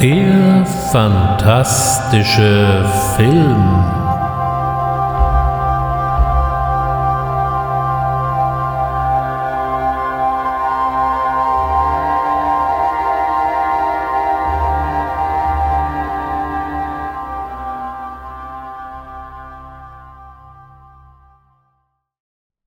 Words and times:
Der 0.00 0.64
fantastische 0.92 2.88
Film. 3.16 3.84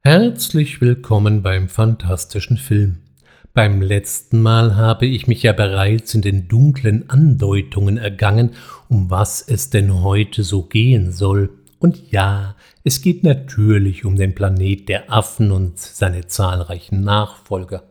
Herzlich 0.04 0.82
willkommen 0.82 1.42
beim 1.42 1.70
fantastischen 1.70 2.57
Film. 2.57 3.11
Beim 3.54 3.82
letzten 3.82 4.41
Mal 4.41 4.78
habe 4.78 5.05
ich 5.05 5.28
mich 5.28 5.43
ja 5.43 5.51
bereits 5.51 6.15
in 6.15 6.21
den 6.21 6.47
dunklen 6.47 7.09
Andeutungen 7.09 7.97
ergangen, 7.97 8.51
um 8.87 9.09
was 9.09 9.42
es 9.42 9.69
denn 9.69 10.01
heute 10.01 10.43
so 10.43 10.64
gehen 10.64 11.11
soll. 11.11 11.50
Und 11.78 12.11
ja, 12.11 12.56
es 12.86 13.01
geht 13.01 13.25
natürlich 13.25 14.06
um 14.06 14.15
den 14.15 14.36
Planet 14.36 14.87
der 14.87 15.11
Affen 15.11 15.51
und 15.51 15.79
seine 15.79 16.28
zahlreichen 16.28 17.01
Nachfolger. 17.01 17.83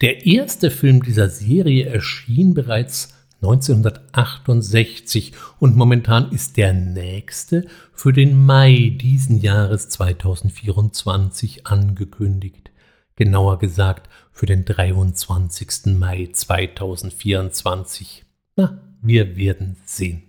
Der 0.00 0.26
erste 0.26 0.72
Film 0.72 1.04
dieser 1.04 1.28
Serie 1.28 1.86
erschien 1.86 2.54
bereits 2.54 3.14
1968 3.42 5.34
und 5.60 5.76
momentan 5.76 6.32
ist 6.32 6.56
der 6.56 6.72
nächste 6.72 7.68
für 7.92 8.12
den 8.12 8.44
Mai 8.44 8.96
diesen 9.00 9.40
Jahres 9.40 9.88
2024 9.88 11.68
angekündigt. 11.68 12.70
Genauer 13.14 13.58
gesagt 13.58 14.08
für 14.40 14.46
den 14.46 14.64
23. 14.64 15.98
Mai 15.98 16.30
2024. 16.32 18.24
Na, 18.56 18.80
wir 19.02 19.36
werden 19.36 19.76
sehen. 19.84 20.22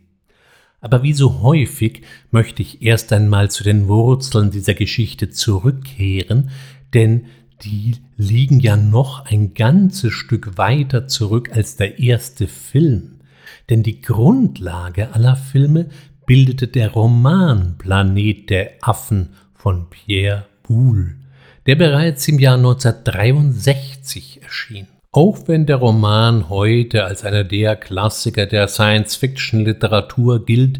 Aber 0.81 1.01
wie 1.01 1.13
so 1.13 1.39
häufig 1.39 2.01
möchte 2.29 2.61
ich 2.61 2.81
erst 2.81 3.13
einmal 3.13 3.49
zu 3.49 3.63
den 3.63 3.87
Wurzeln 3.87 4.51
dieser 4.51 4.73
Geschichte 4.73 5.29
zurückkehren, 5.29 6.49
denn 6.93 7.27
die 7.63 7.95
liegen 8.17 8.59
ja 8.59 8.75
noch 8.75 9.23
ein 9.27 9.53
ganzes 9.53 10.11
Stück 10.11 10.57
weiter 10.57 11.07
zurück 11.07 11.49
als 11.53 11.77
der 11.77 11.99
erste 11.99 12.49
Film. 12.49 13.21
Denn 13.69 13.81
die 13.81 14.01
Grundlage 14.01 15.13
aller 15.13 15.37
Filme 15.37 15.87
bildete 16.25 16.67
der 16.67 16.91
Roman 16.91 17.77
Planet 17.77 18.49
der 18.49 18.71
Affen 18.81 19.29
von 19.53 19.89
Pierre 19.89 20.47
Boulle 20.63 21.20
der 21.65 21.75
bereits 21.75 22.27
im 22.27 22.39
Jahr 22.39 22.57
1963 22.57 24.41
erschien. 24.43 24.87
Auch 25.11 25.47
wenn 25.47 25.65
der 25.65 25.75
Roman 25.75 26.49
heute 26.49 27.03
als 27.03 27.23
einer 27.25 27.43
der 27.43 27.75
Klassiker 27.75 28.45
der 28.45 28.67
Science-Fiction-Literatur 28.67 30.45
gilt, 30.45 30.79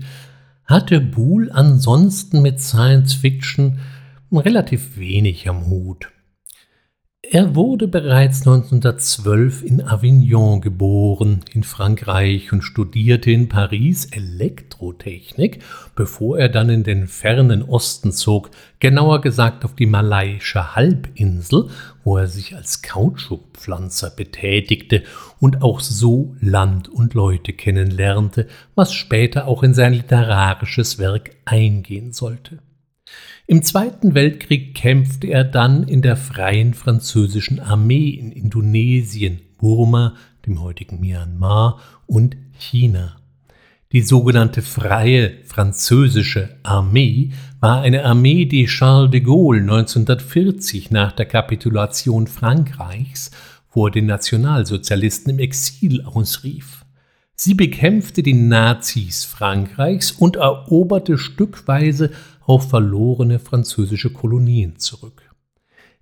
hatte 0.65 1.01
Boole 1.01 1.53
ansonsten 1.53 2.41
mit 2.41 2.61
Science-Fiction 2.61 3.79
relativ 4.31 4.97
wenig 4.97 5.49
am 5.49 5.67
Hut. 5.67 6.07
Er 7.33 7.55
wurde 7.55 7.87
bereits 7.87 8.45
1912 8.45 9.63
in 9.63 9.81
Avignon 9.81 10.59
geboren, 10.59 11.39
in 11.53 11.63
Frankreich, 11.63 12.51
und 12.51 12.61
studierte 12.61 13.31
in 13.31 13.47
Paris 13.47 14.03
Elektrotechnik, 14.11 15.59
bevor 15.95 16.39
er 16.39 16.49
dann 16.49 16.69
in 16.69 16.83
den 16.83 17.07
fernen 17.07 17.63
Osten 17.63 18.11
zog, 18.11 18.51
genauer 18.81 19.21
gesagt 19.21 19.63
auf 19.63 19.75
die 19.75 19.85
malaiische 19.85 20.75
Halbinsel, 20.75 21.69
wo 22.03 22.17
er 22.17 22.27
sich 22.27 22.53
als 22.53 22.81
Kautschukpflanzer 22.81 24.09
betätigte 24.09 25.03
und 25.39 25.61
auch 25.61 25.79
so 25.79 26.35
Land 26.41 26.89
und 26.89 27.13
Leute 27.13 27.53
kennenlernte, 27.53 28.47
was 28.75 28.91
später 28.91 29.47
auch 29.47 29.63
in 29.63 29.73
sein 29.73 29.93
literarisches 29.93 30.99
Werk 30.99 31.31
eingehen 31.45 32.11
sollte. 32.11 32.59
Im 33.51 33.63
Zweiten 33.63 34.15
Weltkrieg 34.15 34.75
kämpfte 34.75 35.27
er 35.27 35.43
dann 35.43 35.83
in 35.83 36.01
der 36.01 36.15
Freien 36.15 36.73
Französischen 36.73 37.59
Armee 37.59 38.11
in 38.11 38.31
Indonesien, 38.31 39.41
Burma, 39.57 40.15
dem 40.45 40.61
heutigen 40.61 41.01
Myanmar 41.01 41.77
und 42.07 42.37
China. 42.57 43.17
Die 43.91 44.03
sogenannte 44.03 44.61
Freie 44.61 45.33
Französische 45.43 46.59
Armee 46.63 47.33
war 47.59 47.81
eine 47.81 48.05
Armee, 48.05 48.45
die 48.45 48.67
Charles 48.67 49.11
de 49.11 49.19
Gaulle 49.19 49.59
1940 49.59 50.89
nach 50.91 51.11
der 51.11 51.25
Kapitulation 51.25 52.27
Frankreichs 52.27 53.31
vor 53.67 53.91
den 53.91 54.05
Nationalsozialisten 54.05 55.29
im 55.33 55.39
Exil 55.39 56.03
ausrief. 56.03 56.85
Sie 57.35 57.55
bekämpfte 57.55 58.23
die 58.23 58.33
Nazis 58.33 59.25
Frankreichs 59.25 60.11
und 60.11 60.37
eroberte 60.37 61.17
stückweise 61.17 62.11
auf 62.51 62.67
verlorene 62.69 63.39
französische 63.39 64.11
Kolonien 64.11 64.77
zurück. 64.77 65.23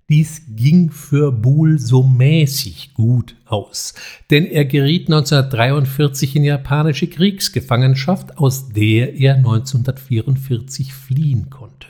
Dies 0.08 0.42
ging 0.48 0.90
für 0.90 1.30
Boule 1.30 1.78
so 1.78 2.02
mäßig 2.02 2.92
gut 2.94 3.36
aus, 3.44 3.94
denn 4.30 4.46
er 4.46 4.64
geriet 4.64 5.06
1943 5.06 6.34
in 6.34 6.42
japanische 6.42 7.06
Kriegsgefangenschaft, 7.06 8.38
aus 8.38 8.68
der 8.70 9.14
er 9.14 9.36
1944 9.36 10.92
fliehen 10.92 11.50
konnte. 11.50 11.86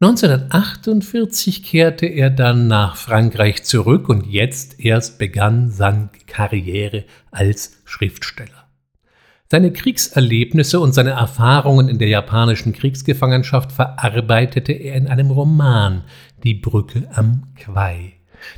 1948 0.00 1.62
kehrte 1.62 2.06
er 2.06 2.30
dann 2.30 2.66
nach 2.66 2.96
Frankreich 2.96 3.62
zurück 3.62 4.08
und 4.08 4.26
jetzt 4.26 4.80
erst 4.80 5.20
begann 5.20 5.70
seine 5.70 6.10
Karriere 6.26 7.04
als 7.30 7.82
Schriftsteller. 7.84 8.57
Seine 9.50 9.72
Kriegserlebnisse 9.72 10.78
und 10.78 10.92
seine 10.92 11.12
Erfahrungen 11.12 11.88
in 11.88 11.98
der 11.98 12.08
japanischen 12.08 12.74
Kriegsgefangenschaft 12.74 13.72
verarbeitete 13.72 14.72
er 14.72 14.94
in 14.94 15.08
einem 15.08 15.30
Roman 15.30 16.04
Die 16.42 16.52
Brücke 16.52 17.08
am 17.14 17.54
Quai, 17.56 18.12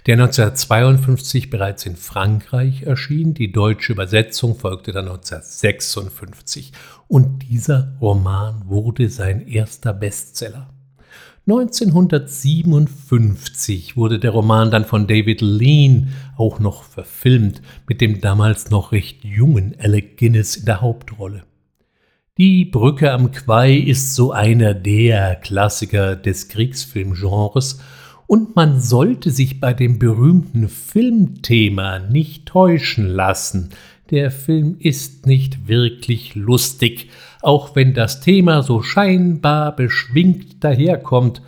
der 0.06 0.14
1952 0.14 1.48
bereits 1.48 1.86
in 1.86 1.94
Frankreich 1.94 2.82
erschien, 2.82 3.34
die 3.34 3.52
deutsche 3.52 3.92
Übersetzung 3.92 4.56
folgte 4.58 4.90
dann 4.90 5.06
1956 5.06 6.72
und 7.06 7.44
dieser 7.48 7.96
Roman 8.00 8.62
wurde 8.66 9.08
sein 9.10 9.46
erster 9.46 9.92
Bestseller. 9.92 10.70
1957 11.46 13.96
wurde 13.96 14.18
der 14.18 14.30
Roman 14.30 14.70
dann 14.70 14.84
von 14.84 15.06
David 15.06 15.40
Lean 15.40 16.12
auch 16.36 16.60
noch 16.60 16.84
verfilmt, 16.84 17.62
mit 17.88 18.00
dem 18.00 18.20
damals 18.20 18.70
noch 18.70 18.92
recht 18.92 19.24
jungen 19.24 19.74
Alec 19.78 20.18
Guinness 20.18 20.56
in 20.56 20.66
der 20.66 20.82
Hauptrolle. 20.82 21.44
Die 22.38 22.64
Brücke 22.64 23.12
am 23.12 23.32
Quai 23.32 23.74
ist 23.74 24.14
so 24.14 24.32
einer 24.32 24.74
der 24.74 25.36
Klassiker 25.36 26.14
des 26.14 26.48
Kriegsfilmgenres 26.48 27.80
und 28.26 28.54
man 28.54 28.80
sollte 28.80 29.30
sich 29.30 29.60
bei 29.60 29.74
dem 29.74 29.98
berühmten 29.98 30.68
Filmthema 30.68 31.98
nicht 31.98 32.46
täuschen 32.46 33.08
lassen. 33.08 33.70
Der 34.10 34.30
Film 34.30 34.76
ist 34.78 35.26
nicht 35.26 35.68
wirklich 35.68 36.34
lustig, 36.34 37.10
auch 37.42 37.74
wenn 37.76 37.94
das 37.94 38.20
Thema 38.20 38.62
so 38.62 38.82
scheinbar 38.82 39.74
beschwingt 39.74 40.62
daherkommt 40.62 41.42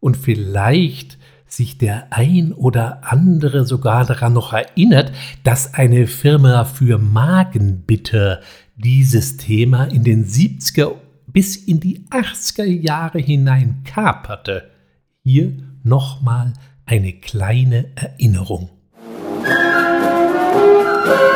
und 0.00 0.16
vielleicht 0.16 1.18
sich 1.46 1.78
der 1.78 2.08
ein 2.10 2.52
oder 2.52 3.00
andere 3.04 3.64
sogar 3.64 4.04
daran 4.04 4.32
noch 4.32 4.52
erinnert, 4.52 5.12
dass 5.44 5.74
eine 5.74 6.06
Firma 6.06 6.64
für 6.64 6.98
Magenbitter 6.98 8.40
dieses 8.76 9.36
Thema 9.36 9.84
in 9.84 10.02
den 10.02 10.26
70er 10.26 10.92
bis 11.26 11.56
in 11.56 11.80
die 11.80 12.06
80er 12.10 12.64
Jahre 12.64 13.18
hinein 13.18 13.82
kaperte. 13.84 14.70
Hier 15.22 15.52
nochmal 15.82 16.52
eine 16.86 17.12
kleine 17.12 17.86
Erinnerung. 17.94 18.70
Es 21.06 21.33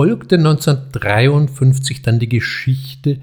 folgte 0.00 0.36
1953 0.36 2.00
dann 2.00 2.18
die 2.18 2.30
Geschichte 2.30 3.18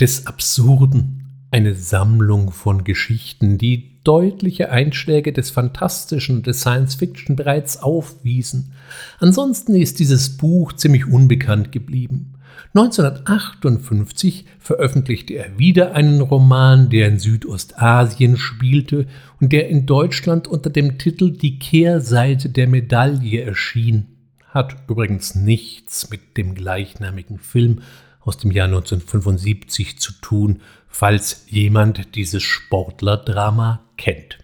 des 0.00 0.26
Absurden, 0.26 1.28
eine 1.52 1.76
Sammlung 1.76 2.50
von 2.50 2.82
Geschichten, 2.82 3.56
die 3.56 4.00
deutliche 4.02 4.72
Einschläge 4.72 5.32
des 5.32 5.50
Fantastischen 5.50 6.38
und 6.38 6.48
des 6.48 6.62
Science 6.62 6.96
Fiction 6.96 7.36
bereits 7.36 7.80
aufwiesen. 7.80 8.72
Ansonsten 9.20 9.76
ist 9.76 10.00
dieses 10.00 10.36
Buch 10.36 10.72
ziemlich 10.72 11.06
unbekannt 11.06 11.70
geblieben. 11.70 12.34
1958 12.74 14.44
veröffentlichte 14.58 15.34
er 15.34 15.56
wieder 15.56 15.94
einen 15.94 16.20
Roman, 16.20 16.90
der 16.90 17.06
in 17.06 17.20
Südostasien 17.20 18.36
spielte 18.38 19.06
und 19.40 19.52
der 19.52 19.68
in 19.68 19.86
Deutschland 19.86 20.48
unter 20.48 20.70
dem 20.70 20.98
Titel 20.98 21.30
Die 21.30 21.60
Kehrseite 21.60 22.48
der 22.48 22.66
Medaille 22.66 23.42
erschien 23.42 24.17
hat 24.48 24.76
übrigens 24.88 25.34
nichts 25.34 26.10
mit 26.10 26.36
dem 26.36 26.54
gleichnamigen 26.54 27.38
Film 27.38 27.82
aus 28.20 28.38
dem 28.38 28.50
Jahr 28.50 28.66
1975 28.66 29.98
zu 29.98 30.12
tun, 30.20 30.60
falls 30.88 31.44
jemand 31.48 32.14
dieses 32.14 32.42
Sportlerdrama 32.42 33.80
kennt. 33.96 34.38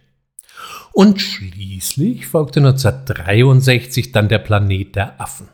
Und 0.92 1.20
schließlich 1.20 2.26
folgte 2.26 2.60
1963 2.60 4.12
dann 4.12 4.28
der 4.28 4.38
Planet 4.38 4.94
der 4.94 5.20
Affen. 5.20 5.48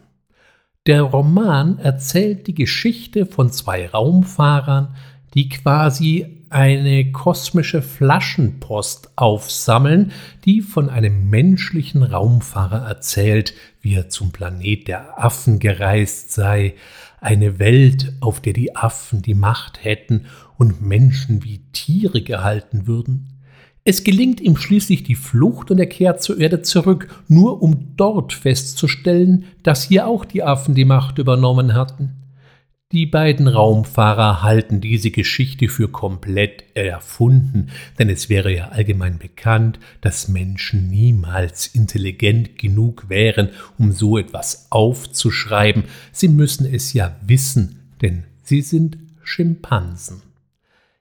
Der 0.87 1.03
Roman 1.03 1.79
erzählt 1.79 2.46
die 2.46 2.55
Geschichte 2.55 3.26
von 3.26 3.50
zwei 3.50 3.88
Raumfahrern, 3.88 4.96
die 5.35 5.49
quasi 5.49 6.39
eine 6.50 7.12
kosmische 7.12 7.81
Flaschenpost 7.81 9.12
aufsammeln, 9.14 10.11
die 10.44 10.61
von 10.61 10.91
einem 10.91 11.31
menschlichen 11.31 12.02
Raumfahrer 12.02 12.88
erzählt, 12.88 13.55
wie 13.81 13.94
er 13.94 14.08
zum 14.08 14.32
Planet 14.32 14.88
der 14.88 15.25
Affen 15.25 15.61
gereist 15.61 16.32
sei, 16.32 16.75
eine 17.20 17.61
Welt, 17.61 18.14
auf 18.20 18.41
der 18.41 18.52
die 18.52 18.75
Affen 18.75 19.23
die 19.23 19.35
Macht 19.35 19.85
hätten 19.85 20.26
und 20.58 20.82
Menschen 20.82 21.44
wie 21.44 21.61
Tiere 21.73 22.23
gehalten 22.23 22.88
würden. 22.88 23.41
Es 23.85 24.03
gelingt 24.03 24.41
ihm 24.41 24.56
schließlich 24.56 25.05
die 25.05 25.14
Flucht 25.14 25.70
und 25.70 25.79
er 25.79 25.87
kehrt 25.87 26.20
zur 26.20 26.38
Erde 26.38 26.62
zurück, 26.62 27.23
nur 27.29 27.62
um 27.62 27.96
dort 27.96 28.32
festzustellen, 28.32 29.44
dass 29.62 29.85
hier 29.85 30.06
auch 30.06 30.25
die 30.25 30.43
Affen 30.43 30.75
die 30.75 30.85
Macht 30.85 31.19
übernommen 31.19 31.75
hatten. 31.75 32.19
Die 32.92 33.06
beiden 33.06 33.46
Raumfahrer 33.46 34.42
halten 34.42 34.81
diese 34.81 35.12
Geschichte 35.12 35.69
für 35.69 35.87
komplett 35.87 36.64
erfunden, 36.75 37.69
denn 38.00 38.08
es 38.08 38.28
wäre 38.28 38.52
ja 38.52 38.70
allgemein 38.70 39.19
bekannt, 39.19 39.78
dass 40.00 40.26
Menschen 40.26 40.88
niemals 40.88 41.69
intelligent 41.69 42.58
genug 42.58 43.08
wären, 43.08 43.50
um 43.78 43.92
so 43.92 44.19
etwas 44.19 44.66
aufzuschreiben. 44.70 45.84
Sie 46.10 46.26
müssen 46.26 46.66
es 46.66 46.92
ja 46.92 47.14
wissen, 47.25 47.78
denn 48.02 48.25
sie 48.42 48.60
sind 48.60 48.98
Schimpansen. 49.22 50.22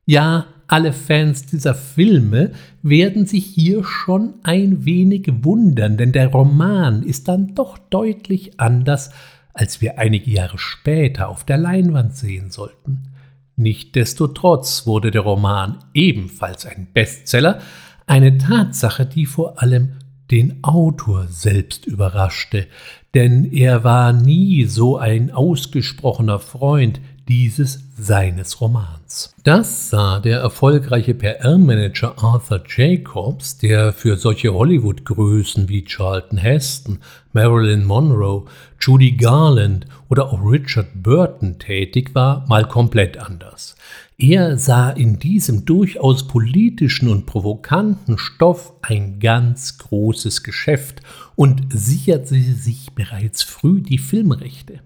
Ja, 0.06 0.46
alle 0.68 0.94
Fans 0.94 1.48
dieser 1.48 1.74
Filme 1.74 2.52
werden 2.84 3.26
sich 3.26 3.46
hier 3.46 3.84
schon 3.84 4.36
ein 4.44 4.86
wenig 4.86 5.28
wundern, 5.42 5.98
denn 5.98 6.12
der 6.12 6.28
Roman 6.28 7.02
ist 7.02 7.28
dann 7.28 7.56
doch 7.56 7.80
deutlich 7.80 8.60
anders 8.60 9.10
als 9.54 9.82
wir 9.82 10.00
einige 10.00 10.32
Jahre 10.32 10.58
später 10.58 11.30
auf 11.30 11.44
der 11.44 11.58
Leinwand 11.58 12.16
sehen 12.16 12.52
sollten. 12.52 13.10
Nichtsdestotrotz 13.56 14.88
wurde 14.88 15.12
der 15.12 15.22
Roman 15.22 15.84
ebenfalls 15.94 16.66
ein 16.66 16.88
Bestseller, 16.94 17.60
eine 18.08 18.38
Tatsache, 18.38 19.06
die 19.06 19.26
vor 19.26 19.62
allem 19.62 19.98
den 20.32 20.64
Autor 20.64 21.28
selbst 21.28 21.86
überraschte, 21.86 22.68
denn 23.14 23.52
er 23.52 23.84
war 23.84 24.14
nie 24.14 24.66
so 24.66 24.98
ein 24.98 25.32
ausgesprochener 25.32 26.40
Freund 26.40 27.02
dieses 27.30 27.84
seines 27.96 28.60
Romans. 28.60 29.36
Das 29.44 29.92
sah 29.92 30.20
der 30.20 30.40
erfolgreiche 30.40 31.14
PR-Manager 31.14 32.16
Arthur 32.18 32.64
Jacobs, 32.68 33.60
der 33.60 33.94
für 33.94 34.18
solche 34.18 34.52
Hollywood-Größen 34.52 35.70
wie 35.70 35.84
Charlton 35.86 36.40
Heston, 36.40 37.00
Marilyn 37.32 37.86
Monroe, 37.86 38.46
Judy 38.82 39.12
Garland 39.12 39.86
oder 40.10 40.34
auch 40.34 40.42
Richard 40.44 40.88
Burton 40.96 41.60
tätig 41.60 42.16
war, 42.16 42.48
mal 42.48 42.68
komplett 42.68 43.18
anders. 43.18 43.76
Er 44.18 44.58
sah 44.58 44.90
in 44.90 45.20
diesem 45.20 45.66
durchaus 45.66 46.28
politischen 46.28 47.10
und 47.10 47.28
provokanten 47.28 48.18
Stoff 48.18 48.74
ein 48.82 49.20
ganz 49.20 49.78
großes 49.78 50.42
Geschäft 50.42 51.02
und 51.36 51.62
sicherte 51.72 52.36
sich 52.36 52.92
bereits 52.96 53.44
früh 53.44 53.82
die 53.82 54.00
Filmrechte. 54.00 54.82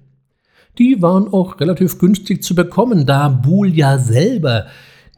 Die 0.77 1.01
waren 1.01 1.27
auch 1.31 1.59
relativ 1.59 1.99
günstig 1.99 2.43
zu 2.43 2.55
bekommen, 2.55 3.05
da 3.05 3.29
Buhl 3.29 3.73
ja 3.73 3.99
selber 3.99 4.67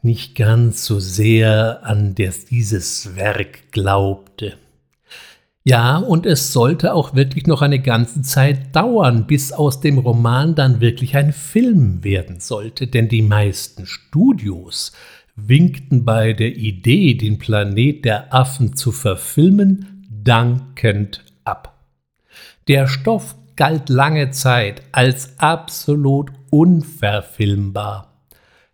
nicht 0.02 0.34
ganz 0.36 0.84
so 0.84 1.00
sehr 1.00 1.80
an 1.84 2.14
das, 2.14 2.44
dieses 2.44 3.16
Werk 3.16 3.72
glaubte. 3.72 4.54
Ja, 5.64 5.96
und 5.96 6.26
es 6.26 6.52
sollte 6.52 6.94
auch 6.94 7.16
wirklich 7.16 7.48
noch 7.48 7.60
eine 7.60 7.80
ganze 7.80 8.22
Zeit 8.22 8.76
dauern, 8.76 9.26
bis 9.26 9.52
aus 9.52 9.80
dem 9.80 9.98
Roman 9.98 10.54
dann 10.54 10.80
wirklich 10.80 11.16
ein 11.16 11.32
Film 11.32 12.04
werden 12.04 12.38
sollte, 12.38 12.86
denn 12.86 13.08
die 13.08 13.22
meisten 13.22 13.84
Studios 13.84 14.92
winkten 15.34 16.04
bei 16.04 16.34
der 16.34 16.54
Idee, 16.54 17.14
den 17.14 17.38
Planet 17.38 18.04
der 18.04 18.32
Affen 18.32 18.76
zu 18.76 18.92
verfilmen, 18.92 20.06
dankend 20.08 21.24
ab. 21.44 21.74
Der 22.68 22.86
Stoff 22.86 23.34
galt 23.56 23.88
lange 23.88 24.30
Zeit 24.30 24.82
als 24.92 25.38
absolut 25.38 26.30
unverfilmbar. 26.50 28.12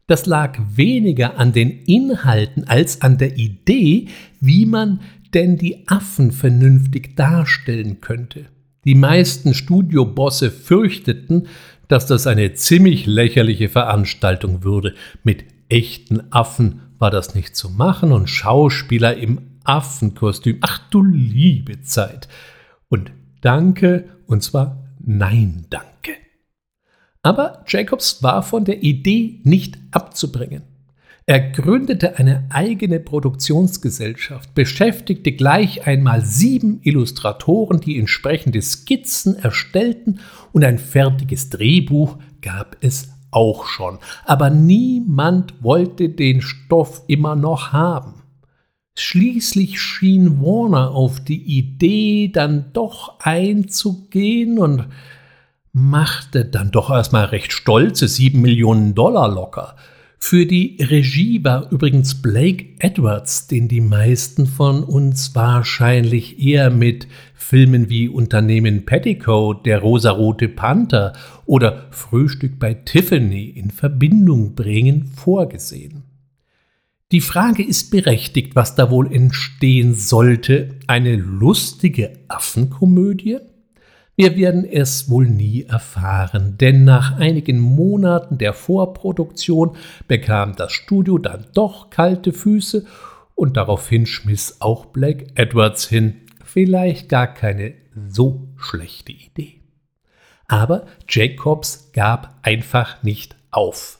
Das 0.06 0.26
lag 0.26 0.58
weniger 0.74 1.38
an 1.38 1.52
den 1.52 1.70
Inhalten 1.70 2.64
als 2.64 3.00
an 3.00 3.18
der 3.18 3.36
Idee, 3.36 4.08
wie 4.40 4.66
man 4.66 5.00
denn 5.32 5.56
die 5.56 5.88
Affen 5.88 6.32
vernünftig 6.32 7.16
darstellen 7.16 8.00
könnte. 8.00 8.46
Die 8.84 8.94
meisten 8.94 9.54
Studiobosse 9.54 10.50
fürchteten, 10.50 11.46
dass 11.88 12.06
das 12.06 12.26
eine 12.26 12.54
ziemlich 12.54 13.06
lächerliche 13.06 13.68
Veranstaltung 13.68 14.64
würde. 14.64 14.94
Mit 15.22 15.44
echten 15.68 16.32
Affen 16.32 16.80
war 16.98 17.10
das 17.10 17.34
nicht 17.34 17.56
zu 17.56 17.70
machen 17.70 18.12
und 18.12 18.28
Schauspieler 18.28 19.16
im 19.16 19.40
Affenkostüm. 19.64 20.58
Ach 20.60 20.78
du 20.90 21.02
liebe 21.02 21.80
Zeit. 21.82 22.28
Und 22.88 23.12
danke 23.40 24.04
und 24.32 24.42
zwar 24.42 24.82
Nein, 25.04 25.66
danke. 25.68 26.12
Aber 27.22 27.64
Jacobs 27.66 28.22
war 28.22 28.42
von 28.42 28.64
der 28.64 28.82
Idee 28.82 29.40
nicht 29.44 29.78
abzubringen. 29.90 30.62
Er 31.26 31.50
gründete 31.50 32.18
eine 32.18 32.46
eigene 32.50 32.98
Produktionsgesellschaft, 32.98 34.54
beschäftigte 34.54 35.32
gleich 35.32 35.86
einmal 35.86 36.24
sieben 36.24 36.80
Illustratoren, 36.82 37.80
die 37.80 37.98
entsprechende 37.98 38.60
Skizzen 38.60 39.36
erstellten, 39.36 40.20
und 40.52 40.64
ein 40.64 40.78
fertiges 40.78 41.48
Drehbuch 41.48 42.18
gab 42.40 42.76
es 42.80 43.08
auch 43.30 43.66
schon. 43.66 43.98
Aber 44.24 44.50
niemand 44.50 45.62
wollte 45.62 46.08
den 46.08 46.42
Stoff 46.42 47.02
immer 47.06 47.36
noch 47.36 47.72
haben. 47.72 48.21
Schließlich 48.94 49.80
schien 49.80 50.42
Warner 50.42 50.90
auf 50.90 51.20
die 51.20 51.42
Idee 51.42 52.30
dann 52.32 52.66
doch 52.72 53.18
einzugehen 53.20 54.58
und 54.58 54.86
machte 55.72 56.44
dann 56.44 56.70
doch 56.70 56.90
erstmal 56.90 57.26
recht 57.26 57.52
stolze 57.52 58.06
sieben 58.06 58.42
Millionen 58.42 58.94
Dollar 58.94 59.32
locker. 59.32 59.76
Für 60.18 60.46
die 60.46 60.76
Regie 60.78 61.42
war 61.42 61.72
übrigens 61.72 62.22
Blake 62.22 62.66
Edwards, 62.78 63.48
den 63.48 63.66
die 63.66 63.80
meisten 63.80 64.46
von 64.46 64.84
uns 64.84 65.34
wahrscheinlich 65.34 66.38
eher 66.38 66.70
mit 66.70 67.08
Filmen 67.34 67.90
wie 67.90 68.08
Unternehmen 68.08 68.84
Petticoat, 68.84 69.66
Der 69.66 69.80
rosarote 69.80 70.48
Panther 70.48 71.14
oder 71.44 71.86
Frühstück 71.90 72.60
bei 72.60 72.74
Tiffany 72.74 73.46
in 73.46 73.72
Verbindung 73.72 74.54
bringen, 74.54 75.06
vorgesehen. 75.06 76.01
Die 77.12 77.20
Frage 77.20 77.62
ist 77.62 77.90
berechtigt, 77.90 78.56
was 78.56 78.74
da 78.74 78.90
wohl 78.90 79.12
entstehen 79.12 79.94
sollte. 79.94 80.70
Eine 80.86 81.16
lustige 81.16 82.20
Affenkomödie? 82.28 83.38
Wir 84.16 84.34
werden 84.36 84.64
es 84.64 85.10
wohl 85.10 85.28
nie 85.28 85.64
erfahren, 85.64 86.56
denn 86.56 86.84
nach 86.84 87.18
einigen 87.18 87.58
Monaten 87.58 88.38
der 88.38 88.54
Vorproduktion 88.54 89.76
bekam 90.08 90.56
das 90.56 90.72
Studio 90.72 91.18
dann 91.18 91.44
doch 91.52 91.90
kalte 91.90 92.32
Füße 92.32 92.86
und 93.34 93.58
daraufhin 93.58 94.06
schmiss 94.06 94.62
auch 94.62 94.86
Black 94.86 95.26
Edwards 95.34 95.86
hin. 95.86 96.14
Vielleicht 96.42 97.10
gar 97.10 97.26
keine 97.26 97.74
so 98.08 98.48
schlechte 98.56 99.12
Idee. 99.12 99.60
Aber 100.48 100.86
Jacobs 101.10 101.90
gab 101.92 102.38
einfach 102.42 103.02
nicht 103.02 103.36
auf. 103.50 103.98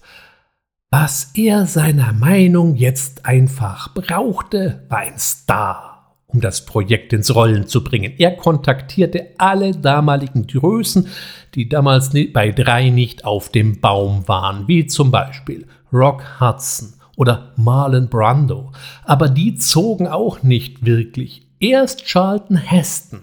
Was 0.95 1.31
er 1.33 1.65
seiner 1.65 2.13
Meinung 2.13 2.77
jetzt 2.77 3.25
einfach 3.25 3.95
brauchte, 3.95 4.85
war 4.91 4.99
ein 4.99 5.19
Star. 5.19 6.15
um 6.27 6.41
das 6.41 6.67
Projekt 6.67 7.15
ins 7.15 7.35
Rollen 7.35 7.67
zu 7.67 7.83
bringen. 7.83 8.13
Er 8.19 8.37
kontaktierte 8.37 9.29
alle 9.39 9.73
damaligen 9.73 10.47
Größen, 10.47 11.09
die 11.55 11.69
damals 11.69 12.11
bei 12.33 12.53
drei 12.53 12.91
nicht 12.91 13.25
auf 13.25 13.49
dem 13.51 13.81
Baum 13.81 14.29
waren, 14.29 14.69
wie 14.69 14.87
zum 14.87 15.11
Beispiel 15.11 15.67
Rock 15.93 16.41
Hudson 16.41 16.95
oder 17.17 17.53
Marlon 17.57 18.09
Brando. 18.09 18.73
Aber 19.05 19.29
die 19.29 19.55
zogen 19.57 20.09
auch 20.09 20.43
nicht 20.43 20.85
wirklich. 20.85 21.47
Erst 21.59 22.05
Charlton 22.05 22.57
Heston 22.57 23.21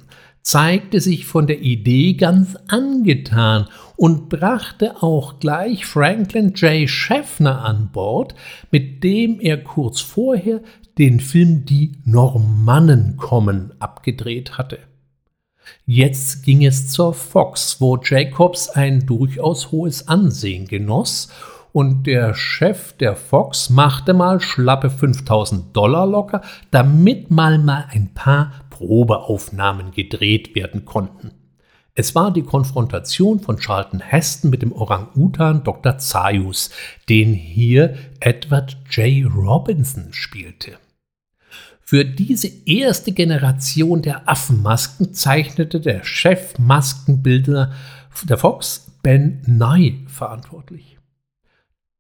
zeigte 0.49 0.99
sich 0.99 1.27
von 1.27 1.45
der 1.45 1.61
Idee 1.61 2.13
ganz 2.13 2.57
angetan 2.69 3.67
und 3.95 4.29
brachte 4.29 5.03
auch 5.03 5.39
gleich 5.39 5.85
Franklin 5.85 6.53
J. 6.55 6.89
Schaffner 6.89 7.63
an 7.63 7.91
Bord, 7.91 8.33
mit 8.71 9.03
dem 9.03 9.39
er 9.39 9.63
kurz 9.63 10.01
vorher 10.01 10.61
den 10.97 11.19
Film 11.19 11.65
Die 11.65 11.91
Normannen 12.03 13.17
kommen 13.17 13.73
abgedreht 13.77 14.57
hatte. 14.57 14.79
Jetzt 15.85 16.41
ging 16.43 16.65
es 16.65 16.87
zur 16.87 17.13
Fox, 17.13 17.79
wo 17.79 17.99
Jacobs 18.03 18.69
ein 18.69 19.05
durchaus 19.05 19.71
hohes 19.71 20.07
Ansehen 20.07 20.67
genoss 20.67 21.29
und 21.71 22.07
der 22.07 22.33
Chef 22.33 22.93
der 22.93 23.15
Fox 23.15 23.69
machte 23.69 24.13
mal 24.13 24.39
schlappe 24.39 24.89
5000 24.89 25.75
Dollar 25.75 26.07
locker, 26.07 26.41
damit 26.71 27.31
mal 27.31 27.57
mal 27.57 27.85
ein 27.91 28.13
paar 28.13 28.51
Probeaufnahmen 28.69 29.91
gedreht 29.91 30.55
werden 30.55 30.85
konnten. 30.85 31.31
Es 31.95 32.15
war 32.15 32.31
die 32.31 32.43
Konfrontation 32.43 33.41
von 33.41 33.57
Charlton 33.57 33.99
Heston 33.99 34.49
mit 34.49 34.61
dem 34.61 34.71
Orang-Utan 34.71 35.63
Dr. 35.65 35.97
Zayus, 35.97 36.69
den 37.09 37.33
hier 37.33 37.97
Edward 38.21 38.77
J. 38.89 39.29
Robinson 39.29 40.13
spielte. 40.13 40.77
Für 41.81 42.05
diese 42.05 42.47
erste 42.65 43.11
Generation 43.11 44.01
der 44.01 44.29
Affenmasken 44.29 45.13
zeichnete 45.13 45.81
der 45.81 46.03
Chef 46.05 46.57
Maskenbildner 46.57 47.73
der 48.23 48.37
Fox 48.37 48.91
Ben 49.01 49.41
Nye 49.45 50.07
verantwortlich. 50.07 50.88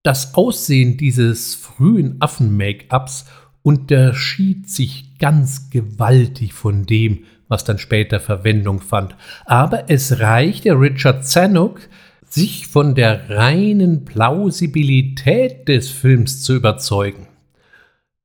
Das 0.03 0.35
Aussehen 0.35 0.95
dieses 0.95 1.55
frühen 1.55 2.15
Affen-Make-ups 2.21 3.25
unterschied 3.63 4.69
sich 4.69 5.17
ganz 5.19 5.69
gewaltig 5.69 6.53
von 6.53 6.85
dem, 6.85 7.25
was 7.49 7.65
dann 7.65 7.79
später 7.79 8.21
Verwendung 8.21 8.79
fand. 8.79 9.17
Aber 9.43 9.89
es 9.89 10.21
reichte 10.21 10.79
Richard 10.79 11.25
Zanuck, 11.25 11.81
sich 12.29 12.67
von 12.67 12.95
der 12.95 13.29
reinen 13.29 14.05
Plausibilität 14.05 15.67
des 15.67 15.89
Films 15.89 16.43
zu 16.43 16.55
überzeugen. 16.55 17.27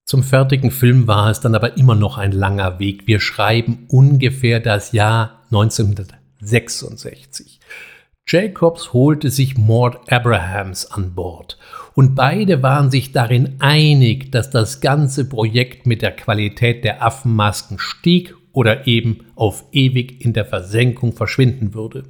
Zum 0.05 0.23
fertigen 0.23 0.71
Film 0.71 1.09
war 1.09 1.31
es 1.31 1.41
dann 1.41 1.57
aber 1.57 1.77
immer 1.77 1.97
noch 1.97 2.19
ein 2.19 2.31
langer 2.31 2.79
Weg. 2.79 3.09
Wir 3.09 3.19
schreiben 3.19 3.87
ungefähr 3.89 4.61
das 4.61 4.93
Jahr 4.93 5.41
1966. 5.47 7.59
Jacobs 8.27 8.93
holte 8.93 9.31
sich 9.31 9.59
Mort 9.59 10.11
Abrahams 10.11 10.91
an 10.91 11.15
Bord 11.15 11.59
und 11.95 12.15
beide 12.15 12.63
waren 12.63 12.91
sich 12.91 13.13
darin 13.13 13.57
einig, 13.61 14.33
dass 14.33 14.51
das 14.51 14.81
ganze 14.81 15.29
Projekt 15.29 15.87
mit 15.87 16.03
der 16.03 16.11
Qualität 16.11 16.85
der 16.85 17.05
Affenmasken 17.05 17.79
stieg 17.79 18.35
oder 18.53 18.87
eben 18.87 19.27
auf 19.37 19.65
ewig 19.73 20.25
in 20.25 20.33
der 20.33 20.45
Versenkung 20.45 21.13
verschwinden 21.13 21.75
würde. 21.75 22.05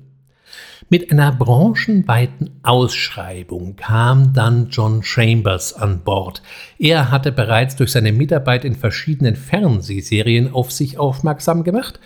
Mit 0.90 1.10
einer 1.10 1.32
branchenweiten 1.32 2.60
Ausschreibung 2.62 3.76
kam 3.76 4.34
dann 4.34 4.68
John 4.70 5.02
Chambers 5.02 5.72
an 5.72 6.00
Bord. 6.04 6.42
Er 6.78 7.10
hatte 7.10 7.32
bereits 7.32 7.76
durch 7.76 7.92
seine 7.92 8.12
Mitarbeit 8.12 8.64
in 8.64 8.76
verschiedenen 8.76 9.34
Fernsehserien 9.34 10.52
auf 10.52 10.70
sich 10.70 10.98
aufmerksam 10.98 11.64
gemacht 11.64 12.00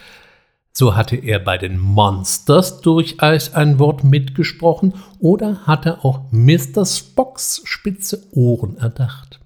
so 0.79 0.95
hatte 0.95 1.17
er 1.17 1.41
bei 1.41 1.59
den 1.59 1.77
Monsters 1.77 2.81
durchaus 2.83 3.53
ein 3.53 3.81
Wort 3.81 4.05
mitgesprochen 4.05 4.95
oder 5.19 5.67
hatte 5.67 6.05
auch 6.05 6.21
Mr. 6.31 6.87
Spocks 6.87 7.63
spitze 7.65 8.23
Ohren 8.31 8.77
erdacht. 8.77 9.41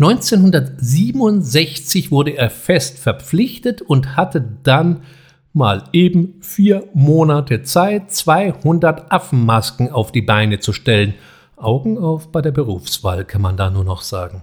1967 0.00 2.10
wurde 2.10 2.36
er 2.36 2.50
fest 2.50 2.98
verpflichtet 2.98 3.82
und 3.82 4.16
hatte 4.16 4.44
dann 4.64 5.04
mal 5.52 5.84
eben 5.92 6.40
vier 6.40 6.88
Monate 6.92 7.62
Zeit, 7.62 8.10
200 8.10 9.12
Affenmasken 9.12 9.92
auf 9.92 10.10
die 10.10 10.22
Beine 10.22 10.58
zu 10.58 10.72
stellen. 10.72 11.14
Augen 11.54 11.98
auf 11.98 12.32
bei 12.32 12.42
der 12.42 12.50
Berufswahl, 12.50 13.24
kann 13.24 13.42
man 13.42 13.56
da 13.56 13.70
nur 13.70 13.84
noch 13.84 14.02
sagen. 14.02 14.42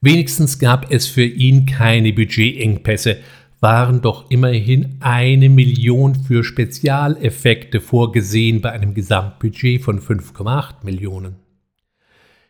Wenigstens 0.00 0.58
gab 0.58 0.90
es 0.90 1.06
für 1.06 1.24
ihn 1.24 1.66
keine 1.66 2.12
Budgetengpässe 2.12 3.18
waren 3.62 4.00
doch 4.00 4.28
immerhin 4.28 4.96
eine 4.98 5.48
Million 5.48 6.16
für 6.16 6.42
Spezialeffekte 6.42 7.80
vorgesehen 7.80 8.60
bei 8.60 8.72
einem 8.72 8.92
Gesamtbudget 8.92 9.80
von 9.80 10.00
5,8 10.00 10.84
Millionen. 10.84 11.36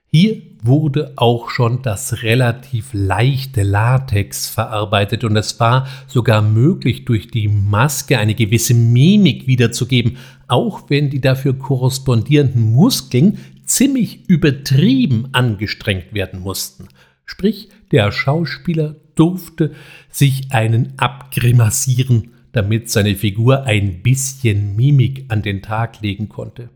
Hier 0.07 0.41
wurde 0.63 1.13
auch 1.17 1.51
schon 1.51 1.83
das 1.83 2.23
relativ 2.23 2.91
leichte 2.93 3.63
Latex 3.63 4.49
verarbeitet 4.49 5.23
und 5.25 5.37
es 5.37 5.61
war 5.61 5.87
sogar 6.07 6.41
möglich, 6.41 7.05
durch 7.05 7.29
die 7.29 7.49
Maske 7.49 8.19
eine 8.19 8.35
gewisse 8.35 8.75
Mimik 8.75 9.47
wiederzugeben, 9.47 10.17
auch 10.49 10.89
wenn 10.89 11.11
die 11.11 11.21
dafür 11.21 11.55
korrespondierenden 11.55 12.73
Muskeln 12.73 13.39
ziemlich 13.67 14.29
übertrieben 14.31 15.29
angestrengt 15.33 16.15
werden 16.15 16.41
mussten. 16.41 16.89
Sprich, 17.27 17.69
der 17.91 18.13
Schauspieler 18.13 18.97
durfte 19.15 19.73
sich 20.11 20.53
einen 20.53 20.95
abgrimassieren, 20.99 22.33
damit 22.53 22.91
seine 22.91 23.15
Figur 23.15 23.65
ein 23.65 24.03
bisschen 24.03 24.77
Mimik 24.77 25.27
an 25.29 25.43
den 25.43 25.63
Tag 25.63 26.01
legen 26.01 26.29
konnte. 26.29 26.71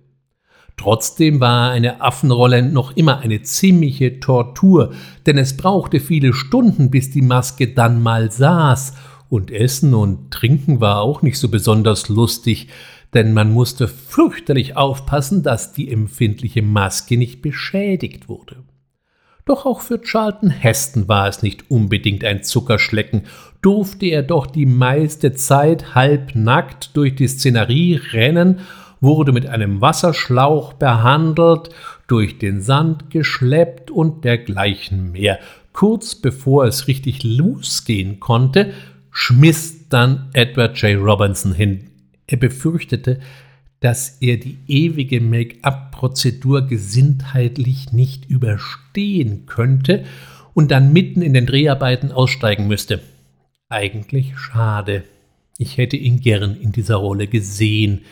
Trotzdem 0.77 1.41
war 1.41 1.71
eine 1.71 2.03
Affenrolle 2.03 2.63
noch 2.63 2.97
immer 2.97 3.19
eine 3.21 3.43
ziemliche 3.43 4.21
Tortur, 4.21 4.93
denn 5.25 5.39
es 5.39 5.57
brauchte 5.57 6.01
viele 6.01 6.35
Stunden, 6.35 6.91
bis 6.91 7.11
die 7.11 7.23
Maske 7.23 7.69
dann 7.69 8.03
mal 8.03 8.31
saß, 8.31 8.95
und 9.29 9.51
Essen 9.51 9.93
und 9.95 10.31
Trinken 10.31 10.81
war 10.81 11.01
auch 11.01 11.23
nicht 11.23 11.39
so 11.39 11.49
besonders 11.49 12.09
lustig, 12.09 12.69
denn 13.13 13.33
man 13.33 13.53
musste 13.53 13.89
fürchterlich 13.89 14.77
aufpassen, 14.77 15.43
dass 15.43 15.73
die 15.73 15.91
empfindliche 15.91 16.63
Maske 16.63 17.17
nicht 17.17 17.43
beschädigt 17.43 18.29
wurde. 18.29 18.63
Doch 19.47 19.65
auch 19.65 19.81
für 19.81 20.01
Charlton 20.01 20.51
Heston 20.51 21.07
war 21.07 21.29
es 21.29 21.41
nicht 21.41 21.71
unbedingt 21.71 22.25
ein 22.25 22.43
Zuckerschlecken, 22.43 23.23
durfte 23.63 24.07
er 24.07 24.25
doch 24.25 24.49
die 24.49 24.67
meiste 24.67 25.35
Zeit 25.35 25.95
halbnackt 25.95 26.97
durch 26.97 27.15
die 27.15 27.29
Szenerie 27.29 28.01
rennen, 28.13 28.59
wurde 29.01 29.31
mit 29.31 29.47
einem 29.47 29.81
Wasserschlauch 29.81 30.73
behandelt, 30.73 31.69
durch 32.09 32.39
den 32.39 32.61
Sand 32.61 33.11
geschleppt 33.11 33.93
und 33.93 34.25
dergleichen 34.25 35.13
mehr. 35.13 35.39
Kurz 35.73 36.17
bevor 36.17 36.65
es 36.65 36.89
richtig 36.89 37.23
losgehen 37.23 38.19
konnte, 38.19 38.73
schmiss 39.13 39.89
dann 39.89 40.29
Edward 40.33 40.77
J. 40.83 41.01
Robinson 41.01 41.55
hin. 41.55 41.91
Er 42.27 42.39
befürchtete, 42.39 43.21
dass 43.81 44.19
er 44.21 44.37
die 44.37 44.59
ewige 44.67 45.21
Make-up-Prozedur 45.21 46.63
gesundheitlich 46.63 47.93
nicht 47.93 48.29
überstehen 48.31 49.47
könnte 49.47 50.05
und 50.55 50.71
dann 50.71 50.93
mitten 50.93 51.23
in 51.23 51.35
den 51.35 51.47
Dreharbeiten 51.47 52.13
aussteigen 52.13 52.67
müsste. 52.67 53.03
Eigentlich 53.69 54.39
schade. 54.39 55.05
Ich 55.59 55.77
hätte 55.77 55.97
ihn 55.97 56.21
gern 56.21 56.57
in 56.57 56.73
dieser 56.73 56.97
Rolle 56.97 57.27
gesehen, 57.27 58.03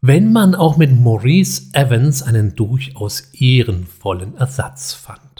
wenn 0.00 0.32
man 0.32 0.54
auch 0.54 0.76
mit 0.76 0.90
Maurice 0.92 1.70
Evans 1.74 2.22
einen 2.22 2.56
durchaus 2.56 3.32
ehrenvollen 3.34 4.36
Ersatz 4.36 4.92
fand. 4.92 5.31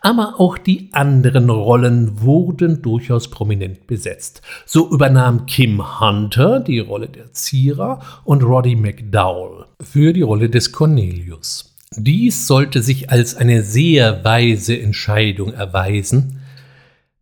Aber 0.00 0.34
auch 0.38 0.58
die 0.58 0.88
anderen 0.92 1.50
Rollen 1.50 2.20
wurden 2.20 2.82
durchaus 2.82 3.28
prominent 3.28 3.86
besetzt. 3.86 4.42
So 4.66 4.90
übernahm 4.90 5.46
Kim 5.46 6.00
Hunter 6.00 6.60
die 6.60 6.80
Rolle 6.80 7.08
der 7.08 7.32
Zierer 7.32 8.00
und 8.24 8.42
Roddy 8.42 8.76
McDowell 8.76 9.66
für 9.80 10.12
die 10.12 10.22
Rolle 10.22 10.50
des 10.50 10.72
Cornelius. 10.72 11.76
Dies 11.96 12.46
sollte 12.46 12.82
sich 12.82 13.10
als 13.10 13.34
eine 13.34 13.62
sehr 13.62 14.24
weise 14.24 14.78
Entscheidung 14.78 15.52
erweisen. 15.52 16.40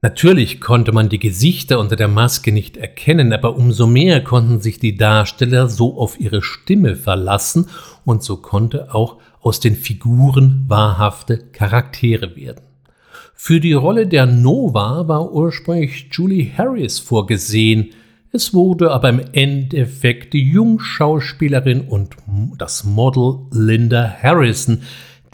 Natürlich 0.00 0.61
konnte 0.61 0.93
man 0.93 1.09
die 1.09 1.19
Gesichter 1.19 1.81
unter 1.81 1.97
der 1.97 2.07
Maske 2.07 2.52
nicht 2.52 2.76
erkennen, 2.76 3.33
aber 3.33 3.57
umso 3.57 3.87
mehr 3.87 4.23
konnten 4.23 4.61
sich 4.61 4.78
die 4.78 4.97
Darsteller 4.97 5.69
so 5.69 5.99
auf 5.99 6.21
ihre 6.21 6.43
Stimme 6.43 6.95
verlassen 6.95 7.69
und 8.05 8.23
so 8.23 8.37
konnte 8.37 8.95
auch 8.95 9.17
aus 9.40 9.61
den 9.61 9.76
Figuren 9.76 10.64
wahrhafte 10.68 11.38
Charaktere 11.52 12.37
werden. 12.37 12.62
Für 13.35 13.61
die 13.61 13.73
Rolle 13.73 14.07
der 14.07 14.26
Nova 14.26 15.07
war 15.07 15.33
ursprünglich 15.33 16.09
Julie 16.11 16.50
Harris 16.57 16.99
vorgesehen, 16.99 17.90
es 18.30 18.52
wurde 18.52 18.90
aber 18.90 19.09
im 19.09 19.23
Endeffekt 19.33 20.35
die 20.35 20.50
Jungschauspielerin 20.50 21.80
und 21.80 22.16
das 22.59 22.85
Model 22.85 23.47
Linda 23.50 24.16
Harrison, 24.23 24.83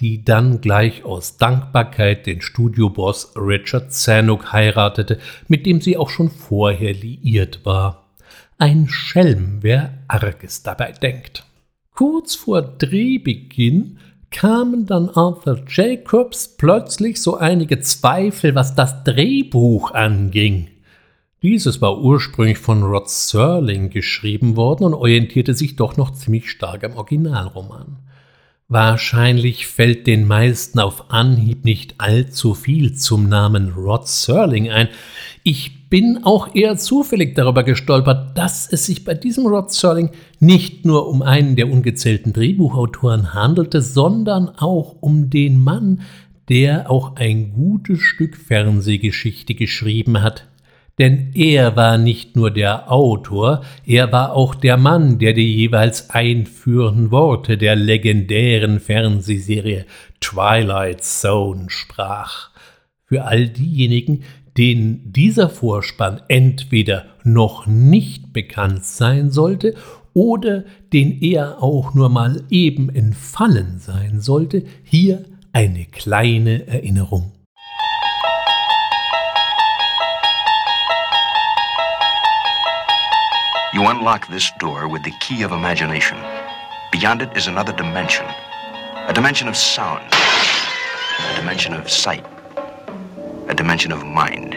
die 0.01 0.25
dann 0.25 0.61
gleich 0.61 1.05
aus 1.05 1.37
Dankbarkeit 1.37 2.27
den 2.27 2.41
Studioboss 2.41 3.33
Richard 3.37 3.93
Zanuck 3.93 4.53
heiratete, 4.53 5.19
mit 5.49 5.67
dem 5.67 5.81
sie 5.81 5.97
auch 5.97 6.11
schon 6.11 6.31
vorher 6.31 6.93
liiert 6.93 7.65
war. 7.65 8.05
Ein 8.59 8.89
Schelm, 8.89 9.59
wer 9.63 9.95
Arges 10.07 10.63
dabei 10.63 10.93
denkt. 10.93 11.45
Kurz 11.95 12.35
vor 12.35 12.61
Drehbeginn 12.61 13.99
kamen 14.33 14.85
dann 14.85 15.11
Arthur 15.11 15.63
Jacobs 15.69 16.57
plötzlich 16.57 17.23
so 17.23 17.37
einige 17.37 17.79
Zweifel, 17.83 18.57
was 18.57 18.75
das 18.75 19.05
Drehbuch 19.05 19.93
anging. 19.93 20.71
Dieses 21.41 21.81
war 21.81 22.01
ursprünglich 22.01 22.59
von 22.59 22.83
Rod 22.83 23.09
Serling 23.09 23.91
geschrieben 23.91 24.57
worden 24.57 24.83
und 24.83 24.95
orientierte 24.95 25.55
sich 25.55 25.77
doch 25.77 25.97
noch 25.97 26.11
ziemlich 26.11 26.51
stark 26.51 26.83
am 26.83 26.97
Originalroman. 26.97 27.99
Wahrscheinlich 28.67 29.69
fällt 29.69 30.09
den 30.09 30.27
meisten 30.27 30.81
auf 30.81 31.13
Anhieb 31.13 31.65
nicht 31.65 31.95
allzu 31.99 32.55
viel 32.55 32.95
zum 32.95 33.29
Namen 33.29 33.69
Rod 33.69 34.09
Serling 34.09 34.69
ein. 34.69 34.89
Ich 35.45 35.84
bin 35.95 36.25
auch 36.25 36.57
eher 36.57 36.77
zufällig 36.77 37.37
darüber 37.37 37.63
gestolpert, 37.63 38.37
dass 38.37 38.67
es 38.69 38.87
sich 38.87 39.05
bei 39.05 39.15
diesem 39.15 39.47
Rod 39.47 39.71
Serling 39.71 40.11
nicht 40.41 40.85
nur 40.85 41.07
um 41.07 41.23
einen 41.23 41.55
der 41.55 41.71
ungezählten 41.71 42.33
Drehbuchautoren 42.33 43.33
handelte, 43.33 43.81
sondern 43.81 44.49
auch 44.49 44.97
um 44.99 45.31
den 45.31 45.63
Mann, 45.63 46.03
der 46.49 46.91
auch 46.91 47.15
ein 47.15 47.53
gutes 47.53 48.01
Stück 48.01 48.37
Fernsehgeschichte 48.37 49.55
geschrieben 49.55 50.21
hat, 50.21 50.49
denn 50.99 51.31
er 51.37 51.77
war 51.77 51.97
nicht 51.97 52.35
nur 52.35 52.51
der 52.51 52.91
Autor, 52.91 53.63
er 53.87 54.11
war 54.11 54.33
auch 54.33 54.57
der 54.57 54.77
Mann, 54.77 55.21
der 55.21 55.33
die 55.33 55.55
jeweils 55.55 56.11
einführenden 56.11 57.13
Worte 57.13 57.57
der 57.57 57.77
legendären 57.77 58.81
Fernsehserie 58.81 59.87
Twilight 60.21 61.05
Zone 61.05 61.67
sprach. 61.69 62.51
Für 63.05 63.27
all 63.27 63.49
diejenigen, 63.49 64.25
denen 64.57 65.13
dieser 65.13 65.49
Vorspann 65.49 66.23
entweder 66.29 67.07
noch 67.25 67.67
nicht 67.67 68.33
bekannt 68.33 68.85
sein 68.85 69.31
sollte 69.31 69.75
oder 70.13 70.65
den 70.93 71.21
er 71.21 71.63
auch 71.63 71.95
nur 71.95 72.09
mal 72.09 72.45
eben 72.51 72.89
entfallen 72.89 73.79
sein 73.79 74.21
sollte, 74.21 74.65
hier 74.85 75.25
eine 75.53 75.85
kleine 75.87 76.67
Erinnerung. 76.67 77.33
You 83.73 83.83
unlock 83.83 84.29
this 84.31 84.53
door 84.61 84.89
with 84.89 85.03
the 85.03 85.13
key 85.19 85.45
of 85.45 85.51
imagination. 85.51 86.17
Beyond 86.93 87.23
it 87.23 87.37
is 87.37 87.49
another 87.49 87.73
dimension. 87.73 88.25
A 89.09 89.13
dimension 89.13 89.49
of 89.49 89.57
sound. 89.57 90.03
A 90.13 91.41
dimension 91.41 91.75
of 91.75 91.91
sight. 91.91 92.34
A 93.47 93.55
dimension 93.55 93.93
of 93.93 94.05
mind. 94.05 94.55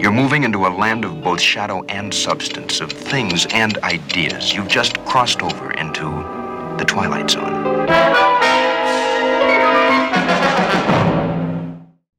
You're 0.00 0.12
moving 0.12 0.44
into 0.44 0.66
a 0.66 0.72
land 0.72 1.04
of 1.04 1.22
both 1.22 1.40
shadow 1.40 1.84
and 1.84 2.12
substance, 2.12 2.80
of 2.80 2.90
things 2.90 3.46
and 3.52 3.76
ideas. 3.78 4.54
You've 4.54 4.68
just 4.68 4.98
crossed 5.04 5.42
over 5.42 5.70
into 5.72 6.08
the 6.78 6.84
Twilight 6.84 7.30
Zone. 7.30 7.52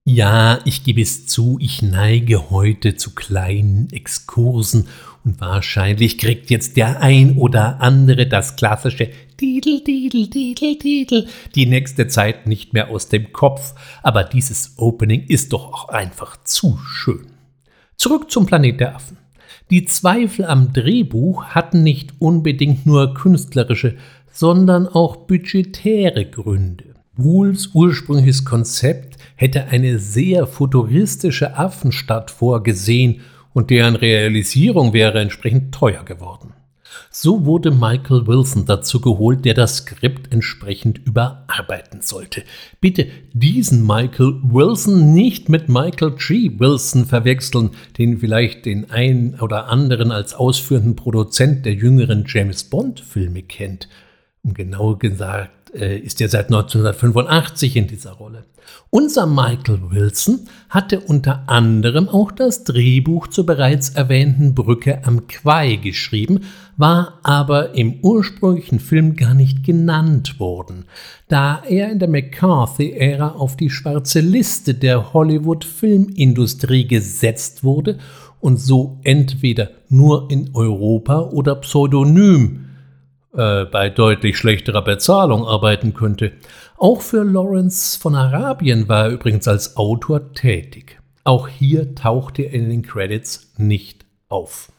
Ja, 0.05 0.59
ich 0.63 0.83
gebe 0.83 1.01
es 1.01 1.25
zu, 1.25 1.57
ich 1.59 1.81
neige 1.81 2.51
heute 2.51 2.95
zu 2.95 3.15
kleinen 3.15 3.91
Exkursen 3.91 4.87
und 5.25 5.39
wahrscheinlich 5.39 6.17
kriegt 6.17 6.49
jetzt 6.49 6.75
der 6.75 7.01
ein 7.01 7.37
oder 7.37 7.81
andere 7.81 8.27
das 8.27 8.55
klassische 8.55 9.09
Titel, 9.37 9.81
Titel, 9.83 10.27
Titel, 10.29 10.75
Titel 10.77 11.27
die 11.55 11.65
nächste 11.65 12.07
Zeit 12.07 12.47
nicht 12.47 12.73
mehr 12.73 12.89
aus 12.89 13.09
dem 13.09 13.31
Kopf, 13.31 13.73
aber 14.01 14.23
dieses 14.23 14.73
Opening 14.77 15.25
ist 15.27 15.53
doch 15.53 15.71
auch 15.71 15.89
einfach 15.89 16.37
zu 16.43 16.77
schön. 16.85 17.27
Zurück 17.95 18.31
zum 18.31 18.45
Planet 18.45 18.79
der 18.79 18.95
Affen. 18.95 19.17
Die 19.69 19.85
Zweifel 19.85 20.45
am 20.45 20.73
Drehbuch 20.73 21.45
hatten 21.45 21.83
nicht 21.83 22.13
unbedingt 22.19 22.85
nur 22.85 23.13
künstlerische, 23.13 23.95
sondern 24.31 24.87
auch 24.87 25.15
budgetäre 25.15 26.25
Gründe. 26.25 26.95
Wools 27.15 27.69
ursprüngliches 27.73 28.43
Konzept 28.43 29.17
hätte 29.35 29.65
eine 29.65 29.99
sehr 29.99 30.47
futuristische 30.47 31.57
Affenstadt 31.57 32.31
vorgesehen 32.31 33.21
und 33.53 33.69
deren 33.69 33.95
Realisierung 33.95 34.93
wäre 34.93 35.19
entsprechend 35.19 35.73
teuer 35.73 36.03
geworden. 36.03 36.53
So 37.09 37.45
wurde 37.45 37.71
Michael 37.71 38.27
Wilson 38.27 38.65
dazu 38.65 38.99
geholt, 38.99 39.45
der 39.45 39.53
das 39.53 39.77
Skript 39.77 40.31
entsprechend 40.33 40.99
überarbeiten 41.05 42.01
sollte. 42.01 42.43
Bitte 42.81 43.07
diesen 43.33 43.85
Michael 43.85 44.39
Wilson 44.43 45.13
nicht 45.13 45.49
mit 45.49 45.69
Michael 45.69 46.11
G. 46.11 46.51
Wilson 46.57 47.05
verwechseln, 47.05 47.71
den 47.97 48.19
vielleicht 48.19 48.65
den 48.65 48.89
einen 48.91 49.39
oder 49.39 49.67
anderen 49.67 50.11
als 50.11 50.33
ausführenden 50.33 50.95
Produzent 50.95 51.65
der 51.65 51.73
jüngeren 51.73 52.25
James 52.27 52.63
Bond-Filme 52.63 53.43
kennt. 53.43 53.87
Um 54.43 54.53
genau 54.53 54.95
gesagt 54.95 55.62
ist 55.73 56.21
er 56.21 56.29
seit 56.29 56.45
1985 56.45 57.75
in 57.75 57.87
dieser 57.87 58.11
Rolle. 58.11 58.45
Unser 58.89 59.25
Michael 59.25 59.79
Wilson 59.89 60.41
hatte 60.69 60.99
unter 60.99 61.43
anderem 61.47 62.07
auch 62.07 62.31
das 62.31 62.63
Drehbuch 62.63 63.27
zur 63.27 63.45
bereits 63.45 63.89
erwähnten 63.89 64.53
Brücke 64.53 65.03
am 65.03 65.27
Quai 65.27 65.77
geschrieben, 65.77 66.41
war 66.77 67.19
aber 67.23 67.75
im 67.75 67.99
ursprünglichen 68.01 68.79
Film 68.79 69.15
gar 69.15 69.33
nicht 69.33 69.63
genannt 69.63 70.39
worden, 70.39 70.85
da 71.27 71.63
er 71.67 71.91
in 71.91 71.99
der 71.99 72.07
McCarthy-Ära 72.07 73.29
auf 73.29 73.57
die 73.57 73.69
schwarze 73.69 74.19
Liste 74.19 74.75
der 74.75 75.13
Hollywood-Filmindustrie 75.13 76.87
gesetzt 76.87 77.63
wurde 77.63 77.97
und 78.39 78.57
so 78.57 78.99
entweder 79.03 79.71
nur 79.89 80.29
in 80.29 80.51
Europa 80.53 81.21
oder 81.21 81.55
pseudonym 81.55 82.62
äh, 83.35 83.65
bei 83.65 83.89
deutlich 83.89 84.37
schlechterer 84.37 84.83
Bezahlung 84.83 85.45
arbeiten 85.45 85.93
könnte. 85.93 86.33
Auch 86.77 87.01
für 87.01 87.23
Lawrence 87.23 87.99
von 87.99 88.15
Arabien 88.15 88.87
war 88.87 89.05
er 89.05 89.11
übrigens 89.11 89.47
als 89.47 89.77
Autor 89.77 90.33
tätig. 90.33 90.99
Auch 91.23 91.47
hier 91.47 91.95
tauchte 91.95 92.43
er 92.43 92.53
in 92.53 92.69
den 92.69 92.81
Credits 92.81 93.53
nicht 93.57 94.05
auf. 94.27 94.71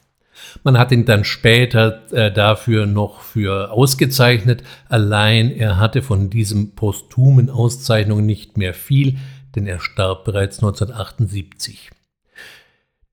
Man 0.63 0.79
hat 0.79 0.93
ihn 0.93 1.05
dann 1.05 1.25
später 1.25 2.03
äh, 2.13 2.33
dafür 2.33 2.87
noch 2.87 3.21
für 3.21 3.71
ausgezeichnet, 3.71 4.63
allein 4.89 5.51
er 5.51 5.79
hatte 5.79 6.03
von 6.03 6.31
diesem 6.31 6.75
posthumen 6.75 7.51
Auszeichnung 7.51 8.27
nicht 8.27 8.57
mehr 8.57 8.75
viel, 8.75 9.19
denn 9.55 9.67
er 9.67 9.81
starb 9.81 10.25
bereits 10.25 10.59
1978. 10.59 11.91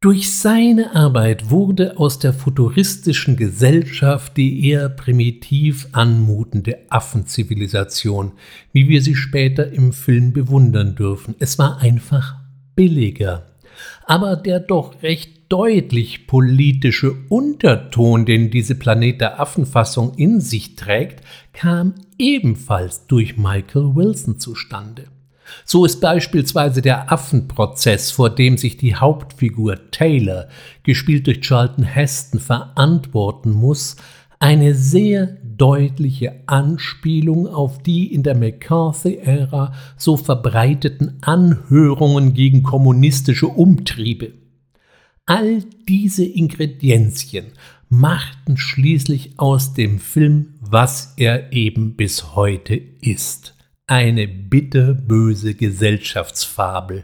Durch 0.04 0.36
seine 0.36 0.96
Arbeit 0.96 1.52
wurde 1.52 2.00
aus 2.00 2.18
der 2.18 2.34
futuristischen 2.34 3.36
Gesellschaft 3.36 4.36
die 4.36 4.68
eher 4.68 4.90
primitiv 4.90 5.90
anmutende 5.92 6.80
Affenzivilisation, 6.90 8.32
wie 8.74 8.90
wir 8.90 9.04
sie 9.04 9.16
später 9.16 9.72
im 9.72 9.94
Film 9.94 10.34
bewundern 10.34 10.96
dürfen. 10.96 11.36
Es 11.38 11.60
war 11.60 11.82
einfach 11.82 12.34
billiger. 12.74 13.46
Aber 14.08 14.38
der 14.38 14.60
doch 14.60 15.04
recht 15.04 15.44
deutlich 15.50 16.26
politische 16.26 17.14
Unterton, 17.30 18.26
den 18.26 18.50
diese 18.50 18.74
Planet 18.74 19.22
der 19.22 19.40
Affenfassung 19.40 20.16
in 20.16 20.42
sich 20.42 20.76
trägt, 20.76 21.24
kam 21.54 21.94
ebenfalls 22.18 23.06
durch 23.06 23.38
Michael 23.38 23.94
Wilson 23.96 24.40
zustande. 24.40 25.04
So 25.66 25.86
ist 25.86 26.02
beispielsweise 26.02 26.82
der 26.82 27.12
Affenprozess, 27.12 28.12
vor 28.12 28.30
dem 28.30 28.58
sich 28.58 28.78
die 28.78 28.96
Hauptfigur 28.96 29.92
Taylor, 29.92 30.48
gespielt 30.84 31.28
durch 31.28 31.42
Charlton 31.42 31.84
Heston, 31.84 32.40
verantworten 32.40 33.52
muss, 33.52 33.96
eine 34.40 34.74
sehr 34.74 35.38
deutliche 35.44 36.42
Anspielung 36.48 37.48
auf 37.48 37.84
die 37.84 38.12
in 38.12 38.24
der 38.24 38.36
McCarthy-Ära 38.36 39.74
so 39.98 40.18
verbreiteten 40.18 41.20
Anhörungen 41.22 42.34
gegen 42.34 42.64
kommunistische 42.64 43.48
Umtriebe. 43.48 44.34
All 45.28 45.64
diese 45.88 46.26
Ingredienzien 46.26 47.46
machten 47.90 48.58
schließlich 48.58 49.34
aus 49.38 49.74
dem 49.74 50.00
Film, 50.00 50.56
was 50.60 51.14
er 51.18 51.54
eben 51.54 51.96
bis 51.96 52.36
heute 52.36 52.82
ist 53.02 53.54
eine 53.92 54.26
bitterböse 54.26 55.54
Gesellschaftsfabel. 55.54 57.04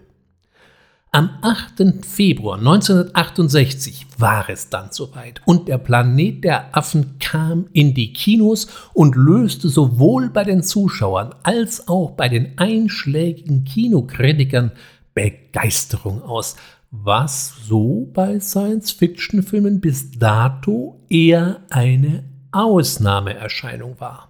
Am 1.12 1.32
8. 1.42 2.06
Februar 2.06 2.58
1968 2.60 4.06
war 4.18 4.50
es 4.50 4.70
dann 4.70 4.88
soweit 4.92 5.42
und 5.44 5.68
der 5.68 5.80
Planet 5.80 6.46
der 6.46 6.78
Affen 6.78 7.20
kam 7.20 7.68
in 7.74 7.94
die 7.94 8.14
Kinos 8.14 8.68
und 8.94 9.18
löste 9.18 9.68
sowohl 9.68 10.30
bei 10.30 10.46
den 10.46 10.64
Zuschauern 10.64 11.36
als 11.44 11.90
auch 11.90 12.12
bei 12.12 12.30
den 12.30 12.58
einschlägigen 12.58 13.66
Kinokritikern 13.66 14.72
Begeisterung 15.14 16.22
aus, 16.22 16.56
was 16.92 17.54
so 17.68 18.10
bei 18.14 18.40
Science-Fiction-Filmen 18.40 19.82
bis 19.82 20.12
dato 20.12 21.02
eher 21.10 21.64
eine 21.70 22.24
Ausnahmeerscheinung 22.54 24.00
war. 24.00 24.27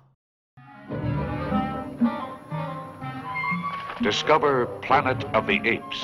Discover 4.01 4.67
Planet 4.83 5.23
of 5.33 5.47
the 5.47 5.59
Apes. 5.65 6.03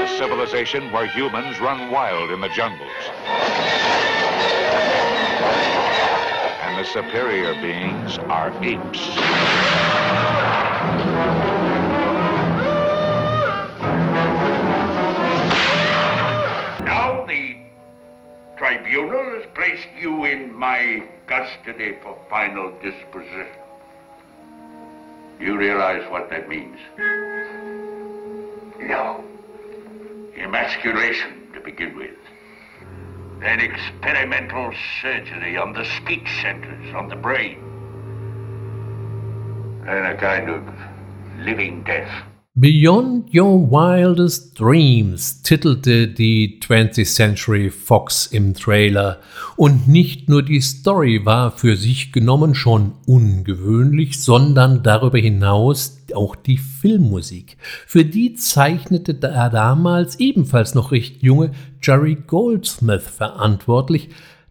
A 0.00 0.16
civilization 0.16 0.90
where 0.90 1.06
humans 1.06 1.60
run 1.60 1.90
wild 1.90 2.30
in 2.30 2.40
the 2.40 2.48
jungles. 2.48 2.88
And 6.62 6.78
the 6.78 6.84
superior 6.84 7.52
beings 7.60 8.16
are 8.30 8.54
apes. 8.64 9.83
Tribunal 18.56 19.38
has 19.38 19.46
placed 19.54 19.88
you 19.98 20.24
in 20.24 20.54
my 20.54 21.02
custody 21.26 21.96
for 22.02 22.16
final 22.30 22.70
disposition. 22.82 23.46
You 25.40 25.56
realize 25.56 26.08
what 26.10 26.30
that 26.30 26.48
means? 26.48 26.78
No. 28.78 29.24
Emasculation 30.36 31.48
to 31.54 31.60
begin 31.60 31.96
with. 31.96 32.16
Then 33.40 33.60
experimental 33.60 34.72
surgery 35.02 35.56
on 35.56 35.72
the 35.72 35.84
speech 35.96 36.28
centers, 36.40 36.94
on 36.94 37.08
the 37.08 37.16
brain. 37.16 37.58
And 39.86 40.06
a 40.06 40.16
kind 40.16 40.48
of 40.48 40.62
living 41.44 41.82
death. 41.82 42.33
Beyond 42.56 43.34
Your 43.34 43.68
Wildest 43.68 44.60
Dreams 44.60 45.42
titelte 45.42 46.06
die 46.06 46.60
20th 46.62 47.12
Century 47.12 47.68
Fox 47.68 48.26
im 48.26 48.54
Trailer. 48.54 49.18
Und 49.56 49.88
nicht 49.88 50.28
nur 50.28 50.40
die 50.44 50.60
Story 50.60 51.26
war 51.26 51.50
für 51.50 51.76
sich 51.76 52.12
genommen 52.12 52.54
schon 52.54 52.92
ungewöhnlich, 53.06 54.20
sondern 54.22 54.84
darüber 54.84 55.18
hinaus 55.18 55.98
auch 56.14 56.36
die 56.36 56.58
Filmmusik. 56.58 57.56
Für 57.88 58.04
die 58.04 58.34
zeichnete 58.34 59.14
der 59.14 59.50
damals 59.50 60.20
ebenfalls 60.20 60.76
noch 60.76 60.92
recht 60.92 61.24
junge 61.24 61.50
Jerry 61.82 62.16
Goldsmith 62.24 63.02
verantwortlich, 63.02 64.10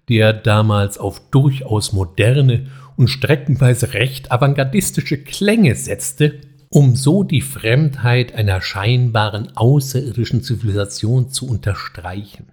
der 0.09 0.33
damals 0.33 0.97
auf 0.97 1.21
durchaus 1.31 1.93
moderne 1.93 2.67
und 2.97 3.07
streckenweise 3.07 3.93
recht 3.93 4.29
avantgardistische 4.29 5.19
Klänge 5.23 5.75
setzte 5.75 6.41
um 6.73 6.95
so 6.95 7.23
die 7.23 7.41
Fremdheit 7.41 8.33
einer 8.33 8.59
scheinbaren 8.59 9.55
außerirdischen 9.55 10.41
Zivilisation 10.41 11.29
zu 11.29 11.47
unterstreichen. 11.47 12.47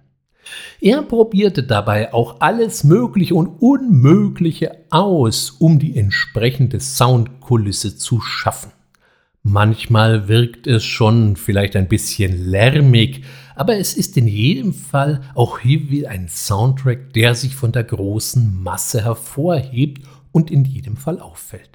Er 0.79 1.01
probierte 1.01 1.63
dabei 1.63 2.13
auch 2.13 2.39
alles 2.39 2.83
Mögliche 2.83 3.33
und 3.33 3.47
Unmögliche 3.47 4.77
aus, 4.91 5.49
um 5.49 5.79
die 5.79 5.97
entsprechende 5.97 6.79
Soundkulisse 6.79 7.97
zu 7.97 8.21
schaffen. 8.21 8.71
Manchmal 9.41 10.27
wirkt 10.27 10.67
es 10.67 10.83
schon 10.83 11.35
vielleicht 11.35 11.75
ein 11.75 11.87
bisschen 11.87 12.45
lärmig, 12.45 13.23
aber 13.55 13.77
es 13.77 13.95
ist 13.95 14.17
in 14.17 14.27
jedem 14.27 14.75
Fall 14.75 15.21
auch 15.33 15.57
hier 15.57 15.89
wie 15.89 16.05
ein 16.05 16.27
Soundtrack, 16.27 17.13
der 17.13 17.33
sich 17.33 17.55
von 17.55 17.71
der 17.71 17.85
großen 17.85 18.61
Masse 18.61 19.03
hervorhebt 19.03 20.05
und 20.31 20.51
in 20.51 20.63
jedem 20.63 20.95
Fall 20.95 21.19
auffällt. 21.19 21.70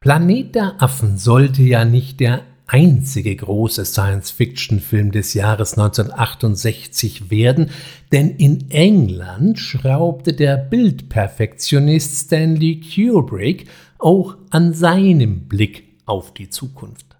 Planet 0.00 0.54
der 0.54 0.80
Affen 0.80 1.18
sollte 1.18 1.62
ja 1.62 1.84
nicht 1.84 2.20
der 2.20 2.42
einzige 2.68 3.34
große 3.34 3.84
Science-Fiction-Film 3.84 5.10
des 5.10 5.34
Jahres 5.34 5.72
1968 5.72 7.30
werden, 7.30 7.70
denn 8.12 8.30
in 8.36 8.70
England 8.70 9.58
schraubte 9.58 10.34
der 10.34 10.56
Bildperfektionist 10.56 12.26
Stanley 12.26 12.80
Kubrick 12.80 13.68
auch 13.98 14.36
an 14.50 14.72
seinem 14.72 15.48
Blick 15.48 15.84
auf 16.06 16.32
die 16.32 16.48
Zukunft. 16.48 17.16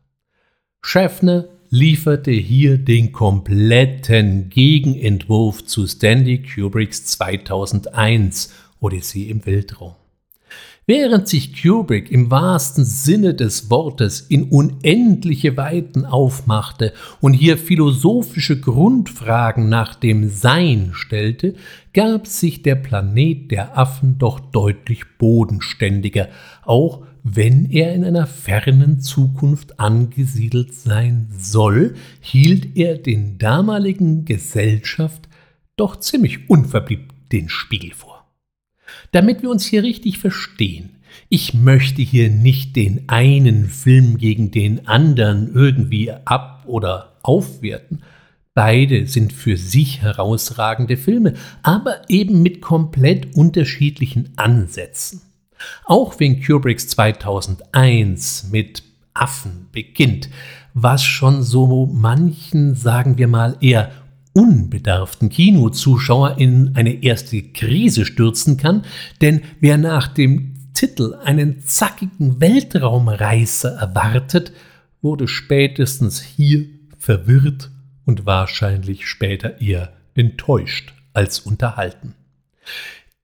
Schaffner 0.81 1.49
lieferte 1.71 2.31
hier 2.31 2.79
den 2.79 3.11
kompletten 3.11 4.51
Gegenentwurf 4.51 5.65
zu 5.65 5.87
Stanley 5.87 6.43
Kubricks 6.43 7.07
2001 7.07 8.53
Odyssee 8.81 9.29
im 9.29 9.45
Weltraum. 9.45 9.95
Während 10.87 11.29
sich 11.29 11.61
Kubrick 11.61 12.11
im 12.11 12.31
wahrsten 12.31 12.83
Sinne 12.83 13.35
des 13.35 13.71
Wortes 13.71 14.23
in 14.23 14.45
unendliche 14.45 15.55
Weiten 15.59 16.07
aufmachte 16.07 16.95
und 17.21 17.35
hier 17.35 17.59
philosophische 17.59 18.59
Grundfragen 18.59 19.69
nach 19.69 19.95
dem 19.95 20.31
Sein 20.31 20.93
stellte, 20.95 21.57
gab 21.93 22.27
sich 22.27 22.63
der 22.63 22.77
Planet 22.77 23.51
der 23.51 23.77
Affen 23.77 24.17
doch 24.17 24.41
deutlich 24.41 25.03
bodenständiger, 25.19 26.29
auch 26.65 27.05
wenn 27.23 27.71
er 27.71 27.95
in 27.95 28.05
einer 28.05 28.27
fernen 28.27 29.01
Zukunft 29.01 29.79
angesiedelt 29.81 30.73
sein 30.73 31.29
soll, 31.37 31.97
hielt 32.21 32.79
er 32.79 32.97
den 32.97 33.37
damaligen 33.37 34.25
Gesellschaft 34.25 35.29
doch 35.77 35.97
ziemlich 35.97 36.49
unverbliebt 36.49 37.13
den 37.31 37.51
Spiegel 37.51 37.93
vor. 37.93 38.08
Damit 39.13 39.43
wir 39.43 39.51
uns 39.51 39.65
hier 39.65 39.83
richtig 39.83 40.19
verstehen, 40.19 40.91
ich 41.29 41.55
möchte 41.55 42.03
hier 42.03 42.31
nicht 42.31 42.77
den 42.77 43.09
einen 43.09 43.67
Film 43.67 44.19
gegen 44.19 44.51
den 44.51 44.87
anderen 44.87 45.53
irgendwie 45.55 46.11
ab 46.11 46.65
oder 46.67 47.17
aufwerten. 47.23 48.03
Beide 48.55 49.07
sind 49.07 49.33
für 49.33 49.57
sich 49.57 50.03
herausragende 50.03 50.97
Filme, 50.97 51.35
aber 51.63 52.03
eben 52.09 52.43
mit 52.43 52.61
komplett 52.61 53.37
unterschiedlichen 53.37 54.31
Ansätzen. 54.37 55.23
Auch 55.85 56.19
wenn 56.19 56.43
Kubricks 56.43 56.89
2001 56.89 58.49
mit 58.51 58.83
Affen 59.15 59.69
beginnt, 59.73 60.29
was 60.75 61.03
schon 61.05 61.43
so 61.43 61.87
manchen, 61.87 62.75
sagen 62.75 63.19
wir 63.19 63.29
mal, 63.29 63.57
eher 63.61 63.91
unbedarften 64.39 65.31
Kinozuschauer 65.31 66.39
in 66.39 66.77
eine 66.77 67.03
erste 67.03 67.43
Krise 67.43 68.07
stürzen 68.07 68.57
kann, 68.57 68.85
denn 69.21 69.41
wer 69.59 69.79
nach 69.79 70.07
dem 70.07 70.55
Titel 70.75 71.15
einen 71.25 71.67
zackigen 71.67 72.41
Weltraumreißer 72.41 73.71
erwartet, 73.71 74.53
wurde 75.03 75.27
spätestens 75.27 76.21
hier 76.21 76.67
verwirrt 76.99 77.73
und 78.05 78.27
wahrscheinlich 78.27 79.09
später 79.09 79.61
eher 79.61 79.93
enttäuscht 80.15 80.95
als 81.15 81.41
unterhalten. 81.41 82.15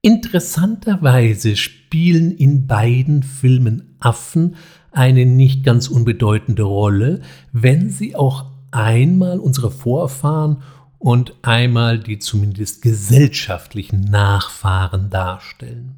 Interessanterweise 0.02 1.54
spielen 1.54 2.32
in 2.32 2.66
beiden 2.66 3.22
Filmen 3.22 3.94
Affen 4.00 4.56
eine 4.90 5.26
nicht 5.26 5.62
ganz 5.62 5.86
unbedeutende 5.86 6.64
Rolle, 6.64 7.20
wenn 7.52 7.88
sie 7.88 8.16
auch 8.16 8.46
einmal 8.72 9.38
unsere 9.38 9.70
Vorfahren 9.70 10.62
und 11.04 11.34
einmal 11.42 11.98
die 11.98 12.18
zumindest 12.18 12.80
gesellschaftlichen 12.80 14.00
Nachfahren 14.00 15.10
darstellen. 15.10 15.96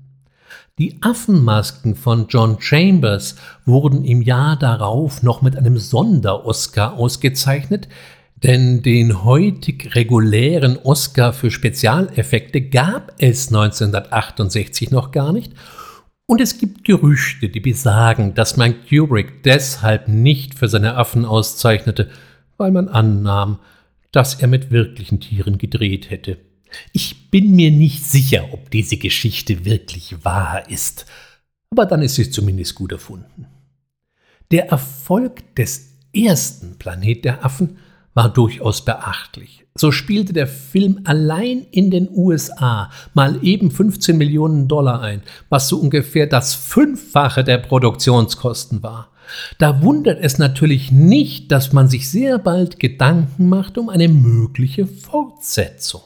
Die 0.80 0.98
Affenmasken 1.00 1.94
von 1.94 2.26
John 2.28 2.60
Chambers 2.60 3.36
wurden 3.64 4.04
im 4.04 4.20
Jahr 4.20 4.58
darauf 4.58 5.22
noch 5.22 5.42
mit 5.42 5.56
einem 5.56 5.78
Sonder-Oscar 5.78 6.94
ausgezeichnet, 6.94 7.86
denn 8.42 8.82
den 8.82 9.22
heutig 9.22 9.94
regulären 9.94 10.76
Oscar 10.76 11.32
für 11.32 11.52
Spezialeffekte 11.52 12.62
gab 12.62 13.12
es 13.18 13.46
1968 13.46 14.90
noch 14.90 15.12
gar 15.12 15.32
nicht 15.32 15.52
und 16.26 16.40
es 16.40 16.58
gibt 16.58 16.82
Gerüchte, 16.82 17.48
die 17.48 17.60
besagen, 17.60 18.34
dass 18.34 18.56
man 18.56 18.74
Kubrick 18.88 19.44
deshalb 19.44 20.08
nicht 20.08 20.56
für 20.56 20.66
seine 20.66 20.96
Affen 20.96 21.24
auszeichnete, 21.24 22.10
weil 22.56 22.72
man 22.72 22.88
annahm, 22.88 23.60
dass 24.16 24.32
er 24.36 24.48
mit 24.48 24.70
wirklichen 24.70 25.20
Tieren 25.20 25.58
gedreht 25.58 26.08
hätte. 26.08 26.38
Ich 26.94 27.30
bin 27.30 27.54
mir 27.54 27.70
nicht 27.70 28.02
sicher, 28.02 28.48
ob 28.50 28.70
diese 28.70 28.96
Geschichte 28.96 29.66
wirklich 29.66 30.24
wahr 30.24 30.70
ist, 30.70 31.04
aber 31.68 31.84
dann 31.84 32.00
ist 32.00 32.14
sie 32.14 32.30
zumindest 32.30 32.74
gut 32.76 32.92
erfunden. 32.92 33.46
Der 34.50 34.70
Erfolg 34.70 35.54
des 35.56 35.98
ersten 36.14 36.78
Planet 36.78 37.26
der 37.26 37.44
Affen 37.44 37.76
war 38.14 38.32
durchaus 38.32 38.86
beachtlich. 38.86 39.66
So 39.74 39.92
spielte 39.92 40.32
der 40.32 40.46
Film 40.46 41.02
allein 41.04 41.66
in 41.70 41.90
den 41.90 42.08
USA 42.10 42.90
mal 43.12 43.44
eben 43.44 43.70
15 43.70 44.16
Millionen 44.16 44.66
Dollar 44.66 45.02
ein, 45.02 45.20
was 45.50 45.68
so 45.68 45.76
ungefähr 45.76 46.26
das 46.26 46.54
Fünffache 46.54 47.44
der 47.44 47.58
Produktionskosten 47.58 48.82
war. 48.82 49.10
Da 49.58 49.82
wundert 49.82 50.20
es 50.22 50.38
natürlich 50.38 50.92
nicht, 50.92 51.50
dass 51.52 51.72
man 51.72 51.88
sich 51.88 52.10
sehr 52.10 52.38
bald 52.38 52.78
Gedanken 52.78 53.48
macht 53.48 53.78
um 53.78 53.88
eine 53.88 54.08
mögliche 54.08 54.86
Fortsetzung. 54.86 56.02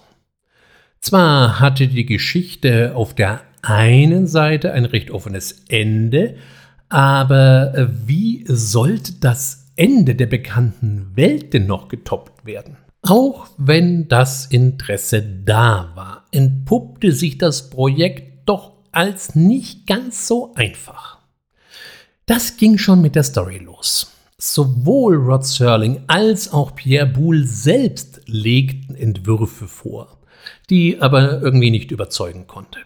Zwar 1.01 1.61
hatte 1.61 1.89
die 1.89 2.07
Geschichte 2.07 2.95
auf 2.95 3.15
der 3.15 3.41
einen 3.63 4.27
Seite 4.27 4.73
ein 4.73 4.85
recht 4.85 5.11
offenes 5.11 5.65
Ende, 5.69 6.37
aber 6.89 7.91
wie 8.07 8.45
sollte 8.47 9.15
das 9.21 9.73
Ende 9.77 10.15
der 10.15 10.27
bekannten 10.27 11.13
Welt 11.15 11.55
denn 11.55 11.67
noch 11.67 11.89
getoppt 11.89 12.45
werden? 12.45 12.77
Auch 13.03 13.49
wenn 13.57 14.09
das 14.09 14.47
Interesse 14.47 15.23
da 15.23 15.93
war, 15.95 16.27
entpuppte 16.33 17.13
sich 17.13 17.39
das 17.39 17.71
Projekt 17.71 18.47
doch 18.47 18.73
als 18.93 19.35
nicht 19.35 19.87
ganz 19.87 20.27
so 20.27 20.53
einfach. 20.55 21.10
Das 22.31 22.57
ging 22.57 22.79
schon 22.79 23.03
mit 23.03 23.17
der 23.17 23.25
Story 23.25 23.59
los. 23.59 24.13
Sowohl 24.39 25.17
Rod 25.17 25.45
Serling 25.45 26.05
als 26.07 26.53
auch 26.53 26.77
Pierre 26.77 27.09
Boulle 27.09 27.45
selbst 27.45 28.21
legten 28.27 28.95
Entwürfe 28.95 29.67
vor, 29.67 30.17
die 30.71 31.01
aber 31.01 31.43
irgendwie 31.43 31.73
nicht 31.73 31.91
überzeugen 31.91 32.47
konnte. 32.47 32.79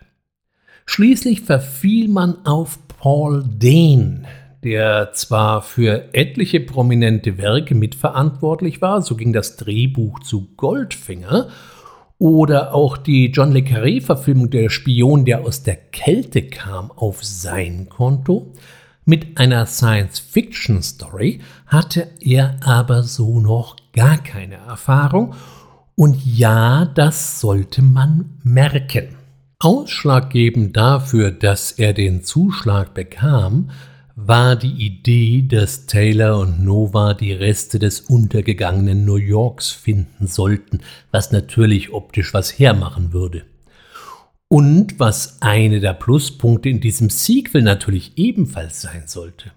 Schließlich 0.86 1.42
verfiel 1.42 2.08
man 2.08 2.46
auf 2.46 2.78
Paul 2.88 3.44
Dane, 3.58 4.22
der 4.62 5.12
zwar 5.12 5.60
für 5.60 6.14
etliche 6.14 6.60
prominente 6.60 7.36
Werke 7.36 7.74
mitverantwortlich 7.74 8.80
war, 8.80 9.02
so 9.02 9.14
ging 9.14 9.34
das 9.34 9.56
Drehbuch 9.56 10.20
zu 10.20 10.54
Goldfinger, 10.56 11.50
oder 12.16 12.72
auch 12.72 12.96
die 12.96 13.26
John 13.26 13.52
Le 13.52 13.60
Carré-Verfilmung 13.60 14.48
Der 14.48 14.70
Spion, 14.70 15.26
der 15.26 15.42
aus 15.42 15.62
der 15.62 15.76
Kälte 15.76 16.48
kam, 16.48 16.90
auf 16.92 17.22
sein 17.22 17.90
Konto. 17.90 18.54
Mit 19.06 19.38
einer 19.38 19.66
Science-Fiction-Story 19.66 21.40
hatte 21.66 22.08
er 22.20 22.56
aber 22.64 23.02
so 23.02 23.38
noch 23.38 23.76
gar 23.92 24.16
keine 24.16 24.54
Erfahrung. 24.54 25.34
Und 25.94 26.24
ja, 26.24 26.86
das 26.86 27.40
sollte 27.40 27.82
man 27.82 28.38
merken. 28.42 29.16
Ausschlaggebend 29.58 30.76
dafür, 30.76 31.30
dass 31.30 31.72
er 31.72 31.92
den 31.92 32.24
Zuschlag 32.24 32.94
bekam, 32.94 33.70
war 34.16 34.56
die 34.56 34.86
Idee, 34.86 35.42
dass 35.46 35.86
Taylor 35.86 36.38
und 36.38 36.64
Nova 36.64 37.14
die 37.14 37.32
Reste 37.32 37.78
des 37.78 38.00
untergegangenen 38.00 39.04
New 39.04 39.16
Yorks 39.16 39.70
finden 39.70 40.28
sollten, 40.28 40.80
was 41.10 41.30
natürlich 41.30 41.92
optisch 41.92 42.32
was 42.32 42.58
hermachen 42.58 43.12
würde. 43.12 43.44
Und 44.48 45.00
was 45.00 45.40
eine 45.40 45.80
der 45.80 45.94
Pluspunkte 45.94 46.68
in 46.68 46.80
diesem 46.80 47.10
Sequel 47.10 47.62
natürlich 47.62 48.12
ebenfalls 48.16 48.82
sein 48.82 49.04
sollte. 49.06 49.52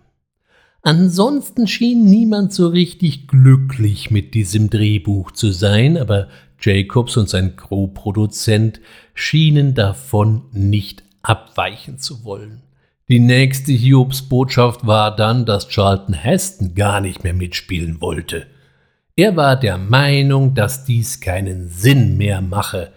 Ansonsten 0.82 1.67
schien 1.67 2.06
niemand 2.06 2.54
so 2.54 2.67
richtig 2.67 3.28
glücklich 3.28 4.10
mit 4.10 4.34
diesem 4.34 4.69
Drehbuch 4.69 5.32
zu 5.32 5.52
sein, 5.52 5.97
aber 5.97 6.30
Jacobs 6.60 7.17
und 7.17 7.30
sein 7.30 7.56
Co-Produzent 7.56 8.80
schienen 9.13 9.73
davon 9.73 10.43
nicht 10.52 11.04
abweichen 11.21 12.00
zu 12.00 12.23
wollen. 12.23 12.62
Die 13.10 13.19
nächste 13.19 13.71
Hiobs-Botschaft 13.71 14.86
war 14.86 15.15
dann, 15.15 15.45
dass 15.45 15.69
Charlton 15.69 16.13
Heston 16.13 16.76
gar 16.76 17.00
nicht 17.00 17.23
mehr 17.23 17.34
mitspielen 17.34 18.02
wollte. 18.02 18.47
Er 19.15 19.36
war 19.36 19.56
der 19.58 19.78
Meinung, 19.78 20.56
dass 20.56 20.86
dies 20.86 21.21
keinen 21.21 21.69
Sinn 21.69 22.17
mehr 22.17 22.41
mache. 22.41 22.91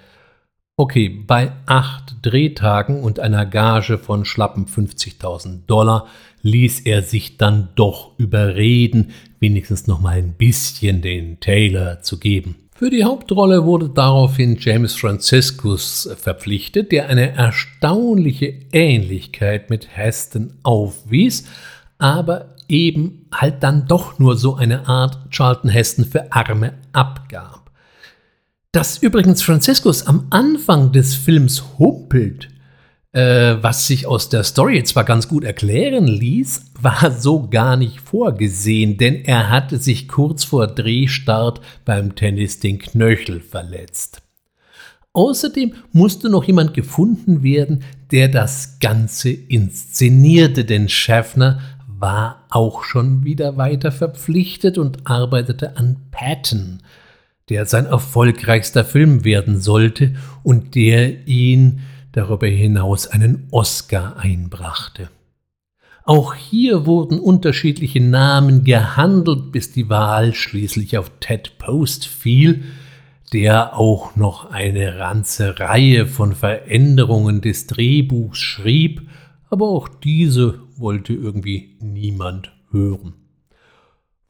Okay, 0.81 1.11
bei 1.11 1.53
acht 1.66 2.16
Drehtagen 2.23 3.03
und 3.03 3.21
einer 3.21 3.45
Gage 3.45 3.99
von 3.99 4.25
schlappen 4.25 4.64
50.000 4.64 5.66
Dollar 5.66 6.07
ließ 6.40 6.81
er 6.87 7.03
sich 7.03 7.37
dann 7.37 7.69
doch 7.75 8.12
überreden, 8.16 9.11
wenigstens 9.40 9.87
noch 9.87 10.01
mal 10.01 10.16
ein 10.16 10.33
bisschen 10.33 11.03
den 11.03 11.38
Taylor 11.38 12.01
zu 12.01 12.19
geben. 12.19 12.55
Für 12.75 12.88
die 12.88 13.05
Hauptrolle 13.05 13.66
wurde 13.66 13.90
daraufhin 13.90 14.57
James 14.59 14.95
Franciscus 14.97 16.09
verpflichtet, 16.16 16.93
der 16.93 17.11
eine 17.11 17.37
erstaunliche 17.37 18.55
Ähnlichkeit 18.73 19.69
mit 19.69 19.95
Heston 19.95 20.55
aufwies, 20.62 21.47
aber 21.99 22.55
eben 22.69 23.27
halt 23.31 23.62
dann 23.62 23.87
doch 23.87 24.19
nur 24.19 24.38
so 24.38 24.57
eine 24.57 24.88
Art 24.88 25.19
Charlton 25.29 25.69
Heston 25.69 26.07
für 26.07 26.33
Arme 26.33 26.73
abgab. 26.95 27.60
Dass 28.72 28.98
übrigens 28.98 29.42
Franciscus 29.42 30.06
am 30.06 30.28
Anfang 30.30 30.92
des 30.92 31.16
Films 31.16 31.64
humpelt, 31.78 32.50
äh, 33.11 33.56
was 33.61 33.88
sich 33.88 34.06
aus 34.06 34.28
der 34.28 34.44
Story 34.44 34.85
zwar 34.85 35.02
ganz 35.02 35.26
gut 35.26 35.42
erklären 35.42 36.06
ließ, 36.06 36.66
war 36.80 37.11
so 37.11 37.48
gar 37.48 37.76
nicht 37.76 38.00
vorgesehen, 38.00 38.96
denn 38.96 39.24
er 39.24 39.50
hatte 39.50 39.78
sich 39.78 40.06
kurz 40.06 40.44
vor 40.44 40.68
Drehstart 40.68 41.61
beim 41.85 42.14
Tennis 42.14 42.61
den 42.61 42.78
Knöchel 42.78 43.40
verletzt. 43.40 44.22
Außerdem 45.12 45.74
musste 45.90 46.30
noch 46.30 46.44
jemand 46.44 46.72
gefunden 46.72 47.42
werden, 47.42 47.83
der 48.12 48.28
das 48.28 48.78
Ganze 48.78 49.30
inszenierte, 49.30 50.64
denn 50.64 50.88
Schaffner 50.88 51.59
war 51.88 52.46
auch 52.50 52.85
schon 52.85 53.24
wieder 53.24 53.56
weiter 53.56 53.90
verpflichtet 53.90 54.78
und 54.78 55.09
arbeitete 55.09 55.76
an 55.76 55.96
Patton, 56.12 56.78
der 57.50 57.66
sein 57.66 57.86
erfolgreichster 57.86 58.84
Film 58.84 59.24
werden 59.24 59.60
sollte 59.60 60.14
und 60.42 60.74
der 60.74 61.26
ihn 61.26 61.80
darüber 62.12 62.46
hinaus 62.46 63.08
einen 63.08 63.48
Oscar 63.50 64.16
einbrachte. 64.16 65.10
Auch 66.04 66.34
hier 66.34 66.86
wurden 66.86 67.20
unterschiedliche 67.20 68.00
Namen 68.00 68.64
gehandelt, 68.64 69.52
bis 69.52 69.72
die 69.72 69.88
Wahl 69.88 70.34
schließlich 70.34 70.96
auf 70.96 71.10
Ted 71.20 71.58
Post 71.58 72.06
fiel, 72.06 72.64
der 73.32 73.76
auch 73.76 74.16
noch 74.16 74.50
eine 74.50 74.96
ganze 74.96 75.60
Reihe 75.60 76.06
von 76.06 76.34
Veränderungen 76.34 77.40
des 77.40 77.66
Drehbuchs 77.66 78.38
schrieb, 78.38 79.02
aber 79.50 79.68
auch 79.68 79.88
diese 79.88 80.60
wollte 80.76 81.12
irgendwie 81.12 81.76
niemand 81.80 82.52
hören. 82.70 83.19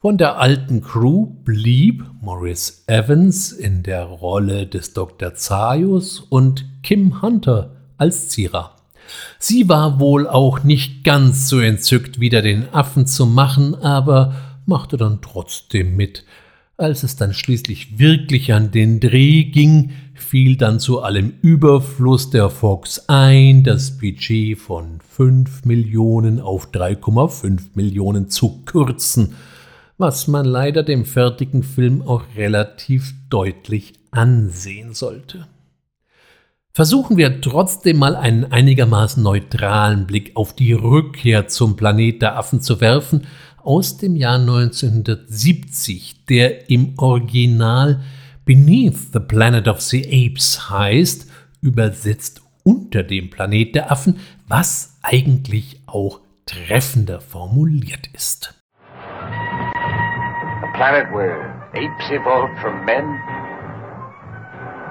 Von 0.01 0.17
der 0.17 0.39
alten 0.39 0.81
Crew 0.81 1.27
blieb 1.45 2.03
Maurice 2.23 2.81
Evans 2.87 3.51
in 3.51 3.83
der 3.83 4.05
Rolle 4.05 4.65
des 4.65 4.93
Dr. 4.93 5.35
Zaius 5.35 6.21
und 6.21 6.65
Kim 6.81 7.21
Hunter 7.21 7.75
als 7.99 8.27
Zierer. 8.29 8.77
Sie 9.37 9.69
war 9.69 9.99
wohl 9.99 10.27
auch 10.27 10.63
nicht 10.63 11.03
ganz 11.03 11.47
so 11.47 11.59
entzückt, 11.59 12.19
wieder 12.19 12.41
den 12.41 12.73
Affen 12.73 13.05
zu 13.05 13.27
machen, 13.27 13.75
aber 13.75 14.33
machte 14.65 14.97
dann 14.97 15.21
trotzdem 15.21 15.95
mit. 15.95 16.25
Als 16.77 17.03
es 17.03 17.15
dann 17.15 17.35
schließlich 17.35 17.99
wirklich 17.99 18.53
an 18.53 18.71
den 18.71 18.99
Dreh 18.99 19.43
ging, 19.43 19.91
fiel 20.15 20.57
dann 20.57 20.79
zu 20.79 21.03
allem 21.03 21.33
Überfluss 21.43 22.31
der 22.31 22.49
Fox 22.49 23.07
ein, 23.07 23.63
das 23.63 23.99
Budget 23.99 24.57
von 24.57 24.99
5 25.07 25.65
Millionen 25.65 26.39
auf 26.39 26.71
3,5 26.71 27.61
Millionen 27.75 28.31
zu 28.31 28.63
kürzen– 28.65 29.35
was 29.97 30.27
man 30.27 30.45
leider 30.45 30.83
dem 30.83 31.05
fertigen 31.05 31.63
Film 31.63 32.01
auch 32.01 32.23
relativ 32.35 33.13
deutlich 33.29 33.93
ansehen 34.11 34.93
sollte. 34.93 35.47
Versuchen 36.73 37.17
wir 37.17 37.41
trotzdem 37.41 37.97
mal 37.97 38.15
einen 38.15 38.45
einigermaßen 38.45 39.21
neutralen 39.21 40.07
Blick 40.07 40.31
auf 40.35 40.55
die 40.55 40.71
Rückkehr 40.71 41.47
zum 41.47 41.75
Planet 41.75 42.21
der 42.21 42.37
Affen 42.37 42.61
zu 42.61 42.79
werfen 42.79 43.27
aus 43.61 43.97
dem 43.97 44.15
Jahr 44.15 44.39
1970, 44.39 46.25
der 46.25 46.69
im 46.69 46.97
Original 46.97 48.01
Beneath 48.45 49.13
the 49.13 49.19
Planet 49.19 49.67
of 49.67 49.81
the 49.81 50.05
Apes 50.05 50.69
heißt, 50.69 51.27
übersetzt 51.61 52.41
unter 52.63 53.03
dem 53.03 53.29
Planet 53.29 53.75
der 53.75 53.91
Affen, 53.91 54.19
was 54.47 54.97
eigentlich 55.01 55.81
auch 55.85 56.21
treffender 56.45 57.19
formuliert 57.21 58.07
ist. 58.13 58.60
Planet 60.81 61.13
where 61.13 61.45
apes 61.75 62.09
evolved 62.09 62.59
from 62.59 62.83
men? 62.85 63.05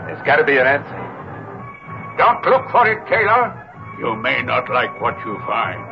There's 0.07 0.23
got 0.25 0.37
to 0.37 0.45
be 0.45 0.57
an 0.57 0.65
answer. 0.65 1.03
Don't 2.17 2.47
look 2.47 2.71
for 2.71 2.87
it, 2.87 3.05
Taylor. 3.09 3.51
You 3.99 4.15
may 4.15 4.41
not 4.41 4.71
like 4.71 5.01
what 5.01 5.19
you 5.27 5.37
find. 5.49 5.83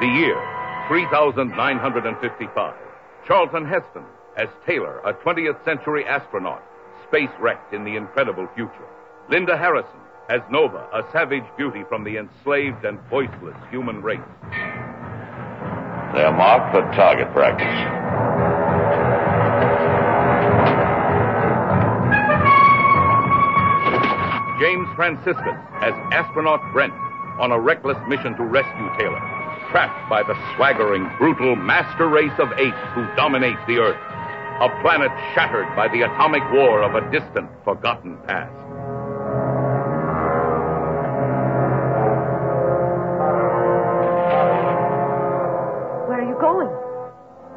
The 0.00 0.08
year 0.16 0.40
3955. 0.88 2.74
Charlton 3.26 3.66
Heston 3.66 4.06
as 4.38 4.48
Taylor, 4.64 5.00
a 5.04 5.12
20th 5.12 5.62
century 5.62 6.06
astronaut, 6.06 6.62
space 7.06 7.28
wrecked 7.38 7.74
in 7.74 7.84
the 7.84 7.96
incredible 7.96 8.48
future. 8.54 8.88
Linda 9.28 9.58
Harrison 9.58 10.00
as 10.30 10.40
Nova, 10.50 10.88
a 10.94 11.02
savage 11.12 11.44
beauty 11.58 11.84
from 11.86 12.02
the 12.02 12.16
enslaved 12.16 12.86
and 12.86 12.98
voiceless 13.10 13.58
human 13.70 14.00
race. 14.00 14.18
They're 16.14 16.30
marked 16.30 16.74
for 16.74 16.82
target 16.94 17.32
practice. 17.32 17.66
James 24.60 24.86
Franciscus 24.94 25.56
as 25.80 25.94
astronaut 26.12 26.60
Brent 26.72 26.92
on 27.40 27.50
a 27.50 27.58
reckless 27.58 27.96
mission 28.06 28.36
to 28.36 28.44
rescue 28.44 28.88
Taylor, 28.98 29.18
trapped 29.70 30.08
by 30.08 30.22
the 30.22 30.34
swaggering, 30.54 31.10
brutal 31.18 31.56
master 31.56 32.06
race 32.08 32.38
of 32.38 32.52
apes 32.58 32.76
who 32.94 33.04
dominate 33.16 33.58
the 33.66 33.78
Earth, 33.78 33.98
a 34.60 34.68
planet 34.82 35.10
shattered 35.34 35.66
by 35.74 35.88
the 35.88 36.02
atomic 36.02 36.42
war 36.52 36.82
of 36.82 36.94
a 36.94 37.10
distant, 37.10 37.50
forgotten 37.64 38.16
past. 38.28 38.61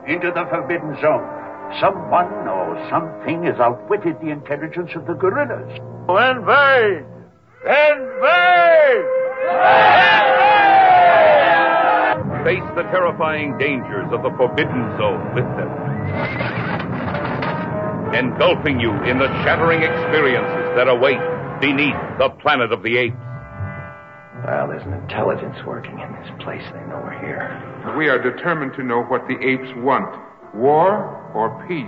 Into 0.07 0.31
the 0.31 0.45
Forbidden 0.49 0.95
Zone. 1.01 1.25
Someone 1.81 2.47
or 2.47 2.77
something 2.89 3.43
has 3.43 3.59
outwitted 3.59 4.19
the 4.21 4.29
intelligence 4.29 4.91
of 4.95 5.07
the 5.07 5.13
gorillas. 5.13 5.79
Oh, 6.07 6.17
Invade! 6.17 7.05
Invade! 7.65 9.09
Face 12.45 12.69
the 12.75 12.83
terrifying 12.93 13.57
dangers 13.57 14.05
of 14.13 14.21
the 14.21 14.29
Forbidden 14.37 14.97
Zone 14.97 15.33
with 15.33 15.49
them. 15.57 15.71
Engulfing 18.13 18.79
you 18.79 18.93
in 19.09 19.17
the 19.17 19.27
shattering 19.43 19.81
experiences 19.81 20.75
that 20.77 20.87
await 20.87 21.19
beneath 21.59 21.97
the 22.19 22.29
planet 22.41 22.71
of 22.71 22.83
the 22.83 22.97
apes. 22.97 23.17
Well, 24.43 24.67
there's 24.67 24.83
an 24.83 24.93
intelligence 24.93 25.55
working 25.65 25.99
in 25.99 26.11
this 26.19 26.29
place. 26.43 26.63
They 26.73 26.83
know 26.91 26.99
we're 27.01 27.19
here. 27.23 27.95
We 27.97 28.09
are 28.09 28.21
determined 28.21 28.73
to 28.75 28.83
know 28.83 29.03
what 29.03 29.27
the 29.27 29.39
apes 29.39 29.69
want 29.77 30.13
war 30.53 31.31
or 31.33 31.65
peace. 31.67 31.87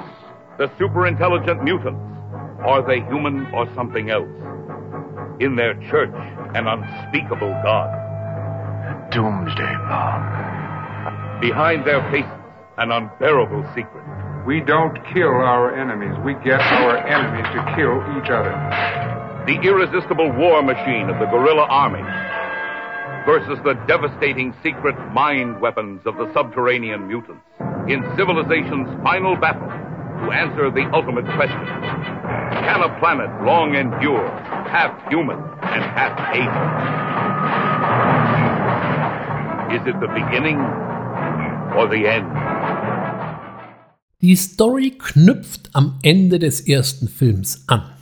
The 0.58 0.68
superintelligent 0.80 1.64
mutants. 1.64 2.02
Are 2.66 2.86
they 2.86 3.02
human 3.02 3.48
or 3.54 3.68
something 3.76 4.10
else? 4.10 4.30
In 5.40 5.56
their 5.56 5.76
church, 5.92 6.14
an 6.56 6.68
unspeakable 6.68 7.54
God. 7.64 7.90
A 7.94 9.10
doomsday 9.12 9.76
bomb. 9.88 11.42
Behind 11.42 11.86
their 11.86 12.02
faces, 12.12 12.32
an 12.78 12.92
unbearable 12.92 13.64
secret. 13.76 14.04
We 14.48 14.62
don't 14.62 14.98
kill 15.14 15.30
our 15.30 15.76
enemies. 15.76 16.18
We 16.24 16.34
get 16.44 16.62
our 16.62 16.98
enemies 16.98 17.46
to 17.54 17.76
kill 17.76 18.02
each 18.18 18.32
other. 18.32 18.56
The 19.46 19.60
irresistible 19.62 20.32
war 20.34 20.64
machine 20.64 21.10
of 21.10 21.20
the 21.20 21.26
guerrilla 21.26 21.68
army 21.70 22.04
versus 23.28 23.60
the 23.66 23.74
devastating 23.92 24.56
secret 24.64 24.96
mind 25.12 25.60
weapons 25.60 26.00
of 26.06 26.16
the 26.16 26.32
subterranean 26.34 27.06
mutants 27.10 27.44
in 27.92 28.02
civilization's 28.16 28.88
final 29.04 29.36
battle 29.36 29.68
to 29.68 30.32
answer 30.32 30.72
the 30.72 30.88
ultimate 30.94 31.26
question. 31.36 31.68
Can 32.64 32.82
a 32.82 33.00
planet 33.00 33.28
long 33.44 33.76
endure, 33.76 34.26
half 34.72 34.96
human 35.10 35.36
and 35.36 35.84
half 35.92 36.16
alien? 36.32 36.56
Is 39.76 39.84
it 39.86 40.00
the 40.00 40.08
beginning 40.08 40.60
or 41.76 41.90
the 41.92 42.08
end? 42.08 42.32
Die 44.22 44.36
Story 44.36 44.92
knüpft 44.92 45.70
am 45.74 46.00
Ende 46.02 46.40
des 46.40 46.66
ersten 46.70 47.10
Films 47.10 47.66
an. 47.68 47.97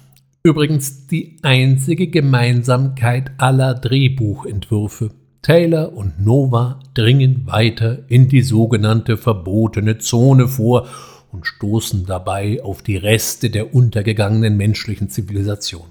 Übrigens 0.45 1.07
die 1.07 1.37
einzige 1.41 2.05
Gemeinsamkeit 2.05 3.31
aller 3.39 3.73
Drehbuchentwürfe. 3.73 5.09
Taylor 5.41 5.93
und 5.93 6.23
Nova 6.23 6.81
dringen 6.93 7.47
weiter 7.47 8.03
in 8.09 8.27
die 8.27 8.43
sogenannte 8.43 9.17
verbotene 9.17 9.97
Zone 9.97 10.47
vor 10.47 10.87
und 11.31 11.47
stoßen 11.47 12.05
dabei 12.05 12.61
auf 12.61 12.83
die 12.83 12.95
Reste 12.95 13.49
der 13.49 13.73
untergegangenen 13.73 14.55
menschlichen 14.55 15.09
Zivilisation. 15.09 15.87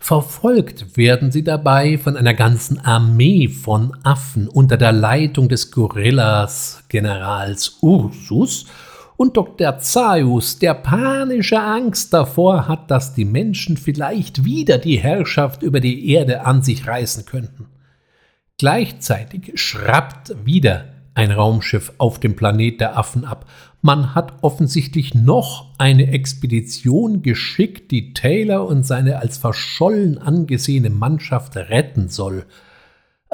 Verfolgt 0.00 0.96
werden 0.96 1.30
sie 1.30 1.44
dabei 1.44 1.98
von 1.98 2.16
einer 2.16 2.32
ganzen 2.32 2.78
Armee 2.78 3.48
von 3.48 3.94
Affen 4.02 4.48
unter 4.48 4.78
der 4.78 4.92
Leitung 4.92 5.50
des 5.50 5.70
Gorillas 5.70 6.84
Generals 6.88 7.76
Ursus 7.82 8.64
und 9.16 9.36
Dr. 9.36 9.78
Zaius, 9.78 10.58
der 10.58 10.74
panische 10.74 11.60
Angst 11.60 12.12
davor 12.12 12.68
hat, 12.68 12.90
dass 12.90 13.14
die 13.14 13.24
Menschen 13.24 13.76
vielleicht 13.76 14.44
wieder 14.44 14.78
die 14.78 14.96
Herrschaft 14.96 15.62
über 15.62 15.80
die 15.80 16.10
Erde 16.10 16.44
an 16.44 16.62
sich 16.62 16.86
reißen 16.86 17.24
könnten. 17.24 17.66
Gleichzeitig 18.58 19.52
schrappt 19.54 20.34
wieder 20.44 20.86
ein 21.14 21.30
Raumschiff 21.30 21.92
auf 21.98 22.18
dem 22.18 22.34
Planet 22.34 22.80
der 22.80 22.98
Affen 22.98 23.24
ab. 23.24 23.46
Man 23.82 24.14
hat 24.14 24.42
offensichtlich 24.42 25.14
noch 25.14 25.70
eine 25.78 26.10
Expedition 26.10 27.22
geschickt, 27.22 27.90
die 27.90 28.14
Taylor 28.14 28.66
und 28.66 28.84
seine 28.84 29.20
als 29.20 29.38
verschollen 29.38 30.18
angesehene 30.18 30.90
Mannschaft 30.90 31.56
retten 31.56 32.08
soll. 32.08 32.46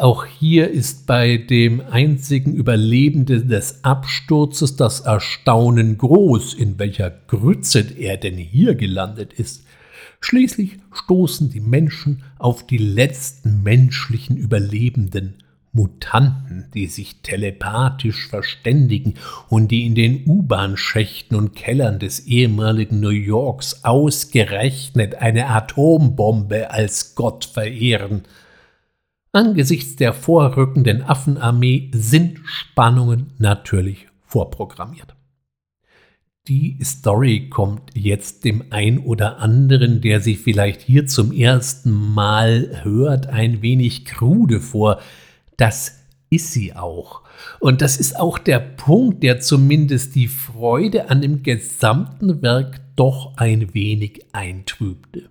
Auch 0.00 0.24
hier 0.24 0.70
ist 0.70 1.06
bei 1.06 1.36
dem 1.36 1.82
einzigen 1.82 2.54
Überlebenden 2.54 3.48
des 3.48 3.84
Absturzes 3.84 4.74
das 4.74 5.00
Erstaunen 5.00 5.98
groß, 5.98 6.54
in 6.54 6.78
welcher 6.78 7.10
Grütze 7.10 7.80
er 7.98 8.16
denn 8.16 8.38
hier 8.38 8.76
gelandet 8.76 9.34
ist. 9.34 9.66
Schließlich 10.22 10.78
stoßen 10.90 11.50
die 11.50 11.60
Menschen 11.60 12.22
auf 12.38 12.66
die 12.66 12.78
letzten 12.78 13.62
menschlichen 13.62 14.38
Überlebenden, 14.38 15.34
Mutanten, 15.72 16.68
die 16.72 16.86
sich 16.86 17.20
telepathisch 17.20 18.26
verständigen 18.26 19.16
und 19.50 19.70
die 19.70 19.84
in 19.84 19.94
den 19.94 20.26
U-Bahn-Schächten 20.26 21.36
und 21.36 21.54
Kellern 21.54 21.98
des 21.98 22.20
ehemaligen 22.20 23.00
New 23.00 23.10
Yorks 23.10 23.84
ausgerechnet 23.84 25.16
eine 25.16 25.48
Atombombe 25.48 26.70
als 26.70 27.14
Gott 27.14 27.44
verehren. 27.44 28.22
Angesichts 29.32 29.94
der 29.94 30.12
vorrückenden 30.12 31.02
Affenarmee 31.02 31.90
sind 31.94 32.40
Spannungen 32.44 33.32
natürlich 33.38 34.08
vorprogrammiert. 34.26 35.14
Die 36.48 36.78
Story 36.82 37.48
kommt 37.48 37.90
jetzt 37.94 38.44
dem 38.44 38.64
ein 38.70 38.98
oder 38.98 39.38
anderen, 39.38 40.00
der 40.00 40.20
sie 40.20 40.34
vielleicht 40.34 40.80
hier 40.80 41.06
zum 41.06 41.30
ersten 41.30 41.92
Mal 41.92 42.80
hört, 42.82 43.28
ein 43.28 43.62
wenig 43.62 44.04
krude 44.04 44.60
vor. 44.60 45.00
Das 45.56 46.00
ist 46.28 46.52
sie 46.52 46.74
auch. 46.74 47.22
Und 47.60 47.82
das 47.82 47.98
ist 47.98 48.18
auch 48.18 48.36
der 48.36 48.58
Punkt, 48.58 49.22
der 49.22 49.38
zumindest 49.38 50.16
die 50.16 50.26
Freude 50.26 51.08
an 51.08 51.20
dem 51.20 51.44
gesamten 51.44 52.42
Werk 52.42 52.80
doch 52.96 53.36
ein 53.36 53.74
wenig 53.74 54.26
eintrübte. 54.32 55.28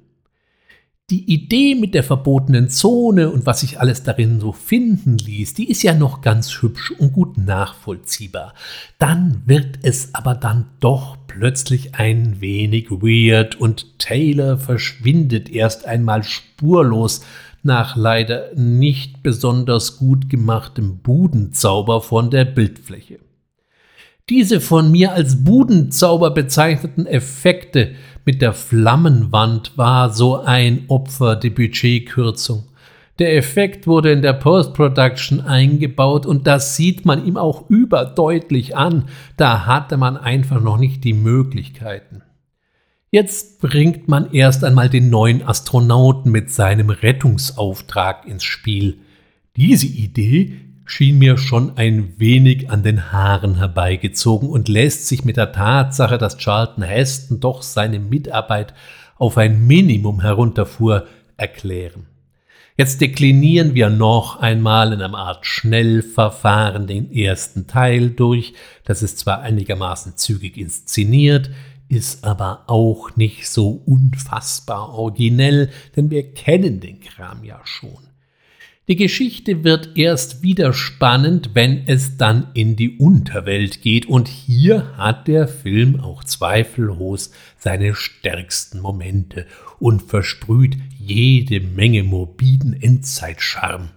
Die 1.10 1.24
Idee 1.34 1.74
mit 1.74 1.96
der 1.96 2.04
verbotenen 2.04 2.70
Zone 2.70 3.32
und 3.32 3.48
was 3.48 3.62
sich 3.62 3.80
alles 3.80 4.04
darin 4.04 4.40
so 4.40 4.52
finden 4.52 5.18
ließ, 5.18 5.56
die 5.56 5.68
ist 5.68 5.82
ja 5.82 5.96
noch 5.96 6.22
ganz 6.22 6.62
hübsch 6.62 6.92
und 6.92 7.14
gut 7.14 7.36
nachvollziehbar. 7.36 8.54
Dann 9.00 9.42
wird 9.48 9.80
es 9.82 10.14
aber 10.14 10.36
dann 10.36 10.68
doch 10.80 11.18
plötzlich 11.26 11.96
ein 11.96 12.42
wenig 12.42 12.92
weird 12.92 13.56
und 13.56 13.98
Taylor 13.98 14.60
verschwindet 14.60 15.50
erst 15.50 15.86
einmal 15.86 16.22
spurlos 16.22 17.22
nach 17.64 17.96
leider 17.96 18.54
nicht 18.56 19.24
besonders 19.24 19.98
gut 19.98 20.30
gemachtem 20.30 21.00
Budenzauber 21.00 22.02
von 22.02 22.30
der 22.30 22.46
Bildfläche. 22.46 23.20
Diese 24.30 24.62
von 24.62 24.92
mir 24.92 25.14
als 25.14 25.44
Budenzauber 25.44 26.30
bezeichneten 26.30 27.08
Effekte 27.08 27.96
mit 28.26 28.42
der 28.42 28.54
Flammenwand 28.54 29.78
war 29.78 30.12
so 30.12 30.38
ein 30.38 30.86
Opfer 30.88 31.36
der 31.36 31.50
Budgetkürzung. 31.52 32.66
Der 33.20 33.36
Effekt 33.36 33.86
wurde 33.86 34.12
in 34.12 34.22
der 34.22 34.34
Post-Production 34.34 35.42
eingebaut 35.42 36.26
und 36.26 36.48
das 36.48 36.78
sieht 36.78 37.06
man 37.06 37.26
ihm 37.26 37.36
auch 37.36 37.70
überdeutlich 37.70 38.78
an. 38.78 39.10
Da 39.36 39.66
hatte 39.66 39.98
man 39.98 40.16
einfach 40.16 40.62
noch 40.62 40.78
nicht 40.78 41.04
die 41.04 41.14
Möglichkeiten. 41.14 42.24
Jetzt 43.12 43.60
bringt 43.60 44.08
man 44.08 44.32
erst 44.32 44.64
einmal 44.64 44.88
den 44.88 45.10
neuen 45.10 45.42
Astronauten 45.46 46.32
mit 46.32 46.52
seinem 46.52 46.90
Rettungsauftrag 46.92 48.26
ins 48.26 48.44
Spiel. 48.44 49.00
Diese 49.58 49.88
Idee 49.88 50.69
schien 50.90 51.20
mir 51.20 51.38
schon 51.38 51.78
ein 51.78 52.16
wenig 52.18 52.72
an 52.72 52.82
den 52.82 53.12
Haaren 53.12 53.56
herbeigezogen 53.56 54.50
und 54.50 54.68
lässt 54.68 55.08
sich 55.08 55.24
mit 55.24 55.38
der 55.38 55.52
Tatsache, 55.52 56.18
dass 56.18 56.38
Charlton 56.38 56.84
Heston 56.84 57.40
doch 57.40 57.62
seine 57.62 58.00
Mitarbeit 58.00 58.74
auf 59.18 59.38
ein 59.38 59.68
Minimum 59.68 60.22
herunterfuhr, 60.22 61.06
erklären. 61.38 62.08
Jetzt 62.76 63.02
deklinieren 63.02 63.76
wir 63.76 63.90
noch 63.90 64.40
einmal 64.40 64.92
in 64.94 65.02
einer 65.02 65.18
Art 65.18 65.46
Schnellverfahren 65.46 66.88
den 66.88 67.12
ersten 67.12 67.68
Teil 67.68 68.10
durch. 68.10 68.54
Das 68.84 69.04
ist 69.04 69.20
zwar 69.20 69.42
einigermaßen 69.42 70.18
zügig 70.18 70.58
inszeniert, 70.58 71.52
ist 71.88 72.24
aber 72.24 72.64
auch 72.68 73.16
nicht 73.16 73.48
so 73.48 73.82
unfassbar 73.86 74.90
originell, 74.90 75.70
denn 75.96 76.10
wir 76.10 76.34
kennen 76.34 76.80
den 76.80 77.00
Kram 77.00 77.44
ja 77.44 77.60
schon. 77.64 78.09
Die 78.90 78.96
Geschichte 78.96 79.64
wird 79.64 79.98
erst 79.98 80.42
wieder 80.42 80.74
spannend, 80.74 81.52
wenn 81.54 81.84
es 81.86 82.18
dann 82.18 82.48
in 82.56 82.76
die 82.76 82.98
Unterwelt 82.98 83.84
geht, 83.84 84.08
und 84.08 84.28
hier 84.28 84.98
hat 84.98 85.28
der 85.28 85.48
Film 85.48 86.00
auch 86.00 86.24
zweifellos 86.24 87.30
seine 87.60 87.94
stärksten 87.94 88.80
Momente 88.80 89.46
und 89.78 90.02
versprüht 90.02 90.76
jede 90.98 91.60
Menge 91.60 92.02
morbiden 92.02 92.74
Endzeitscharm. 92.74 93.90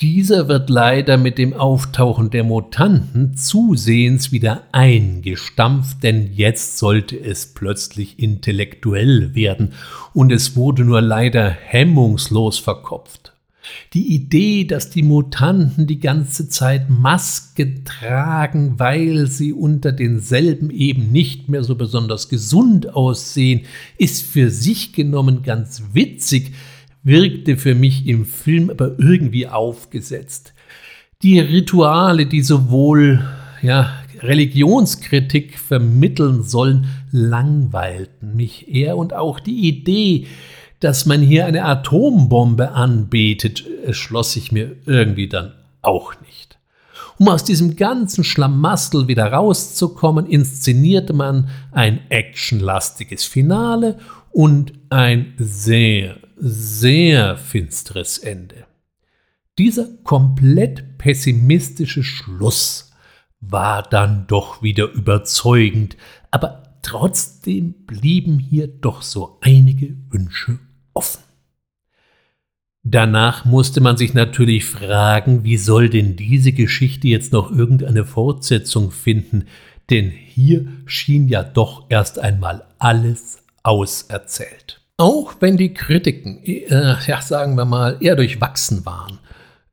Dieser 0.00 0.46
wird 0.46 0.70
leider 0.70 1.16
mit 1.16 1.36
dem 1.36 1.52
Auftauchen 1.52 2.30
der 2.30 2.44
Mutanten 2.44 3.36
zusehends 3.36 4.30
wieder 4.30 4.62
eingestampft, 4.70 6.00
denn 6.04 6.32
jetzt 6.32 6.78
sollte 6.78 7.18
es 7.18 7.54
plötzlich 7.54 8.20
intellektuell 8.20 9.34
werden, 9.34 9.72
und 10.12 10.30
es 10.30 10.54
wurde 10.54 10.84
nur 10.84 11.00
leider 11.00 11.50
hemmungslos 11.50 12.60
verkopft. 12.60 13.33
Die 13.92 14.14
Idee, 14.14 14.64
dass 14.64 14.90
die 14.90 15.02
Mutanten 15.02 15.86
die 15.86 16.00
ganze 16.00 16.48
Zeit 16.48 16.90
Maske 16.90 17.84
tragen, 17.84 18.78
weil 18.78 19.26
sie 19.26 19.52
unter 19.52 19.92
denselben 19.92 20.70
eben 20.70 21.12
nicht 21.12 21.48
mehr 21.48 21.64
so 21.64 21.74
besonders 21.74 22.28
gesund 22.28 22.94
aussehen, 22.94 23.62
ist 23.98 24.24
für 24.24 24.50
sich 24.50 24.92
genommen 24.92 25.42
ganz 25.42 25.82
witzig, 25.92 26.52
wirkte 27.02 27.56
für 27.56 27.74
mich 27.74 28.06
im 28.06 28.24
Film 28.24 28.70
aber 28.70 28.98
irgendwie 28.98 29.46
aufgesetzt. 29.46 30.54
Die 31.22 31.38
Rituale, 31.38 32.26
die 32.26 32.42
sowohl 32.42 33.24
ja, 33.62 33.94
Religionskritik 34.20 35.58
vermitteln 35.58 36.42
sollen, 36.42 36.86
langweilten 37.10 38.36
mich 38.36 38.68
eher 38.68 38.96
und 38.96 39.14
auch 39.14 39.40
die 39.40 39.68
Idee, 39.68 40.26
dass 40.80 41.06
man 41.06 41.20
hier 41.20 41.46
eine 41.46 41.64
Atombombe 41.64 42.72
anbetet, 42.72 43.64
schloss 43.90 44.32
sich 44.32 44.52
mir 44.52 44.76
irgendwie 44.86 45.28
dann 45.28 45.52
auch 45.82 46.14
nicht. 46.20 46.58
Um 47.18 47.28
aus 47.28 47.44
diesem 47.44 47.76
ganzen 47.76 48.24
Schlamassel 48.24 49.06
wieder 49.06 49.32
rauszukommen, 49.32 50.26
inszenierte 50.26 51.12
man 51.12 51.48
ein 51.70 52.00
actionlastiges 52.10 53.24
Finale 53.24 53.98
und 54.32 54.72
ein 54.90 55.34
sehr, 55.38 56.16
sehr 56.36 57.36
finsteres 57.36 58.18
Ende. 58.18 58.66
Dieser 59.58 59.86
komplett 60.02 60.98
pessimistische 60.98 62.02
Schluss 62.02 62.90
war 63.40 63.82
dann 63.84 64.26
doch 64.26 64.62
wieder 64.62 64.90
überzeugend, 64.90 65.96
aber 66.32 66.63
trotzdem 66.84 67.74
blieben 67.86 68.38
hier 68.38 68.68
doch 68.68 69.02
so 69.02 69.38
einige 69.40 69.96
Wünsche 70.10 70.60
offen. 70.92 71.22
Danach 72.84 73.46
musste 73.46 73.80
man 73.80 73.96
sich 73.96 74.12
natürlich 74.12 74.66
fragen, 74.66 75.42
wie 75.42 75.56
soll 75.56 75.88
denn 75.88 76.16
diese 76.16 76.52
Geschichte 76.52 77.08
jetzt 77.08 77.32
noch 77.32 77.50
irgendeine 77.50 78.04
Fortsetzung 78.04 78.90
finden, 78.90 79.46
denn 79.90 80.10
hier 80.10 80.66
schien 80.84 81.26
ja 81.28 81.42
doch 81.42 81.86
erst 81.88 82.18
einmal 82.18 82.66
alles 82.78 83.42
auserzählt. 83.62 84.82
Auch 84.98 85.36
wenn 85.40 85.56
die 85.56 85.74
Kritiken, 85.74 86.44
äh, 86.44 86.96
ja 87.06 87.20
sagen 87.22 87.56
wir 87.56 87.64
mal, 87.64 87.96
eher 88.00 88.16
durchwachsen 88.16 88.84
waren, 88.86 89.18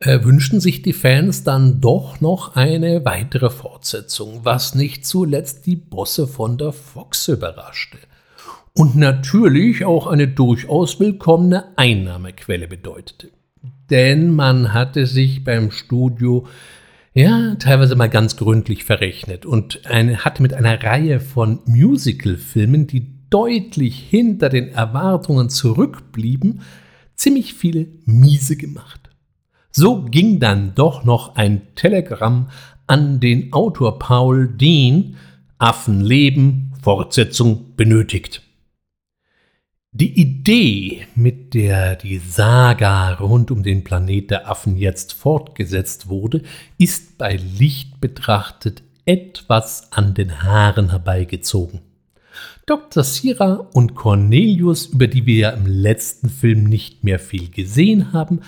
äh, 0.02 0.24
wünschten 0.24 0.60
sich 0.60 0.82
die 0.82 0.94
Fans 0.94 1.44
dann 1.44 1.80
doch 1.80 2.20
noch 2.22 2.56
eine 2.56 3.06
weitere 3.06 3.50
Fortsetzung, 3.50 4.42
was 4.44 4.76
nicht 4.76 5.06
zuletzt 5.06 5.66
die 5.66 5.76
Bosse 5.76 6.28
von 6.28 6.58
der 6.58 6.74
Fox 6.74 7.28
überraschte. 7.28 7.98
Und 8.74 8.96
natürlich 8.96 9.86
auch 9.86 10.08
eine 10.08 10.28
durchaus 10.28 11.00
willkommene 11.00 11.78
Einnahmequelle 11.78 12.68
bedeutete. 12.68 13.30
Denn 13.90 14.34
man 14.34 14.74
hatte 14.74 15.06
sich 15.06 15.44
beim 15.44 15.72
Studio 15.72 16.48
ja, 17.14 17.56
teilweise 17.56 17.96
mal 17.98 18.10
ganz 18.10 18.38
gründlich 18.38 18.86
verrechnet 18.86 19.46
und 19.46 19.86
eine, 19.86 20.24
hatte 20.24 20.42
mit 20.42 20.54
einer 20.54 20.82
Reihe 20.82 21.20
von 21.20 21.60
Musical-Filmen, 21.66 22.88
die 22.88 23.12
deutlich 23.30 24.00
hinter 24.00 24.48
den 24.48 24.70
Erwartungen 24.70 25.50
zurückblieben, 25.50 26.62
ziemlich 27.16 27.54
viele 27.54 27.88
miese 28.06 28.56
gemacht. 28.56 29.01
So 29.72 30.04
ging 30.04 30.40
dann 30.40 30.76
doch 30.76 31.06
noch 31.06 31.36
ein 31.36 31.62
Telegramm 31.76 32.50
an 32.88 33.20
den 33.22 33.54
Autor 33.54 34.00
Paul 34.00 34.50
Dean, 34.50 35.16
Affen 35.58 36.02
leben, 36.02 36.74
Fortsetzung 36.84 37.76
benötigt. 37.78 38.42
Die 39.94 40.20
Idee, 40.20 41.06
mit 41.16 41.54
der 41.54 41.96
die 41.96 42.18
Saga 42.18 43.14
rund 43.14 43.52
um 43.52 43.62
den 43.62 43.84
Planet 43.84 44.32
der 44.32 44.50
Affen 44.50 44.78
jetzt 44.78 45.14
fortgesetzt 45.14 46.08
wurde, 46.08 46.44
ist 46.78 47.18
bei 47.18 47.36
Licht 47.36 48.00
betrachtet 48.02 48.84
etwas 49.06 49.92
an 49.92 50.14
den 50.14 50.44
Haaren 50.44 50.90
herbeigezogen. 50.90 51.82
Dr. 52.66 53.04
Sira 53.04 53.68
und 53.74 53.96
Cornelius, 53.96 54.86
über 54.86 55.08
die 55.08 55.26
wir 55.26 55.36
ja 55.36 55.50
im 55.50 55.66
letzten 55.66 56.30
Film 56.30 56.64
nicht 56.64 57.04
mehr 57.04 57.20
viel 57.20 57.50
gesehen 57.50 58.14
haben, 58.14 58.42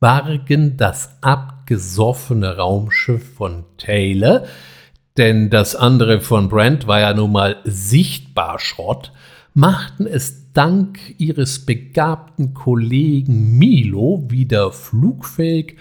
bargen 0.00 0.76
das 0.76 1.18
abgesoffene 1.20 2.56
Raumschiff 2.56 3.34
von 3.34 3.64
Taylor, 3.78 4.44
denn 5.16 5.50
das 5.50 5.76
andere 5.76 6.20
von 6.20 6.48
Brent 6.48 6.86
war 6.86 7.00
ja 7.00 7.14
nun 7.14 7.32
mal 7.32 7.56
sichtbar 7.64 8.58
Schrott, 8.58 9.12
machten 9.54 10.06
es 10.06 10.52
dank 10.52 10.98
ihres 11.18 11.64
begabten 11.66 12.54
Kollegen 12.54 13.58
Milo 13.58 14.24
wieder 14.28 14.72
flugfähig, 14.72 15.76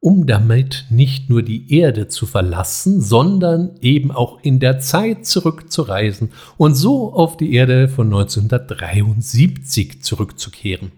um 0.00 0.26
damit 0.26 0.86
nicht 0.88 1.28
nur 1.28 1.42
die 1.42 1.74
Erde 1.74 2.08
zu 2.08 2.24
verlassen, 2.24 3.02
sondern 3.02 3.76
eben 3.82 4.10
auch 4.10 4.40
in 4.42 4.58
der 4.58 4.78
Zeit 4.78 5.26
zurückzureisen 5.26 6.30
und 6.56 6.74
so 6.74 7.12
auf 7.12 7.36
die 7.36 7.52
Erde 7.52 7.88
von 7.88 8.06
1973 8.06 10.02
zurückzukehren. 10.02 10.92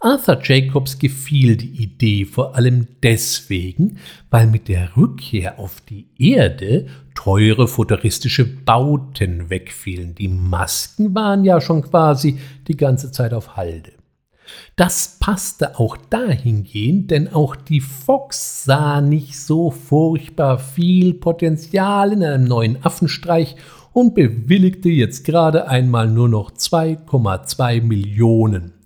Arthur 0.00 0.38
Jacobs 0.44 1.00
gefiel 1.00 1.56
die 1.56 1.82
Idee 1.82 2.24
vor 2.24 2.54
allem 2.54 2.86
deswegen, 3.02 3.98
weil 4.30 4.46
mit 4.46 4.68
der 4.68 4.96
Rückkehr 4.96 5.58
auf 5.58 5.80
die 5.80 6.06
Erde 6.18 6.86
teure 7.16 7.66
futuristische 7.66 8.44
Bauten 8.44 9.50
wegfielen. 9.50 10.14
Die 10.14 10.28
Masken 10.28 11.16
waren 11.16 11.44
ja 11.44 11.60
schon 11.60 11.82
quasi 11.82 12.38
die 12.68 12.76
ganze 12.76 13.10
Zeit 13.10 13.34
auf 13.34 13.56
Halde. 13.56 13.90
Das 14.76 15.16
passte 15.18 15.80
auch 15.80 15.96
dahingehend, 15.96 17.10
denn 17.10 17.34
auch 17.34 17.56
die 17.56 17.80
Fox 17.80 18.64
sah 18.64 19.00
nicht 19.00 19.38
so 19.38 19.72
furchtbar 19.72 20.60
viel 20.60 21.14
Potenzial 21.14 22.12
in 22.12 22.22
einem 22.22 22.44
neuen 22.44 22.82
Affenstreich 22.84 23.56
und 23.92 24.14
bewilligte 24.14 24.90
jetzt 24.90 25.24
gerade 25.24 25.66
einmal 25.66 26.08
nur 26.08 26.28
noch 26.28 26.52
2,2 26.52 27.82
Millionen. 27.82 28.77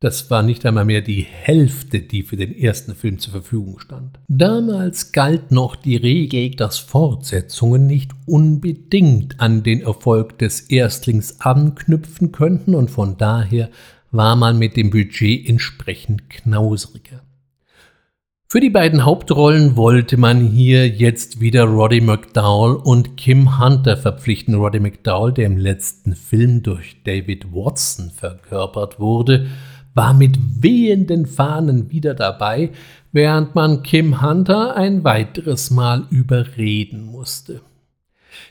Das 0.00 0.30
war 0.30 0.42
nicht 0.42 0.66
einmal 0.66 0.84
mehr 0.84 1.00
die 1.00 1.22
Hälfte, 1.22 2.00
die 2.00 2.22
für 2.22 2.36
den 2.36 2.54
ersten 2.54 2.94
Film 2.94 3.18
zur 3.18 3.32
Verfügung 3.32 3.78
stand. 3.78 4.18
Damals 4.28 5.12
galt 5.12 5.50
noch 5.50 5.76
die 5.76 5.96
Regel, 5.96 6.50
dass 6.50 6.78
Fortsetzungen 6.78 7.86
nicht 7.86 8.12
unbedingt 8.26 9.40
an 9.40 9.62
den 9.62 9.80
Erfolg 9.80 10.38
des 10.38 10.60
Erstlings 10.60 11.40
anknüpfen 11.40 12.32
könnten 12.32 12.74
und 12.74 12.90
von 12.90 13.16
daher 13.16 13.70
war 14.10 14.36
man 14.36 14.58
mit 14.58 14.76
dem 14.76 14.90
Budget 14.90 15.48
entsprechend 15.48 16.28
knausriger. 16.28 17.22
Für 18.54 18.60
die 18.60 18.70
beiden 18.70 19.04
Hauptrollen 19.04 19.74
wollte 19.74 20.16
man 20.16 20.46
hier 20.46 20.86
jetzt 20.86 21.40
wieder 21.40 21.64
Roddy 21.64 22.00
McDowell 22.00 22.76
und 22.76 23.16
Kim 23.16 23.58
Hunter 23.58 23.96
verpflichten. 23.96 24.54
Roddy 24.54 24.78
McDowell, 24.78 25.32
der 25.32 25.46
im 25.46 25.56
letzten 25.56 26.14
Film 26.14 26.62
durch 26.62 27.02
David 27.02 27.52
Watson 27.52 28.12
verkörpert 28.12 29.00
wurde, 29.00 29.48
war 29.94 30.12
mit 30.12 30.36
wehenden 30.62 31.26
Fahnen 31.26 31.90
wieder 31.90 32.14
dabei, 32.14 32.70
während 33.12 33.54
man 33.54 33.82
Kim 33.82 34.20
Hunter 34.20 34.76
ein 34.76 35.04
weiteres 35.04 35.70
Mal 35.70 36.06
überreden 36.10 37.04
musste. 37.04 37.60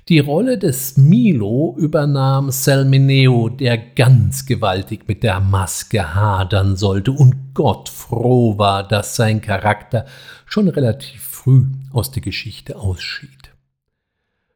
Die 0.07 0.19
Rolle 0.19 0.57
des 0.57 0.95
Milo 0.95 1.75
übernahm 1.77 2.51
Selmineo, 2.51 3.49
der 3.49 3.77
ganz 3.77 4.45
gewaltig 4.45 5.07
mit 5.07 5.23
der 5.23 5.41
Maske 5.41 6.15
hadern 6.15 6.77
sollte 6.77 7.11
und 7.11 7.53
Gott 7.53 7.89
froh 7.89 8.57
war, 8.57 8.87
dass 8.87 9.17
sein 9.17 9.41
Charakter 9.41 10.05
schon 10.45 10.69
relativ 10.69 11.21
früh 11.21 11.65
aus 11.91 12.11
der 12.11 12.21
Geschichte 12.21 12.77
ausschied 12.77 13.42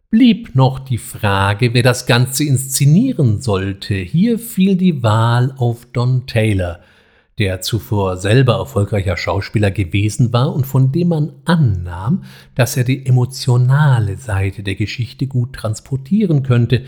blieb 0.09 0.55
noch 0.55 0.79
die 0.79 0.97
Frage, 0.97 1.73
wer 1.73 1.83
das 1.83 2.05
Ganze 2.05 2.45
inszenieren 2.45 3.41
sollte. 3.41 3.95
Hier 3.95 4.39
fiel 4.39 4.77
die 4.77 5.03
Wahl 5.03 5.53
auf 5.57 5.85
Don 5.91 6.25
Taylor, 6.27 6.79
der 7.39 7.61
zuvor 7.61 8.17
selber 8.17 8.53
erfolgreicher 8.53 9.17
Schauspieler 9.17 9.69
gewesen 9.69 10.31
war 10.31 10.55
und 10.55 10.65
von 10.65 10.91
dem 10.91 11.09
man 11.09 11.33
annahm, 11.45 12.23
dass 12.55 12.77
er 12.77 12.85
die 12.85 13.05
emotionale 13.05 14.17
Seite 14.17 14.63
der 14.63 14.75
Geschichte 14.75 15.27
gut 15.27 15.53
transportieren 15.53 16.41
könnte. 16.41 16.83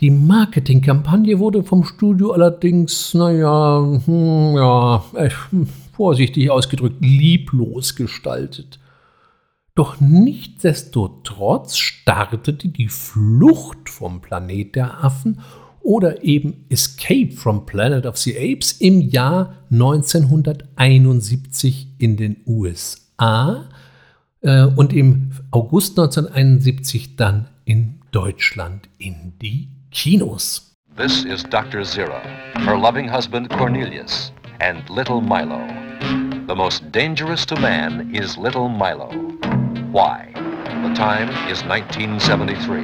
Die 0.00 0.10
Marketingkampagne 0.10 1.38
wurde 1.38 1.62
vom 1.62 1.84
Studio 1.84 2.32
allerdings, 2.32 3.14
naja, 3.14 4.00
hm, 4.04 4.56
ja, 4.56 5.04
äh, 5.14 5.30
vorsichtig 5.92 6.50
ausgedrückt, 6.50 6.96
lieblos 7.04 7.94
gestaltet. 7.94 8.80
Doch 9.80 9.96
nichtsdestotrotz 9.98 11.78
startete 11.78 12.68
die 12.68 12.88
Flucht 12.88 13.88
vom 13.88 14.20
Planet 14.20 14.76
der 14.76 15.02
Affen 15.02 15.40
oder 15.80 16.22
eben 16.22 16.66
Escape 16.68 17.30
from 17.30 17.64
Planet 17.64 18.04
of 18.04 18.18
the 18.18 18.36
Apes 18.36 18.72
im 18.72 19.00
Jahr 19.00 19.54
1971 19.72 21.94
in 21.96 22.18
den 22.18 22.36
USA 22.46 23.70
äh, 24.42 24.64
und 24.64 24.92
im 24.92 25.30
August 25.50 25.98
1971 25.98 27.16
dann 27.16 27.48
in 27.64 28.00
Deutschland 28.10 28.90
in 28.98 29.32
die 29.40 29.70
Kinos. 29.90 30.76
This 30.98 31.24
is 31.24 31.42
Dr. 31.44 31.84
Zira, 31.84 32.20
her 32.66 32.76
loving 32.76 33.10
husband 33.10 33.48
Cornelius, 33.48 34.30
and 34.58 34.90
little 34.90 35.22
Milo. 35.22 35.58
most 36.54 36.92
dangerous 36.92 37.46
to 37.46 37.56
man 37.60 38.14
is 38.14 38.36
little 38.36 38.68
Milo. 38.68 39.08
Why? 39.90 40.30
The 40.34 40.94
time 40.94 41.30
is 41.50 41.64
1973. 41.64 42.82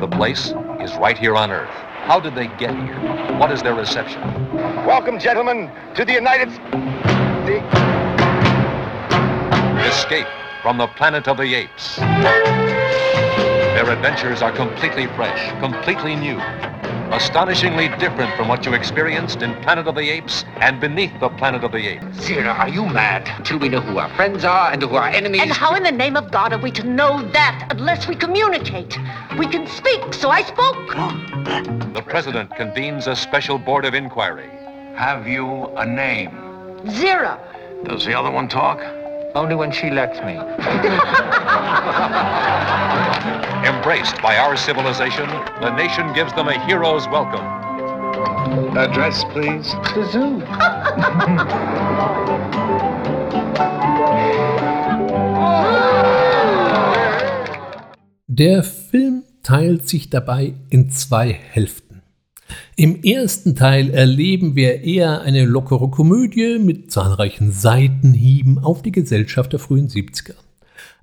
The 0.00 0.08
place 0.08 0.54
is 0.80 0.96
right 0.96 1.18
here 1.18 1.36
on 1.36 1.50
Earth. 1.50 1.68
How 2.06 2.18
did 2.18 2.34
they 2.34 2.46
get 2.46 2.74
here? 2.74 2.98
What 3.36 3.52
is 3.52 3.62
their 3.62 3.74
reception? 3.74 4.22
Welcome, 4.86 5.18
gentlemen, 5.18 5.70
to 5.96 6.06
the 6.06 6.14
United 6.14 6.48
the... 7.44 7.60
Escape 9.86 10.26
from 10.62 10.78
the 10.78 10.86
planet 10.86 11.28
of 11.28 11.36
the 11.36 11.54
apes. 11.54 11.96
Their 13.76 13.90
adventures 13.90 14.40
are 14.40 14.52
completely 14.52 15.08
fresh, 15.08 15.50
completely 15.60 16.16
new, 16.16 16.38
astonishingly 17.12 17.88
different 17.98 18.34
from 18.36 18.48
what 18.48 18.66
you 18.66 18.74
experienced 18.74 19.42
in 19.42 19.54
Planet 19.62 19.86
of 19.86 19.94
the 19.94 20.08
Apes 20.10 20.44
and 20.56 20.80
beneath 20.80 21.12
the 21.20 21.28
Planet 21.30 21.64
of 21.64 21.72
the 21.72 21.86
Apes. 21.86 22.04
Zira, 22.26 22.58
are 22.58 22.68
you 22.68 22.84
mad? 22.86 23.44
Till 23.44 23.58
we 23.58 23.68
know 23.68 23.80
who 23.80 23.98
our 23.98 24.08
friends 24.16 24.44
are 24.44 24.72
and 24.72 24.82
who 24.82 24.94
our 24.96 25.08
enemies. 25.08 25.42
And 25.42 25.52
how 25.52 25.74
in 25.74 25.82
the 25.82 25.92
name 25.92 26.16
of 26.16 26.30
God 26.30 26.52
are 26.52 26.58
we 26.58 26.70
to 26.72 26.86
know 26.86 27.22
that 27.30 27.68
unless 27.70 28.08
we 28.08 28.16
communicate? 28.16 28.98
We 29.38 29.46
can 29.46 29.66
speak, 29.66 30.12
so 30.12 30.30
I 30.30 30.42
spoke. 30.42 30.88
The 31.94 32.02
president 32.06 32.54
convenes 32.56 33.06
a 33.06 33.16
special 33.16 33.58
board 33.58 33.84
of 33.84 33.94
inquiry. 33.94 34.50
Have 34.96 35.28
you 35.28 35.66
a 35.76 35.86
name? 35.86 36.30
Zira. 36.86 37.38
Does 37.84 38.04
the 38.04 38.18
other 38.18 38.30
one 38.30 38.48
talk? 38.48 38.80
Only 39.36 39.54
when 39.54 39.70
she 39.70 39.90
lets 39.90 40.18
me. 40.20 40.32
Embraced 43.68 44.22
by 44.22 44.38
our 44.38 44.56
civilization, 44.56 45.28
the 45.60 45.76
nation 45.76 46.10
gives 46.14 46.32
them 46.32 46.48
a 46.48 46.58
hero's 46.64 47.06
welcome. 47.08 47.44
Address, 48.78 49.24
please. 49.24 49.74
The 49.94 50.08
zoo. 50.10 50.40
Der 58.26 58.62
Film 58.62 59.24
teilt 59.42 59.86
sich 59.86 60.08
dabei 60.08 60.54
in 60.70 60.90
zwei 60.90 61.32
Hälften. 61.32 61.85
Im 62.76 63.02
ersten 63.02 63.56
Teil 63.56 63.90
erleben 63.90 64.54
wir 64.54 64.82
eher 64.82 65.22
eine 65.22 65.44
lockere 65.44 65.88
Komödie 65.90 66.58
mit 66.58 66.90
zahlreichen 66.90 67.50
Seitenhieben 67.50 68.58
auf 68.58 68.82
die 68.82 68.92
Gesellschaft 68.92 69.52
der 69.52 69.60
frühen 69.60 69.88
70er. 69.88 70.34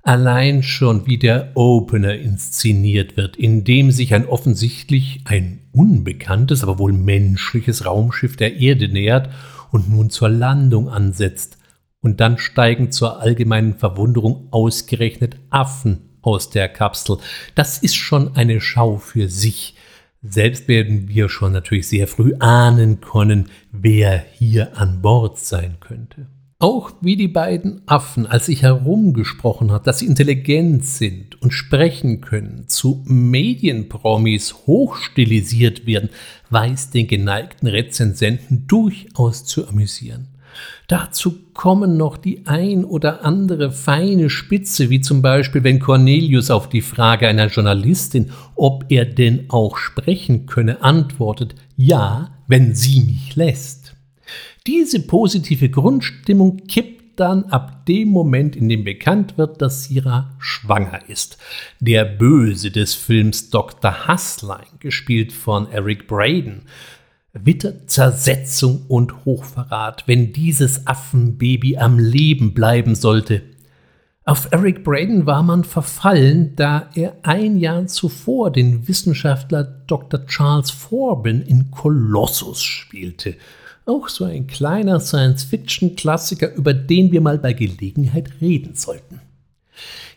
Allein 0.02 0.62
schon 0.62 1.06
wie 1.06 1.18
der 1.18 1.52
Opener 1.54 2.14
inszeniert 2.14 3.16
wird, 3.16 3.36
in 3.36 3.64
dem 3.64 3.90
sich 3.90 4.14
ein 4.14 4.26
offensichtlich 4.26 5.22
ein 5.24 5.60
unbekanntes, 5.72 6.62
aber 6.62 6.78
wohl 6.78 6.92
menschliches 6.92 7.86
Raumschiff 7.86 8.36
der 8.36 8.56
Erde 8.56 8.88
nähert 8.88 9.30
und 9.72 9.88
nun 9.90 10.10
zur 10.10 10.28
Landung 10.28 10.90
ansetzt. 10.90 11.56
Und 12.00 12.20
dann 12.20 12.36
steigen 12.36 12.92
zur 12.92 13.22
allgemeinen 13.22 13.74
Verwunderung 13.74 14.48
ausgerechnet 14.50 15.36
Affen 15.48 16.18
aus 16.20 16.50
der 16.50 16.68
Kapsel. 16.68 17.16
Das 17.54 17.78
ist 17.78 17.96
schon 17.96 18.36
eine 18.36 18.60
Schau 18.60 18.98
für 18.98 19.28
sich. 19.28 19.74
Selbst 20.26 20.68
werden 20.68 21.08
wir 21.08 21.28
schon 21.28 21.52
natürlich 21.52 21.86
sehr 21.86 22.08
früh 22.08 22.34
ahnen 22.38 23.00
können, 23.00 23.50
wer 23.70 24.24
hier 24.32 24.78
an 24.78 25.02
Bord 25.02 25.38
sein 25.38 25.76
könnte. 25.80 26.28
Auch 26.58 26.92
wie 27.02 27.16
die 27.16 27.28
beiden 27.28 27.82
Affen, 27.86 28.26
als 28.26 28.46
sich 28.46 28.62
herumgesprochen 28.62 29.70
hat, 29.70 29.86
dass 29.86 29.98
sie 29.98 30.06
intelligent 30.06 30.86
sind 30.86 31.40
und 31.42 31.50
sprechen 31.50 32.22
können, 32.22 32.68
zu 32.68 33.02
Medienpromis 33.06 34.54
hochstilisiert 34.66 35.84
werden, 35.86 36.08
weiß 36.48 36.88
den 36.88 37.06
geneigten 37.06 37.66
Rezensenten 37.66 38.66
durchaus 38.66 39.44
zu 39.44 39.68
amüsieren. 39.68 40.28
Dazu 40.88 41.34
kommen 41.54 41.96
noch 41.96 42.16
die 42.16 42.46
ein 42.46 42.84
oder 42.84 43.24
andere 43.24 43.70
feine 43.70 44.30
Spitze, 44.30 44.90
wie 44.90 45.00
zum 45.00 45.22
Beispiel, 45.22 45.64
wenn 45.64 45.80
Cornelius 45.80 46.50
auf 46.50 46.68
die 46.68 46.82
Frage 46.82 47.28
einer 47.28 47.46
Journalistin, 47.46 48.30
ob 48.54 48.86
er 48.88 49.04
denn 49.04 49.46
auch 49.48 49.76
sprechen 49.76 50.46
könne, 50.46 50.82
antwortet, 50.82 51.54
ja, 51.76 52.30
wenn 52.46 52.74
sie 52.74 53.00
mich 53.00 53.36
lässt. 53.36 53.94
Diese 54.66 55.00
positive 55.00 55.68
Grundstimmung 55.68 56.56
kippt 56.66 56.94
dann 57.20 57.44
ab 57.44 57.86
dem 57.86 58.08
Moment, 58.08 58.56
in 58.56 58.68
dem 58.68 58.84
bekannt 58.84 59.38
wird, 59.38 59.62
dass 59.62 59.84
Sira 59.84 60.34
schwanger 60.38 61.08
ist. 61.08 61.38
Der 61.80 62.04
Böse 62.04 62.70
des 62.70 62.94
Films 62.94 63.50
Dr. 63.50 64.06
Hasslein, 64.06 64.66
gespielt 64.80 65.32
von 65.32 65.70
Eric 65.70 66.06
Braden, 66.08 66.62
wittert 67.34 67.90
Zersetzung 67.90 68.82
und 68.88 69.24
Hochverrat, 69.24 70.04
wenn 70.06 70.32
dieses 70.32 70.86
Affenbaby 70.86 71.76
am 71.76 71.98
Leben 71.98 72.54
bleiben 72.54 72.94
sollte. 72.94 73.42
Auf 74.24 74.48
Eric 74.52 74.84
Braden 74.84 75.26
war 75.26 75.42
man 75.42 75.64
verfallen, 75.64 76.56
da 76.56 76.88
er 76.94 77.16
ein 77.24 77.58
Jahr 77.58 77.86
zuvor 77.86 78.50
den 78.50 78.88
Wissenschaftler 78.88 79.64
Dr. 79.64 80.24
Charles 80.26 80.70
Forbin 80.70 81.42
in 81.42 81.70
Colossus 81.70 82.62
spielte. 82.62 83.34
Auch 83.84 84.08
so 84.08 84.24
ein 84.24 84.46
kleiner 84.46 84.98
Science-Fiction-Klassiker, 84.98 86.54
über 86.54 86.72
den 86.72 87.12
wir 87.12 87.20
mal 87.20 87.38
bei 87.38 87.52
Gelegenheit 87.52 88.30
reden 88.40 88.74
sollten. 88.76 89.20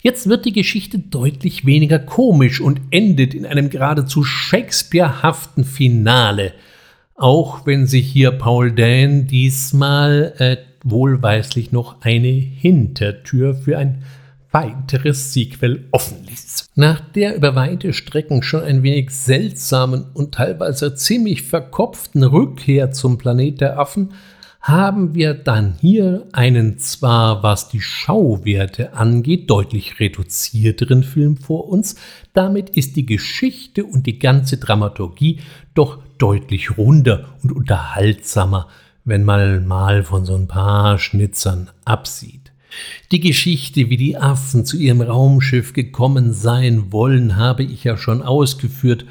Jetzt 0.01 0.29
wird 0.29 0.45
die 0.45 0.53
Geschichte 0.53 0.99
deutlich 0.99 1.65
weniger 1.65 1.99
komisch 1.99 2.61
und 2.61 2.79
endet 2.91 3.33
in 3.33 3.45
einem 3.45 3.69
geradezu 3.69 4.23
Shakespeare-haften 4.23 5.63
Finale– 5.65 6.53
auch 7.17 7.65
wenn 7.65 7.87
sich 7.87 8.07
hier 8.07 8.31
Paul 8.31 8.71
Dan 8.71 9.27
diesmal 9.27 10.33
äh, 10.37 10.57
wohlweislich 10.83 11.71
noch 11.71 12.01
eine 12.01 12.27
Hintertür 12.27 13.55
für 13.55 13.77
ein 13.77 14.03
weiteres 14.51 15.33
Sequel 15.33 15.87
offen 15.91 16.23
ließ. 16.25 16.69
Nach 16.75 16.99
der 16.99 17.35
über 17.35 17.55
weite 17.55 17.91
Strecken 17.91 18.43
schon 18.43 18.63
ein 18.63 18.83
wenig 18.83 19.09
seltsamen 19.09 20.05
und 20.13 20.35
teilweise 20.35 20.95
ziemlich 20.95 21.43
verkopften 21.43 22.23
Rückkehr 22.23 22.91
zum 22.91 23.17
Planet 23.17 23.61
der 23.61 23.79
Affen 23.79 24.13
haben 24.61 25.15
wir 25.15 25.33
dann 25.33 25.75
hier 25.79 26.27
einen 26.33 26.77
zwar 26.79 27.43
was 27.43 27.69
die 27.69 27.81
Schauwerte 27.81 28.93
angeht 28.93 29.49
deutlich 29.49 29.99
reduzierteren 29.99 31.03
Film 31.03 31.37
vor 31.37 31.69
uns, 31.69 31.95
damit 32.33 32.69
ist 32.71 32.95
die 32.95 33.05
Geschichte 33.05 33.85
und 33.85 34.07
die 34.07 34.19
ganze 34.19 34.57
Dramaturgie 34.57 35.39
doch 35.73 35.99
deutlich 36.17 36.77
runder 36.77 37.29
und 37.43 37.51
unterhaltsamer, 37.51 38.67
wenn 39.05 39.23
man 39.23 39.65
mal 39.67 40.03
von 40.03 40.25
so 40.25 40.35
ein 40.35 40.47
paar 40.47 40.99
Schnitzern 40.99 41.69
absieht. 41.85 42.51
Die 43.11 43.21
Geschichte, 43.21 43.89
wie 43.89 43.97
die 43.97 44.17
Affen 44.17 44.65
zu 44.65 44.77
ihrem 44.77 45.01
Raumschiff 45.01 45.73
gekommen 45.73 46.33
sein 46.33 46.91
wollen, 46.91 47.37
habe 47.37 47.63
ich 47.63 47.83
ja 47.83 47.97
schon 47.97 48.21
ausgeführt, 48.21 49.05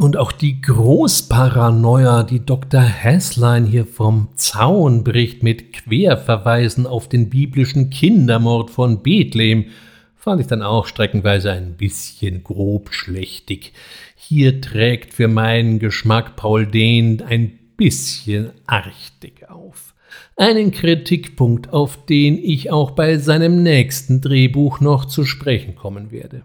und 0.00 0.16
auch 0.16 0.32
die 0.32 0.62
Großparanoia, 0.62 2.22
die 2.22 2.44
Dr. 2.44 2.80
Häslein 2.80 3.66
hier 3.66 3.84
vom 3.84 4.28
Zaun 4.34 5.04
bricht 5.04 5.42
mit 5.42 5.74
Querverweisen 5.74 6.86
auf 6.86 7.06
den 7.08 7.28
biblischen 7.28 7.90
Kindermord 7.90 8.70
von 8.70 9.02
Bethlehem, 9.02 9.66
fand 10.16 10.40
ich 10.40 10.46
dann 10.46 10.62
auch 10.62 10.86
streckenweise 10.86 11.52
ein 11.52 11.76
bisschen 11.76 12.42
grobschlächtig. 12.42 13.74
Hier 14.16 14.62
trägt 14.62 15.12
für 15.12 15.28
meinen 15.28 15.78
Geschmack 15.78 16.34
Paul 16.34 16.66
Dehn 16.66 17.20
ein 17.20 17.58
bisschen 17.76 18.52
archtig 18.66 19.50
auf. 19.50 19.94
Einen 20.36 20.70
Kritikpunkt, 20.70 21.74
auf 21.74 22.06
den 22.06 22.38
ich 22.38 22.70
auch 22.70 22.92
bei 22.92 23.18
seinem 23.18 23.62
nächsten 23.62 24.22
Drehbuch 24.22 24.80
noch 24.80 25.04
zu 25.04 25.26
sprechen 25.26 25.74
kommen 25.74 26.10
werde. 26.10 26.42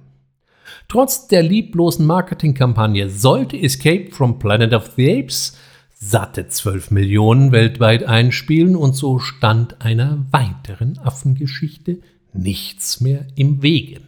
Trotz 0.87 1.27
der 1.27 1.43
lieblosen 1.43 2.05
Marketingkampagne 2.05 3.09
sollte 3.09 3.57
Escape 3.57 4.11
from 4.11 4.39
Planet 4.39 4.73
of 4.73 4.91
the 4.95 5.19
Apes 5.19 5.57
satte 5.97 6.47
12 6.47 6.91
Millionen 6.91 7.51
weltweit 7.51 8.03
einspielen 8.03 8.75
und 8.75 8.95
so 8.95 9.17
stand 9.19 9.81
einer 9.81 10.25
weiteren 10.31 10.99
Affengeschichte 10.99 11.99
nichts 12.33 13.01
mehr 13.01 13.25
im 13.35 13.63
Wege. 13.63 14.01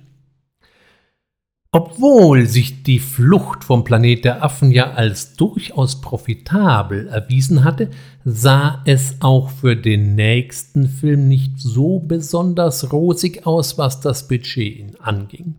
Obwohl 1.72 2.46
sich 2.46 2.84
die 2.84 3.00
Flucht 3.00 3.64
vom 3.64 3.84
Planet 3.84 4.26
der 4.26 4.44
Affen 4.44 4.72
ja 4.72 4.92
als 4.92 5.36
durchaus 5.36 6.02
profitabel 6.02 7.08
erwiesen 7.08 7.64
hatte, 7.64 7.90
sah 8.24 8.82
es 8.86 9.18
auch 9.20 9.50
für 9.50 9.76
den 9.76 10.16
nächsten 10.16 10.88
Film 10.88 11.28
nicht 11.28 11.60
so 11.60 12.00
besonders 12.00 12.92
rosig 12.92 13.46
aus, 13.46 13.78
was 13.78 14.00
das 14.00 14.28
Budget 14.28 15.00
anging. 15.02 15.56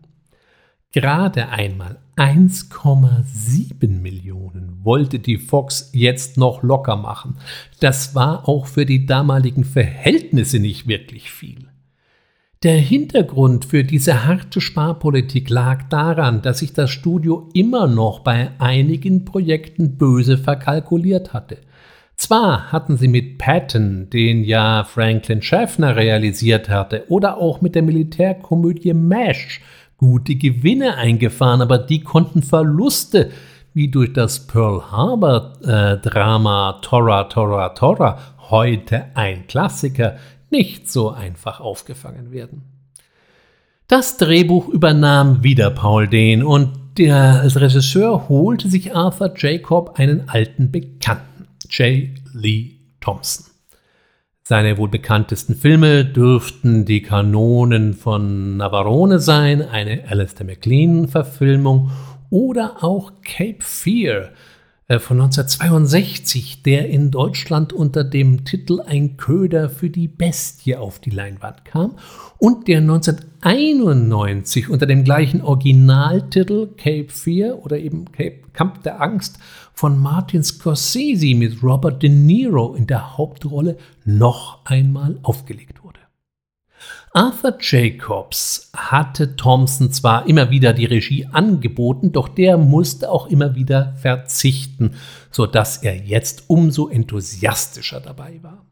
Gerade 0.91 1.49
einmal 1.49 1.99
1,7 2.15 3.87
Millionen 4.01 4.79
wollte 4.83 5.19
die 5.19 5.37
Fox 5.37 5.91
jetzt 5.93 6.35
noch 6.37 6.63
locker 6.63 6.95
machen. 6.95 7.37
Das 7.79 8.15
war 8.15 8.49
auch 8.49 8.65
für 8.65 8.87
die 8.87 9.05
damaligen 9.05 9.63
Verhältnisse 9.63 10.57
nicht 10.59 10.87
wirklich 10.87 11.29
viel. 11.29 11.67
Der 12.63 12.77
Hintergrund 12.77 13.65
für 13.65 13.83
diese 13.83 14.25
harte 14.25 14.61
Sparpolitik 14.61 15.51
lag 15.51 15.83
daran, 15.89 16.41
dass 16.41 16.57
sich 16.59 16.73
das 16.73 16.89
Studio 16.89 17.47
immer 17.53 17.85
noch 17.85 18.21
bei 18.21 18.49
einigen 18.57 19.25
Projekten 19.25 19.95
böse 19.97 20.39
verkalkuliert 20.39 21.33
hatte. 21.33 21.59
Zwar 22.17 22.71
hatten 22.71 22.97
sie 22.97 23.07
mit 23.07 23.37
Patton, 23.37 24.09
den 24.09 24.43
ja 24.43 24.83
Franklin 24.83 25.41
Schaffner 25.41 25.95
realisiert 25.95 26.67
hatte, 26.67 27.05
oder 27.07 27.37
auch 27.37 27.61
mit 27.61 27.75
der 27.75 27.83
Militärkomödie 27.83 28.93
MASH 28.93 29.61
gute 29.99 30.35
Gewinne 30.35 30.95
eingefahren, 30.95 31.61
aber 31.61 31.77
die 31.77 32.01
konnten 32.01 32.41
Verluste 32.41 33.29
wie 33.73 33.89
durch 33.89 34.13
das 34.13 34.47
Pearl 34.47 34.91
Harbor 34.91 35.53
äh, 35.61 35.97
Drama 35.97 36.79
Tora 36.81 37.25
Tora 37.25 37.69
Tora, 37.69 38.17
heute 38.49 39.05
ein 39.13 39.45
Klassiker, 39.45 40.17
nicht 40.49 40.91
so 40.91 41.11
einfach 41.11 41.59
aufgefangen 41.59 42.31
werden. 42.31 42.63
Das 43.87 44.17
Drehbuch 44.17 44.69
übernahm 44.69 45.43
wieder 45.43 45.69
Paul 45.69 46.07
Dehn 46.07 46.43
und 46.43 46.71
der, 46.97 47.41
als 47.41 47.59
Regisseur 47.59 48.27
holte 48.29 48.67
sich 48.69 48.95
Arthur 48.95 49.33
Jacob 49.35 49.99
einen 49.99 50.29
alten 50.29 50.71
Bekannten, 50.71 51.47
J. 51.69 52.09
Lee 52.33 52.71
Thompson. 52.99 53.48
Seine 54.49 54.79
wohl 54.79 54.89
bekanntesten 54.89 55.53
Filme 55.53 56.03
dürften 56.03 56.83
die 56.83 57.03
Kanonen 57.03 57.93
von 57.93 58.57
Navarone 58.57 59.19
sein, 59.19 59.61
eine 59.61 60.05
Alistair 60.09 60.47
MacLean-Verfilmung 60.47 61.91
oder 62.31 62.83
auch 62.83 63.11
Cape 63.23 63.59
Fear 63.59 64.31
äh, 64.87 64.97
von 64.97 65.21
1962, 65.21 66.63
der 66.63 66.89
in 66.89 67.11
Deutschland 67.11 67.73
unter 67.73 68.03
dem 68.03 68.43
Titel 68.43 68.81
Ein 68.81 69.17
Köder 69.17 69.69
für 69.69 69.91
die 69.91 70.07
Bestie 70.07 70.75
auf 70.75 70.97
die 70.97 71.11
Leinwand 71.11 71.63
kam 71.63 71.97
und 72.39 72.67
der 72.67 72.79
1991 72.79 74.67
unter 74.67 74.87
dem 74.87 75.03
gleichen 75.03 75.43
Originaltitel 75.43 76.69
Cape 76.75 77.09
Fear 77.09 77.63
oder 77.63 77.77
eben 77.77 78.11
Cape 78.11 78.39
Kampf 78.53 78.81
der 78.81 78.99
Angst 78.99 79.37
von 79.79 79.97
Martin 79.97 80.43
Scorsese 80.43 81.33
mit 81.35 81.63
Robert 81.63 82.03
De 82.03 82.09
Niro 82.09 82.75
in 82.75 82.85
der 82.85 83.17
Hauptrolle 83.17 83.77
noch 84.03 84.65
einmal 84.65 85.17
aufgelegt 85.23 85.81
wurde. 85.85 86.01
Arthur 87.13 87.57
Jacobs 87.61 88.71
hatte 88.75 89.37
Thompson 89.37 89.89
zwar 89.93 90.27
immer 90.27 90.49
wieder 90.49 90.73
die 90.73 90.83
Regie 90.83 91.27
angeboten, 91.31 92.11
doch 92.11 92.27
der 92.27 92.57
musste 92.57 93.09
auch 93.09 93.27
immer 93.27 93.55
wieder 93.55 93.93
verzichten, 93.95 94.95
so 95.31 95.45
dass 95.45 95.77
er 95.77 95.95
jetzt 95.95 96.49
umso 96.49 96.89
enthusiastischer 96.89 98.01
dabei 98.01 98.43
war. 98.43 98.68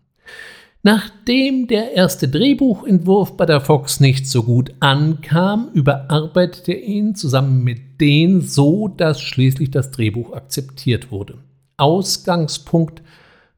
Nachdem 0.88 1.68
der 1.68 1.96
erste 1.96 2.30
Drehbuchentwurf 2.30 3.36
bei 3.36 3.46
der 3.46 3.60
Fox 3.60 4.00
nicht 4.00 4.26
so 4.26 4.44
gut 4.44 4.74
ankam, 4.80 5.68
überarbeitete 5.74 6.72
er 6.72 6.82
ihn 6.82 7.14
zusammen 7.14 7.62
mit 7.62 8.00
denen 8.00 8.40
so, 8.40 8.88
dass 8.88 9.20
schließlich 9.20 9.70
das 9.70 9.92
Drehbuch 9.92 10.32
akzeptiert 10.32 11.12
wurde. 11.12 11.40
Ausgangspunkt 11.76 13.02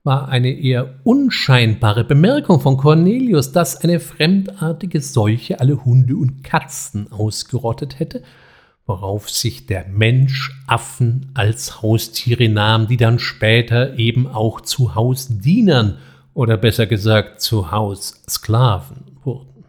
war 0.04 0.30
eine 0.30 0.50
eher 0.50 0.96
unscheinbare 1.04 2.04
Bemerkung 2.04 2.62
von 2.62 2.78
Cornelius, 2.78 3.52
dass 3.52 3.78
eine 3.84 4.00
fremdartige 4.00 5.00
Seuche 5.00 5.60
alle 5.60 5.86
Hunde 5.86 6.16
und 6.16 6.44
Katzen 6.44 7.12
ausgerottet 7.12 8.00
hätte, 8.00 8.24
worauf 8.88 9.30
sich 9.30 9.68
der 9.68 9.86
Mensch 9.88 10.64
Affen 10.66 11.30
als 11.36 11.84
Haustiere 11.84 12.50
nahm, 12.50 12.88
die 12.88 12.98
dann 12.98 13.20
später 13.20 14.00
eben 14.00 14.26
auch 14.26 14.62
zu 14.62 14.96
Hausdienern 14.96 16.00
oder 16.34 16.58
besser 16.58 16.86
gesagt 16.86 17.42
zu 17.42 17.72
Haussklaven 17.72 19.18
wurden. 19.24 19.66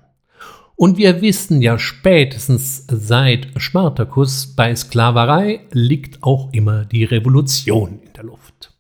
Und 0.77 0.97
wir 0.97 1.21
wissen 1.21 1.61
ja 1.61 1.79
spätestens 1.79 2.87
seit 2.91 3.49
Spartacus, 3.57 4.55
bei 4.57 4.75
Sklaverei 4.75 5.61
liegt 5.73 6.23
auch 6.23 6.53
immer 6.53 6.87
die 6.87 7.05
Revolution 7.05 8.01
in 8.03 8.13
der 8.15 8.25
Luft. 8.25 8.73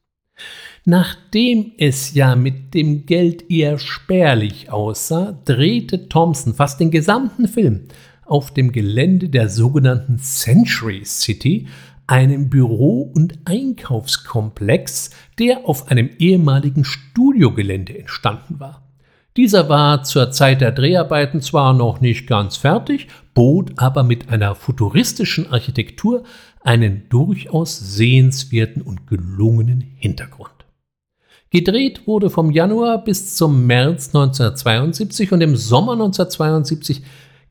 Nachdem 0.87 1.73
es 1.77 2.15
ja 2.15 2.37
mit 2.37 2.73
dem 2.73 3.05
Geld 3.05 3.51
eher 3.51 3.79
spärlich 3.79 4.73
aussah, 4.73 5.39
drehte 5.45 6.09
Thompson 6.09 6.55
fast 6.55 6.81
den 6.81 6.91
gesamten 6.91 7.49
Film 7.49 7.89
auf 8.25 8.55
dem 8.55 8.73
Gelände 8.73 9.29
der 9.29 9.49
sogenannten 9.49 10.19
Century 10.19 11.05
City, 11.05 11.67
einem 12.11 12.51
Büro- 12.51 13.09
und 13.15 13.39
Einkaufskomplex, 13.45 15.11
der 15.39 15.69
auf 15.69 15.89
einem 15.89 16.11
ehemaligen 16.19 16.85
Studiogelände 16.85 17.97
entstanden 17.97 18.59
war. 18.59 18.83
Dieser 19.37 19.69
war 19.69 20.03
zur 20.03 20.33
Zeit 20.33 20.61
der 20.61 20.73
Dreharbeiten 20.73 21.41
zwar 21.41 21.73
noch 21.73 22.01
nicht 22.01 22.27
ganz 22.27 22.57
fertig, 22.57 23.07
bot 23.33 23.75
aber 23.77 24.03
mit 24.03 24.29
einer 24.29 24.57
futuristischen 24.57 25.53
Architektur 25.53 26.25
einen 26.63 27.09
durchaus 27.11 27.79
sehenswerten 27.79 28.83
und 28.83 29.07
gelungenen 29.07 29.81
Hintergrund. 29.81 30.51
Gedreht 31.51 32.09
wurde 32.09 32.29
vom 32.29 32.51
Januar 32.51 33.05
bis 33.05 33.37
zum 33.37 33.69
März 33.69 34.09
1972 34.09 35.31
und 35.31 35.43
im 35.43 35.55
Sommer 35.55 35.93
1972 35.93 37.03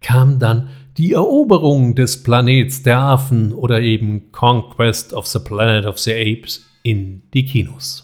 kam 0.01 0.37
dann 0.37 0.69
die 0.97 1.13
Eroberung 1.13 1.95
des 1.95 2.23
Planets 2.23 2.83
der 2.83 2.99
Affen 2.99 3.53
oder 3.53 3.79
eben 3.81 4.31
Conquest 4.31 5.13
of 5.13 5.25
the 5.27 5.39
Planet 5.39 5.85
of 5.85 5.97
the 5.97 6.13
Apes 6.13 6.65
in 6.83 7.21
die 7.33 7.43
Kinos. 7.43 8.03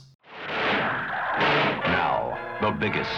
Now, 1.85 2.37
the 2.61 2.71
biggest, 2.71 3.09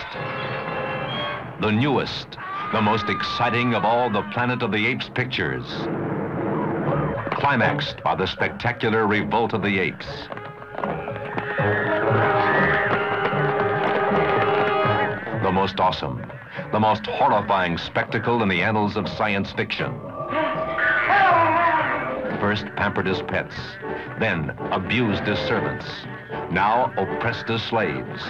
the 1.62 1.72
newest, 1.72 2.38
the 2.74 2.82
most 2.82 3.10
exciting 3.10 3.76
of 3.76 3.84
all 3.84 4.10
the 4.10 4.24
Planet 4.34 4.64
of 4.64 4.72
the 4.72 4.88
Apes 4.88 5.10
pictures. 5.14 5.66
Climaxed 7.40 8.04
by 8.04 8.16
the 8.16 8.26
spectacular 8.26 9.06
Revolt 9.08 9.54
of 9.54 9.62
the 9.62 9.80
Apes. 9.80 10.08
the 15.48 15.52
most 15.54 15.80
awesome, 15.80 16.22
the 16.72 16.80
most 16.80 17.06
horrifying 17.06 17.78
spectacle 17.78 18.44
in 18.44 18.50
the 18.50 18.62
annals 18.62 18.96
of 18.98 19.08
science 19.08 19.52
fiction. 19.52 20.00
First 22.40 22.66
pampered 22.76 23.08
as 23.08 23.22
pets, 23.24 23.56
then 24.20 24.52
abused 24.72 25.24
as 25.24 25.40
servants, 25.48 25.86
now 26.52 26.94
oppressed 26.98 27.50
as 27.50 27.64
slaves. 27.64 28.22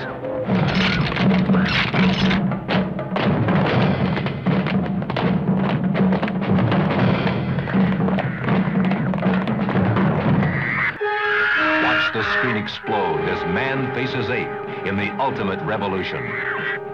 Watch 11.83 12.13
the 12.13 12.23
screen 12.37 12.55
explode 12.55 13.27
as 13.27 13.43
man 13.53 13.93
faces 13.93 14.29
ape 14.29 14.47
in 14.85 14.95
the 14.95 15.11
ultimate 15.19 15.61
revolution. 15.63 16.86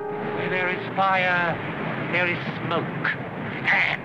Fire, 0.95 1.57
there 2.11 2.27
is 2.27 2.37
smoke. 2.61 3.05
And 3.65 4.01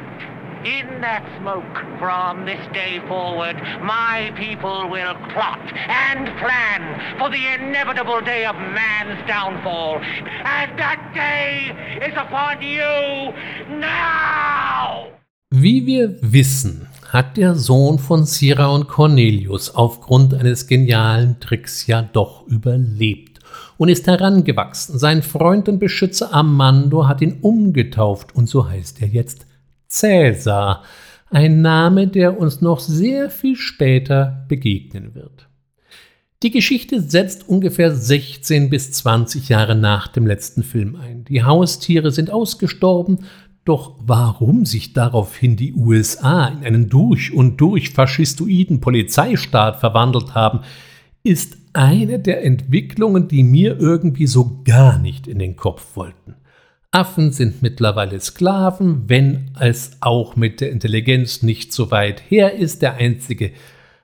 in 0.65 1.01
that 1.03 1.23
smoke, 1.39 1.77
from 1.99 2.47
this 2.47 2.61
day 2.73 3.01
forward, 3.07 3.57
my 3.83 4.33
people 4.37 4.89
will 4.89 5.15
plot 5.35 5.61
and 5.89 6.27
plan 6.41 7.19
for 7.19 7.29
the 7.29 7.45
inevitable 7.55 8.21
day 8.23 8.47
of 8.47 8.57
man's 8.57 9.21
downfall. 9.29 9.99
And 9.99 10.79
that 10.79 11.13
day 11.15 11.77
is 12.07 12.15
upon 12.17 12.63
you 12.63 13.33
now! 13.77 15.09
Wie 15.51 15.87
wir 15.87 16.17
wissen, 16.23 16.89
hat 17.13 17.37
der 17.37 17.55
Sohn 17.55 17.99
von 17.99 18.25
Sira 18.25 18.67
und 18.69 18.89
Cornelius 18.89 19.75
aufgrund 19.75 20.35
eines 20.35 20.67
genialen 20.67 21.41
Tricks 21.41 21.87
ja 21.87 22.03
doch 22.03 22.47
überlebt 22.47 23.38
und 23.79 23.89
ist 23.89 24.07
herangewachsen. 24.07 24.99
Sein 24.99 25.23
Freund 25.23 25.69
und 25.69 25.79
Beschützer 25.79 26.35
Amando 26.35 27.09
hat 27.09 27.23
ihn 27.23 27.39
umgetauft 27.41 28.35
und 28.35 28.49
so 28.49 28.69
heißt 28.69 29.01
er 29.01 29.09
jetzt 29.09 29.47
Cäsar, 29.89 30.83
ein 31.31 31.63
Name, 31.63 32.09
der 32.09 32.39
uns 32.39 32.61
noch 32.61 32.81
sehr 32.81 33.31
viel 33.31 33.57
später 33.57 34.45
begegnen 34.49 35.15
wird. 35.15 35.49
Die 36.43 36.51
Geschichte 36.51 37.01
setzt 37.01 37.49
ungefähr 37.49 37.95
16 37.95 38.71
bis 38.71 38.93
20 38.93 39.49
Jahre 39.49 39.75
nach 39.75 40.09
dem 40.09 40.27
letzten 40.27 40.63
Film 40.63 40.97
ein. 40.97 41.25
Die 41.25 41.43
Haustiere 41.43 42.11
sind 42.11 42.31
ausgestorben, 42.31 43.25
doch 43.65 43.97
warum 44.01 44.65
sich 44.65 44.93
daraufhin 44.93 45.57
die 45.57 45.75
USA 45.75 46.47
in 46.47 46.65
einen 46.65 46.89
durch 46.89 47.33
und 47.33 47.59
durch 47.61 47.91
faschistoiden 47.91 48.81
Polizeistaat 48.81 49.81
verwandelt 49.81 50.35
haben, 50.35 50.61
ist 51.23 51.58
eine 51.73 52.19
der 52.19 52.45
Entwicklungen, 52.45 53.29
die 53.29 53.43
mir 53.43 53.79
irgendwie 53.79 54.27
so 54.27 54.63
gar 54.65 54.99
nicht 54.99 55.27
in 55.27 55.39
den 55.39 55.57
Kopf 55.57 55.97
wollten. 55.97 56.35
Affen 56.91 57.33
sind 57.33 57.61
mittlerweile 57.63 58.19
Sklaven, 58.19 59.09
wenn 59.09 59.51
es 59.61 59.99
auch 60.01 60.37
mit 60.37 60.61
der 60.61 60.71
Intelligenz 60.71 61.43
nicht 61.43 61.73
so 61.73 61.91
weit 61.91 62.23
her 62.31 62.55
ist. 62.55 62.81
Der 62.81 62.95
einzige 62.95 63.53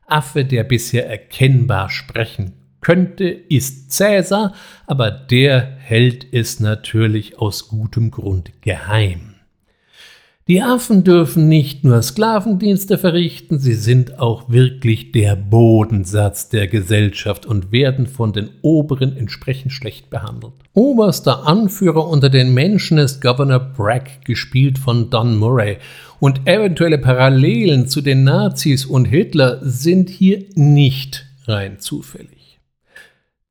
Affe, 0.06 0.44
der 0.44 0.64
bisher 0.64 1.08
erkennbar 1.08 1.88
sprechen 1.88 2.52
könnte, 2.82 3.24
ist 3.24 3.90
Cäsar, 3.90 4.54
aber 4.86 5.10
der 5.10 5.62
hält 5.78 6.26
es 6.32 6.60
natürlich 6.60 7.38
aus 7.38 7.68
gutem 7.68 8.10
Grund 8.10 8.52
geheim. 8.60 9.33
Die 10.46 10.60
Affen 10.60 11.04
dürfen 11.04 11.48
nicht 11.48 11.84
nur 11.84 12.02
Sklavendienste 12.02 12.98
verrichten, 12.98 13.58
sie 13.58 13.72
sind 13.72 14.18
auch 14.18 14.50
wirklich 14.50 15.10
der 15.10 15.36
Bodensatz 15.36 16.50
der 16.50 16.68
Gesellschaft 16.68 17.46
und 17.46 17.72
werden 17.72 18.06
von 18.06 18.34
den 18.34 18.50
Oberen 18.60 19.16
entsprechend 19.16 19.72
schlecht 19.72 20.10
behandelt. 20.10 20.52
Oberster 20.74 21.46
Anführer 21.46 22.06
unter 22.06 22.28
den 22.28 22.52
Menschen 22.52 22.98
ist 22.98 23.22
Governor 23.22 23.58
Bragg, 23.58 24.20
gespielt 24.26 24.78
von 24.78 25.08
Don 25.08 25.34
Murray, 25.38 25.78
und 26.20 26.46
eventuelle 26.46 26.98
Parallelen 26.98 27.88
zu 27.88 28.02
den 28.02 28.24
Nazis 28.24 28.84
und 28.84 29.06
Hitler 29.06 29.60
sind 29.62 30.10
hier 30.10 30.44
nicht 30.56 31.24
rein 31.46 31.78
zufällig. 31.78 32.33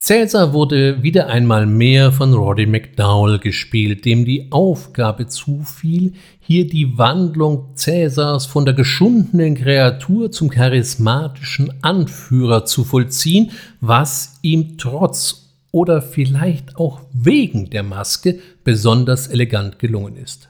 Cäsar 0.05 0.51
wurde 0.51 1.01
wieder 1.01 1.27
einmal 1.27 1.65
mehr 1.65 2.11
von 2.11 2.33
Roddy 2.33 2.65
McDowell 2.65 3.39
gespielt, 3.39 4.03
dem 4.03 4.25
die 4.25 4.51
Aufgabe 4.51 5.27
zufiel, 5.27 6.11
hier 6.41 6.67
die 6.67 6.97
Wandlung 6.97 7.69
Cäsars 7.75 8.45
von 8.45 8.65
der 8.65 8.73
geschundenen 8.73 9.55
Kreatur 9.55 10.29
zum 10.29 10.49
charismatischen 10.49 11.71
Anführer 11.81 12.65
zu 12.65 12.83
vollziehen, 12.83 13.51
was 13.79 14.39
ihm 14.41 14.77
trotz 14.77 15.53
oder 15.71 16.01
vielleicht 16.01 16.75
auch 16.75 16.99
wegen 17.13 17.69
der 17.69 17.83
Maske 17.83 18.39
besonders 18.65 19.27
elegant 19.27 19.79
gelungen 19.79 20.17
ist 20.17 20.49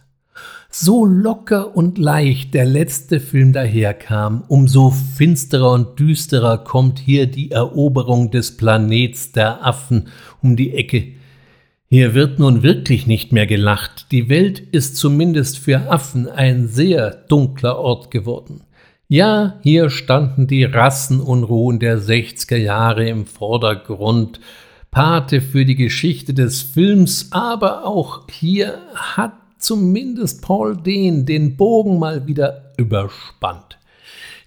so 0.75 1.05
locker 1.05 1.77
und 1.77 1.99
leicht 1.99 2.55
der 2.55 2.65
letzte 2.65 3.19
Film 3.19 3.53
daherkam, 3.53 4.43
umso 4.47 4.89
finsterer 4.89 5.71
und 5.71 5.99
düsterer 5.99 6.57
kommt 6.57 6.97
hier 6.97 7.27
die 7.27 7.51
Eroberung 7.51 8.31
des 8.31 8.57
Planets 8.57 9.31
der 9.31 9.63
Affen 9.63 10.07
um 10.41 10.55
die 10.55 10.73
Ecke. 10.73 11.13
Hier 11.89 12.15
wird 12.15 12.39
nun 12.39 12.63
wirklich 12.63 13.05
nicht 13.05 13.31
mehr 13.31 13.45
gelacht, 13.45 14.07
die 14.11 14.29
Welt 14.29 14.59
ist 14.59 14.97
zumindest 14.97 15.59
für 15.59 15.91
Affen 15.91 16.27
ein 16.27 16.67
sehr 16.67 17.11
dunkler 17.11 17.77
Ort 17.77 18.09
geworden. 18.09 18.63
Ja, 19.07 19.59
hier 19.61 19.91
standen 19.91 20.47
die 20.47 20.63
Rassenunruhen 20.63 21.77
der 21.77 21.99
60er 21.99 22.57
Jahre 22.57 23.07
im 23.07 23.27
Vordergrund, 23.27 24.39
Pate 24.89 25.39
für 25.41 25.65
die 25.65 25.75
Geschichte 25.75 26.33
des 26.33 26.63
Films, 26.63 27.27
aber 27.31 27.85
auch 27.85 28.27
hier 28.31 28.79
hat 28.95 29.33
zumindest 29.63 30.41
Paul 30.41 30.77
Dehn 30.77 31.25
den 31.25 31.55
Bogen 31.55 31.99
mal 31.99 32.27
wieder 32.27 32.73
überspannt. 32.77 33.77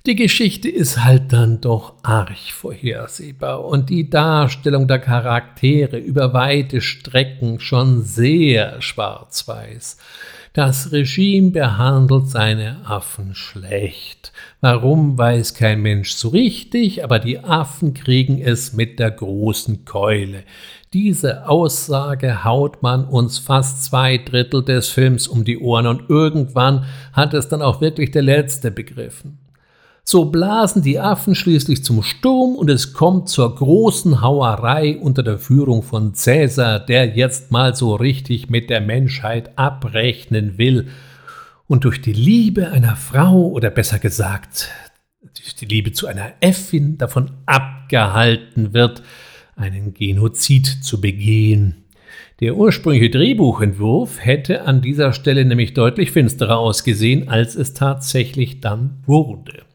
Die 0.07 0.15
Geschichte 0.15 0.69
ist 0.69 1.03
halt 1.03 1.33
dann 1.33 1.61
doch 1.61 1.95
arg 2.05 2.39
vorhersehbar 2.53 3.65
und 3.65 3.91
die 3.91 4.09
Darstellung 4.09 4.87
der 4.87 5.01
Charaktere 5.01 5.99
über 5.99 6.33
weite 6.33 6.81
Strecken 6.81 7.59
schon 7.59 8.03
sehr 8.03 8.81
schwarz-weiß. 8.81 9.97
Das 10.53 10.93
Regime 10.93 11.51
behandelt 11.51 12.29
seine 12.29 12.87
Affen 12.87 13.35
schlecht. 13.35 14.33
Warum 14.61 15.19
weiß 15.19 15.55
kein 15.55 15.83
Mensch 15.83 16.13
so 16.13 16.29
richtig, 16.29 17.03
aber 17.03 17.19
die 17.19 17.41
Affen 17.41 17.93
kriegen 17.93 18.41
es 18.41 18.75
mit 18.75 19.01
der 19.01 19.11
großen 19.11 19.85
Keule. 19.85 20.45
Diese 20.93 21.49
Aussage 21.49 22.45
haut 22.45 22.81
man 22.81 23.07
uns 23.07 23.41
fast 23.41 23.83
zwei 23.83 24.19
Drittel 24.19 24.65
des 24.65 24.89
Films 24.89 25.27
um 25.27 25.45
die 25.45 25.59
Ohren 25.59 25.89
und 25.89 26.09
irgendwann 26.09 26.85
hat 27.13 27.35
es 27.35 27.49
dann 27.49 27.61
auch 27.61 27.81
wirklich 27.81 28.13
der 28.13 28.23
Letzte 28.23 28.71
begriffen. 28.71 29.41
So 30.09 30.27
blasen 30.27 30.83
die 30.83 31.01
Affen 31.01 31.35
schließlich 31.35 31.83
zum 31.83 32.05
Sturm 32.05 32.55
und 32.55 32.71
es 32.71 32.93
kommt 32.93 33.29
zur 33.29 33.53
großen 33.53 34.21
Hauerei 34.21 34.99
unter 34.99 35.25
der 35.25 35.37
Führung 35.37 35.83
von 35.83 36.15
Cäsar, 36.15 36.79
der 36.79 37.17
jetzt 37.17 37.51
mal 37.51 37.75
so 37.75 37.97
richtig 37.97 38.49
mit 38.49 38.71
der 38.71 38.81
Menschheit 38.81 39.59
abrechnen 39.59 40.59
will 40.59 40.87
und 41.67 41.83
durch 41.83 42.01
die 42.01 42.13
Liebe 42.13 42.71
einer 42.71 42.95
Frau 42.95 43.49
oder 43.49 43.69
besser 43.71 43.99
gesagt 43.99 44.69
durch 45.23 45.57
die 45.57 45.65
Liebe 45.67 45.91
zu 45.91 46.07
einer 46.07 46.35
Äffin 46.39 46.99
davon 46.99 47.33
abgehalten 47.47 48.73
wird, 48.73 49.03
einen 49.57 49.93
Genozid 49.93 50.67
zu 50.67 51.01
begehen. 51.01 51.85
Der 52.39 52.57
ursprüngliche 52.57 53.11
Drehbuchentwurf 53.11 54.25
hätte 54.25 54.63
an 54.63 54.83
dieser 54.83 55.13
Stelle 55.13 55.45
nämlich 55.45 55.75
deutlich 55.75 56.13
finsterer 56.13 56.59
ausgesehen, 56.59 57.29
als 57.29 57.57
es 57.57 57.75
tatsächlich 57.75 58.61
dann 58.61 59.03
wurde. 59.05 59.66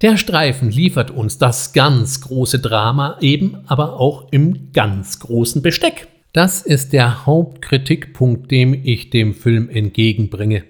Der 0.00 0.16
Streifen 0.16 0.70
liefert 0.70 1.10
uns 1.10 1.38
das 1.38 1.72
ganz 1.72 2.20
große 2.20 2.60
Drama 2.60 3.16
eben 3.20 3.58
aber 3.66 3.98
auch 3.98 4.28
im 4.30 4.70
ganz 4.72 5.18
großen 5.18 5.60
Besteck. 5.60 6.06
Das 6.32 6.62
ist 6.62 6.92
der 6.92 7.26
Hauptkritikpunkt, 7.26 8.48
dem 8.48 8.74
ich 8.74 9.10
dem 9.10 9.34
Film 9.34 9.68
entgegenbringe. 9.68 10.62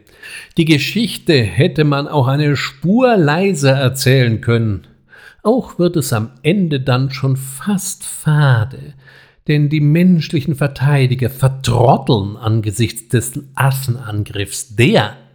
Die 0.57 0.65
Geschichte 0.65 1.35
hätte 1.35 1.85
man 1.85 2.09
auch 2.09 2.27
eine 2.27 2.57
Spur 2.57 3.19
leiser 3.19 3.73
erzählen 3.73 4.41
können. 4.41 4.87
Auch 5.43 5.79
wird 5.79 5.97
es 5.97 6.15
am 6.15 6.31
Ende 6.43 6.81
dann 6.81 7.11
schon 7.11 7.37
fast 7.37 8.05
fade, 8.05 8.95
denn 9.47 9.69
die 9.69 9.81
menschlichen 9.81 10.55
Verteidiger 10.55 11.29
vertrotteln 11.29 12.37
angesichts 12.37 13.09
des 13.09 13.39
Affenangriffs 13.55 14.75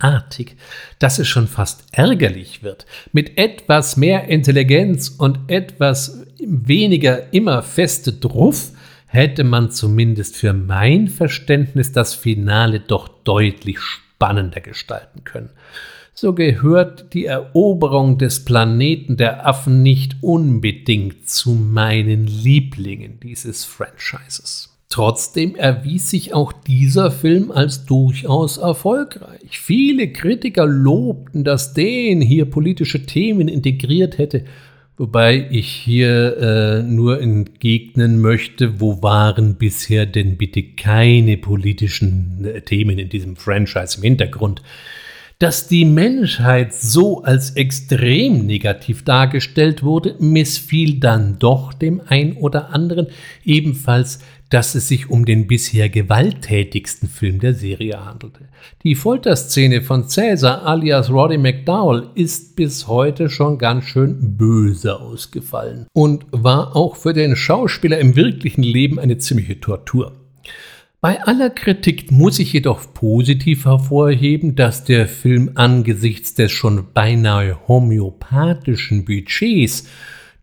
derartig, 0.04 0.56
dass 1.00 1.20
es 1.20 1.28
schon 1.28 1.48
fast 1.48 1.86
ärgerlich 1.92 2.64
wird. 2.64 2.86
Mit 3.12 3.38
etwas 3.38 3.98
mehr 3.98 4.28
Intelligenz 4.28 5.10
und 5.10 5.40
etwas 5.48 6.26
weniger 6.46 7.34
immer 7.34 7.64
feste 7.64 8.14
Druff 8.14 8.72
hätte 9.08 9.44
man 9.44 9.72
zumindest 9.72 10.36
für 10.36 10.54
mein 10.54 11.08
Verständnis 11.08 11.92
das 11.92 12.14
Finale 12.14 12.80
doch 12.80 13.08
deutlich 13.24 13.80
spannender 13.80 14.62
gestalten 14.62 15.24
können 15.24 15.50
so 16.16 16.34
gehört 16.34 17.14
die 17.16 17.26
Eroberung 17.26 18.20
des 18.20 18.46
Planeten 18.46 19.18
der 19.18 19.48
Affen 19.48 19.82
nicht 19.82 20.18
unbedingt 20.22 21.28
zu 21.28 21.52
meinen 21.52 22.28
Lieblingen 22.28 23.20
dieses 23.20 23.66
Franchises. 23.66 24.73
Trotzdem 24.94 25.56
erwies 25.56 26.12
sich 26.12 26.36
auch 26.36 26.54
dieser 26.54 27.10
Film 27.10 27.50
als 27.50 27.88
durchaus 27.88 28.58
erfolgreich. 28.58 29.58
Viele 29.60 30.10
Kritiker 30.14 30.68
lobten, 30.68 31.44
dass 31.44 31.74
den 31.74 32.22
hier 32.22 32.46
politische 32.46 33.04
Themen 33.04 33.48
integriert 33.48 34.20
hätte, 34.20 34.46
wobei 34.96 35.48
ich 35.50 35.68
hier 35.68 36.38
äh, 36.38 36.84
nur 36.84 37.20
entgegnen 37.20 38.22
möchte, 38.22 38.80
wo 38.80 39.02
waren 39.02 39.56
bisher 39.56 40.06
denn 40.06 40.38
bitte 40.38 40.62
keine 40.62 41.38
politischen 41.38 42.46
äh, 42.46 42.62
Themen 42.62 43.00
in 43.00 43.10
diesem 43.10 43.36
Franchise 43.36 43.98
im 43.98 44.04
Hintergrund 44.04 44.62
dass 45.40 45.68
die 45.68 45.84
Menschheit 45.84 46.74
so 46.74 47.24
als 47.24 47.58
extrem 47.58 48.46
negativ 48.46 49.04
dargestellt 49.04 49.84
wurde, 49.84 50.16
missfiel 50.20 51.02
dann 51.02 51.38
doch 51.38 51.74
dem 51.74 52.02
ein 52.08 52.38
oder 52.38 52.74
anderen 52.74 53.08
ebenfalls, 53.44 54.20
dass 54.54 54.76
es 54.76 54.88
sich 54.88 55.10
um 55.10 55.26
den 55.26 55.48
bisher 55.48 55.90
gewalttätigsten 55.90 57.10
Film 57.10 57.40
der 57.40 57.56
Serie 57.56 58.06
handelte. 58.06 58.50
Die 58.84 58.94
Folterszene 58.94 59.82
von 59.82 60.08
Caesar 60.08 60.64
alias 60.68 61.10
Roddy 61.10 61.40
McDowell 61.40 62.10
ist 62.14 62.56
bis 62.56 62.88
heute 62.88 63.30
schon 63.30 63.58
ganz 63.58 63.86
schön 63.86 64.38
böse 64.38 65.00
ausgefallen 65.00 65.88
und 65.94 66.26
war 66.30 66.76
auch 66.76 66.98
für 66.98 67.14
den 67.14 67.36
Schauspieler 67.36 67.98
im 67.98 68.16
wirklichen 68.16 68.62
Leben 68.62 69.00
eine 69.00 69.18
ziemliche 69.18 69.60
Tortur. 69.60 70.14
Bei 71.02 71.24
aller 71.24 71.50
Kritik 71.50 72.12
muss 72.12 72.38
ich 72.38 72.54
jedoch 72.54 72.94
positiv 72.94 73.66
hervorheben, 73.66 74.56
dass 74.56 74.84
der 74.84 75.08
Film 75.08 75.54
angesichts 75.56 76.36
des 76.36 76.52
schon 76.52 76.94
beinahe 76.94 77.68
homöopathischen 77.68 79.04
Budgets 79.04 79.88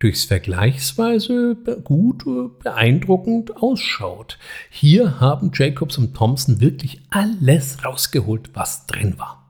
durchs 0.00 0.24
vergleichsweise 0.24 1.56
gut 1.84 2.24
beeindruckend 2.58 3.56
ausschaut. 3.56 4.38
Hier 4.70 5.20
haben 5.20 5.52
Jacobs 5.54 5.98
und 5.98 6.14
Thompson 6.14 6.60
wirklich 6.60 7.02
alles 7.10 7.84
rausgeholt, 7.84 8.50
was 8.54 8.86
drin 8.86 9.18
war. 9.18 9.40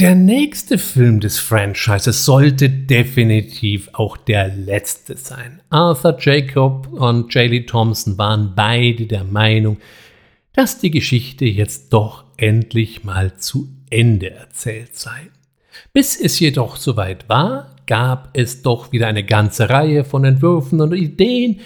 Der 0.00 0.14
nächste 0.14 0.78
Film 0.78 1.18
des 1.18 1.40
Franchises 1.40 2.24
sollte 2.24 2.70
definitiv 2.70 3.88
auch 3.94 4.16
der 4.16 4.48
letzte 4.48 5.16
sein. 5.16 5.60
Arthur 5.70 6.16
Jacob 6.20 6.86
und 6.92 7.34
J.Lee 7.34 7.66
Thompson 7.66 8.16
waren 8.16 8.52
beide 8.54 9.06
der 9.06 9.24
Meinung, 9.24 9.78
dass 10.52 10.78
die 10.78 10.92
Geschichte 10.92 11.46
jetzt 11.46 11.92
doch 11.92 12.24
endlich 12.36 13.02
mal 13.02 13.38
zu 13.38 13.68
Ende 13.90 14.30
erzählt 14.30 14.96
sei. 14.96 15.30
Bis 15.92 16.20
es 16.20 16.38
jedoch 16.38 16.76
soweit 16.76 17.28
war, 17.28 17.74
gab 17.88 18.28
es 18.34 18.62
doch 18.62 18.92
wieder 18.92 19.08
eine 19.08 19.24
ganze 19.24 19.68
Reihe 19.68 20.04
von 20.04 20.24
Entwürfen 20.24 20.80
und 20.80 20.92
Ideen, 20.92 21.58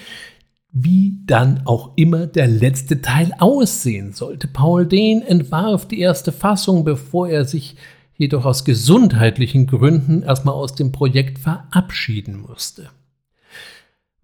wie 0.72 1.18
dann 1.26 1.66
auch 1.66 1.90
immer 1.96 2.26
der 2.26 2.46
letzte 2.46 3.02
Teil 3.02 3.32
aussehen 3.38 4.14
sollte. 4.14 4.48
Paul 4.48 4.86
Dehn 4.86 5.20
entwarf 5.20 5.86
die 5.86 6.00
erste 6.00 6.32
Fassung, 6.32 6.84
bevor 6.84 7.28
er 7.28 7.44
sich 7.44 7.76
jedoch 8.16 8.46
aus 8.46 8.64
gesundheitlichen 8.64 9.66
Gründen 9.66 10.22
erstmal 10.22 10.54
aus 10.54 10.74
dem 10.74 10.92
Projekt 10.92 11.38
verabschieden 11.38 12.40
musste. 12.40 12.88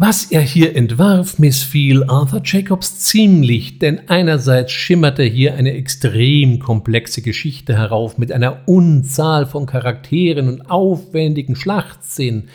Was 0.00 0.26
er 0.30 0.42
hier 0.42 0.76
entwarf, 0.76 1.40
missfiel 1.40 2.04
Arthur 2.04 2.40
Jacobs 2.44 3.00
ziemlich, 3.00 3.80
denn 3.80 4.08
einerseits 4.08 4.70
schimmerte 4.70 5.24
hier 5.24 5.54
eine 5.54 5.72
extrem 5.72 6.60
komplexe 6.60 7.20
Geschichte 7.20 7.76
herauf 7.76 8.16
mit 8.16 8.30
einer 8.30 8.60
Unzahl 8.66 9.44
von 9.44 9.66
Charakteren 9.66 10.46
und 10.46 10.70
aufwendigen 10.70 11.56
Schlachtszenen. 11.56 12.48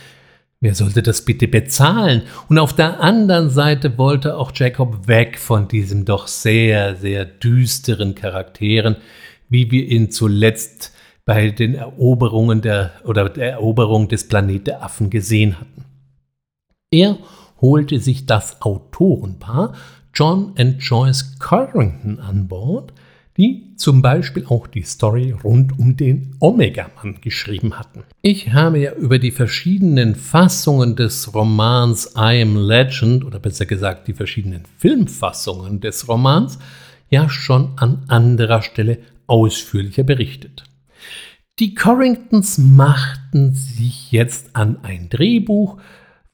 Wer 0.61 0.73
sollte 0.73 1.03
das 1.03 1.25
bitte 1.25 1.49
bezahlen? 1.49 2.21
Und 2.47 2.59
auf 2.59 2.71
der 2.71 3.01
anderen 3.01 3.49
Seite 3.49 3.97
wollte 3.97 4.37
auch 4.37 4.53
Jacob 4.55 5.09
weg 5.09 5.37
von 5.37 5.67
diesem 5.67 6.05
doch 6.05 6.29
sehr, 6.29 6.95
sehr 6.95 7.25
düsteren 7.25 8.15
Charakteren, 8.15 8.95
wie 9.49 9.69
wir 9.69 9.85
ihn 9.85 10.11
zuletzt 10.11 10.93
bei 11.25 11.49
den 11.49 11.75
Eroberungen 11.75 12.61
der 12.61 12.93
oder 13.03 13.27
der 13.27 13.51
Eroberung 13.51 14.07
des 14.07 14.29
Planet 14.29 14.65
der 14.67 14.81
Affen 14.81 15.09
gesehen 15.09 15.59
hatten. 15.59 15.92
Er 16.93 17.17
holte 17.59 17.99
sich 17.99 18.27
das 18.27 18.61
Autorenpaar 18.61 19.73
John 20.13 20.53
and 20.59 20.79
Joyce 20.79 21.39
Carrington 21.39 22.19
an 22.19 22.47
Bord, 22.47 22.93
die 23.35 23.73
zum 23.77 24.03
Beispiel 24.03 24.45
auch 24.45 24.67
die 24.67 24.83
Story 24.83 25.31
rund 25.31 25.79
um 25.79 25.97
den 25.97 26.35
Omega-Mann 26.39 27.19
geschrieben 27.19 27.79
hatten. 27.79 28.03
Ich 28.21 28.53
habe 28.53 28.77
ja 28.77 28.93
über 28.93 29.17
die 29.17 29.31
verschiedenen 29.31 30.13
Fassungen 30.13 30.95
des 30.95 31.33
Romans 31.33 32.13
I 32.15 32.43
Am 32.43 32.55
Legend 32.57 33.25
oder 33.25 33.39
besser 33.39 33.65
gesagt 33.65 34.07
die 34.07 34.13
verschiedenen 34.13 34.65
Filmfassungen 34.77 35.81
des 35.81 36.07
Romans 36.07 36.59
ja 37.09 37.27
schon 37.27 37.71
an 37.77 38.03
anderer 38.07 38.61
Stelle 38.61 38.99
ausführlicher 39.25 40.03
berichtet. 40.03 40.63
Die 41.57 41.73
Corringtons 41.73 42.59
machten 42.59 43.55
sich 43.55 44.11
jetzt 44.11 44.55
an 44.55 44.77
ein 44.83 45.09
Drehbuch, 45.09 45.79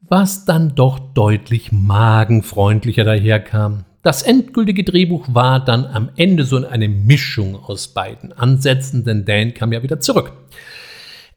was 0.10 0.46
dann 0.46 0.76
doch 0.76 1.00
deutlich 1.00 1.72
magenfreundlicher 1.72 3.04
daherkam. 3.04 3.86
Das 4.02 4.22
endgültige 4.24 4.84
Drehbuch 4.84 5.28
war 5.34 5.64
dann 5.64 5.86
am 5.86 6.10
Ende 6.16 6.44
so 6.44 6.66
eine 6.66 6.88
Mischung 6.88 7.56
aus 7.56 7.90
beiden 7.90 8.32
Ansätzen, 8.34 9.04
denn 9.04 9.26
Dan 9.26 9.54
kam 9.54 9.74
ja 9.74 9.84
wieder 9.84 10.00
zurück. 10.00 10.34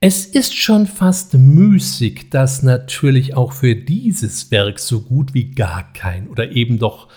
Es 0.00 0.26
ist 0.26 0.56
schon 0.56 0.86
fast 0.86 1.34
müßig, 1.34 2.30
dass 2.30 2.62
natürlich 2.62 3.36
auch 3.36 3.52
für 3.52 3.76
dieses 3.76 4.50
Werk 4.50 4.78
so 4.78 5.02
gut 5.02 5.34
wie 5.34 5.50
gar 5.52 5.92
kein 5.92 6.28
oder 6.28 6.50
eben 6.50 6.78
doch 6.78 7.08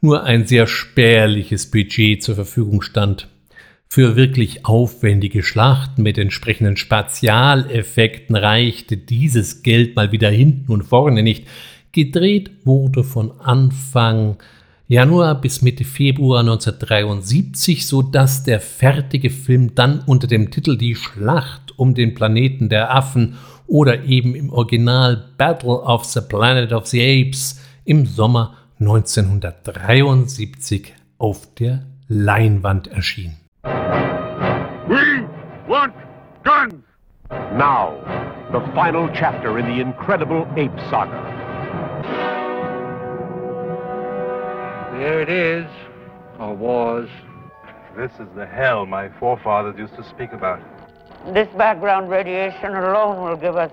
nur 0.00 0.24
ein 0.24 0.46
sehr 0.46 0.66
spärliches 0.66 1.70
Budget 1.70 2.22
zur 2.22 2.34
Verfügung 2.34 2.82
stand. 2.82 3.28
Für 3.88 4.16
wirklich 4.16 4.66
aufwendige 4.66 5.42
Schlachten 5.42 6.02
mit 6.02 6.18
entsprechenden 6.18 6.76
Spezialeffekten 6.76 8.34
reichte 8.34 8.96
dieses 8.96 9.62
Geld 9.62 9.94
mal 9.94 10.10
wieder 10.10 10.30
hinten 10.30 10.72
und 10.72 10.82
vorne 10.82 11.22
nicht. 11.22 11.46
Gedreht 11.92 12.50
wurde 12.64 13.04
von 13.04 13.40
Anfang 13.40 14.36
Januar 14.86 15.40
bis 15.40 15.62
Mitte 15.62 15.84
Februar 15.84 16.40
1973, 16.40 17.86
so 17.86 18.02
dass 18.02 18.42
der 18.42 18.60
fertige 18.60 19.30
Film 19.30 19.74
dann 19.74 20.00
unter 20.00 20.26
dem 20.26 20.50
Titel 20.50 20.76
Die 20.76 20.94
Schlacht 20.94 21.78
um 21.78 21.94
den 21.94 22.14
Planeten 22.14 22.68
der 22.68 22.94
Affen 22.94 23.36
oder 23.66 24.04
eben 24.04 24.34
im 24.34 24.52
Original 24.52 25.24
Battle 25.38 25.80
of 25.80 26.04
the 26.04 26.20
Planet 26.20 26.72
of 26.72 26.86
the 26.86 27.00
Apes 27.00 27.60
im 27.84 28.04
Sommer 28.04 28.56
1973 28.78 30.92
auf 31.16 31.54
der 31.54 31.86
Leinwand 32.08 32.88
erschien. 32.88 33.36
We 33.64 35.26
want 35.66 35.94
guns! 36.42 36.84
Now, 37.30 37.98
the 38.52 38.60
final 38.74 39.08
chapter 39.08 39.58
in 39.58 39.66
the 39.66 39.80
incredible 39.80 40.46
ape 40.56 40.78
saga. 40.90 41.32
There 44.98 45.20
it 45.20 45.28
is, 45.28 45.66
or 46.38 46.54
was. 46.54 47.08
This 47.96 48.12
is 48.20 48.28
the 48.36 48.46
hell 48.46 48.86
my 48.86 49.08
forefathers 49.20 49.78
used 49.78 49.96
to 49.96 50.04
speak 50.04 50.32
about. 50.32 50.60
This 51.32 51.48
background 51.56 52.10
radiation 52.10 52.74
alone 52.74 53.24
will 53.24 53.36
give 53.36 53.56
us 53.56 53.70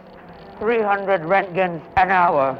300 0.60 1.22
Rentgens 1.22 1.82
an 1.98 2.12
hour. 2.12 2.58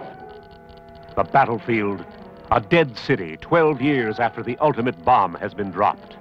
The 1.16 1.24
battlefield, 1.24 2.04
a 2.52 2.60
dead 2.60 2.98
city 2.98 3.38
12 3.38 3.82
years 3.82 4.20
after 4.20 4.44
the 4.44 4.58
ultimate 4.58 5.06
bomb 5.06 5.36
has 5.36 5.54
been 5.54 5.72
dropped. 5.72 6.18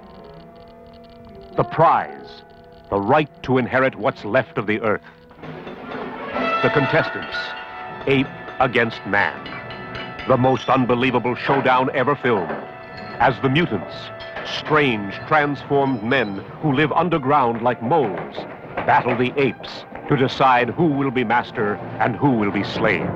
The 1.57 1.63
prize, 1.65 2.43
the 2.89 2.99
right 2.99 3.29
to 3.43 3.57
inherit 3.57 3.95
what's 3.95 4.23
left 4.23 4.57
of 4.57 4.67
the 4.67 4.79
earth. 4.79 5.01
The 6.63 6.69
contestants, 6.69 7.35
ape 8.07 8.25
against 8.61 9.05
man. 9.05 9.35
The 10.29 10.37
most 10.37 10.69
unbelievable 10.69 11.35
showdown 11.35 11.89
ever 11.93 12.15
filmed. 12.15 12.51
As 13.19 13.35
the 13.41 13.49
mutants, 13.49 13.93
strange, 14.45 15.13
transformed 15.27 16.01
men 16.03 16.37
who 16.61 16.71
live 16.71 16.93
underground 16.93 17.61
like 17.61 17.83
moles, 17.83 18.37
battle 18.85 19.17
the 19.17 19.33
apes 19.35 19.83
to 20.07 20.15
decide 20.15 20.69
who 20.69 20.85
will 20.85 21.11
be 21.11 21.25
master 21.25 21.75
and 21.99 22.15
who 22.15 22.31
will 22.31 22.51
be 22.51 22.63
slain. 22.63 23.09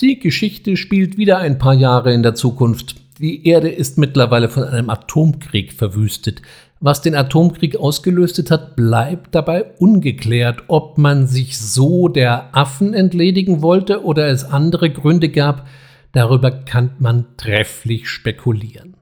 Die 0.00 0.20
Geschichte 0.20 0.76
spielt 0.76 1.16
wieder 1.16 1.38
ein 1.38 1.58
paar 1.58 1.74
Jahre 1.74 2.12
in 2.12 2.22
der 2.22 2.36
Zukunft. 2.36 2.94
Die 3.18 3.46
Erde 3.46 3.68
ist 3.68 3.98
mittlerweile 3.98 4.48
von 4.48 4.64
einem 4.64 4.88
Atomkrieg 4.88 5.72
verwüstet. 5.72 6.42
Was 6.84 7.00
den 7.00 7.14
Atomkrieg 7.14 7.76
ausgelöst 7.76 8.50
hat, 8.50 8.74
bleibt 8.74 9.36
dabei 9.36 9.66
ungeklärt, 9.78 10.64
ob 10.66 10.98
man 10.98 11.28
sich 11.28 11.56
so 11.56 12.08
der 12.08 12.56
Affen 12.56 12.92
entledigen 12.92 13.62
wollte 13.62 14.04
oder 14.04 14.26
es 14.26 14.42
andere 14.42 14.90
Gründe 14.90 15.28
gab, 15.28 15.68
darüber 16.10 16.50
kann 16.50 16.90
man 16.98 17.26
trefflich 17.36 18.08
spekulieren. 18.08 18.96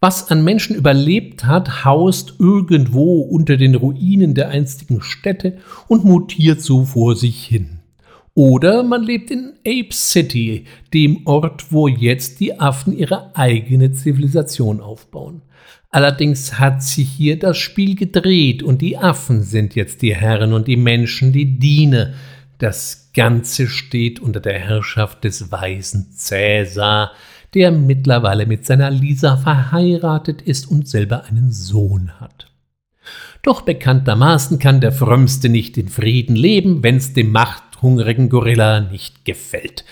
Was 0.00 0.30
an 0.30 0.44
Menschen 0.44 0.76
überlebt 0.76 1.44
hat, 1.44 1.84
haust 1.84 2.36
irgendwo 2.38 3.20
unter 3.20 3.58
den 3.58 3.74
Ruinen 3.74 4.32
der 4.32 4.48
einstigen 4.48 5.02
Städte 5.02 5.58
und 5.88 6.04
mutiert 6.04 6.62
so 6.62 6.86
vor 6.86 7.16
sich 7.16 7.44
hin. 7.44 7.80
Oder 8.32 8.82
man 8.82 9.02
lebt 9.02 9.30
in 9.30 9.52
Ape 9.66 9.92
City, 9.92 10.64
dem 10.94 11.26
Ort, 11.26 11.70
wo 11.70 11.86
jetzt 11.86 12.40
die 12.40 12.58
Affen 12.58 12.96
ihre 12.96 13.36
eigene 13.36 13.92
Zivilisation 13.92 14.80
aufbauen. 14.80 15.42
Allerdings 15.90 16.58
hat 16.58 16.82
sich 16.82 17.08
hier 17.08 17.38
das 17.38 17.56
Spiel 17.56 17.94
gedreht 17.94 18.62
und 18.62 18.82
die 18.82 18.98
Affen 18.98 19.42
sind 19.42 19.74
jetzt 19.74 20.02
die 20.02 20.14
Herren 20.14 20.52
und 20.52 20.68
die 20.68 20.76
Menschen 20.76 21.32
die 21.32 21.58
Diener. 21.58 22.12
Das 22.58 23.10
Ganze 23.14 23.68
steht 23.68 24.20
unter 24.20 24.40
der 24.40 24.58
Herrschaft 24.58 25.24
des 25.24 25.50
weisen 25.50 26.12
Cäsar, 26.12 27.12
der 27.54 27.70
mittlerweile 27.70 28.46
mit 28.46 28.66
seiner 28.66 28.90
Lisa 28.90 29.36
verheiratet 29.36 30.42
ist 30.42 30.70
und 30.70 30.88
selber 30.88 31.24
einen 31.24 31.52
Sohn 31.52 32.20
hat. 32.20 32.50
Doch 33.42 33.62
bekanntermaßen 33.62 34.58
kann 34.58 34.80
der 34.80 34.92
Frömmste 34.92 35.48
nicht 35.48 35.78
in 35.78 35.88
Frieden 35.88 36.34
leben, 36.34 36.82
wenn's 36.82 37.12
dem 37.12 37.30
machthungrigen 37.30 38.28
Gorilla 38.28 38.80
nicht 38.80 39.24
gefällt. 39.24 39.84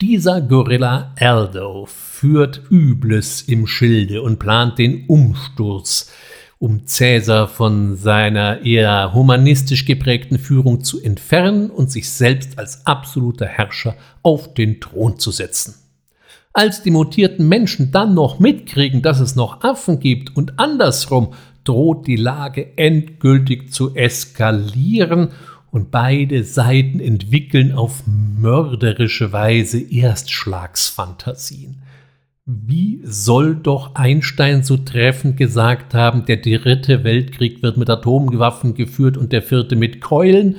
Dieser 0.00 0.40
Gorilla 0.40 1.14
Aldo 1.18 1.86
führt 2.24 2.62
Übles 2.70 3.42
im 3.42 3.66
Schilde 3.66 4.22
und 4.22 4.38
plant 4.38 4.78
den 4.78 5.04
Umsturz, 5.08 6.10
um 6.58 6.86
Cäsar 6.86 7.48
von 7.48 7.98
seiner 7.98 8.64
eher 8.64 9.12
humanistisch 9.12 9.84
geprägten 9.84 10.38
Führung 10.38 10.82
zu 10.82 11.02
entfernen 11.02 11.68
und 11.68 11.92
sich 11.92 12.08
selbst 12.08 12.58
als 12.58 12.86
absoluter 12.86 13.44
Herrscher 13.44 13.94
auf 14.22 14.54
den 14.54 14.80
Thron 14.80 15.18
zu 15.18 15.32
setzen. 15.32 15.74
Als 16.54 16.82
die 16.82 16.92
mutierten 16.92 17.46
Menschen 17.46 17.92
dann 17.92 18.14
noch 18.14 18.38
mitkriegen, 18.38 19.02
dass 19.02 19.20
es 19.20 19.36
noch 19.36 19.62
Affen 19.62 20.00
gibt 20.00 20.34
und 20.34 20.58
andersrum, 20.58 21.34
droht 21.64 22.06
die 22.06 22.16
Lage 22.16 22.78
endgültig 22.78 23.70
zu 23.70 23.94
eskalieren 23.94 25.32
und 25.70 25.90
beide 25.90 26.42
Seiten 26.42 27.00
entwickeln 27.00 27.72
auf 27.72 28.04
mörderische 28.06 29.30
Weise 29.30 29.78
Erstschlagsfantasien. 29.78 31.82
Wie 32.46 33.00
soll 33.04 33.56
doch 33.56 33.94
Einstein 33.94 34.62
so 34.62 34.76
treffend 34.76 35.38
gesagt 35.38 35.94
haben, 35.94 36.26
der 36.26 36.36
dritte 36.36 37.02
Weltkrieg 37.02 37.62
wird 37.62 37.78
mit 37.78 37.88
Atomwaffen 37.88 38.74
geführt 38.74 39.16
und 39.16 39.32
der 39.32 39.40
vierte 39.40 39.76
mit 39.76 40.02
Keulen? 40.02 40.56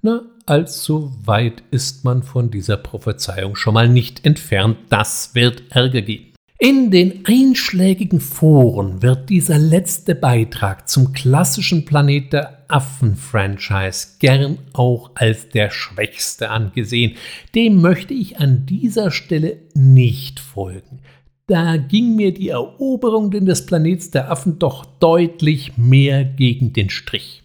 Na, 0.00 0.22
allzu 0.46 1.12
weit 1.24 1.64
ist 1.72 2.04
man 2.04 2.22
von 2.22 2.52
dieser 2.52 2.76
Prophezeiung 2.76 3.56
schon 3.56 3.74
mal 3.74 3.88
nicht 3.88 4.24
entfernt. 4.24 4.76
Das 4.90 5.34
wird 5.34 5.64
Ärger 5.70 6.02
geben. 6.02 6.34
In 6.60 6.92
den 6.92 7.24
einschlägigen 7.26 8.20
Foren 8.20 9.02
wird 9.02 9.28
dieser 9.28 9.58
letzte 9.58 10.14
Beitrag 10.14 10.88
zum 10.88 11.12
klassischen 11.12 11.84
Planet 11.84 12.32
der 12.32 12.64
Affen-Franchise 12.68 14.18
gern 14.20 14.58
auch 14.72 15.10
als 15.16 15.48
der 15.48 15.70
schwächste 15.70 16.50
angesehen. 16.50 17.16
Dem 17.56 17.80
möchte 17.80 18.14
ich 18.14 18.38
an 18.38 18.66
dieser 18.66 19.10
Stelle 19.10 19.58
nicht 19.74 20.38
folgen. 20.38 21.00
Da 21.46 21.76
ging 21.76 22.16
mir 22.16 22.32
die 22.32 22.48
Eroberung 22.48 23.30
des 23.30 23.66
Planets 23.66 24.10
der 24.10 24.30
Affen 24.30 24.58
doch 24.58 24.86
deutlich 24.98 25.76
mehr 25.76 26.24
gegen 26.24 26.72
den 26.72 26.88
Strich. 26.88 27.42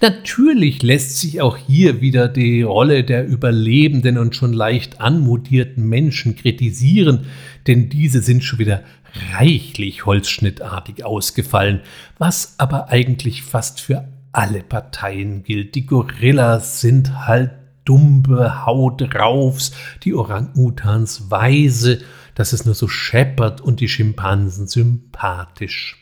Natürlich 0.00 0.82
lässt 0.82 1.18
sich 1.20 1.40
auch 1.40 1.56
hier 1.56 2.00
wieder 2.00 2.26
die 2.26 2.62
Rolle 2.62 3.04
der 3.04 3.24
überlebenden 3.28 4.18
und 4.18 4.34
schon 4.34 4.52
leicht 4.52 5.00
anmutierten 5.00 5.88
Menschen 5.88 6.34
kritisieren, 6.34 7.26
denn 7.68 7.88
diese 7.88 8.20
sind 8.20 8.42
schon 8.42 8.58
wieder 8.58 8.82
reichlich 9.32 10.06
holzschnittartig 10.06 11.04
ausgefallen, 11.04 11.82
was 12.18 12.56
aber 12.58 12.88
eigentlich 12.88 13.44
fast 13.44 13.80
für 13.80 14.08
alle 14.32 14.64
Parteien 14.64 15.44
gilt. 15.44 15.76
Die 15.76 15.86
Gorillas 15.86 16.80
sind 16.80 17.28
halt 17.28 17.52
dumpe 17.84 18.66
Hautraufs, 18.66 19.72
die 20.02 20.14
Orang-Utans 20.14 21.30
weise, 21.30 22.00
dass 22.34 22.52
es 22.52 22.64
nur 22.64 22.74
so 22.74 22.88
scheppert 22.88 23.60
und 23.60 23.80
die 23.80 23.88
Schimpansen 23.88 24.66
sympathisch. 24.66 25.96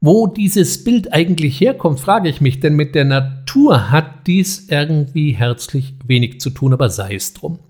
Wo 0.00 0.26
dieses 0.26 0.82
Bild 0.82 1.12
eigentlich 1.12 1.60
herkommt, 1.60 2.00
frage 2.00 2.28
ich 2.28 2.40
mich, 2.40 2.58
denn 2.58 2.74
mit 2.74 2.96
der 2.96 3.04
Natur 3.04 3.92
hat 3.92 4.26
dies 4.26 4.68
irgendwie 4.68 5.30
herzlich 5.30 5.94
wenig 6.04 6.40
zu 6.40 6.50
tun, 6.50 6.72
aber 6.72 6.90
sei 6.90 7.14
es 7.14 7.34
drum. 7.34 7.60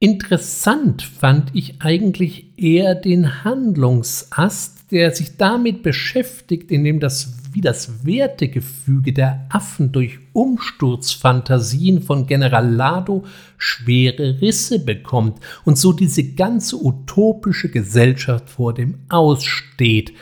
Interessant 0.00 1.02
fand 1.02 1.54
ich 1.54 1.80
eigentlich 1.80 2.58
eher 2.58 2.96
den 2.96 3.44
Handlungsast, 3.44 4.90
der 4.90 5.12
sich 5.12 5.36
damit 5.36 5.82
beschäftigt, 5.82 6.72
indem 6.72 6.98
das 6.98 7.43
wie 7.54 7.60
das 7.60 8.04
Wertegefüge 8.04 9.12
der 9.12 9.46
Affen 9.48 9.92
durch 9.92 10.18
Umsturzfantasien 10.32 12.02
von 12.02 12.26
General 12.26 12.68
Lado 12.68 13.24
schwere 13.56 14.40
Risse 14.42 14.84
bekommt 14.84 15.38
und 15.64 15.78
so 15.78 15.92
diese 15.92 16.34
ganze 16.34 16.76
utopische 16.76 17.70
Gesellschaft 17.70 18.50
vor 18.50 18.74
dem 18.74 18.98
Aussteht 19.08 20.12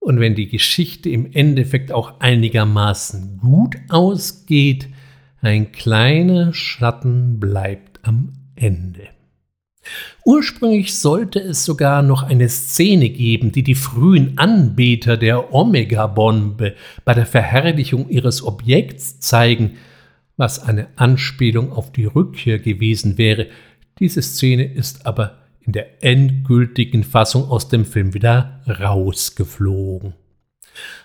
und 0.00 0.20
wenn 0.20 0.34
die 0.34 0.48
Geschichte 0.48 1.10
im 1.10 1.32
Endeffekt 1.32 1.92
auch 1.92 2.20
einigermaßen 2.20 3.38
gut 3.38 3.76
ausgeht, 3.88 4.88
ein 5.40 5.72
kleiner 5.72 6.52
Schatten 6.54 7.38
bleibt 7.38 8.00
am 8.04 8.32
Ende. 8.54 9.17
Ursprünglich 10.24 10.98
sollte 10.98 11.40
es 11.40 11.64
sogar 11.64 12.02
noch 12.02 12.22
eine 12.22 12.48
Szene 12.48 13.08
geben, 13.08 13.52
die 13.52 13.62
die 13.62 13.74
frühen 13.74 14.36
Anbeter 14.36 15.16
der 15.16 15.54
Omega-Bombe 15.54 16.74
bei 17.04 17.14
der 17.14 17.26
Verherrlichung 17.26 18.08
ihres 18.08 18.42
Objekts 18.42 19.20
zeigen, 19.20 19.76
was 20.36 20.60
eine 20.60 20.88
Anspielung 20.96 21.72
auf 21.72 21.92
die 21.92 22.04
Rückkehr 22.04 22.58
gewesen 22.58 23.18
wäre. 23.18 23.46
Diese 23.98 24.22
Szene 24.22 24.64
ist 24.64 25.06
aber 25.06 25.38
in 25.60 25.72
der 25.72 26.02
endgültigen 26.02 27.04
Fassung 27.04 27.48
aus 27.50 27.68
dem 27.68 27.84
Film 27.84 28.14
wieder 28.14 28.60
rausgeflogen. 28.66 30.14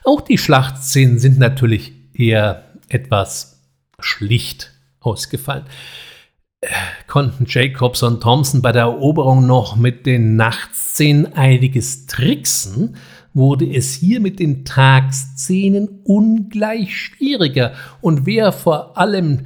Auch 0.03 0.21
die 0.21 0.37
Schlachtszenen 0.37 1.19
sind 1.19 1.39
natürlich 1.39 1.93
eher 2.13 2.71
etwas 2.89 3.61
schlicht 3.99 4.71
ausgefallen. 4.99 5.65
Konnten 7.07 7.45
Jacobs 7.47 8.03
und 8.03 8.21
Thompson 8.21 8.61
bei 8.61 8.71
der 8.71 8.83
Eroberung 8.83 9.45
noch 9.45 9.75
mit 9.75 10.05
den 10.05 10.35
Nachtszenen 10.35 11.33
einiges 11.33 12.05
tricksen, 12.05 12.95
wurde 13.33 13.65
es 13.65 13.93
hier 13.93 14.19
mit 14.19 14.39
den 14.39 14.63
Tagszenen 14.63 16.01
ungleich 16.03 16.95
schwieriger 16.95 17.73
und 18.01 18.25
wer 18.25 18.51
vor 18.51 18.97
allem 18.97 19.41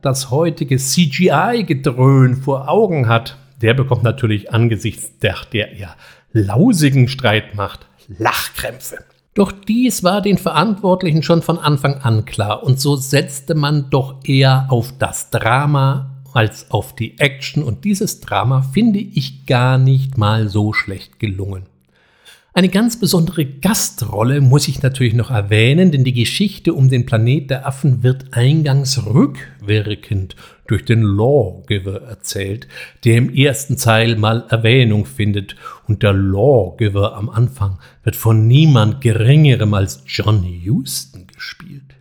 das 0.00 0.30
heutige 0.30 0.76
CGI-Gedröhn 0.76 2.36
vor 2.36 2.68
Augen 2.68 3.08
hat, 3.08 3.36
der 3.60 3.74
bekommt 3.74 4.02
natürlich 4.02 4.52
angesichts 4.52 5.18
der, 5.18 5.36
der 5.52 5.76
ja 5.76 5.94
lausigen 6.32 7.08
Streitmacht 7.08 7.86
Lachkrämpfe. 8.18 8.98
Doch 9.34 9.52
dies 9.52 10.02
war 10.04 10.20
den 10.20 10.36
Verantwortlichen 10.38 11.22
schon 11.22 11.40
von 11.40 11.58
Anfang 11.58 11.94
an 12.02 12.24
klar 12.24 12.62
und 12.62 12.80
so 12.80 12.96
setzte 12.96 13.54
man 13.54 13.88
doch 13.90 14.16
eher 14.24 14.66
auf 14.68 14.92
das 14.98 15.30
Drama 15.30 16.11
als 16.34 16.70
auf 16.70 16.94
die 16.94 17.18
Action 17.18 17.62
und 17.62 17.84
dieses 17.84 18.20
Drama 18.20 18.62
finde 18.62 18.98
ich 18.98 19.46
gar 19.46 19.78
nicht 19.78 20.18
mal 20.18 20.48
so 20.48 20.72
schlecht 20.72 21.18
gelungen. 21.18 21.66
Eine 22.54 22.68
ganz 22.68 23.00
besondere 23.00 23.46
Gastrolle 23.46 24.42
muss 24.42 24.68
ich 24.68 24.82
natürlich 24.82 25.14
noch 25.14 25.30
erwähnen, 25.30 25.90
denn 25.90 26.04
die 26.04 26.12
Geschichte 26.12 26.74
um 26.74 26.90
den 26.90 27.06
Planet 27.06 27.48
der 27.48 27.66
Affen 27.66 28.02
wird 28.02 28.34
eingangs 28.34 29.06
rückwirkend 29.06 30.36
durch 30.66 30.84
den 30.84 31.02
Lawgiver 31.02 32.02
erzählt, 32.02 32.68
der 33.04 33.16
im 33.16 33.34
ersten 33.34 33.78
Teil 33.78 34.16
mal 34.16 34.44
Erwähnung 34.50 35.06
findet. 35.06 35.56
Und 35.88 36.02
der 36.02 36.12
Lawgiver 36.12 37.16
am 37.16 37.30
Anfang 37.30 37.78
wird 38.04 38.16
von 38.16 38.46
niemand 38.46 39.00
Geringerem 39.00 39.72
als 39.72 40.02
John 40.06 40.44
Huston 40.44 41.26
gespielt. 41.28 41.94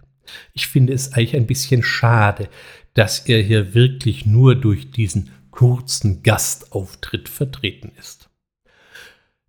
Ich 0.54 0.68
finde 0.68 0.92
es 0.92 1.14
eigentlich 1.14 1.38
ein 1.38 1.48
bisschen 1.48 1.82
schade, 1.82 2.50
dass 2.94 3.20
er 3.20 3.42
hier 3.42 3.74
wirklich 3.74 4.26
nur 4.26 4.56
durch 4.56 4.92
diesen 4.92 5.30
kurzen 5.52 6.24
Gastauftritt 6.24 7.30
vertreten 7.30 7.92
ist. 8.00 8.30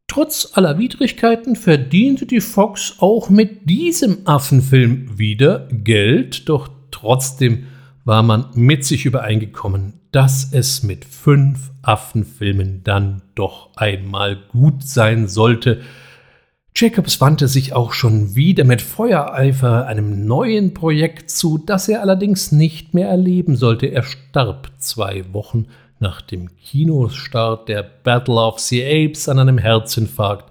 Trotz 0.09 0.51
aller 0.53 0.79
Widrigkeiten 0.79 1.57
verdiente 1.57 2.27
die 2.27 2.43
Fox 2.43 2.97
auch 2.99 3.31
mit 3.31 3.71
diesem 3.71 4.27
Affenfilm 4.27 5.19
wieder 5.19 5.69
Geld, 5.71 6.49
doch 6.49 6.69
trotzdem 6.91 7.67
war 8.05 8.23
man 8.23 8.51
mit 8.55 8.85
sich 8.85 9.07
übereingekommen, 9.07 9.95
dass 10.11 10.53
es 10.53 10.83
mit 10.83 11.05
fünf 11.05 11.71
Affenfilmen 11.81 12.83
dann 12.85 13.23
doch 13.35 13.75
einmal 13.77 14.37
gut 14.37 14.83
sein 14.83 15.29
sollte. 15.29 15.81
Jacobs 16.75 17.21
wandte 17.21 17.49
sich 17.49 17.75
auch 17.75 17.93
schon 17.93 18.35
wieder 18.35 18.65
mit 18.65 18.81
Feuereifer 18.81 19.87
einem 19.87 20.27
neuen 20.27 20.73
Projekt 20.73 21.31
zu, 21.31 21.59
das 21.59 21.89
er 21.89 22.01
allerdings 22.01 22.51
nicht 22.51 22.95
mehr 22.95 23.09
erleben 23.09 23.57
sollte. 23.57 23.87
Er 23.87 24.03
starb 24.03 24.71
zwei 24.79 25.25
Wochen 25.33 25.67
nach 26.01 26.23
dem 26.23 26.57
Kinostart 26.57 27.69
der 27.69 27.83
Battle 27.83 28.35
of 28.35 28.59
the 28.59 28.83
Apes 28.83 29.29
an 29.29 29.39
einem 29.39 29.59
Herzinfarkt 29.59 30.51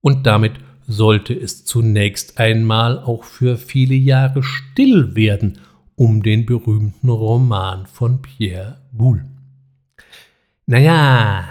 und 0.00 0.26
damit 0.26 0.52
sollte 0.86 1.34
es 1.34 1.64
zunächst 1.64 2.38
einmal 2.38 2.98
auch 2.98 3.24
für 3.24 3.56
viele 3.56 3.94
Jahre 3.94 4.42
still 4.42 5.14
werden 5.14 5.58
um 5.96 6.22
den 6.22 6.46
berühmten 6.46 7.08
Roman 7.08 7.86
von 7.86 8.22
Pierre 8.22 8.78
Boulle. 8.92 9.26
Naja, 10.66 11.48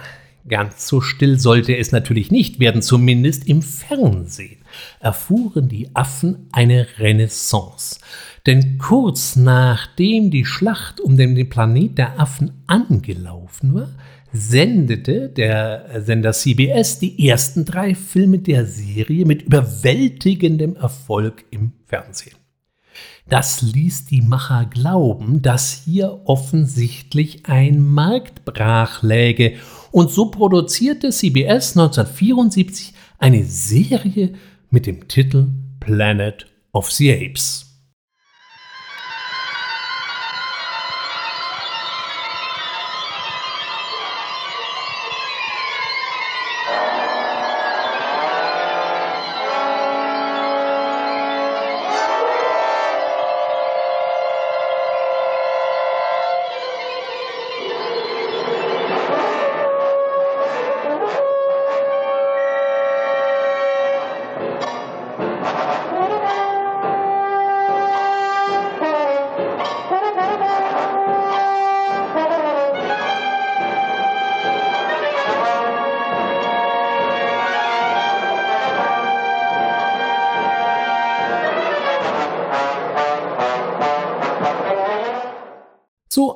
ganz 0.49 0.87
so 0.87 1.01
still 1.01 1.39
sollte 1.39 1.77
es 1.77 1.91
natürlich 1.91 2.31
nicht 2.31 2.59
werden, 2.59 2.81
zumindest 2.81 3.47
im 3.47 3.61
Fernsehen 3.61 4.57
erfuhren 4.99 5.67
die 5.67 5.95
Affen 5.95 6.47
eine 6.51 6.87
Renaissance. 6.97 7.99
Denn 8.45 8.77
kurz 8.77 9.35
nachdem 9.35 10.31
die 10.31 10.45
Schlacht 10.45 10.99
um 10.99 11.17
den 11.17 11.49
Planet 11.49 11.97
der 11.97 12.19
Affen 12.19 12.63
angelaufen 12.67 13.73
war, 13.73 13.89
sendete 14.33 15.29
der 15.29 16.01
Sender 16.03 16.31
CBS 16.31 16.99
die 16.99 17.27
ersten 17.27 17.65
drei 17.65 17.95
Filme 17.95 18.39
der 18.39 18.65
Serie 18.65 19.25
mit 19.25 19.43
überwältigendem 19.43 20.75
Erfolg 20.75 21.45
im 21.51 21.73
Fernsehen. 21.85 22.35
Das 23.29 23.61
ließ 23.61 24.05
die 24.05 24.21
Macher 24.21 24.65
glauben, 24.65 25.41
dass 25.41 25.83
hier 25.83 26.21
offensichtlich 26.25 27.45
ein 27.45 27.85
Markt 27.85 28.45
brach 28.45 29.03
läge 29.03 29.55
und 29.97 30.11
so 30.11 30.29
produzierte 30.29 31.09
CBS 31.09 31.75
1974 31.75 32.93
eine 33.17 33.43
Serie 33.45 34.33
mit 34.69 34.85
dem 34.85 35.07
Titel 35.07 35.47
Planet 35.79 36.45
of 36.71 36.91
the 36.91 37.11
Apes. 37.11 37.66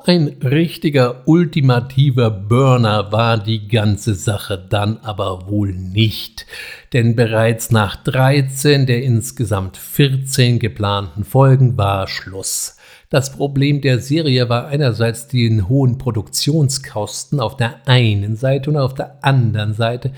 Ein 0.04 0.38
richtiger 0.42 1.28
ultimativer 1.28 2.28
Burner 2.28 3.12
war 3.12 3.38
die 3.38 3.68
ganze 3.68 4.16
Sache 4.16 4.58
dann 4.58 4.98
aber 4.98 5.48
wohl 5.48 5.72
nicht, 5.72 6.44
denn 6.92 7.14
bereits 7.14 7.70
nach 7.70 7.94
13 8.02 8.86
der 8.86 9.04
insgesamt 9.04 9.76
14 9.76 10.58
geplanten 10.58 11.22
Folgen 11.22 11.78
war 11.78 12.08
Schluss. 12.08 12.78
Das 13.10 13.30
Problem 13.30 13.80
der 13.80 14.00
Serie 14.00 14.48
war 14.48 14.66
einerseits 14.66 15.28
die 15.28 15.62
hohen 15.62 15.98
Produktionskosten 15.98 17.38
auf 17.38 17.56
der 17.56 17.86
einen 17.86 18.34
Seite 18.34 18.70
und 18.70 18.78
auf 18.78 18.94
der 18.94 19.24
anderen 19.24 19.72
Seite 19.72 20.12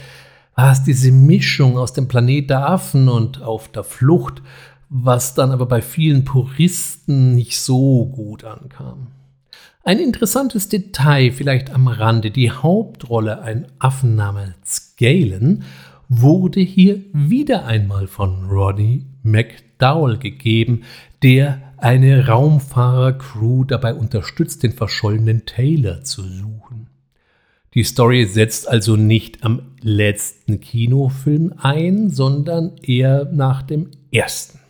war 0.54 0.72
es 0.72 0.82
diese 0.82 1.12
Mischung 1.12 1.76
aus 1.76 1.92
dem 1.92 2.08
Planet 2.08 2.48
der 2.48 2.70
Affen 2.70 3.10
und 3.10 3.42
auf 3.42 3.68
der 3.68 3.84
Flucht, 3.84 4.40
was 4.88 5.34
dann 5.34 5.50
aber 5.50 5.66
bei 5.66 5.82
vielen 5.82 6.24
Puristen 6.24 7.34
nicht 7.34 7.60
so 7.60 8.06
gut 8.06 8.44
ankam. 8.44 9.08
Ein 9.86 9.98
interessantes 9.98 10.70
Detail 10.70 11.30
vielleicht 11.30 11.70
am 11.70 11.88
Rande. 11.88 12.30
Die 12.30 12.50
Hauptrolle, 12.50 13.42
ein 13.42 13.66
Affen 13.78 14.16
namens 14.16 14.94
Galen, 14.98 15.64
wurde 16.08 16.60
hier 16.60 17.02
wieder 17.12 17.66
einmal 17.66 18.06
von 18.06 18.46
Roddy 18.48 19.04
McDowell 19.22 20.16
gegeben, 20.16 20.84
der 21.22 21.74
eine 21.76 22.26
Raumfahrer-Crew 22.26 23.64
dabei 23.64 23.94
unterstützt, 23.94 24.62
den 24.62 24.72
verschollenen 24.72 25.44
Taylor 25.44 26.02
zu 26.02 26.22
suchen. 26.22 26.88
Die 27.74 27.84
Story 27.84 28.24
setzt 28.24 28.66
also 28.66 28.96
nicht 28.96 29.44
am 29.44 29.74
letzten 29.82 30.60
Kinofilm 30.60 31.52
ein, 31.58 32.08
sondern 32.08 32.78
eher 32.78 33.26
nach 33.30 33.60
dem 33.60 33.90
ersten. 34.10 34.63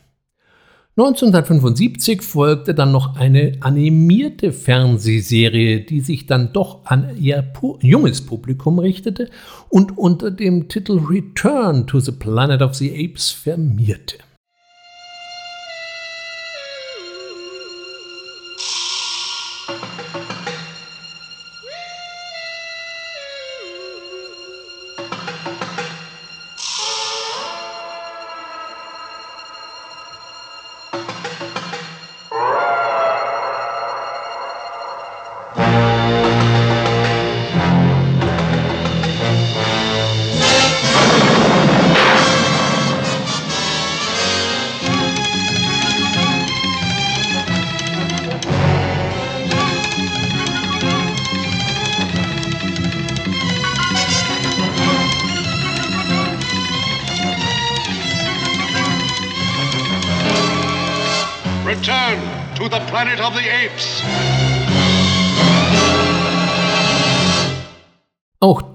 1975 0.96 2.22
folgte 2.22 2.72
dann 2.72 2.92
noch 2.92 3.16
eine 3.16 3.56
animierte 3.58 4.52
Fernsehserie, 4.52 5.80
die 5.80 6.00
sich 6.00 6.26
dann 6.26 6.52
doch 6.52 6.84
an 6.84 7.16
ihr 7.18 7.52
junges 7.80 8.24
Publikum 8.24 8.78
richtete 8.78 9.28
und 9.68 9.98
unter 9.98 10.30
dem 10.30 10.68
Titel 10.68 11.00
Return 11.00 11.88
to 11.88 11.98
the 11.98 12.12
Planet 12.12 12.62
of 12.62 12.74
the 12.74 12.92
Apes 12.92 13.32
firmierte. 13.32 14.18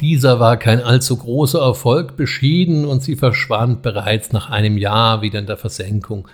Dieser 0.10 0.39
war 0.39 0.57
kein 0.57 0.82
allzu 0.82 1.18
großer 1.18 1.60
Erfolg, 1.60 2.18
beschieden 2.18 2.86
und 2.86 3.03
sie 3.03 3.16
verschwand 3.16 3.84
bereits 3.84 4.34
nach 4.34 4.49
einem 4.49 4.76
Jahr 4.76 5.22
wieder 5.22 5.38
in 5.38 5.45
der 5.45 5.55
Versenkung. 5.55 6.28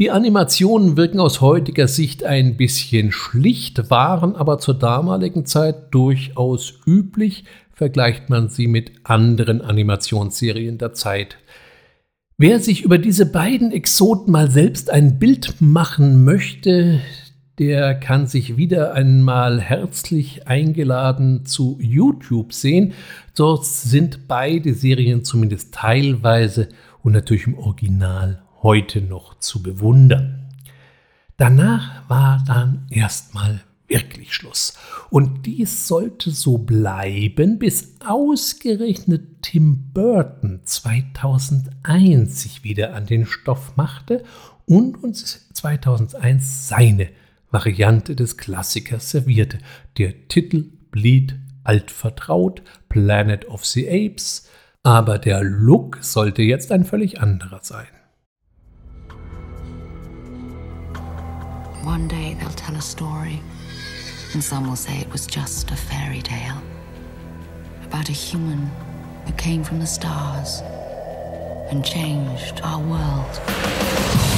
Die 0.00 0.10
Animationen 0.10 0.96
wirken 0.96 1.20
aus 1.20 1.40
heutiger 1.40 1.86
Sicht 1.86 2.24
ein 2.24 2.56
bisschen 2.56 3.12
schlicht, 3.12 3.90
waren 3.90 4.34
aber 4.34 4.58
zur 4.58 4.74
damaligen 4.74 5.46
Zeit 5.46 5.94
durchaus 5.94 6.74
üblich, 6.84 7.44
vergleicht 7.72 8.28
man 8.28 8.48
sie 8.48 8.66
mit 8.66 8.90
anderen 9.04 9.60
Animationsserien 9.60 10.78
der 10.78 10.92
Zeit. 10.92 11.36
Wer 12.38 12.58
sich 12.58 12.82
über 12.82 12.98
diese 12.98 13.26
beiden 13.26 13.70
Exoten 13.70 14.32
mal 14.32 14.50
selbst 14.50 14.90
ein 14.90 15.20
Bild 15.20 15.60
machen 15.60 16.24
möchte, 16.24 17.00
der 17.58 17.94
kann 17.94 18.26
sich 18.26 18.56
wieder 18.56 18.94
einmal 18.94 19.60
herzlich 19.60 20.48
eingeladen 20.48 21.44
zu 21.44 21.78
YouTube 21.80 22.52
sehen. 22.52 22.94
Dort 23.36 23.66
sind 23.66 24.26
beide 24.26 24.74
Serien 24.74 25.24
zumindest 25.24 25.74
teilweise 25.74 26.68
und 27.02 27.12
natürlich 27.12 27.46
im 27.46 27.58
Original 27.58 28.42
heute 28.62 29.02
noch 29.02 29.38
zu 29.38 29.62
bewundern. 29.62 30.48
Danach 31.36 32.08
war 32.08 32.42
dann 32.46 32.86
erstmal 32.90 33.62
wirklich 33.88 34.32
Schluss. 34.32 34.74
Und 35.10 35.44
dies 35.44 35.86
sollte 35.86 36.30
so 36.30 36.56
bleiben, 36.56 37.58
bis 37.58 37.96
ausgerechnet 38.06 39.42
Tim 39.42 39.90
Burton 39.92 40.60
2001 40.64 42.42
sich 42.42 42.64
wieder 42.64 42.94
an 42.94 43.06
den 43.06 43.26
Stoff 43.26 43.76
machte 43.76 44.24
und 44.64 45.02
uns 45.02 45.48
2001 45.52 46.68
seine 46.68 47.08
Variante 47.52 48.16
des 48.16 48.36
Klassikers 48.36 49.10
servierte. 49.10 49.58
Der 49.98 50.26
Titel 50.28 50.72
blieb 50.90 51.34
altvertraut, 51.64 52.62
Planet 52.88 53.44
of 53.44 53.64
the 53.64 53.88
Apes, 53.88 54.48
aber 54.82 55.18
der 55.18 55.44
Look 55.44 55.98
sollte 56.00 56.42
jetzt 56.42 56.72
ein 56.72 56.84
völlig 56.84 57.20
anderer 57.20 57.60
sein. 57.62 57.86
One 61.84 62.08
day 62.08 62.36
they'll 62.40 62.54
tell 62.54 62.76
a 62.76 62.80
story, 62.80 63.40
and 64.34 64.42
some 64.42 64.66
will 64.66 64.76
say 64.76 65.00
it 65.00 65.12
was 65.12 65.26
just 65.26 65.70
a 65.70 65.76
fairy 65.76 66.22
tale 66.22 66.62
about 67.84 68.08
a 68.08 68.12
human 68.12 68.70
who 69.26 69.32
came 69.32 69.62
from 69.62 69.78
the 69.78 69.86
stars 69.86 70.62
and 71.70 71.84
changed 71.84 72.60
our 72.62 72.80
world. 72.80 74.31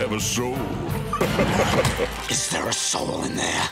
Have 0.00 0.12
a 0.12 0.20
soul. 0.20 0.54
is 2.30 2.48
there 2.48 2.66
a 2.66 2.72
soul 2.72 3.22
in 3.24 3.36
there? 3.36 3.68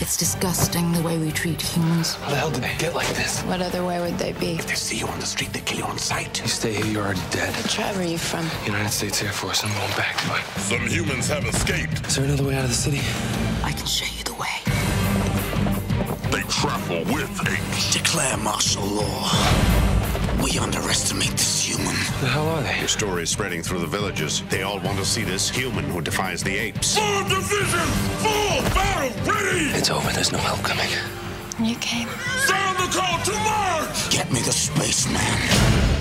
It's 0.00 0.16
disgusting 0.16 0.90
the 0.92 1.02
way 1.02 1.18
we 1.18 1.30
treat 1.30 1.60
humans. 1.60 2.14
How 2.14 2.30
the 2.30 2.36
hell 2.36 2.50
did 2.50 2.62
they 2.62 2.74
get 2.78 2.94
like 2.94 3.08
this? 3.08 3.42
What 3.42 3.60
other 3.60 3.84
way 3.84 4.00
would 4.00 4.16
they 4.16 4.32
be? 4.32 4.52
If 4.54 4.66
they 4.66 4.74
see 4.74 4.96
you 4.96 5.06
on 5.06 5.20
the 5.20 5.26
street, 5.26 5.52
they 5.52 5.60
kill 5.60 5.78
you 5.80 5.84
on 5.84 5.98
sight. 5.98 6.40
You 6.40 6.48
stay 6.48 6.72
here, 6.72 6.86
you're 6.86 7.04
already 7.04 7.20
dead. 7.30 7.54
What 7.54 7.70
tribe 7.70 7.96
are 7.98 8.04
you 8.04 8.16
from? 8.16 8.48
United 8.64 8.90
States 8.90 9.22
Air 9.22 9.32
Force. 9.32 9.62
I'm 9.64 9.72
going 9.74 9.96
back, 9.98 10.16
but... 10.28 10.40
Some 10.62 10.86
humans 10.86 11.28
have 11.28 11.44
escaped. 11.44 12.06
Is 12.06 12.16
there 12.16 12.24
another 12.24 12.44
way 12.44 12.56
out 12.56 12.64
of 12.64 12.70
the 12.70 12.76
city? 12.76 13.00
I 13.62 13.72
can 13.72 13.86
show 13.86 14.06
you 14.16 14.24
the 14.24 14.32
way. 14.32 14.48
They 16.32 16.42
travel 16.48 17.04
with 17.12 17.46
apes. 17.46 17.92
Declare 17.92 18.38
martial 18.38 18.84
law. 18.86 19.87
We 20.42 20.58
underestimate 20.58 21.32
this 21.32 21.64
human. 21.64 21.94
The 22.20 22.28
hell 22.28 22.48
are 22.48 22.62
they? 22.62 22.78
Your 22.78 22.88
story 22.88 23.24
is 23.24 23.30
spreading 23.30 23.62
through 23.62 23.80
the 23.80 23.86
villages. 23.86 24.42
They 24.48 24.62
all 24.62 24.78
want 24.80 24.98
to 24.98 25.04
see 25.04 25.24
this 25.24 25.50
human 25.50 25.84
who 25.84 26.00
defies 26.00 26.42
the 26.42 26.56
apes. 26.56 26.96
Full 26.96 27.22
division! 27.24 27.86
Full 28.22 28.62
battle 28.74 29.32
ready! 29.32 29.66
It's 29.76 29.90
over. 29.90 30.10
There's 30.12 30.32
no 30.32 30.38
help 30.38 30.60
coming. 30.62 30.88
You 31.60 31.76
came. 31.76 32.08
Sound 32.46 32.78
the 32.78 32.98
call 32.98 33.18
to 33.24 33.32
march! 33.32 34.10
Get 34.10 34.30
me 34.32 34.40
the 34.40 34.52
spaceman. 34.52 35.97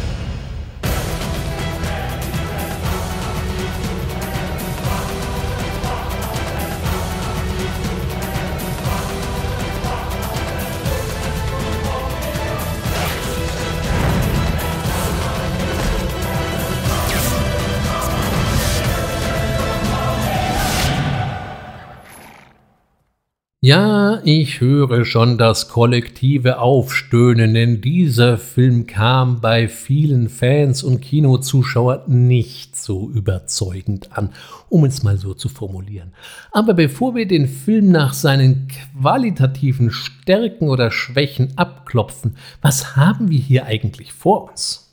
Ja, 23.68 24.22
ich 24.24 24.62
höre 24.62 25.04
schon 25.04 25.38
das 25.38 25.68
kollektive 25.68 26.60
Aufstöhnen, 26.60 27.54
denn 27.54 27.82
dieser 27.82 28.38
Film 28.38 28.88
kam 28.88 29.42
bei 29.42 29.68
vielen 29.68 30.30
Fans 30.30 30.84
und 30.84 31.02
Kinozuschauern 31.02 32.28
nicht 32.30 32.78
so 32.78 33.10
überzeugend 33.10 34.18
an, 34.18 34.30
um 34.70 34.86
es 34.86 35.04
mal 35.04 35.18
so 35.18 35.34
zu 35.34 35.50
formulieren. 35.50 36.14
Aber 36.54 36.76
bevor 36.76 37.14
wir 37.14 37.28
den 37.28 37.50
Film 37.50 37.90
nach 37.90 38.14
seinen 38.14 38.70
qualitativen 38.70 39.92
Stärken 39.92 40.70
oder 40.70 40.90
Schwächen 40.90 41.58
abklopfen, 41.58 42.38
was 42.62 42.96
haben 42.96 43.30
wir 43.30 43.40
hier 43.40 43.66
eigentlich 43.66 44.14
vor 44.14 44.50
uns? 44.50 44.87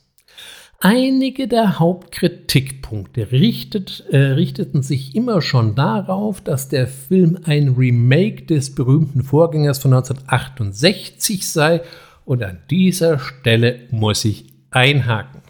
Einige 0.86 1.48
der 1.48 1.78
Hauptkritikpunkte 1.78 3.32
richtet, 3.32 4.04
äh, 4.10 4.18
richteten 4.18 4.82
sich 4.82 5.16
immer 5.16 5.40
schon 5.40 5.74
darauf, 5.74 6.42
dass 6.42 6.68
der 6.68 6.86
Film 6.88 7.38
ein 7.44 7.70
Remake 7.70 8.44
des 8.44 8.74
berühmten 8.74 9.22
Vorgängers 9.22 9.78
von 9.78 9.94
1968 9.94 11.48
sei 11.48 11.80
und 12.26 12.42
an 12.42 12.58
dieser 12.68 13.18
Stelle 13.18 13.78
muss 13.92 14.26
ich 14.26 14.52
einhaken. 14.72 15.40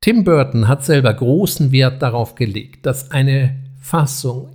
Tim 0.00 0.22
Burton 0.22 0.68
hat 0.68 0.84
selber 0.84 1.12
großen 1.12 1.72
Wert 1.72 2.00
darauf 2.00 2.36
gelegt, 2.36 2.86
dass 2.86 3.10
eine 3.10 3.56
Fassung 3.80 4.50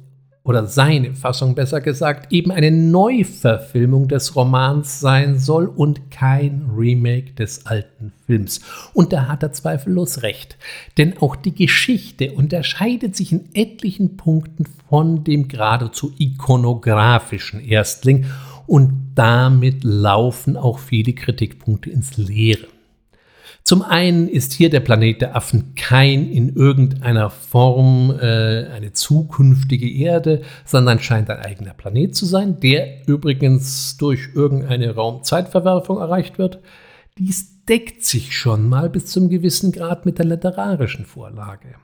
oder 0.47 0.65
seine 0.65 1.13
Fassung 1.13 1.55
besser 1.55 1.81
gesagt, 1.81 2.31
eben 2.31 2.51
eine 2.51 2.71
Neuverfilmung 2.71 4.07
des 4.07 4.35
Romans 4.37 5.01
sein 5.01 5.37
soll 5.37 5.67
und 5.67 6.09
kein 6.09 6.69
Remake 6.73 7.33
des 7.33 7.65
alten 7.65 8.13
Films. 8.25 8.61
Und 8.93 9.11
da 9.11 9.27
hat 9.27 9.43
er 9.43 9.51
zweifellos 9.51 10.23
recht, 10.23 10.57
denn 10.97 11.17
auch 11.17 11.35
die 11.35 11.53
Geschichte 11.53 12.31
unterscheidet 12.31 13.15
sich 13.15 13.33
in 13.33 13.49
etlichen 13.53 14.15
Punkten 14.15 14.65
von 14.89 15.25
dem 15.25 15.49
geradezu 15.49 16.13
ikonografischen 16.17 17.59
Erstling 17.59 18.25
und 18.67 19.11
damit 19.15 19.83
laufen 19.83 20.55
auch 20.55 20.79
viele 20.79 21.11
Kritikpunkte 21.11 21.89
ins 21.89 22.15
Leere. 22.15 22.67
Zum 23.67 23.81
einen 23.81 24.29
ist 24.29 24.53
hier 24.53 24.69
der 24.69 24.79
Planet 24.79 25.19
der 25.19 25.35
Affen 25.35 25.75
kein 25.75 26.31
in 26.31 26.55
irgendeiner 26.55 27.29
Form 27.29 28.17
äh, 28.17 28.65
eine 28.67 28.93
zukünftige 28.93 29.91
Erde, 29.91 30.43
sondern 30.63 30.99
scheint 30.99 31.29
ein 31.29 31.39
eigener 31.39 31.73
Planet 31.73 32.15
zu 32.15 32.25
sein, 32.25 32.61
der 32.61 33.05
übrigens 33.09 33.97
durch 33.97 34.29
irgendeine 34.33 34.95
Raumzeitverwerfung 34.95 35.97
erreicht 35.97 36.37
wird. 36.37 36.59
Dies 37.17 37.65
deckt 37.65 38.05
sich 38.05 38.37
schon 38.37 38.69
mal 38.69 38.89
bis 38.89 39.07
zum 39.07 39.27
gewissen 39.27 39.73
Grad 39.73 40.05
mit 40.05 40.17
der 40.17 40.27
literarischen 40.27 41.03
Vorlage. 41.03 41.75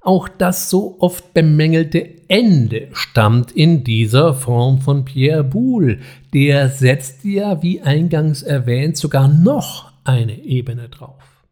Auch 0.00 0.30
das 0.30 0.70
so 0.70 0.96
oft 0.98 1.34
bemängelte 1.34 2.08
Ende 2.30 2.88
stammt 2.92 3.52
in 3.52 3.84
dieser 3.84 4.32
Form 4.32 4.80
von 4.80 5.04
Pierre 5.04 5.44
Boulle. 5.44 5.98
Der 6.32 6.70
setzt 6.70 7.22
ja, 7.22 7.62
wie 7.62 7.82
eingangs 7.82 8.42
erwähnt, 8.42 8.96
sogar 8.96 9.28
noch 9.28 9.91
eine 10.04 10.38
Ebene 10.44 10.88
drauf. 10.88 11.42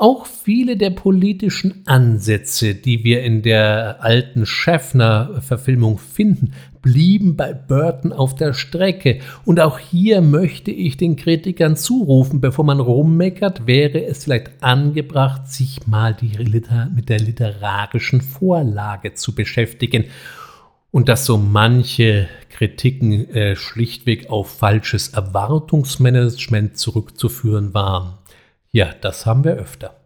Auch 0.00 0.26
viele 0.26 0.76
der 0.76 0.90
politischen 0.90 1.82
Ansätze, 1.86 2.76
die 2.76 3.02
wir 3.02 3.24
in 3.24 3.42
der 3.42 3.96
alten 4.00 4.46
Schäffner-Verfilmung 4.46 5.98
finden, 5.98 6.52
blieben 6.82 7.34
bei 7.36 7.52
Burton 7.52 8.12
auf 8.12 8.36
der 8.36 8.52
Strecke. 8.52 9.18
Und 9.44 9.58
auch 9.58 9.80
hier 9.80 10.20
möchte 10.20 10.70
ich 10.70 10.96
den 10.96 11.16
Kritikern 11.16 11.74
zurufen, 11.74 12.40
bevor 12.40 12.64
man 12.64 12.78
rummeckert, 12.78 13.66
wäre 13.66 14.04
es 14.04 14.22
vielleicht 14.22 14.62
angebracht, 14.62 15.48
sich 15.48 15.86
mal 15.88 16.16
mit 16.94 17.08
der 17.08 17.18
literarischen 17.18 18.20
Vorlage 18.20 19.14
zu 19.14 19.34
beschäftigen 19.34 20.04
und 20.90 21.08
dass 21.08 21.26
so 21.26 21.36
manche 21.36 22.28
Kritiken 22.50 23.28
äh, 23.30 23.56
schlichtweg 23.56 24.30
auf 24.30 24.58
falsches 24.58 25.08
Erwartungsmanagement 25.08 26.78
zurückzuführen 26.78 27.74
waren. 27.74 28.14
Ja, 28.70 28.92
das 29.00 29.26
haben 29.26 29.44
wir 29.44 29.54
öfter. 29.54 29.96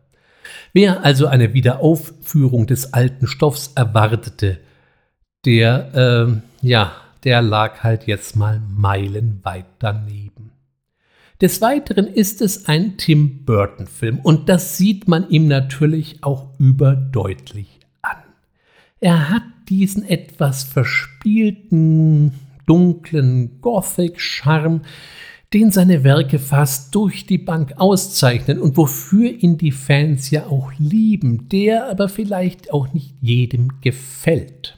Wer 0.73 1.05
also 1.05 1.27
eine 1.27 1.55
Wiederaufführung 1.55 2.67
des 2.67 2.93
alten 2.93 3.27
Stoffs 3.27 3.73
erwartete, 3.75 4.59
der, 5.45 5.95
äh, 5.95 6.67
ja, 6.67 6.93
der 7.25 7.43
lag 7.43 7.83
halt 7.83 8.07
jetzt 8.07 8.37
mal 8.37 8.61
meilenweit 8.69 9.67
daneben. 9.79 10.53
Des 11.41 11.61
Weiteren 11.61 12.07
ist 12.07 12.41
es 12.41 12.67
ein 12.67 12.97
Tim 12.97 13.45
Burton-Film 13.45 14.21
und 14.21 14.49
das 14.49 14.77
sieht 14.77 15.09
man 15.09 15.29
ihm 15.29 15.49
natürlich 15.49 16.23
auch 16.23 16.51
überdeutlich 16.59 17.81
an. 18.01 18.19
Er 19.01 19.29
hat 19.29 19.43
diesen 19.73 20.07
etwas 20.07 20.65
verspielten, 20.65 22.35
dunklen 22.67 23.59
Gothic-Charme, 23.63 24.83
den 25.55 25.71
seine 25.71 26.05
Werke 26.05 26.39
fast 26.39 26.95
durch 26.95 27.25
die 27.25 27.39
Bank 27.39 27.73
auszeichnen 27.79 28.59
und 28.59 28.77
wofür 28.77 29.31
ihn 29.31 29.57
die 29.57 29.73
Fans 29.73 30.31
ja 30.31 30.47
auch 30.47 30.73
lieben, 30.79 31.49
der 31.49 31.89
aber 31.89 32.11
vielleicht 32.11 32.71
auch 32.71 32.93
nicht 32.93 33.15
jedem 33.23 33.81
gefällt. 33.81 34.77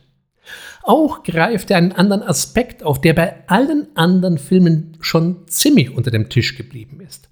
Auch 0.84 1.24
greift 1.24 1.72
er 1.72 1.78
einen 1.78 1.90
anderen 1.90 2.22
Aspekt 2.22 2.84
auf, 2.84 3.00
der 3.00 3.14
bei 3.14 3.48
allen 3.48 3.88
anderen 3.96 4.38
Filmen 4.38 4.96
schon 5.00 5.48
ziemlich 5.48 5.90
unter 5.90 6.12
dem 6.12 6.28
Tisch 6.28 6.56
geblieben 6.56 7.00
ist. 7.00 7.28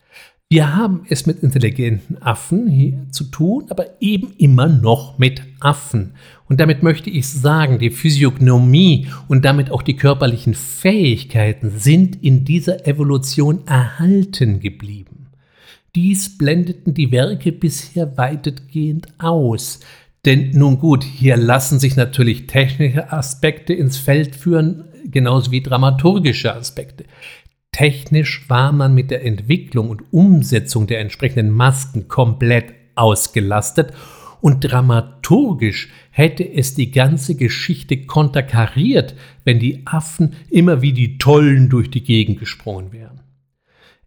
Wir 0.52 0.76
haben 0.76 1.06
es 1.08 1.24
mit 1.24 1.42
intelligenten 1.42 2.20
Affen 2.20 2.68
hier 2.68 3.06
zu 3.10 3.24
tun, 3.24 3.64
aber 3.70 3.86
eben 4.02 4.34
immer 4.36 4.68
noch 4.68 5.16
mit 5.16 5.40
Affen. 5.60 6.12
Und 6.46 6.60
damit 6.60 6.82
möchte 6.82 7.08
ich 7.08 7.26
sagen, 7.26 7.78
die 7.78 7.88
Physiognomie 7.88 9.06
und 9.28 9.46
damit 9.46 9.70
auch 9.70 9.80
die 9.80 9.96
körperlichen 9.96 10.52
Fähigkeiten 10.52 11.72
sind 11.78 12.22
in 12.22 12.44
dieser 12.44 12.86
Evolution 12.86 13.66
erhalten 13.66 14.60
geblieben. 14.60 15.28
Dies 15.94 16.36
blendeten 16.36 16.92
die 16.92 17.12
Werke 17.12 17.50
bisher 17.50 18.18
weitestgehend 18.18 19.08
aus. 19.16 19.80
Denn 20.26 20.50
nun 20.50 20.78
gut, 20.78 21.02
hier 21.02 21.38
lassen 21.38 21.80
sich 21.80 21.96
natürlich 21.96 22.46
technische 22.46 23.10
Aspekte 23.10 23.72
ins 23.72 23.96
Feld 23.96 24.36
führen, 24.36 24.84
genauso 25.10 25.50
wie 25.50 25.62
dramaturgische 25.62 26.54
Aspekte. 26.54 27.04
Technisch 27.72 28.48
war 28.48 28.70
man 28.70 28.94
mit 28.94 29.10
der 29.10 29.24
Entwicklung 29.24 29.88
und 29.88 30.02
Umsetzung 30.12 30.86
der 30.86 31.00
entsprechenden 31.00 31.50
Masken 31.50 32.06
komplett 32.06 32.66
ausgelastet 32.94 33.92
und 34.42 34.60
dramaturgisch 34.60 35.88
hätte 36.10 36.44
es 36.44 36.74
die 36.74 36.90
ganze 36.90 37.34
Geschichte 37.34 38.04
konterkariert, 38.04 39.14
wenn 39.44 39.58
die 39.58 39.86
Affen 39.86 40.34
immer 40.50 40.82
wie 40.82 40.92
die 40.92 41.16
Tollen 41.16 41.70
durch 41.70 41.90
die 41.90 42.04
Gegend 42.04 42.40
gesprungen 42.40 42.92
wären. 42.92 43.20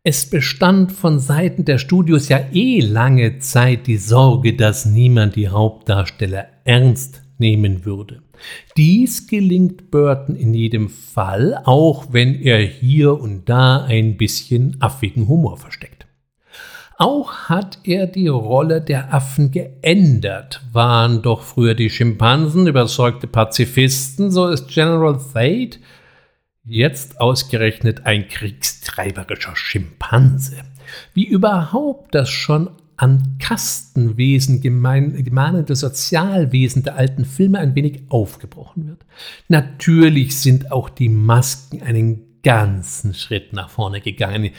Es 0.03 0.29
bestand 0.29 0.91
von 0.91 1.19
Seiten 1.19 1.65
der 1.65 1.79
Studios 1.79 2.29
ja 2.29 2.39
eh 2.53 2.79
lange 2.81 3.39
Zeit 3.39 3.87
die 3.87 3.97
Sorge, 3.97 4.53
dass 4.53 4.85
niemand 4.85 5.35
die 5.35 5.49
Hauptdarsteller 5.49 6.47
ernst 6.65 7.23
nehmen 7.39 7.85
würde. 7.85 8.21
Dies 8.77 9.27
gelingt 9.27 9.91
Burton 9.91 10.35
in 10.35 10.53
jedem 10.53 10.89
Fall, 10.89 11.61
auch 11.65 12.07
wenn 12.11 12.35
er 12.35 12.59
hier 12.59 13.19
und 13.19 13.49
da 13.49 13.83
ein 13.83 14.17
bisschen 14.17 14.77
affigen 14.79 15.27
Humor 15.27 15.57
versteckt. 15.57 16.05
Auch 16.97 17.49
hat 17.49 17.79
er 17.83 18.07
die 18.07 18.29
Rolle 18.29 18.81
der 18.81 19.13
Affen 19.13 19.51
geändert. 19.51 20.61
Waren 20.71 21.21
doch 21.21 21.41
früher 21.41 21.75
die 21.75 21.89
Schimpansen 21.89 22.67
überzeugte 22.67 23.27
Pazifisten, 23.27 24.31
so 24.31 24.47
ist 24.47 24.69
General 24.69 25.19
Thade 25.33 25.77
jetzt 26.65 27.21
ausgerechnet 27.21 28.05
ein 28.05 28.27
kriegstreiberischer 28.27 29.55
Schimpanse. 29.55 30.57
Wie 31.13 31.25
überhaupt 31.25 32.15
das 32.15 32.29
schon 32.29 32.69
an 32.97 33.37
Kastenwesen 33.39 34.61
gemein, 34.61 35.65
Sozialwesen 35.67 36.83
der 36.83 36.95
alten 36.95 37.25
Filme 37.25 37.59
ein 37.59 37.75
wenig 37.75 38.03
aufgebrochen 38.09 38.87
wird. 38.87 39.05
Natürlich 39.47 40.39
sind 40.39 40.71
auch 40.71 40.89
die 40.89 41.09
Masken 41.09 41.81
einen 41.81 42.41
ganzen 42.43 43.13
Schritt 43.13 43.53
nach 43.53 43.69
vorne 43.69 44.01
gegangen. 44.01 44.51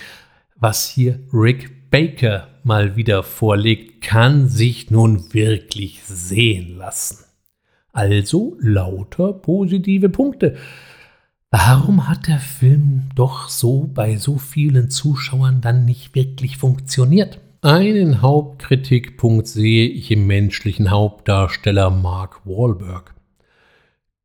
Was 0.57 0.89
hier 0.89 1.21
Rick 1.33 1.91
Baker 1.91 2.49
mal 2.65 2.97
wieder 2.97 3.23
vorlegt, 3.23 4.03
kann 4.03 4.49
sich 4.49 4.91
nun 4.91 5.33
wirklich 5.33 6.03
sehen 6.05 6.77
lassen. 6.77 7.25
Also 7.93 8.57
lauter 8.61 9.33
positive 9.33 10.09
Punkte. 10.09 10.57
Warum 11.51 12.09
hat 12.09 12.27
der 12.27 12.41
Film 12.41 13.05
doch 13.15 13.49
so 13.49 13.87
bei 13.87 14.17
so 14.17 14.37
vielen 14.37 14.91
Zuschauern 14.91 15.61
dann 15.61 15.85
nicht 15.85 16.15
wirklich 16.15 16.59
funktioniert? 16.59 17.41
Einen 17.67 18.23
Hauptkritikpunkt 18.23 19.49
sehe 19.49 19.89
ich 19.89 20.13
im 20.13 20.29
menschlichen 20.29 20.93
Hauptdarsteller 20.93 21.91
Mark 21.91 22.43
Wahlberg. 22.45 23.13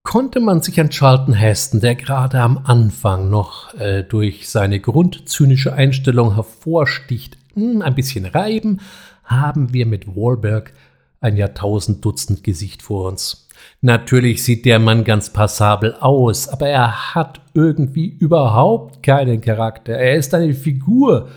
Konnte 0.04 0.40
man 0.40 0.62
sich 0.62 0.80
an 0.80 0.92
Charlton 0.92 1.34
Heston, 1.34 1.82
der 1.82 1.96
gerade 1.96 2.40
am 2.40 2.60
Anfang 2.66 3.32
noch 3.32 3.74
äh, 3.80 4.04
durch 4.04 4.48
seine 4.48 4.80
grundzynische 4.80 5.74
Einstellung 5.74 6.36
hervorsticht, 6.36 7.36
hm, 7.56 7.82
ein 7.82 7.96
bisschen 7.96 8.28
reiben, 8.28 8.80
haben 9.24 9.74
wir 9.74 9.88
mit 9.88 10.16
Wahlberg 10.16 10.72
ein 11.20 11.36
Jahrtausenddutzend 11.36 12.44
Gesicht 12.44 12.84
vor 12.84 13.08
uns. 13.10 13.48
Natürlich 13.82 14.44
sieht 14.44 14.66
der 14.66 14.78
Mann 14.78 15.04
ganz 15.04 15.34
passabel 15.34 15.96
aus, 16.00 16.48
aber 16.48 16.68
er 16.68 17.16
hat 17.16 17.42
irgendwie 17.56 18.06
überhaupt 18.06 19.02
keinen 19.02 19.42
Charakter. 19.42 19.94
Er 19.94 20.14
ist 20.18 20.36
eine 20.36 20.54
Figur, 20.54 21.32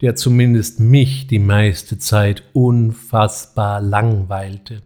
der 0.00 0.14
zumindest 0.14 0.80
mich 0.80 1.26
die 1.26 1.38
meiste 1.38 1.98
Zeit 1.98 2.42
unfassbar 2.52 3.80
langweilte. 3.80 4.82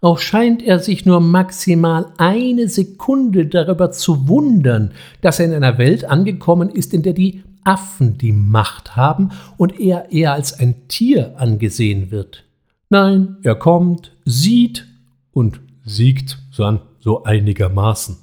Auch 0.00 0.18
scheint 0.18 0.62
er 0.62 0.78
sich 0.78 1.04
nur 1.04 1.20
maximal 1.20 2.06
eine 2.16 2.68
Sekunde 2.68 3.46
darüber 3.46 3.90
zu 3.90 4.28
wundern, 4.28 4.92
dass 5.20 5.40
er 5.40 5.46
in 5.46 5.52
einer 5.52 5.76
Welt 5.76 6.04
angekommen 6.04 6.70
ist, 6.70 6.94
in 6.94 7.02
der 7.02 7.12
die 7.12 7.42
Affen 7.64 8.16
die 8.16 8.32
Macht 8.32 8.96
haben 8.96 9.30
und 9.58 9.78
er 9.78 10.10
eher 10.10 10.32
als 10.32 10.58
ein 10.58 10.88
Tier 10.88 11.34
angesehen 11.36 12.10
wird. 12.10 12.44
Nein, 12.88 13.36
er 13.42 13.56
kommt, 13.56 14.16
sieht 14.24 14.86
und 15.32 15.60
siegt 15.84 16.38
so, 16.50 16.78
so 16.98 17.24
einigermaßen. 17.24 18.16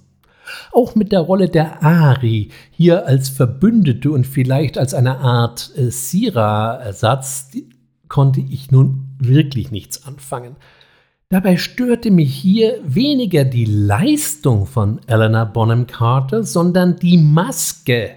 Auch 0.71 0.95
mit 0.95 1.11
der 1.11 1.21
Rolle 1.21 1.49
der 1.49 1.83
Ari, 1.83 2.49
hier 2.71 3.05
als 3.05 3.29
Verbündete 3.29 4.11
und 4.11 4.27
vielleicht 4.27 4.77
als 4.77 4.93
eine 4.93 5.19
Art 5.19 5.71
äh, 5.75 5.89
Sira-Ersatz, 5.89 7.51
konnte 8.07 8.41
ich 8.41 8.71
nun 8.71 9.15
wirklich 9.19 9.71
nichts 9.71 10.05
anfangen. 10.05 10.55
Dabei 11.29 11.57
störte 11.57 12.09
mich 12.09 12.33
hier 12.33 12.79
weniger 12.85 13.43
die 13.43 13.65
Leistung 13.65 14.65
von 14.65 15.01
Eleanor 15.07 15.47
Bonham 15.47 15.85
Carter, 15.85 16.43
sondern 16.43 16.95
die 16.95 17.17
Maske. 17.17 18.16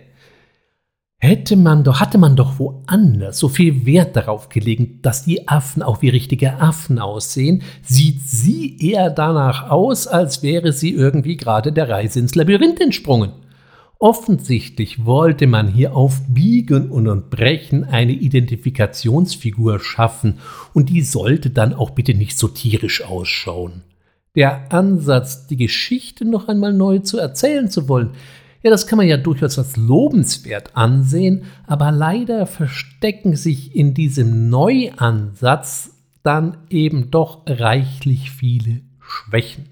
Hätte 1.23 1.57
man 1.57 1.85
doch, 1.85 2.01
hatte 2.01 2.17
man 2.17 2.35
doch 2.35 2.59
woanders 2.59 3.39
so 3.39 3.51
viel 3.51 3.85
Wert 3.85 4.17
darauf 4.17 4.49
gelegt, 4.49 5.05
dass 5.05 5.23
die 5.23 5.49
Affen 5.49 5.83
auch 5.83 6.01
wie 6.01 6.09
richtige 6.09 6.59
Affen 6.61 6.99
aussehen, 6.99 7.63
sieht 7.83 8.23
sie 8.23 8.79
eher 8.79 9.11
danach 9.11 9.69
aus, 9.71 10.07
als 10.07 10.43
wäre 10.43 10.73
sie 10.73 10.93
irgendwie 10.93 11.37
gerade 11.37 11.73
der 11.73 11.91
Reise 11.91 12.21
ins 12.21 12.35
Labyrinth 12.35 12.81
entsprungen. 12.81 13.33
Offensichtlich 13.99 15.05
wollte 15.05 15.47
man 15.47 15.69
hier 15.69 15.95
auf 15.95 16.23
Biegen 16.27 16.91
und 16.91 17.29
Brechen 17.29 17.85
eine 17.85 18.13
Identifikationsfigur 18.13 19.79
schaffen, 19.79 20.39
und 20.73 20.89
die 20.89 21.03
sollte 21.03 21.51
dann 21.51 21.75
auch 21.75 21.91
bitte 21.91 22.15
nicht 22.15 22.39
so 22.39 22.49
tierisch 22.49 23.05
ausschauen. 23.05 23.83
Der 24.37 24.73
Ansatz, 24.73 25.49
die 25.49 25.59
Geschichte 25.59 26.25
noch 26.25 26.49
einmal 26.49 26.73
neu 26.73 27.01
zu 27.01 27.19
erzählen 27.19 27.69
zu 27.69 27.91
wollen, 27.91 28.13
ja, 28.63 28.71
das 28.71 28.87
kann 28.87 28.99
man 28.99 29.09
ja 29.09 29.17
durchaus 29.17 29.59
als 29.59 29.77
lobenswert 29.77 30.77
ansehen, 30.77 31.45
aber 31.67 31.91
leider 31.91 32.47
verstecken 32.47 33.37
sich 33.37 33.75
in 33.75 33.95
diesem 33.95 34.51
Neuansatz 34.51 35.91
dann 36.23 36.59
eben 36.69 37.11
doch 37.11 37.43
reichlich 37.47 38.31
viele 38.31 38.83
Schwächen, 39.01 39.67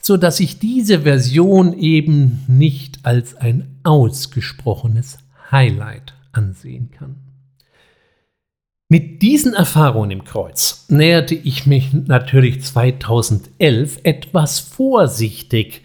so 0.00 0.16
dass 0.16 0.40
ich 0.40 0.58
diese 0.58 1.00
Version 1.00 1.78
eben 1.78 2.44
nicht 2.48 3.00
als 3.04 3.34
ein 3.34 3.76
ausgesprochenes 3.82 5.18
Highlight 5.50 6.14
ansehen 6.32 6.90
kann. 6.90 7.16
Mit 8.88 9.22
diesen 9.22 9.54
Erfahrungen 9.54 10.10
im 10.10 10.24
Kreuz 10.24 10.84
näherte 10.88 11.34
ich 11.34 11.66
mich 11.66 11.94
natürlich 11.94 12.62
2011 12.62 14.00
etwas 14.02 14.60
vorsichtig 14.60 15.82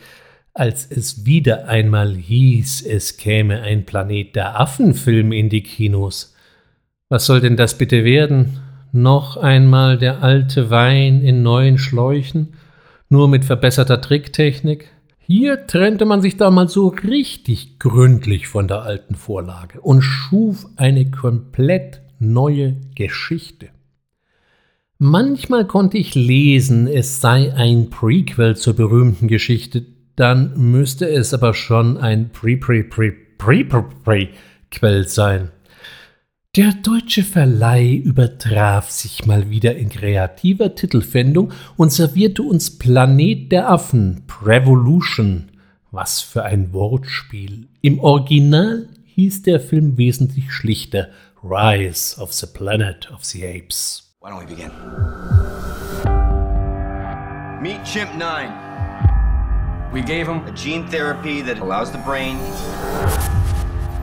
als 0.58 0.90
es 0.90 1.26
wieder 1.26 1.68
einmal 1.68 2.16
hieß, 2.16 2.82
es 2.82 3.18
käme 3.18 3.62
ein 3.62 3.86
Planet 3.86 4.36
der 4.36 4.60
Affen-Film 4.60 5.32
in 5.32 5.50
die 5.50 5.62
Kinos. 5.62 6.36
Was 7.10 7.28
soll 7.28 7.42
denn 7.42 7.58
das 7.58 7.78
bitte 7.78 8.04
werden? 8.04 8.60
Noch 8.92 9.38
einmal 9.38 10.00
der 10.00 10.24
alte 10.24 10.72
Wein 10.72 11.22
in 11.22 11.44
neuen 11.44 11.78
Schläuchen, 11.78 12.54
nur 13.08 13.28
mit 13.28 13.46
verbesserter 13.46 14.02
Tricktechnik? 14.02 14.90
Hier 15.20 15.68
trennte 15.68 16.06
man 16.06 16.24
sich 16.24 16.38
da 16.38 16.50
mal 16.50 16.68
so 16.68 16.88
richtig 16.88 17.78
gründlich 17.78 18.48
von 18.48 18.68
der 18.68 18.82
alten 18.82 19.14
Vorlage 19.14 19.80
und 19.82 20.02
schuf 20.02 20.66
eine 20.76 21.12
komplett 21.12 22.02
neue 22.18 22.78
Geschichte. 22.96 23.70
Manchmal 24.98 25.68
konnte 25.68 26.00
ich 26.00 26.16
lesen, 26.16 26.88
es 26.88 27.22
sei 27.22 27.54
ein 27.54 27.92
Prequel 27.92 28.56
zur 28.56 28.74
berühmten 28.74 29.28
Geschichte 29.28 29.97
dann 30.18 30.72
müsste 30.72 31.08
es 31.08 31.34
aber 31.34 31.54
schon 31.54 31.96
ein 31.98 32.32
Pre-Pre-Pre-Pre-Pre-Quell 32.32 35.08
sein. 35.08 35.52
Der 36.56 36.74
deutsche 36.74 37.24
Verleih 37.24 37.94
übertraf 37.94 38.90
sich 38.90 39.28
mal 39.28 39.52
wieder 39.52 39.76
in 39.76 39.90
kreativer 39.90 40.74
Titelfindung 40.74 41.52
und 41.76 41.94
servierte 41.94 42.42
uns 42.42 42.80
Planet 42.80 43.52
der 43.52 43.70
Affen, 43.70 44.24
Prevolution. 44.26 45.52
Was 45.92 46.20
für 46.20 46.42
ein 46.44 46.74
Wortspiel. 46.74 47.68
Im 47.82 48.00
Original 48.00 48.90
hieß 49.06 49.44
der 49.44 49.60
Film 49.60 49.98
wesentlich 49.98 50.52
schlichter 50.52 51.10
Rise 51.44 52.20
of 52.20 52.34
the 52.34 52.48
Planet 52.48 53.12
of 53.12 53.24
the 53.24 53.46
Apes. 53.46 54.16
Why 54.20 54.32
don't 54.32 54.42
we 54.42 54.48
begin? 54.48 54.72
Meet 57.62 57.84
Chimp 57.84 58.18
9. 58.18 58.67
We 59.92 60.02
gave 60.02 60.28
him 60.28 60.46
a 60.46 60.52
gene 60.52 60.86
therapy 60.88 61.42
that 61.42 61.60
allows 61.60 61.92
the 61.94 61.98
brain 62.00 62.38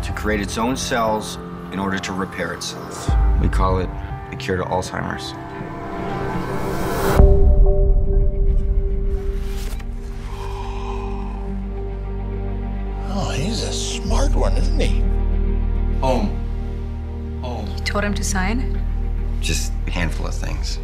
to 0.03 0.13
create 0.17 0.41
its 0.41 0.57
own 0.57 0.77
cells 0.79 1.37
in 1.73 1.79
order 1.79 1.99
to 1.99 2.13
repair 2.13 2.55
itself. 2.55 3.11
We 3.41 3.49
call 3.49 3.79
it 3.79 3.91
the 4.31 4.37
cure 4.37 4.57
to 4.57 4.65
Alzheimer's. 4.65 5.35
Oh, 13.11 13.31
he's 13.37 13.63
a 13.63 13.73
smart 13.73 14.35
one, 14.35 14.57
isn't 14.57 14.81
he? 14.81 15.01
Home. 16.01 16.35
Home. 17.43 17.69
You 17.69 17.85
told 17.85 18.05
him 18.05 18.15
to 18.15 18.25
sign? 18.25 18.81
Just 19.41 19.71
a 19.87 19.91
handful 19.91 20.27
of 20.27 20.35
things. 20.35 20.79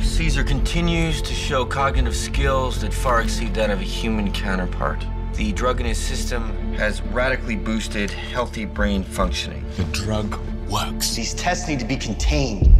Caesar 0.00 0.44
continues 0.44 1.22
to 1.22 1.32
show 1.32 1.64
cognitive 1.64 2.14
skills 2.14 2.80
that 2.80 2.92
far 2.92 3.20
exceed 3.20 3.54
that 3.54 3.70
of 3.70 3.80
a 3.80 3.84
human 3.84 4.32
counterpart. 4.32 5.04
The 5.34 5.52
drug 5.52 5.80
in 5.80 5.86
his 5.86 5.98
system 5.98 6.74
has 6.74 7.02
radically 7.02 7.56
boosted 7.56 8.10
healthy 8.10 8.64
brain 8.64 9.02
functioning. 9.02 9.64
The 9.76 9.84
drug 9.84 10.38
works. 10.68 11.14
These 11.14 11.34
tests 11.34 11.68
need 11.68 11.80
to 11.80 11.84
be 11.84 11.96
contained. 11.96 12.72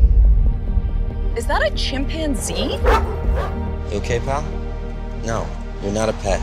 Is 1.36 1.46
that 1.46 1.62
a 1.62 1.74
chimpanzee? 1.74 2.78
You 3.90 3.98
okay, 3.98 4.20
pal? 4.20 4.42
No, 5.24 5.46
you're 5.82 5.92
not 5.92 6.08
a 6.08 6.12
pet. 6.14 6.40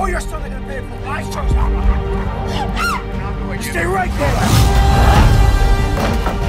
Oh, 0.00 0.04
or 0.04 0.08
your 0.08 0.20
son 0.20 0.42
are 0.42 0.48
gonna 0.48 0.66
pay 0.66 0.80
for 0.80 0.96
my 1.04 1.22
choice. 1.24 1.50
Stay 3.70 3.84
right 3.84 4.10
there. 4.12 4.34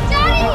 Daddy! 0.09 0.45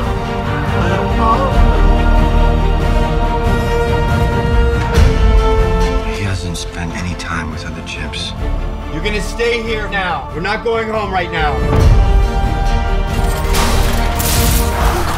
He 6.16 6.23
hasn't 6.24 6.56
spent 6.56 6.97
any 6.97 7.14
time 7.16 7.51
with 7.51 7.66
other 7.66 7.82
chimps. 7.82 8.32
You're 8.94 9.05
gonna 9.05 9.20
stay 9.20 9.62
here 9.62 9.89
now. 9.90 10.31
We're 10.35 10.40
not 10.40 10.64
going 10.64 10.89
home 10.89 11.12
right 11.12 11.31
now. 11.31 11.52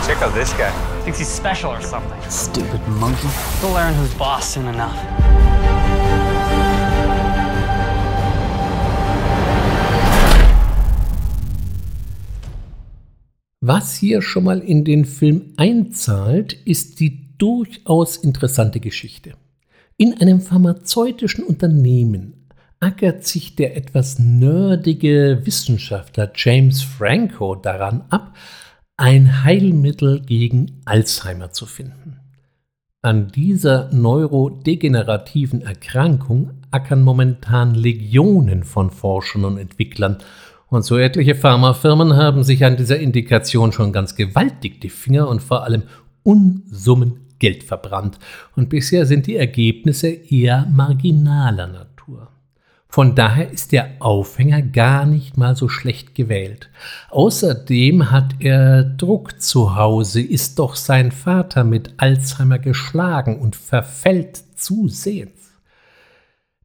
Check 0.05 0.21
out 0.21 0.35
this 0.35 0.53
guy. 0.55 0.73
Thinks 1.03 1.19
he's 1.21 1.29
special 1.29 1.71
or 1.71 1.81
something. 1.81 2.21
Stupid 2.29 2.85
monkey. 2.89 3.29
He'll 3.61 3.71
learn 3.71 3.95
who's 3.95 4.13
boss 4.15 4.49
soon 4.53 4.67
enough. 4.67 5.48
Was 13.71 13.97
hier 13.97 14.23
schon 14.23 14.45
mal 14.45 14.61
in 14.61 14.83
den 14.83 15.05
Film 15.05 15.53
einzahlt, 15.59 16.55
ist 16.55 17.01
die 17.01 17.37
durchaus 17.37 18.17
interessante 18.17 18.81
Geschichte. 18.81 19.35
In 19.99 20.19
einem 20.19 20.41
pharmazeutischen 20.41 21.45
Unternehmen 21.45 22.49
ackert 22.81 23.27
sich 23.27 23.57
der 23.57 23.77
etwas 23.77 24.19
nerdige 24.19 25.43
Wissenschaftler 25.45 26.33
James 26.35 26.81
Franco 26.81 27.57
daran 27.57 28.05
ab, 28.09 28.35
ein 28.97 29.45
Heilmittel 29.45 30.23
gegen 30.23 30.81
Alzheimer 30.87 31.51
zu 31.51 31.67
finden. 31.67 32.21
An 33.03 33.29
dieser 33.29 33.93
neurodegenerativen 33.93 35.61
Erkrankung 35.61 36.53
ackern 36.71 37.03
momentan 37.03 37.75
Legionen 37.75 38.65
von 38.65 38.91
Forschern 38.91 39.45
und 39.45 39.59
Entwicklern 39.59 40.17
und 40.71 40.85
so 40.85 40.99
etliche 40.99 41.35
Pharmafirmen 41.35 42.17
haben 42.17 42.45
sich 42.45 42.65
an 42.65 42.77
dieser 42.77 42.99
Indikation 42.99 43.73
schon 43.73 43.93
ganz 43.93 44.15
gewaltig 44.15 44.81
die 44.81 44.91
Finger 44.91 45.29
und 45.29 45.43
vor 45.43 45.65
allem 45.65 45.85
Unsummen 46.23 47.29
Geld 47.39 47.63
verbrannt. 47.63 48.19
Und 48.57 48.69
bisher 48.69 49.07
sind 49.07 49.27
die 49.27 49.37
Ergebnisse 49.37 50.09
eher 50.09 50.67
marginaler 50.71 51.69
Natur. 51.69 52.29
Von 52.91 53.15
daher 53.15 53.51
ist 53.51 53.73
der 53.73 53.91
Aufhänger 54.01 54.63
gar 54.63 55.05
nicht 55.05 55.37
mal 55.37 55.55
so 55.55 55.69
schlecht 55.69 56.15
gewählt. 56.15 56.71
Außerdem 57.11 58.11
hat 58.11 58.37
er 58.41 58.83
Druck 58.83 59.41
zu 59.41 59.77
Hause, 59.77 60.23
ist 60.23 60.59
doch 60.59 60.75
sein 60.75 61.13
Vater 61.13 61.65
mit 61.65 61.93
Alzheimer 61.99 62.59
geschlagen 62.59 63.39
und 63.39 63.57
verfällt 63.57 64.43
zusehends. 64.57 65.38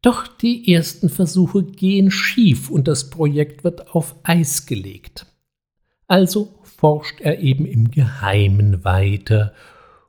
Doch 0.04 0.28
die 0.28 0.72
ersten 0.72 1.08
Versuche 1.08 1.64
gehen 1.64 2.12
schief 2.12 2.70
und 2.70 2.90
das 2.90 3.10
Projekt 3.10 3.64
wird 3.64 3.96
auf 3.96 4.16
Eis 4.24 4.66
gelegt. 4.66 5.26
Also 6.08 6.60
forscht 6.62 7.22
er 7.22 7.40
eben 7.40 7.66
im 7.66 7.90
Geheimen 7.90 8.84
weiter 8.84 9.54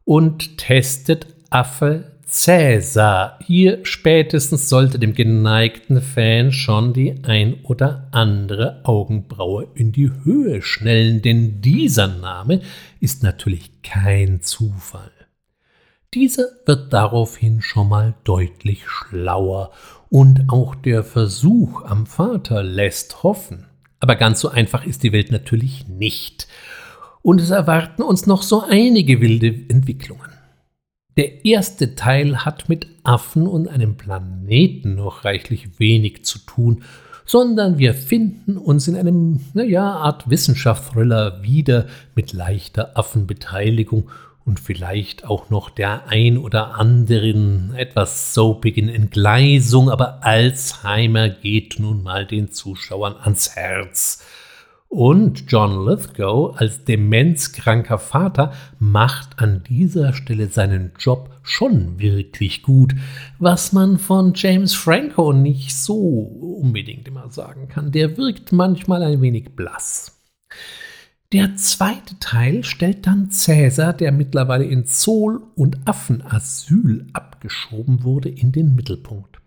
und 0.05 0.59
testet 0.59 1.29
Affe 1.49 2.19
Cäsar. 2.27 3.39
Hier 3.47 3.87
spätestens 3.87 4.69
sollte 4.69 4.99
dem 4.99 5.15
geneigten 5.15 6.03
Fan 6.03 6.51
schon 6.51 6.93
die 6.93 7.23
ein 7.23 7.61
oder 7.63 8.09
andere 8.11 8.81
Augenbraue 8.83 9.69
in 9.77 9.93
die 9.93 10.11
Höhe 10.25 10.61
schnellen, 10.61 11.23
denn 11.23 11.61
dieser 11.61 12.09
Name 12.09 12.63
ist 12.99 13.23
natürlich 13.23 13.83
kein 13.83 14.41
Zufall. 14.41 15.14
Dieser 16.15 16.45
wird 16.65 16.93
daraufhin 16.93 17.61
schon 17.61 17.89
mal 17.89 18.15
deutlich 18.23 18.87
schlauer 18.87 19.73
und 20.11 20.45
auch 20.49 20.77
der 20.77 21.03
Versuch 21.03 21.83
am 21.83 22.07
Vater 22.07 22.63
lässt 22.63 23.25
hoffen. 23.25 23.67
Aber 23.99 24.15
ganz 24.15 24.39
so 24.39 24.49
einfach 24.49 24.87
ist 24.87 25.03
die 25.03 25.13
Welt 25.13 25.33
natürlich 25.33 25.89
nicht. 25.89 26.47
Und 27.23 27.41
es 27.41 27.51
erwarten 27.51 28.03
uns 28.03 28.27
noch 28.27 28.43
so 28.43 28.63
einige 28.63 29.21
wilde 29.21 29.49
Entwicklungen. 29.69 30.31
Der 31.17 31.45
erste 31.45 31.97
Teil 31.97 32.45
hat 32.45 32.69
mit 32.69 32.87
Affen 33.03 33.49
und 33.49 33.67
einem 33.67 33.97
Planeten 33.97 34.95
noch 34.95 35.25
reichlich 35.25 35.81
wenig 35.81 36.25
zu 36.25 36.39
tun, 36.39 36.85
sondern 37.25 37.79
wir 37.79 37.93
finden 37.93 38.57
uns 38.57 38.87
in 38.87 38.95
einem, 38.95 39.41
naja, 39.53 39.95
Art 39.95 40.31
Wissenschaftsthriller 40.31 41.43
wieder 41.43 41.87
mit 42.15 42.33
leichter 42.33 42.97
Affenbeteiligung 42.97 44.11
und 44.45 44.61
vielleicht 44.61 45.25
auch 45.25 45.51
noch 45.51 45.71
der 45.71 46.09
ein 46.09 46.37
oder 46.39 46.75
anderen 46.75 47.75
etwas 47.75 48.35
soapigen 48.35 48.89
Entgleisung, 48.89 49.91
aber 49.91 50.25
Alzheimer 50.25 51.29
geht 51.31 51.79
nun 51.79 52.03
mal 52.03 52.27
den 52.27 52.51
Zuschauern 52.51 53.17
ans 53.17 53.57
Herz. 53.57 54.25
Und 54.89 55.51
John 55.51 55.85
Lithgow 55.85 56.57
als 56.57 56.85
demenzkranker 56.85 57.99
Vater 57.99 58.53
macht 58.79 59.41
an 59.41 59.65
dieser 59.69 60.13
Stelle 60.13 60.47
seinen 60.47 60.93
Job 61.01 61.31
schon 61.43 61.99
wirklich 61.99 62.63
gut, 62.63 62.95
was 63.41 63.73
man 63.73 63.99
von 63.99 64.35
James 64.37 64.73
Franco 64.73 65.33
nicht 65.33 65.75
so 65.75 65.97
unbedingt 66.63 67.09
immer 67.09 67.29
sagen 67.31 67.67
kann. 67.69 67.91
Der 67.91 68.17
wirkt 68.17 68.53
manchmal 68.53 69.03
ein 69.03 69.21
wenig 69.21 69.57
blass. 69.57 70.23
Der 71.35 71.57
zweite 71.57 72.17
Teil 72.21 72.63
stellt 72.63 73.09
dann 73.09 73.29
Cäsar, 73.29 73.93
der 73.93 74.13
mittlerweile 74.13 74.67
in 74.67 74.87
Zoll- 74.87 75.43
und 75.57 75.79
Affenasyl 75.85 77.09
abgeschoben 77.13 78.05
wurde, 78.05 78.29
in 78.29 78.53
den 78.53 78.77
Mittelpunkt. 78.77 79.41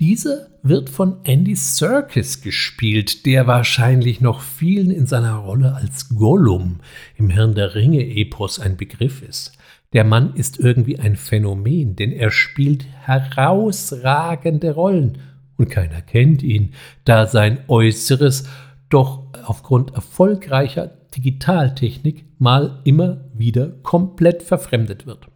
Dieser 0.00 0.46
wird 0.62 0.88
von 0.88 1.18
Andy 1.24 1.54
Serkis 1.54 2.40
gespielt, 2.40 3.26
der 3.26 3.46
wahrscheinlich 3.46 4.22
noch 4.22 4.40
vielen 4.40 4.90
in 4.90 5.04
seiner 5.04 5.34
Rolle 5.34 5.74
als 5.74 6.08
Gollum 6.08 6.80
im 7.18 7.28
Herrn 7.28 7.54
der 7.54 7.74
Ringe-Epos 7.74 8.58
ein 8.58 8.78
Begriff 8.78 9.20
ist. 9.20 9.52
Der 9.92 10.04
Mann 10.04 10.34
ist 10.34 10.60
irgendwie 10.60 10.98
ein 10.98 11.16
Phänomen, 11.16 11.94
denn 11.94 12.12
er 12.12 12.30
spielt 12.30 12.86
herausragende 12.86 14.72
Rollen 14.72 15.18
und 15.58 15.68
keiner 15.68 16.00
kennt 16.00 16.42
ihn, 16.42 16.72
da 17.04 17.26
sein 17.26 17.58
Äußeres 17.68 18.48
doch 18.88 19.24
aufgrund 19.44 19.94
erfolgreicher 19.94 21.01
Digitaltechnik 21.16 22.24
mal 22.38 22.80
immer 22.84 23.24
wieder 23.34 23.68
komplett 23.82 24.42
verfremdet 24.42 25.06
wird. 25.06 25.28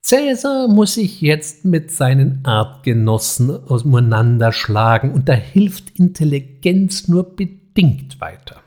Cäsar 0.00 0.68
muss 0.68 0.94
sich 0.94 1.22
jetzt 1.22 1.64
mit 1.64 1.90
seinen 1.90 2.44
Artgenossen 2.44 3.50
auseinanderschlagen 3.50 5.12
und 5.12 5.30
da 5.30 5.32
hilft 5.32 5.98
Intelligenz 5.98 7.08
nur 7.08 7.34
bedingt 7.34 8.20
weiter. 8.20 8.60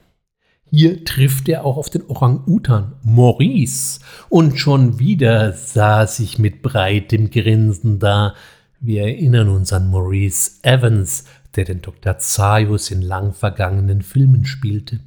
Hier 0.69 1.05
trifft 1.05 1.47
er 1.47 1.63
auch 1.63 1.77
auf 1.77 1.89
den 1.89 2.07
Orang-Utan 2.07 2.95
Maurice 3.03 3.99
und 4.29 4.57
schon 4.57 4.99
wieder 4.99 5.53
saß 5.53 6.19
ich 6.19 6.39
mit 6.39 6.61
breitem 6.61 7.29
Grinsen 7.29 7.99
da. 7.99 8.33
Wir 8.79 9.03
erinnern 9.03 9.49
uns 9.49 9.71
an 9.71 9.89
Maurice 9.89 10.59
Evans, 10.63 11.25
der 11.55 11.65
den 11.65 11.81
Dr. 11.81 12.17
Zaius 12.17 12.91
in 12.91 13.01
lang 13.01 13.33
vergangenen 13.33 14.01
Filmen 14.01 14.45
spielte. 14.45 14.99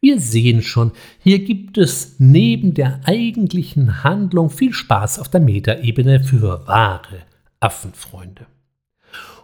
Wir 0.00 0.20
sehen 0.20 0.62
schon, 0.62 0.92
hier 1.18 1.40
gibt 1.44 1.78
es 1.78 2.16
neben 2.18 2.74
der 2.74 3.00
eigentlichen 3.04 4.04
Handlung 4.04 4.50
viel 4.50 4.72
Spaß 4.72 5.18
auf 5.18 5.28
der 5.28 5.40
Metaebene 5.40 6.22
für 6.22 6.66
wahre 6.66 7.22
Affenfreunde. 7.60 8.46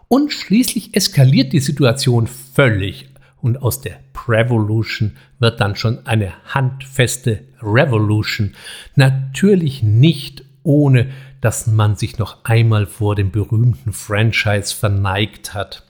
Und 0.07 0.31
schließlich 0.31 0.95
eskaliert 0.95 1.53
die 1.53 1.59
Situation 1.59 2.27
völlig 2.27 3.09
und 3.41 3.61
aus 3.61 3.81
der 3.81 3.99
Prevolution 4.13 5.17
wird 5.39 5.59
dann 5.59 5.75
schon 5.75 6.05
eine 6.05 6.33
handfeste 6.53 7.43
Revolution. 7.61 8.53
Natürlich 8.95 9.83
nicht 9.83 10.45
ohne, 10.63 11.09
dass 11.41 11.67
man 11.67 11.95
sich 11.97 12.17
noch 12.19 12.45
einmal 12.45 12.85
vor 12.85 13.15
dem 13.15 13.31
berühmten 13.31 13.91
Franchise 13.91 14.73
verneigt 14.73 15.53
hat. 15.53 15.83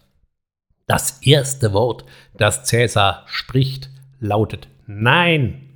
Das 0.88 1.22
erste 1.22 1.74
Wort, 1.74 2.06
das 2.38 2.64
Cäsar 2.64 3.24
spricht, 3.28 3.90
lautet 4.24 4.68
Nein. 4.88 5.70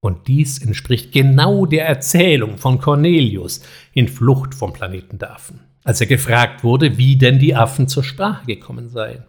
Und 0.00 0.28
dies 0.28 0.58
entspricht 0.58 1.12
genau 1.12 1.66
der 1.66 1.86
Erzählung 1.86 2.58
von 2.58 2.80
Cornelius 2.80 3.62
in 3.92 4.08
Flucht 4.08 4.54
vom 4.54 4.72
Planeten 4.72 5.18
der 5.18 5.32
Affen, 5.32 5.60
als 5.84 6.00
er 6.00 6.06
gefragt 6.06 6.62
wurde, 6.64 6.98
wie 6.98 7.16
denn 7.16 7.38
die 7.38 7.54
Affen 7.54 7.88
zur 7.88 8.04
Sprache 8.04 8.46
gekommen 8.46 8.88
seien. 8.88 9.24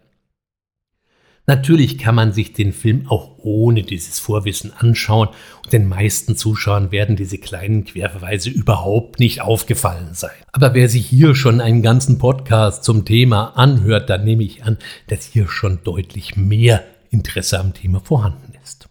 Natürlich 1.50 1.98
kann 1.98 2.14
man 2.14 2.34
sich 2.34 2.52
den 2.52 2.74
Film 2.74 3.08
auch 3.08 3.38
ohne 3.38 3.84
dieses 3.84 4.20
Vorwissen 4.20 4.74
anschauen 4.74 5.30
und 5.64 5.72
den 5.72 5.88
meisten 5.88 6.36
Zuschauern 6.36 6.92
werden 6.92 7.16
diese 7.16 7.38
kleinen 7.38 7.86
Querverweise 7.86 8.50
überhaupt 8.50 9.22
nicht 9.22 9.40
aufgefallen 9.40 10.10
sein. 10.12 10.36
Aber 10.52 10.74
wer 10.74 10.90
sich 10.90 11.06
hier 11.06 11.36
schon 11.36 11.62
einen 11.62 11.82
ganzen 11.82 12.18
Podcast 12.18 12.84
zum 12.84 13.06
Thema 13.06 13.56
anhört, 13.56 14.10
dann 14.10 14.26
nehme 14.26 14.44
ich 14.44 14.66
an, 14.66 14.78
dass 15.08 15.24
hier 15.24 15.48
schon 15.48 15.80
deutlich 15.86 16.36
mehr 16.36 16.84
Interesse 17.10 17.60
am 17.60 17.74
Thema 17.74 18.00
vorhanden 18.00 18.54
ist. 18.64 18.90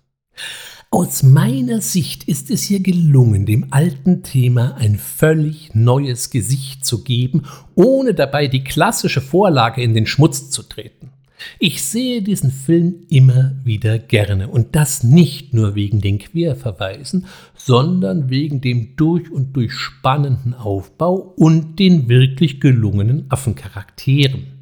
Aus 0.91 1.23
meiner 1.23 1.81
Sicht 1.81 2.25
ist 2.25 2.51
es 2.51 2.63
hier 2.63 2.81
gelungen, 2.81 3.45
dem 3.45 3.67
alten 3.71 4.23
Thema 4.23 4.77
ein 4.77 4.97
völlig 4.97 5.75
neues 5.75 6.31
Gesicht 6.31 6.85
zu 6.85 7.03
geben, 7.03 7.43
ohne 7.75 8.15
dabei 8.15 8.47
die 8.47 8.65
klassische 8.65 9.21
Vorlage 9.21 9.83
in 9.83 9.95
den 9.95 10.07
Schmutz 10.07 10.51
zu 10.51 10.63
treten. 10.63 11.11
Ich 11.59 11.83
sehe 11.83 12.23
diesen 12.23 12.51
Film 12.51 13.07
immer 13.11 13.53
wieder 13.65 13.99
gerne 13.99 14.49
und 14.49 14.75
das 14.75 15.03
nicht 15.03 15.53
nur 15.53 15.75
wegen 15.75 16.01
den 16.01 16.19
Querverweisen, 16.19 17.27
sondern 17.55 18.31
wegen 18.31 18.61
dem 18.61 18.97
durch 18.97 19.31
und 19.31 19.55
durch 19.55 19.73
spannenden 19.73 20.55
Aufbau 20.55 21.15
und 21.37 21.79
den 21.79 22.09
wirklich 22.09 22.61
gelungenen 22.61 23.27
Affencharakteren. 23.29 24.56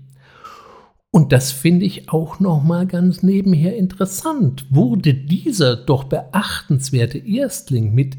Und 1.15 1.31
das 1.31 1.53
finde 1.53 1.86
ich 1.86 2.09
auch 2.09 2.41
noch 2.41 2.65
mal 2.65 2.89
ganz 2.89 3.23
nebenher 3.23 3.77
interessant. 3.77 4.66
Wurde 4.70 5.15
dieser 5.15 5.77
doch 5.77 6.03
beachtenswerte 6.03 7.19
Erstling 7.19 7.95
mit 7.95 8.16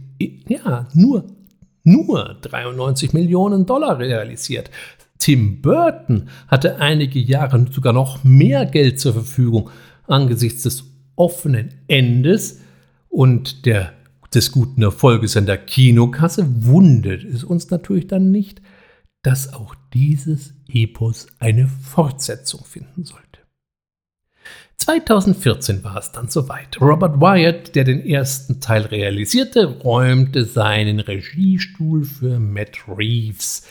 ja, 0.47 0.87
nur 0.93 1.25
nur 1.83 2.37
93 2.41 3.11
Millionen 3.11 3.65
Dollar 3.65 3.99
realisiert. 3.99 4.71
Tim 5.19 5.61
Burton 5.61 6.29
hatte 6.47 6.77
einige 6.77 7.19
Jahre 7.19 7.65
sogar 7.69 7.91
noch 7.91 8.23
mehr 8.23 8.65
Geld 8.65 8.97
zur 9.01 9.11
Verfügung 9.11 9.69
angesichts 10.07 10.63
des 10.63 10.85
offenen 11.17 11.73
Endes 11.89 12.61
und 13.09 13.65
der, 13.65 13.91
des 14.33 14.53
guten 14.53 14.81
Erfolges 14.83 15.35
an 15.35 15.47
der 15.47 15.57
Kinokasse 15.57 16.47
wundert 16.63 17.25
es 17.25 17.43
uns 17.43 17.69
natürlich 17.69 18.07
dann 18.07 18.31
nicht, 18.31 18.61
dass 19.25 19.55
auch 19.55 19.73
dieses 19.91 20.53
Epos 20.67 21.25
eine 21.39 21.67
Fortsetzung 21.67 22.63
finden 22.63 23.05
sollte. 23.05 23.23
2014 24.77 25.83
war 25.83 25.97
es 25.97 26.11
dann 26.11 26.29
soweit. 26.29 26.79
Robert 26.79 27.19
Wyatt, 27.19 27.75
der 27.75 27.85
den 27.85 28.05
ersten 28.05 28.61
Teil 28.61 28.83
realisierte, 28.83 29.79
räumte 29.79 30.45
seinen 30.45 30.99
Regiestuhl 30.99 32.03
für 32.03 32.37
Matt 32.39 32.87
Reeves. 32.87 33.65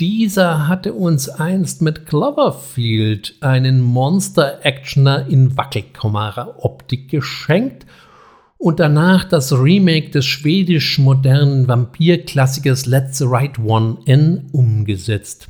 Dieser 0.00 0.66
hatte 0.66 0.94
uns 0.94 1.28
einst 1.28 1.80
mit 1.80 2.06
Cloverfield 2.06 3.36
einen 3.40 3.80
Monster-Actioner 3.80 5.28
in 5.28 5.56
Wackelkamera-Optik 5.56 7.08
geschenkt 7.08 7.86
und 8.62 8.78
danach 8.78 9.24
das 9.24 9.52
Remake 9.52 10.10
des 10.10 10.24
schwedisch-modernen 10.24 11.66
Vampir-Klassikers 11.66 12.86
Let's 12.86 13.18
the 13.18 13.24
Right 13.26 13.58
One 13.58 13.98
in 14.04 14.50
umgesetzt. 14.52 15.48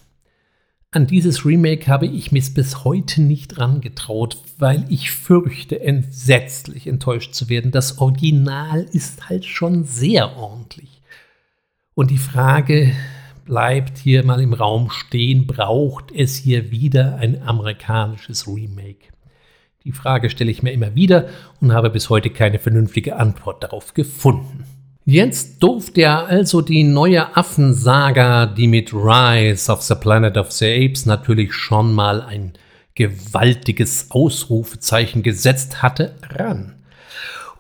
An 0.93 1.07
dieses 1.07 1.45
Remake 1.45 1.89
habe 1.89 2.07
ich 2.07 2.33
mich 2.33 2.55
bis 2.55 2.85
heute 2.85 3.21
nicht 3.21 3.59
rangetraut, 3.59 4.39
weil 4.57 4.87
ich 4.89 5.11
fürchte, 5.11 5.83
entsetzlich 5.83 6.87
enttäuscht 6.87 7.35
zu 7.35 7.51
werden. 7.51 7.71
Das 7.71 7.99
Original 7.99 8.87
ist 8.93 9.29
halt 9.29 9.45
schon 9.45 9.85
sehr 9.85 10.35
ordentlich. 10.39 11.03
Und 11.93 12.11
die 12.11 12.17
Frage 12.17 12.95
bleibt 13.45 13.99
hier 13.99 14.25
mal 14.25 14.41
im 14.41 14.55
Raum 14.55 14.89
stehen, 14.89 15.47
braucht 15.47 16.11
es 16.13 16.37
hier 16.37 16.71
wieder 16.71 17.17
ein 17.17 17.43
amerikanisches 17.43 18.49
Remake? 18.49 19.12
Die 19.85 19.93
Frage 19.93 20.31
stelle 20.31 20.51
ich 20.51 20.63
mir 20.63 20.73
immer 20.73 20.95
wieder 20.95 21.29
und 21.61 21.73
habe 21.73 21.91
bis 21.91 22.09
heute 22.11 22.31
keine 22.31 22.59
vernünftige 22.59 23.17
Antwort 23.17 23.63
darauf 23.65 23.95
gefunden. 23.95 24.65
Jetzt 25.05 25.63
durfte 25.63 26.03
er 26.03 26.27
also 26.27 26.61
die 26.61 26.85
neue 26.85 27.37
Affensaga, 27.37 28.47
die 28.47 28.69
mit 28.69 28.93
Rise 28.95 29.73
of 29.73 29.83
the 29.83 29.97
Planet 29.97 30.37
of 30.37 30.53
the 30.53 30.67
Apes 30.67 31.07
natürlich 31.07 31.53
schon 31.53 31.93
mal 31.93 32.23
ein 32.23 32.53
gewaltiges 32.95 34.07
Ausrufezeichen 34.11 35.23
gesetzt 35.23 35.83
hatte, 35.83 36.15
ran. 36.31 36.75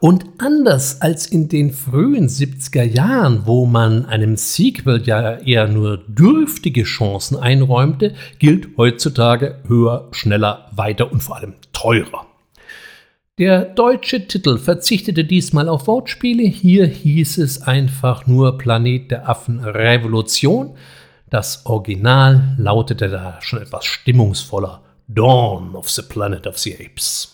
Und 0.02 0.24
anders 0.38 1.00
als 1.00 1.26
in 1.26 1.48
den 1.48 1.70
frühen 1.70 2.26
70er 2.26 2.82
Jahren, 2.82 3.46
wo 3.46 3.66
man 3.66 4.04
einem 4.04 4.34
Sequel 4.36 5.00
ja 5.06 5.36
eher 5.36 5.68
nur 5.68 5.96
dürftige 6.08 6.82
Chancen 6.82 7.36
einräumte, 7.36 8.12
gilt 8.40 8.76
heutzutage 8.76 9.62
höher, 9.68 10.08
schneller, 10.10 10.68
weiter 10.72 11.12
und 11.12 11.22
vor 11.22 11.36
allem 11.36 11.54
teurer. 11.72 12.26
Der 13.38 13.64
deutsche 13.64 14.26
Titel 14.26 14.58
verzichtete 14.58 15.24
diesmal 15.24 15.68
auf 15.68 15.86
Wortspiele. 15.86 16.48
Hier 16.48 16.84
hieß 16.84 17.38
es 17.38 17.62
einfach 17.62 18.26
nur 18.26 18.58
Planet 18.58 19.08
der 19.08 19.28
Affen 19.28 19.60
Revolution. 19.60 20.74
Das 21.30 21.64
Original 21.64 22.56
lautete 22.58 23.08
da 23.08 23.38
schon 23.40 23.62
etwas 23.62 23.84
stimmungsvoller 23.84 24.82
Dawn 25.06 25.76
of 25.76 25.88
the 25.88 26.02
Planet 26.02 26.48
of 26.48 26.58
the 26.58 26.74
Apes. 26.74 27.31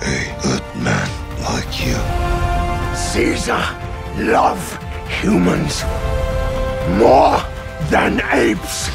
A 0.00 0.36
good 0.42 0.62
man 0.82 1.08
like 1.42 1.84
you. 1.84 1.96
Caesar 2.94 3.62
love 4.16 4.78
humans 5.08 5.84
more 6.98 7.42
than 7.90 8.20
apes. 8.32 8.90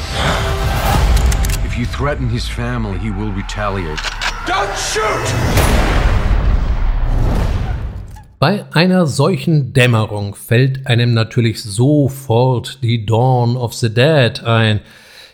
If 1.64 1.78
you 1.78 1.84
threaten 1.84 2.28
his 2.30 2.48
family, 2.48 2.98
he 2.98 3.10
will 3.10 3.32
retaliate. 3.32 3.98
Don't 4.46 4.74
shoot! 4.76 5.34
Bei 8.38 8.64
einer 8.72 9.06
solchen 9.06 9.72
Dämmerung 9.72 10.34
fällt 10.34 10.86
einem 10.86 11.12
natürlich 11.12 11.62
sofort 11.62 12.82
die 12.82 13.04
Dawn 13.04 13.56
of 13.56 13.74
the 13.74 13.92
Dead 13.92 14.42
ein. 14.44 14.80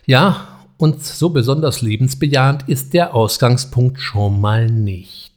Ja, 0.07 0.49
und 0.79 1.05
so 1.05 1.31
besonders 1.31 1.81
lebensbejahend 1.83 2.69
ist 2.69 2.93
der 2.95 3.15
Ausgangspunkt 3.15 4.01
schon 4.01 4.41
mal 4.41 4.67
nicht. 4.67 5.30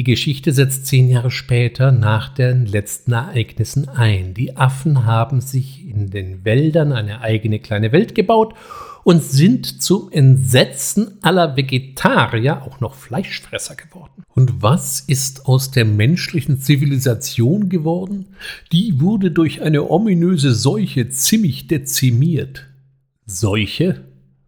Die 0.00 0.04
Geschichte 0.04 0.54
setzt 0.54 0.86
zehn 0.86 1.10
Jahre 1.10 1.30
später 1.30 1.92
nach 1.92 2.30
den 2.30 2.64
letzten 2.64 3.12
Ereignissen 3.12 3.86
ein. 3.86 4.32
Die 4.32 4.56
Affen 4.56 5.04
haben 5.04 5.42
sich 5.42 5.86
in 5.86 6.08
den 6.08 6.42
Wäldern 6.42 6.94
eine 6.94 7.20
eigene 7.20 7.58
kleine 7.58 7.92
Welt 7.92 8.14
gebaut 8.14 8.54
und 9.04 9.22
sind 9.22 9.82
zum 9.82 10.10
Entsetzen 10.10 11.18
aller 11.20 11.54
Vegetarier 11.54 12.62
auch 12.62 12.80
noch 12.80 12.94
Fleischfresser 12.94 13.74
geworden. 13.74 14.24
Und 14.34 14.62
was 14.62 15.00
ist 15.00 15.44
aus 15.44 15.70
der 15.70 15.84
menschlichen 15.84 16.62
Zivilisation 16.62 17.68
geworden? 17.68 18.28
Die 18.72 19.02
wurde 19.02 19.30
durch 19.30 19.60
eine 19.60 19.90
ominöse 19.90 20.54
Seuche 20.54 21.10
ziemlich 21.10 21.66
dezimiert. 21.66 22.68
Seuche? 23.26 24.06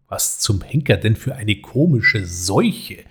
Was 0.08 0.38
zum 0.38 0.62
Henker 0.62 0.96
denn 0.96 1.14
für 1.14 1.36
eine 1.36 1.56
komische 1.56 2.24
Seuche? 2.24 3.04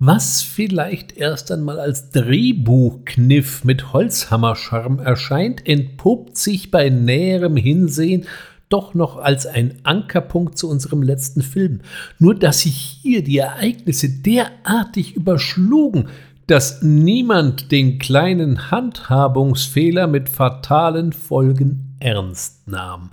Was 0.00 0.42
vielleicht 0.42 1.16
erst 1.16 1.50
einmal 1.50 1.80
als 1.80 2.10
Drehbuchkniff 2.10 3.64
mit 3.64 3.92
Holzhammerscharm 3.92 5.00
erscheint, 5.00 5.66
entpuppt 5.66 6.38
sich 6.38 6.70
bei 6.70 6.88
näherem 6.88 7.56
Hinsehen 7.56 8.26
doch 8.68 8.94
noch 8.94 9.16
als 9.16 9.44
ein 9.46 9.80
Ankerpunkt 9.82 10.56
zu 10.56 10.70
unserem 10.70 11.02
letzten 11.02 11.42
Film. 11.42 11.80
Nur 12.20 12.36
dass 12.36 12.60
sich 12.60 12.76
hier 13.02 13.24
die 13.24 13.38
Ereignisse 13.38 14.08
derartig 14.08 15.16
überschlugen, 15.16 16.06
dass 16.46 16.80
niemand 16.80 17.72
den 17.72 17.98
kleinen 17.98 18.70
Handhabungsfehler 18.70 20.06
mit 20.06 20.28
fatalen 20.28 21.12
Folgen 21.12 21.96
ernst 21.98 22.68
nahm. 22.68 23.10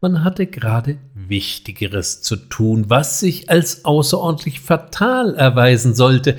Man 0.00 0.22
hatte 0.22 0.46
gerade 0.46 0.98
Wichtigeres 1.28 2.22
zu 2.22 2.36
tun, 2.36 2.84
was 2.88 3.20
sich 3.20 3.50
als 3.50 3.84
außerordentlich 3.84 4.60
fatal 4.60 5.34
erweisen 5.34 5.94
sollte. 5.94 6.36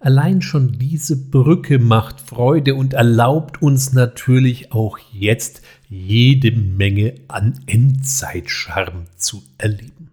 Allein 0.00 0.42
schon 0.42 0.78
diese 0.78 1.16
Brücke 1.16 1.78
macht 1.78 2.20
Freude 2.20 2.74
und 2.74 2.94
erlaubt 2.94 3.62
uns 3.62 3.92
natürlich 3.92 4.72
auch 4.72 4.98
jetzt 5.12 5.62
jede 5.88 6.50
Menge 6.52 7.14
an 7.28 7.60
Endzeitscharm 7.66 9.06
zu 9.16 9.42
erleben. 9.58 10.10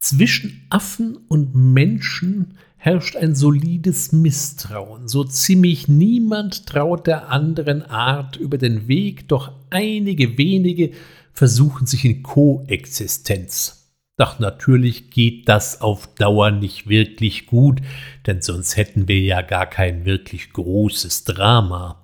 Zwischen 0.00 0.66
Affen 0.70 1.16
und 1.28 1.54
Menschen 1.54 2.58
herrscht 2.84 3.16
ein 3.16 3.34
solides 3.34 4.12
Misstrauen. 4.12 5.08
So 5.08 5.24
ziemlich 5.24 5.88
niemand 5.88 6.66
traut 6.66 7.06
der 7.06 7.30
anderen 7.30 7.80
Art 7.82 8.36
über 8.36 8.58
den 8.58 8.88
Weg, 8.88 9.28
doch 9.28 9.52
einige 9.70 10.36
wenige 10.36 10.90
versuchen 11.34 11.86
sich 11.86 12.04
in 12.04 12.22
Koexistenz. 12.22 13.90
Doch 14.16 14.38
natürlich 14.38 15.10
geht 15.10 15.48
das 15.48 15.80
auf 15.80 16.06
Dauer 16.14 16.52
nicht 16.52 16.88
wirklich 16.88 17.46
gut, 17.46 17.80
denn 18.26 18.40
sonst 18.40 18.76
hätten 18.76 19.08
wir 19.08 19.20
ja 19.20 19.42
gar 19.42 19.66
kein 19.66 20.04
wirklich 20.04 20.52
großes 20.52 21.24
Drama. 21.24 22.00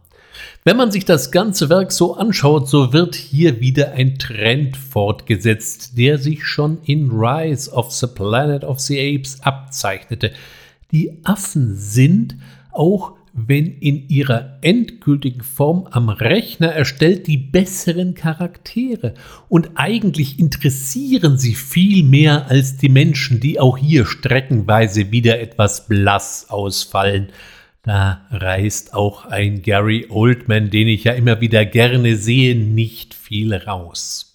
Wenn 0.64 0.76
man 0.76 0.90
sich 0.90 1.04
das 1.04 1.30
ganze 1.30 1.68
Werk 1.68 1.92
so 1.92 2.16
anschaut, 2.16 2.68
so 2.68 2.92
wird 2.92 3.14
hier 3.14 3.60
wieder 3.60 3.92
ein 3.92 4.18
Trend 4.18 4.76
fortgesetzt, 4.76 5.96
der 5.96 6.18
sich 6.18 6.44
schon 6.44 6.78
in 6.82 7.10
Rise 7.10 7.70
of 7.72 7.92
the 7.92 8.06
Planet 8.06 8.64
of 8.64 8.80
the 8.80 8.98
Apes 8.98 9.40
abzeichnete. 9.42 10.32
Die 10.90 11.20
Affen 11.24 11.76
sind, 11.76 12.36
auch 12.72 13.14
wenn 13.32 13.66
in 13.66 14.08
ihrer 14.08 14.58
endgültigen 14.62 15.42
Form 15.42 15.86
am 15.90 16.08
Rechner 16.08 16.68
erstellt, 16.68 17.26
die 17.26 17.36
besseren 17.36 18.14
Charaktere. 18.14 19.14
Und 19.48 19.70
eigentlich 19.74 20.38
interessieren 20.38 21.38
sie 21.38 21.54
viel 21.54 22.04
mehr 22.04 22.48
als 22.48 22.76
die 22.76 22.88
Menschen, 22.88 23.40
die 23.40 23.60
auch 23.60 23.78
hier 23.78 24.06
streckenweise 24.06 25.12
wieder 25.12 25.40
etwas 25.40 25.86
blass 25.86 26.46
ausfallen. 26.50 27.28
Da 27.82 28.26
reißt 28.30 28.94
auch 28.94 29.24
ein 29.24 29.62
Gary 29.62 30.06
Oldman, 30.10 30.70
den 30.70 30.88
ich 30.88 31.04
ja 31.04 31.12
immer 31.12 31.40
wieder 31.40 31.64
gerne 31.64 32.16
sehe, 32.16 32.54
nicht 32.54 33.14
viel 33.14 33.54
raus. 33.54 34.30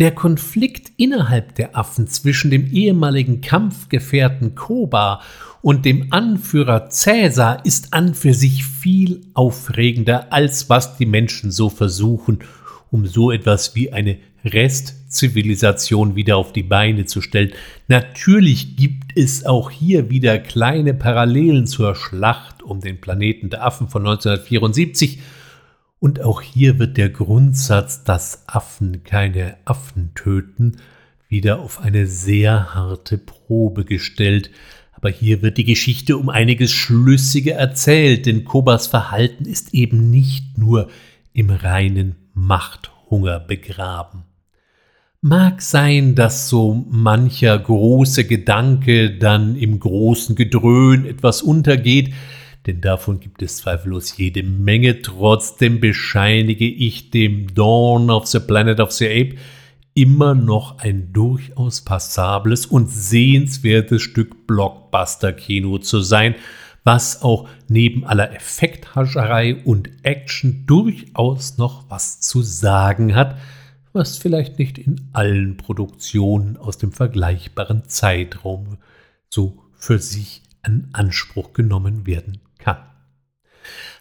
Der 0.00 0.10
Konflikt 0.12 0.90
innerhalb 0.96 1.54
der 1.54 1.76
Affen 1.76 2.08
zwischen 2.08 2.50
dem 2.50 2.66
ehemaligen 2.72 3.42
Kampfgefährten 3.42 4.56
Koba 4.56 5.20
und 5.64 5.86
dem 5.86 6.08
Anführer 6.10 6.90
Cäsar 6.90 7.64
ist 7.64 7.94
an 7.94 8.14
für 8.14 8.34
sich 8.34 8.66
viel 8.66 9.22
aufregender, 9.32 10.30
als 10.30 10.68
was 10.68 10.98
die 10.98 11.06
Menschen 11.06 11.50
so 11.50 11.70
versuchen, 11.70 12.40
um 12.90 13.06
so 13.06 13.32
etwas 13.32 13.74
wie 13.74 13.90
eine 13.90 14.18
Restzivilisation 14.44 16.16
wieder 16.16 16.36
auf 16.36 16.52
die 16.52 16.64
Beine 16.64 17.06
zu 17.06 17.22
stellen. 17.22 17.52
Natürlich 17.88 18.76
gibt 18.76 19.16
es 19.16 19.46
auch 19.46 19.70
hier 19.70 20.10
wieder 20.10 20.38
kleine 20.38 20.92
Parallelen 20.92 21.66
zur 21.66 21.94
Schlacht 21.94 22.62
um 22.62 22.82
den 22.82 23.00
Planeten 23.00 23.48
der 23.48 23.64
Affen 23.64 23.88
von 23.88 24.02
1974. 24.02 25.20
Und 25.98 26.20
auch 26.20 26.42
hier 26.42 26.78
wird 26.78 26.98
der 26.98 27.08
Grundsatz, 27.08 28.04
dass 28.04 28.46
Affen 28.46 29.02
keine 29.02 29.56
Affen 29.64 30.10
töten, 30.14 30.76
wieder 31.26 31.60
auf 31.60 31.80
eine 31.80 32.06
sehr 32.06 32.74
harte 32.74 33.16
Probe 33.16 33.86
gestellt. 33.86 34.50
Aber 35.04 35.12
hier 35.12 35.42
wird 35.42 35.58
die 35.58 35.66
Geschichte 35.66 36.16
um 36.16 36.30
einiges 36.30 36.72
schlüssiger 36.72 37.56
erzählt, 37.56 38.24
denn 38.24 38.46
Kobas 38.46 38.86
Verhalten 38.86 39.44
ist 39.44 39.74
eben 39.74 40.08
nicht 40.08 40.56
nur 40.56 40.88
im 41.34 41.50
reinen 41.50 42.14
Machthunger 42.32 43.38
begraben. 43.38 44.22
Mag 45.20 45.60
sein, 45.60 46.14
dass 46.14 46.48
so 46.48 46.86
mancher 46.88 47.58
große 47.58 48.24
Gedanke 48.24 49.18
dann 49.18 49.56
im 49.56 49.78
großen 49.78 50.36
Gedröhn 50.36 51.04
etwas 51.04 51.42
untergeht, 51.42 52.14
denn 52.66 52.80
davon 52.80 53.20
gibt 53.20 53.42
es 53.42 53.58
zweifellos 53.58 54.16
jede 54.16 54.42
Menge. 54.42 55.02
Trotzdem 55.02 55.80
bescheinige 55.80 56.66
ich 56.66 57.10
dem 57.10 57.52
Dawn 57.52 58.08
of 58.08 58.26
the 58.26 58.40
Planet 58.40 58.80
of 58.80 58.90
the 58.90 59.06
Ape 59.06 59.36
immer 59.94 60.34
noch 60.34 60.78
ein 60.78 61.12
durchaus 61.12 61.82
passables 61.82 62.66
und 62.66 62.90
sehenswertes 62.90 64.02
Stück 64.02 64.46
Blockbuster-Kino 64.46 65.78
zu 65.78 66.00
sein, 66.00 66.34
was 66.82 67.22
auch 67.22 67.48
neben 67.68 68.04
aller 68.04 68.34
Effekthascherei 68.34 69.62
und 69.64 69.88
Action 70.02 70.66
durchaus 70.66 71.56
noch 71.56 71.88
was 71.88 72.20
zu 72.20 72.42
sagen 72.42 73.14
hat, 73.14 73.38
was 73.92 74.18
vielleicht 74.18 74.58
nicht 74.58 74.76
in 74.76 75.08
allen 75.12 75.56
Produktionen 75.56 76.56
aus 76.56 76.76
dem 76.76 76.92
vergleichbaren 76.92 77.88
Zeitraum 77.88 78.78
so 79.30 79.62
für 79.76 79.98
sich 79.98 80.42
in 80.66 80.88
Anspruch 80.92 81.52
genommen 81.52 82.06
werden 82.06 82.40
kann. 82.58 82.78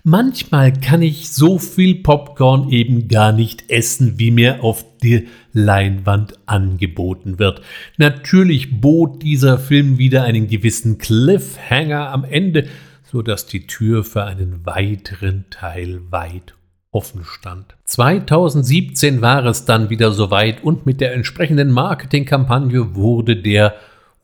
Manchmal 0.03 0.73
kann 0.73 1.01
ich 1.01 1.31
so 1.31 1.59
viel 1.59 1.95
Popcorn 1.95 2.69
eben 2.69 3.07
gar 3.07 3.31
nicht 3.31 3.69
essen, 3.69 4.19
wie 4.19 4.31
mir 4.31 4.63
auf 4.63 4.85
die 5.01 5.27
Leinwand 5.53 6.33
angeboten 6.45 7.39
wird. 7.39 7.61
Natürlich 7.97 8.81
bot 8.81 9.23
dieser 9.23 9.57
Film 9.57 9.97
wieder 9.97 10.23
einen 10.23 10.47
gewissen 10.47 10.97
Cliffhanger 10.97 12.09
am 12.09 12.23
Ende, 12.23 12.67
so 13.03 13.21
dass 13.21 13.45
die 13.45 13.67
Tür 13.67 14.03
für 14.03 14.25
einen 14.25 14.65
weiteren 14.65 15.45
Teil 15.49 16.01
weit 16.09 16.55
offen 16.91 17.23
stand. 17.25 17.75
2017 17.85 19.21
war 19.21 19.45
es 19.45 19.65
dann 19.65 19.89
wieder 19.89 20.11
soweit 20.11 20.63
und 20.63 20.85
mit 20.85 21.01
der 21.01 21.13
entsprechenden 21.13 21.71
Marketingkampagne 21.71 22.95
wurde 22.95 23.35
der 23.35 23.75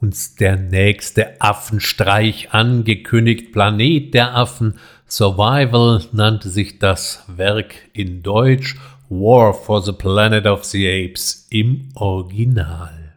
uns 0.01 0.35
der 0.35 0.55
nächste 0.55 1.41
Affenstreich 1.41 2.53
angekündigt. 2.53 3.51
Planet 3.51 4.13
der 4.13 4.35
Affen 4.35 4.75
Survival 5.11 6.03
nannte 6.11 6.49
sich 6.49 6.77
das 6.77 7.23
Werk 7.27 7.73
in 7.93 8.21
Deutsch 8.21 8.77
War 9.09 9.55
for 9.55 9.81
the 9.81 9.91
Planet 9.91 10.45
of 10.45 10.63
the 10.63 10.87
Apes 10.87 11.47
im 11.49 11.89
Original. 11.95 13.15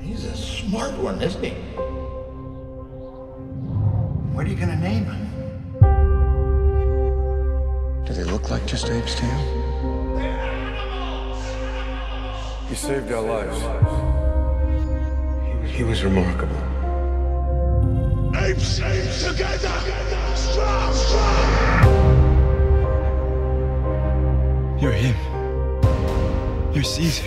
He's 0.00 0.24
a 0.24 0.34
smart 0.34 0.98
one, 0.98 1.22
isn't 1.22 1.44
he? 1.44 1.52
What 4.34 4.46
are 4.46 4.50
you 4.50 4.56
gonna 4.56 4.74
name 4.74 5.04
him? 5.04 5.28
Do 8.04 8.12
they 8.14 8.24
look 8.24 8.50
like 8.50 8.66
just 8.66 8.90
apes 8.90 9.14
to 9.14 9.26
you? 9.26 9.38
He 12.68 12.74
saved 12.74 13.12
our 13.12 13.22
lives. 13.22 13.62
He 15.70 15.84
was 15.84 16.02
remarkable. 16.02 16.75
Apes, 18.38 18.80
apes 18.80 19.24
together, 19.24 19.72
strong, 20.34 20.92
strong. 20.92 21.98
You're 24.78 24.92
him. 24.92 25.16
You're 26.72 26.84
Caesar. 26.84 27.24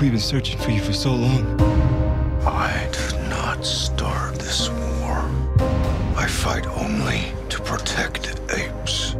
We've 0.00 0.12
been 0.12 0.20
searching 0.20 0.58
for 0.58 0.70
you 0.70 0.80
for 0.80 0.92
so 0.92 1.14
long. 1.14 1.60
I 2.46 2.88
did 2.92 3.30
not 3.30 3.64
start 3.64 4.34
this 4.34 4.68
war. 4.68 5.16
I 6.16 6.26
fight 6.28 6.66
only 6.66 7.32
to 7.48 7.60
protect 7.62 8.38
apes. 8.52 9.12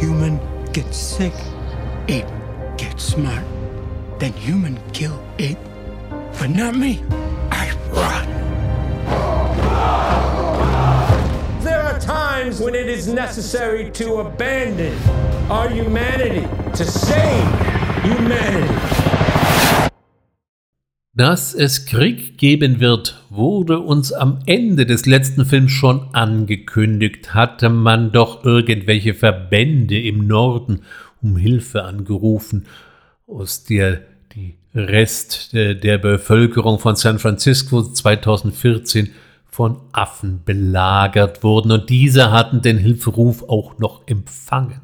Human 0.00 0.38
gets 0.72 0.96
sick, 0.96 1.32
ape 2.08 2.26
gets 2.76 3.02
smart. 3.04 3.44
Then 4.18 4.32
human 4.34 4.78
kill 4.92 5.18
ape, 5.38 5.58
but 6.38 6.50
not 6.50 6.76
me. 6.76 7.02
I 7.50 7.72
run. 7.92 8.53
There 11.62 11.82
are 11.82 11.98
times 11.98 12.60
when 12.60 12.74
it 12.74 12.88
is 12.88 13.06
necessary 13.06 13.90
to 13.92 14.20
abandon 14.20 14.92
our 15.50 15.68
humanity, 15.68 16.46
to 16.76 16.84
save 16.84 17.48
humanity. 18.02 18.74
Dass 21.16 21.54
es 21.54 21.86
Krieg 21.86 22.38
geben 22.38 22.80
wird, 22.80 23.22
wurde 23.30 23.78
uns 23.78 24.12
am 24.12 24.40
Ende 24.46 24.84
des 24.84 25.06
letzten 25.06 25.44
Films 25.44 25.70
schon 25.70 26.08
angekündigt. 26.12 27.34
Hatte 27.34 27.68
man 27.68 28.10
doch 28.10 28.44
irgendwelche 28.44 29.14
Verbände 29.14 29.96
im 29.96 30.26
Norden 30.26 30.80
um 31.22 31.36
Hilfe 31.36 31.84
angerufen, 31.84 32.66
aus 33.28 33.62
der 33.62 34.00
die 34.34 34.56
Rest 34.74 35.52
der 35.52 35.98
Bevölkerung 35.98 36.80
von 36.80 36.96
San 36.96 37.20
Francisco 37.20 37.82
2014 37.82 39.10
von 39.54 39.80
Affen 39.92 40.40
belagert 40.44 41.44
wurden 41.44 41.70
und 41.70 41.88
diese 41.88 42.32
hatten 42.32 42.60
den 42.60 42.76
Hilferuf 42.76 43.48
auch 43.48 43.78
noch 43.78 44.02
empfangen. 44.08 44.80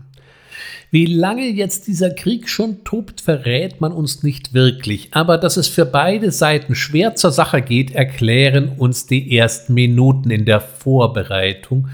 Wie 0.93 1.07
lange 1.07 1.49
jetzt 1.49 1.89
dieser 1.89 2.11
Krieg 2.11 2.49
schon 2.49 2.85
tobt, 2.85 3.21
verrät 3.21 3.81
man 3.81 3.91
uns 3.91 4.23
nicht 4.23 4.55
wirklich, 4.55 5.09
aber 5.13 5.39
dass 5.39 5.57
es 5.57 5.67
für 5.67 5.85
beide 5.85 6.31
Seiten 6.31 6.77
schwer 6.77 7.17
zur 7.17 7.33
Sache 7.33 7.63
geht, 7.63 7.97
erklären 7.97 8.77
uns 8.79 9.07
die 9.07 9.37
ersten 9.37 9.75
Minuten 9.75 10.31
in 10.31 10.45
der 10.45 10.61
Vorbereitung 10.61 11.89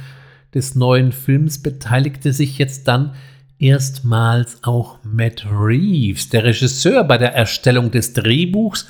des 0.52 0.74
neuen 0.74 1.12
Films 1.12 1.62
beteiligte 1.62 2.34
sich 2.34 2.58
jetzt 2.58 2.88
dann 2.88 3.14
erstmals 3.58 4.58
auch 4.64 4.98
Matt 5.02 5.46
Reeves, 5.50 6.28
der 6.28 6.44
Regisseur 6.44 7.04
bei 7.04 7.16
der 7.16 7.32
Erstellung 7.32 7.90
des 7.90 8.12
Drehbuchs 8.12 8.86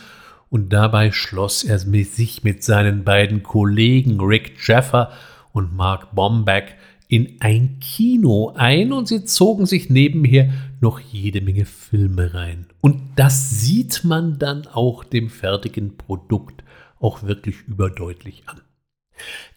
und 0.49 0.73
dabei 0.73 1.13
schloss 1.13 1.65
er 1.65 1.79
sich 1.79 2.45
mit 2.45 2.63
seinen 2.63 3.05
beiden 3.05 3.43
Kollegen 3.43 4.21
Rick 4.21 4.55
Jeffer 4.67 5.11
und 5.53 5.75
Mark 5.75 6.15
Bombeck 6.15 6.77
in 7.09 7.37
ein 7.41 7.79
Kino 7.81 8.53
ein 8.57 8.93
und 8.93 9.09
sie 9.09 9.25
zogen 9.25 9.67
sich 9.67 9.91
nebenher 9.91 10.53
noch 10.81 10.99
jede 11.01 11.41
Menge 11.41 11.65
Filme 11.65 12.35
rein. 12.35 12.67
Und 12.81 13.01
das 13.17 13.51
sieht 13.51 14.03
man 14.05 14.39
dann 14.39 14.67
auch 14.67 15.05
dem 15.05 15.31
fertigen 15.31 15.97
Produkt 15.97 16.65
auch 17.01 17.23
wirklich 17.23 17.57
überdeutlich 17.67 18.43
an. 18.47 18.61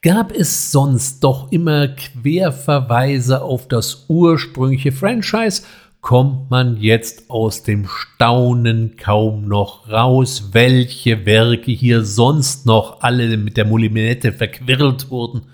Gab 0.01 0.31
es 0.31 0.71
sonst 0.71 1.23
doch 1.23 1.51
immer 1.51 1.89
Querverweise 1.89 3.41
auf 3.41 3.67
das 3.67 4.05
ursprüngliche 4.07 4.91
Franchise, 4.91 5.63
kommt 6.01 6.49
man 6.49 6.77
jetzt 6.77 7.29
aus 7.29 7.63
dem 7.63 7.87
Staunen 7.87 8.95
kaum 8.97 9.47
noch 9.47 9.89
raus, 9.89 10.49
welche 10.53 11.25
Werke 11.25 11.71
hier 11.71 12.03
sonst 12.03 12.65
noch 12.65 13.01
alle 13.01 13.37
mit 13.37 13.57
der 13.57 13.65
Moulinette 13.65 14.31
verquirlt 14.31 15.09
wurden. 15.09 15.47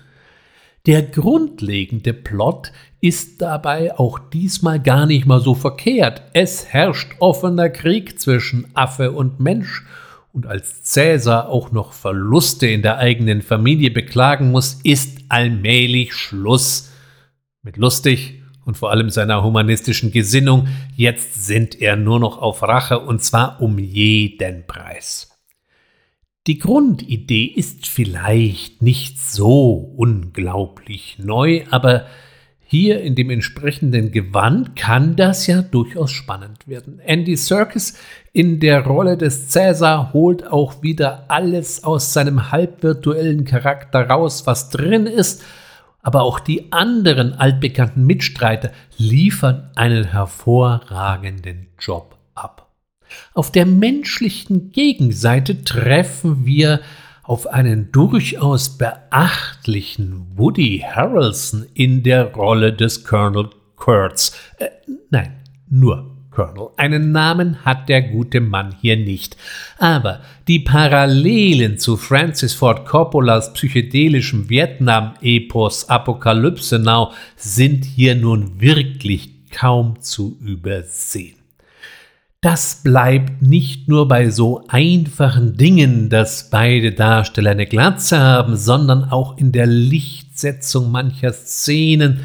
Der 0.86 1.02
grundlegende 1.02 2.12
Plot 2.12 2.70
ist 3.00 3.42
dabei 3.42 3.98
auch 3.98 4.18
diesmal 4.18 4.80
gar 4.80 5.06
nicht 5.06 5.26
mal 5.26 5.40
so 5.40 5.54
verkehrt. 5.54 6.22
Es 6.32 6.66
herrscht 6.66 7.16
offener 7.18 7.68
Krieg 7.68 8.20
zwischen 8.20 8.68
Affe 8.74 9.12
und 9.12 9.40
Mensch, 9.40 9.84
und 10.36 10.46
als 10.46 10.82
Cäsar 10.82 11.48
auch 11.48 11.72
noch 11.72 11.94
Verluste 11.94 12.66
in 12.66 12.82
der 12.82 12.98
eigenen 12.98 13.40
Familie 13.40 13.90
beklagen 13.90 14.50
muss, 14.50 14.78
ist 14.84 15.16
allmählich 15.30 16.12
Schluss 16.12 16.92
mit 17.62 17.78
lustig 17.78 18.35
und 18.66 18.76
vor 18.76 18.90
allem 18.90 19.08
seiner 19.08 19.42
humanistischen 19.42 20.10
Gesinnung. 20.10 20.68
Jetzt 20.94 21.46
sind 21.46 21.80
er 21.80 21.96
nur 21.96 22.20
noch 22.20 22.36
auf 22.36 22.62
Rache 22.62 22.98
und 22.98 23.22
zwar 23.22 23.62
um 23.62 23.78
jeden 23.78 24.66
Preis. 24.66 25.30
Die 26.46 26.58
Grundidee 26.58 27.44
ist 27.46 27.88
vielleicht 27.88 28.82
nicht 28.82 29.18
so 29.18 29.72
unglaublich 29.96 31.16
neu, 31.18 31.64
aber 31.70 32.06
hier 32.68 33.00
in 33.00 33.14
dem 33.14 33.30
entsprechenden 33.30 34.10
Gewand 34.10 34.74
kann 34.74 35.14
das 35.14 35.46
ja 35.46 35.62
durchaus 35.62 36.10
spannend 36.10 36.66
werden. 36.66 36.98
Andy 36.98 37.36
Serkis 37.36 37.96
in 38.32 38.58
der 38.58 38.84
Rolle 38.84 39.16
des 39.16 39.48
Cäsar 39.48 40.12
holt 40.12 40.46
auch 40.46 40.82
wieder 40.82 41.26
alles 41.28 41.84
aus 41.84 42.12
seinem 42.12 42.50
halbvirtuellen 42.50 43.44
Charakter 43.44 44.08
raus, 44.08 44.46
was 44.46 44.70
drin 44.70 45.06
ist, 45.06 45.44
aber 46.06 46.22
auch 46.22 46.38
die 46.38 46.70
anderen 46.70 47.32
altbekannten 47.32 48.06
Mitstreiter 48.06 48.70
liefern 48.96 49.70
einen 49.74 50.04
hervorragenden 50.04 51.66
Job 51.80 52.16
ab. 52.32 52.70
Auf 53.34 53.50
der 53.50 53.66
menschlichen 53.66 54.70
Gegenseite 54.70 55.64
treffen 55.64 56.46
wir 56.46 56.80
auf 57.24 57.48
einen 57.48 57.90
durchaus 57.90 58.78
beachtlichen 58.78 60.28
Woody 60.36 60.84
Harrelson 60.88 61.66
in 61.74 62.04
der 62.04 62.32
Rolle 62.34 62.72
des 62.72 63.02
Colonel 63.02 63.50
Kurtz. 63.74 64.38
Äh, 64.58 64.68
nein, 65.10 65.34
nur 65.68 66.15
Colonel. 66.36 66.68
Einen 66.76 67.12
Namen 67.12 67.64
hat 67.64 67.88
der 67.88 68.02
gute 68.02 68.40
Mann 68.42 68.74
hier 68.82 68.98
nicht. 68.98 69.38
Aber 69.78 70.20
die 70.46 70.58
Parallelen 70.58 71.78
zu 71.78 71.96
Francis 71.96 72.52
Ford 72.52 72.84
Coppolas 72.84 73.54
psychedelischem 73.54 74.50
Vietnam-Epos 74.50 75.88
Apokalypse 75.88 76.78
Now 76.78 77.12
sind 77.36 77.86
hier 77.86 78.14
nun 78.14 78.60
wirklich 78.60 79.50
kaum 79.50 80.02
zu 80.02 80.36
übersehen. 80.42 81.36
Das 82.42 82.82
bleibt 82.82 83.40
nicht 83.40 83.88
nur 83.88 84.06
bei 84.06 84.28
so 84.28 84.62
einfachen 84.68 85.56
Dingen, 85.56 86.10
dass 86.10 86.50
beide 86.50 86.92
Darsteller 86.92 87.52
eine 87.52 87.66
Glatze 87.66 88.20
haben, 88.20 88.56
sondern 88.56 89.04
auch 89.04 89.38
in 89.38 89.52
der 89.52 89.66
Lichtsetzung 89.66 90.92
mancher 90.92 91.32
Szenen 91.32 92.20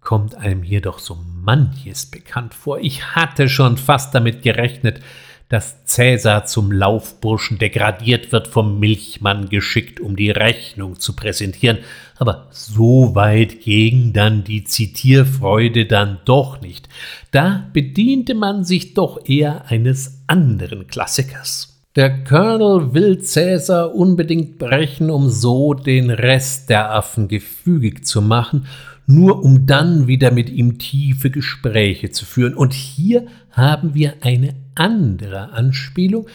kommt 0.00 0.34
einem 0.36 0.62
hier 0.62 0.80
doch 0.80 0.98
so 0.98 1.18
manches 1.50 2.06
bekannt 2.06 2.54
vor. 2.54 2.78
Ich 2.78 3.16
hatte 3.16 3.48
schon 3.48 3.76
fast 3.76 4.14
damit 4.14 4.42
gerechnet, 4.42 5.00
dass 5.48 5.84
Cäsar 5.84 6.44
zum 6.44 6.70
Laufburschen 6.70 7.58
degradiert 7.58 8.30
wird, 8.30 8.46
vom 8.46 8.78
Milchmann 8.78 9.48
geschickt, 9.48 9.98
um 9.98 10.14
die 10.14 10.30
Rechnung 10.30 11.00
zu 11.00 11.16
präsentieren. 11.16 11.78
Aber 12.18 12.46
so 12.52 13.16
weit 13.16 13.62
ging 13.62 14.12
dann 14.12 14.44
die 14.44 14.62
Zitierfreude 14.62 15.86
dann 15.86 16.18
doch 16.24 16.60
nicht. 16.60 16.88
Da 17.32 17.68
bediente 17.72 18.36
man 18.36 18.62
sich 18.62 18.94
doch 18.94 19.18
eher 19.26 19.64
eines 19.66 20.22
anderen 20.28 20.86
Klassikers. 20.86 21.80
Der 21.96 22.22
Colonel 22.22 22.94
will 22.94 23.18
Cäsar 23.18 23.92
unbedingt 23.92 24.60
brechen, 24.60 25.10
um 25.10 25.28
so 25.28 25.74
den 25.74 26.10
Rest 26.10 26.70
der 26.70 26.92
Affen 26.92 27.26
gefügig 27.26 28.06
zu 28.06 28.22
machen 28.22 28.68
nur 29.10 29.44
um 29.44 29.66
dann 29.66 30.06
wieder 30.06 30.30
mit 30.30 30.50
ihm 30.50 30.78
tiefe 30.78 31.30
Gespräche 31.30 32.10
zu 32.10 32.24
führen. 32.24 32.54
Und 32.54 32.72
hier 32.72 33.26
haben 33.50 33.94
wir 33.94 34.14
eine 34.22 34.54
andere 34.74 35.52
Anspielung, 35.52 36.26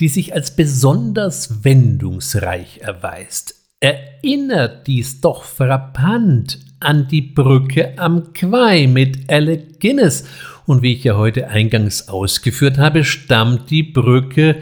die 0.00 0.08
sich 0.08 0.34
als 0.34 0.54
besonders 0.54 1.64
wendungsreich 1.64 2.80
erweist. 2.82 3.54
Erinnert 3.80 4.86
dies 4.86 5.20
doch 5.20 5.44
frappant 5.44 6.58
an 6.80 7.08
die 7.08 7.22
Brücke 7.22 7.98
am 7.98 8.32
Quai 8.32 8.86
mit 8.86 9.30
Alec 9.30 9.80
Guinness. 9.80 10.24
Und 10.66 10.82
wie 10.82 10.94
ich 10.94 11.04
ja 11.04 11.16
heute 11.16 11.48
eingangs 11.48 12.08
ausgeführt 12.08 12.78
habe, 12.78 13.04
stammt 13.04 13.70
die 13.70 13.82
Brücke 13.82 14.56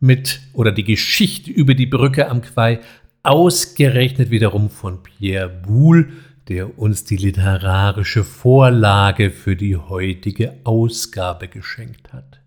mit 0.00 0.40
oder 0.52 0.72
die 0.72 0.84
Geschichte 0.84 1.50
über 1.50 1.74
die 1.74 1.86
Brücke 1.86 2.28
am 2.28 2.42
Quai 2.42 2.80
ausgerechnet 3.22 4.30
wiederum 4.30 4.70
von 4.70 5.02
Pierre 5.02 5.48
Boulle, 5.48 6.08
der 6.48 6.78
uns 6.78 7.04
die 7.04 7.16
literarische 7.16 8.24
Vorlage 8.24 9.30
für 9.30 9.56
die 9.56 9.76
heutige 9.76 10.54
Ausgabe 10.64 11.48
geschenkt 11.48 12.12
hat. 12.12 12.40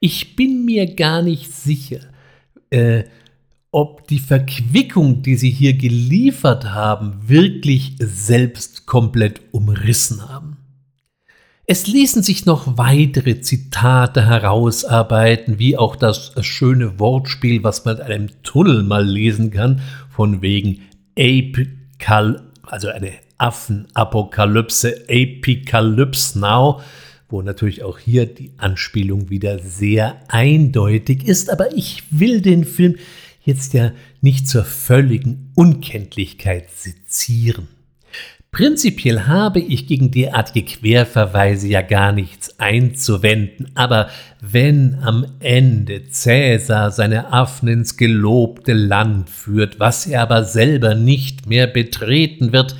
Ich 0.00 0.34
bin 0.34 0.64
mir 0.64 0.94
gar 0.94 1.22
nicht 1.22 1.52
sicher, 1.52 2.00
äh, 2.70 3.04
ob 3.70 4.08
die 4.08 4.18
Verquickung, 4.18 5.22
die 5.22 5.36
Sie 5.36 5.50
hier 5.50 5.74
geliefert 5.74 6.64
haben, 6.64 7.28
wirklich 7.28 7.94
selbst 8.00 8.86
komplett 8.86 9.40
umrissen 9.52 10.28
haben. 10.28 10.56
Es 11.66 11.86
ließen 11.86 12.24
sich 12.24 12.46
noch 12.46 12.78
weitere 12.78 13.42
Zitate 13.42 14.26
herausarbeiten, 14.26 15.60
wie 15.60 15.76
auch 15.76 15.94
das 15.94 16.32
schöne 16.40 16.98
Wortspiel, 16.98 17.62
was 17.62 17.84
man 17.84 17.98
in 17.98 18.02
einem 18.02 18.42
Tunnel 18.42 18.82
mal 18.82 19.06
lesen 19.06 19.52
kann, 19.52 19.80
von 20.08 20.42
wegen 20.42 20.80
Ape 21.16 21.68
Cal 21.98 22.49
also 22.72 22.88
eine 22.88 23.12
Affenapokalypse, 23.38 25.04
Apocalypse 25.08 26.38
Now, 26.38 26.80
wo 27.28 27.42
natürlich 27.42 27.82
auch 27.82 27.98
hier 27.98 28.26
die 28.26 28.52
Anspielung 28.58 29.30
wieder 29.30 29.58
sehr 29.58 30.20
eindeutig 30.28 31.24
ist. 31.26 31.50
Aber 31.50 31.74
ich 31.74 32.04
will 32.10 32.40
den 32.40 32.64
Film 32.64 32.96
jetzt 33.42 33.72
ja 33.72 33.92
nicht 34.20 34.48
zur 34.48 34.64
völligen 34.64 35.52
Unkenntlichkeit 35.54 36.70
sezieren. 36.70 37.68
Prinzipiell 38.52 39.28
habe 39.28 39.60
ich 39.60 39.86
gegen 39.86 40.10
derartige 40.10 40.74
Querverweise 40.74 41.68
ja 41.68 41.82
gar 41.82 42.10
nichts 42.10 42.58
einzuwenden, 42.58 43.70
aber 43.76 44.08
wenn 44.40 44.98
am 45.02 45.24
Ende 45.38 46.08
Cäsar 46.08 46.90
seine 46.90 47.32
Affen 47.32 47.68
ins 47.68 47.96
gelobte 47.96 48.72
Land 48.72 49.30
führt, 49.30 49.78
was 49.78 50.04
er 50.06 50.22
aber 50.22 50.42
selber 50.42 50.96
nicht 50.96 51.46
mehr 51.46 51.68
betreten 51.68 52.52
wird, 52.52 52.74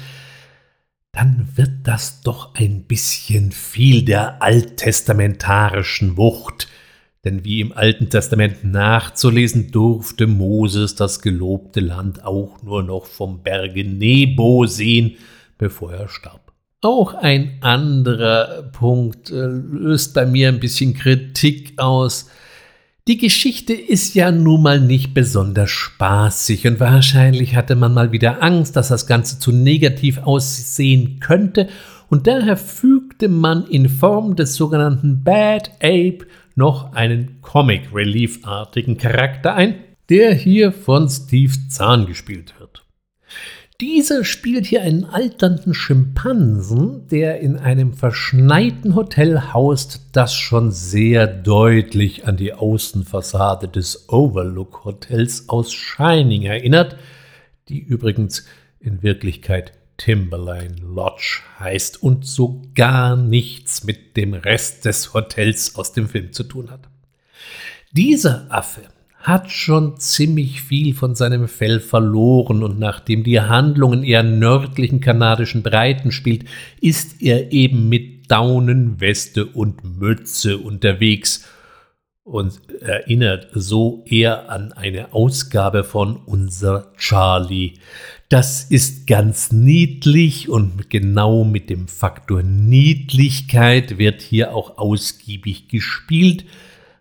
dann 1.12 1.48
wird 1.54 1.70
das 1.84 2.22
doch 2.22 2.54
ein 2.56 2.84
bisschen 2.84 3.52
viel 3.52 4.04
der 4.04 4.42
alttestamentarischen 4.42 6.16
Wucht, 6.16 6.66
denn 7.24 7.44
wie 7.44 7.60
im 7.60 7.72
Alten 7.72 8.10
Testament 8.10 8.64
nachzulesen, 8.64 9.70
durfte 9.70 10.26
Moses 10.26 10.96
das 10.96 11.20
gelobte 11.20 11.78
Land 11.78 12.24
auch 12.24 12.60
nur 12.62 12.82
noch 12.82 13.06
vom 13.06 13.42
Berge 13.44 13.84
Nebo 13.84 14.66
sehen, 14.66 15.16
bevor 15.60 15.92
er 15.92 16.08
starb. 16.08 16.52
Auch 16.80 17.12
ein 17.12 17.58
anderer 17.60 18.62
Punkt 18.72 19.30
äh, 19.30 19.34
löst 19.34 20.14
bei 20.14 20.24
mir 20.24 20.48
ein 20.48 20.58
bisschen 20.58 20.94
Kritik 20.94 21.74
aus. 21.78 22.30
Die 23.06 23.18
Geschichte 23.18 23.74
ist 23.74 24.14
ja 24.14 24.30
nun 24.30 24.62
mal 24.62 24.80
nicht 24.80 25.12
besonders 25.12 25.70
spaßig 25.70 26.66
und 26.66 26.80
wahrscheinlich 26.80 27.54
hatte 27.54 27.76
man 27.76 27.92
mal 27.92 28.12
wieder 28.12 28.42
Angst, 28.42 28.76
dass 28.76 28.88
das 28.88 29.06
Ganze 29.06 29.38
zu 29.38 29.52
negativ 29.52 30.18
aussehen 30.18 31.20
könnte 31.20 31.68
und 32.08 32.26
daher 32.26 32.56
fügte 32.56 33.28
man 33.28 33.66
in 33.66 33.88
Form 33.88 34.36
des 34.36 34.54
sogenannten 34.54 35.22
Bad 35.22 35.70
Ape 35.82 36.26
noch 36.54 36.92
einen 36.94 37.42
Comic 37.42 37.94
Relief-artigen 37.94 38.96
Charakter 38.96 39.54
ein, 39.54 39.74
der 40.08 40.34
hier 40.34 40.72
von 40.72 41.08
Steve 41.08 41.52
Zahn 41.68 42.06
gespielt 42.06 42.54
wird. 43.80 43.90
Dieser 43.90 44.24
spielt 44.24 44.66
hier 44.66 44.82
einen 44.82 45.04
alternden 45.04 45.74
Schimpansen, 45.74 47.08
der 47.08 47.40
in 47.40 47.56
einem 47.56 47.94
verschneiten 47.94 48.94
Hotel 48.94 49.52
haust, 49.52 50.00
das 50.12 50.34
schon 50.34 50.70
sehr 50.70 51.26
deutlich 51.26 52.26
an 52.26 52.36
die 52.36 52.52
Außenfassade 52.52 53.68
des 53.68 54.08
Overlook 54.08 54.84
Hotels 54.84 55.48
aus 55.48 55.72
Shining 55.72 56.42
erinnert, 56.42 56.96
die 57.68 57.78
übrigens 57.78 58.46
in 58.80 59.02
Wirklichkeit 59.02 59.72
Timberline 59.96 60.76
Lodge 60.82 61.40
heißt 61.58 62.02
und 62.02 62.24
so 62.24 62.62
gar 62.74 63.16
nichts 63.16 63.84
mit 63.84 64.16
dem 64.16 64.32
Rest 64.32 64.86
des 64.86 65.12
Hotels 65.12 65.76
aus 65.76 65.92
dem 65.92 66.08
Film 66.08 66.32
zu 66.32 66.44
tun 66.44 66.70
hat. 66.70 66.88
Dieser 67.92 68.46
Affe 68.48 68.82
hat 69.20 69.50
schon 69.50 69.98
ziemlich 69.98 70.62
viel 70.62 70.94
von 70.94 71.14
seinem 71.14 71.46
Fell 71.46 71.78
verloren 71.80 72.62
und 72.62 72.78
nachdem 72.78 73.22
die 73.22 73.40
Handlung 73.40 73.92
in 73.92 74.02
eher 74.02 74.22
nördlichen 74.22 75.00
kanadischen 75.00 75.62
Breiten 75.62 76.10
spielt, 76.10 76.46
ist 76.80 77.20
er 77.20 77.52
eben 77.52 77.88
mit 77.88 78.30
Daunenweste 78.30 79.44
und 79.44 79.98
Mütze 79.98 80.58
unterwegs 80.58 81.46
und 82.24 82.60
erinnert 82.80 83.48
so 83.52 84.04
eher 84.06 84.48
an 84.50 84.72
eine 84.72 85.12
Ausgabe 85.12 85.84
von 85.84 86.16
Unser 86.16 86.92
Charlie. 86.96 87.74
Das 88.28 88.64
ist 88.64 89.06
ganz 89.06 89.52
niedlich 89.52 90.48
und 90.48 90.88
genau 90.88 91.44
mit 91.44 91.68
dem 91.68 91.88
Faktor 91.88 92.42
Niedlichkeit 92.42 93.98
wird 93.98 94.22
hier 94.22 94.54
auch 94.54 94.78
ausgiebig 94.78 95.68
gespielt 95.68 96.44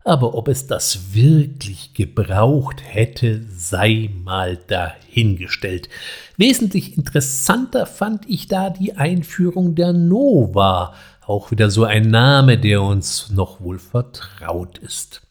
aber 0.10 0.34
ob 0.34 0.48
es 0.48 0.65
das 0.65 1.14
wirklich 1.14 1.94
gebraucht 1.94 2.81
hätte, 2.84 3.45
sei 3.48 4.10
mal 4.23 4.57
dahingestellt. 4.68 5.88
Wesentlich 6.36 6.98
interessanter 6.98 7.86
fand 7.86 8.27
ich 8.27 8.48
da 8.48 8.72
die 8.72 8.98
Einführung 8.98 9.76
der 9.76 9.94
Nova, 9.94 10.95
auch 11.27 11.52
wieder 11.52 11.69
so 11.69 11.84
ein 11.84 12.10
Name, 12.10 12.57
der 12.57 12.81
uns 12.81 13.30
noch 13.30 13.61
wohl 13.61 13.77
vertraut 13.77 14.80
ist. 14.80 15.22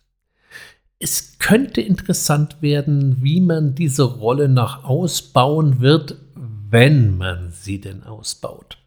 Es 1.01 1.39
könnte 1.41 1.81
interessant 1.81 2.63
werden, 2.63 3.17
wie 3.21 3.41
man 3.41 3.75
diese 3.75 4.05
Rolle 4.05 4.49
noch 4.49 4.85
ausbauen 4.85 5.81
wird, 5.81 6.15
wenn 6.71 7.19
man 7.19 7.51
sie 7.51 7.81
denn 7.81 8.05
ausbaut. 8.05 8.78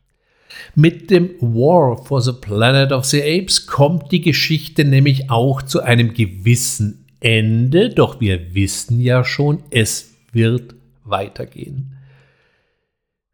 Mit 0.75 1.09
dem 1.09 1.31
War 1.39 2.03
for 2.03 2.21
the 2.21 2.33
Planet 2.33 2.91
of 2.91 3.05
the 3.05 3.21
Apes 3.21 3.65
kommt 3.65 4.11
die 4.11 4.21
Geschichte 4.21 4.85
nämlich 4.85 5.29
auch 5.29 5.61
zu 5.61 5.81
einem 5.81 6.13
gewissen 6.13 7.05
Ende, 7.19 7.89
doch 7.89 8.19
wir 8.19 8.55
wissen 8.55 8.99
ja 8.99 9.23
schon, 9.23 9.63
es 9.69 10.13
wird 10.31 10.75
weitergehen. 11.03 11.97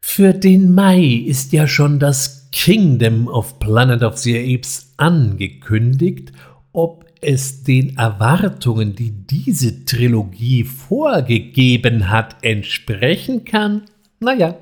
Für 0.00 0.32
den 0.32 0.74
Mai 0.74 1.02
ist 1.26 1.52
ja 1.52 1.66
schon 1.66 1.98
das 1.98 2.48
Kingdom 2.50 3.28
of 3.28 3.58
Planet 3.58 4.02
of 4.02 4.16
the 4.18 4.36
Apes 4.54 4.94
angekündigt. 4.96 6.32
Ob 6.72 7.06
es 7.20 7.62
den 7.62 7.96
Erwartungen, 7.96 8.94
die 8.94 9.10
diese 9.10 9.84
Trilogie 9.84 10.64
vorgegeben 10.64 12.10
hat, 12.10 12.36
entsprechen 12.42 13.44
kann? 13.44 13.82
Naja, 14.20 14.56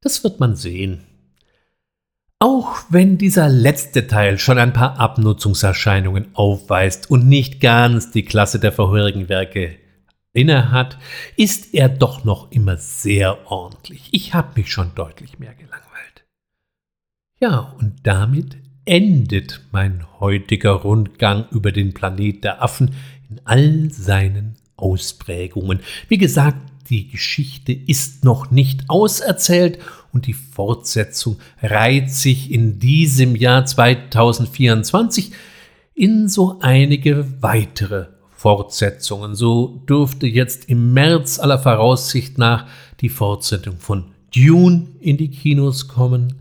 das 0.00 0.22
wird 0.24 0.40
man 0.40 0.56
sehen. 0.56 1.00
Auch 2.46 2.82
wenn 2.90 3.16
dieser 3.16 3.48
letzte 3.48 4.06
Teil 4.06 4.38
schon 4.38 4.58
ein 4.58 4.74
paar 4.74 5.00
Abnutzungserscheinungen 5.00 6.26
aufweist 6.34 7.10
und 7.10 7.26
nicht 7.26 7.58
ganz 7.58 8.10
die 8.10 8.26
Klasse 8.26 8.60
der 8.60 8.70
vorherigen 8.70 9.30
Werke 9.30 9.76
innehat, 10.34 10.98
ist 11.38 11.72
er 11.72 11.88
doch 11.88 12.24
noch 12.24 12.52
immer 12.52 12.76
sehr 12.76 13.50
ordentlich. 13.50 14.10
Ich 14.12 14.34
habe 14.34 14.60
mich 14.60 14.70
schon 14.70 14.94
deutlich 14.94 15.38
mehr 15.38 15.54
gelangweilt. 15.54 16.26
Ja, 17.40 17.74
und 17.78 17.94
damit 18.02 18.58
endet 18.84 19.62
mein 19.72 20.04
heutiger 20.20 20.72
Rundgang 20.72 21.46
über 21.50 21.72
den 21.72 21.94
Planet 21.94 22.44
der 22.44 22.62
Affen 22.62 22.94
in 23.30 23.40
all 23.46 23.88
seinen 23.90 24.56
Ausprägungen. 24.76 25.80
Wie 26.08 26.18
gesagt, 26.18 26.58
die 26.90 27.08
Geschichte 27.08 27.72
ist 27.72 28.22
noch 28.22 28.50
nicht 28.50 28.90
auserzählt 28.90 29.78
und 30.14 30.26
die 30.26 30.32
Fortsetzung 30.32 31.38
reiht 31.60 32.10
sich 32.10 32.50
in 32.50 32.78
diesem 32.78 33.36
Jahr 33.36 33.66
2024 33.66 35.32
in 35.94 36.28
so 36.28 36.58
einige 36.60 37.42
weitere 37.42 38.06
Fortsetzungen. 38.30 39.34
So 39.34 39.82
dürfte 39.88 40.26
jetzt 40.26 40.68
im 40.68 40.92
März 40.92 41.38
aller 41.38 41.58
Voraussicht 41.58 42.38
nach 42.38 42.66
die 43.00 43.08
Fortsetzung 43.08 43.78
von 43.78 44.12
Dune 44.34 44.88
in 45.00 45.16
die 45.16 45.30
Kinos 45.30 45.88
kommen. 45.88 46.40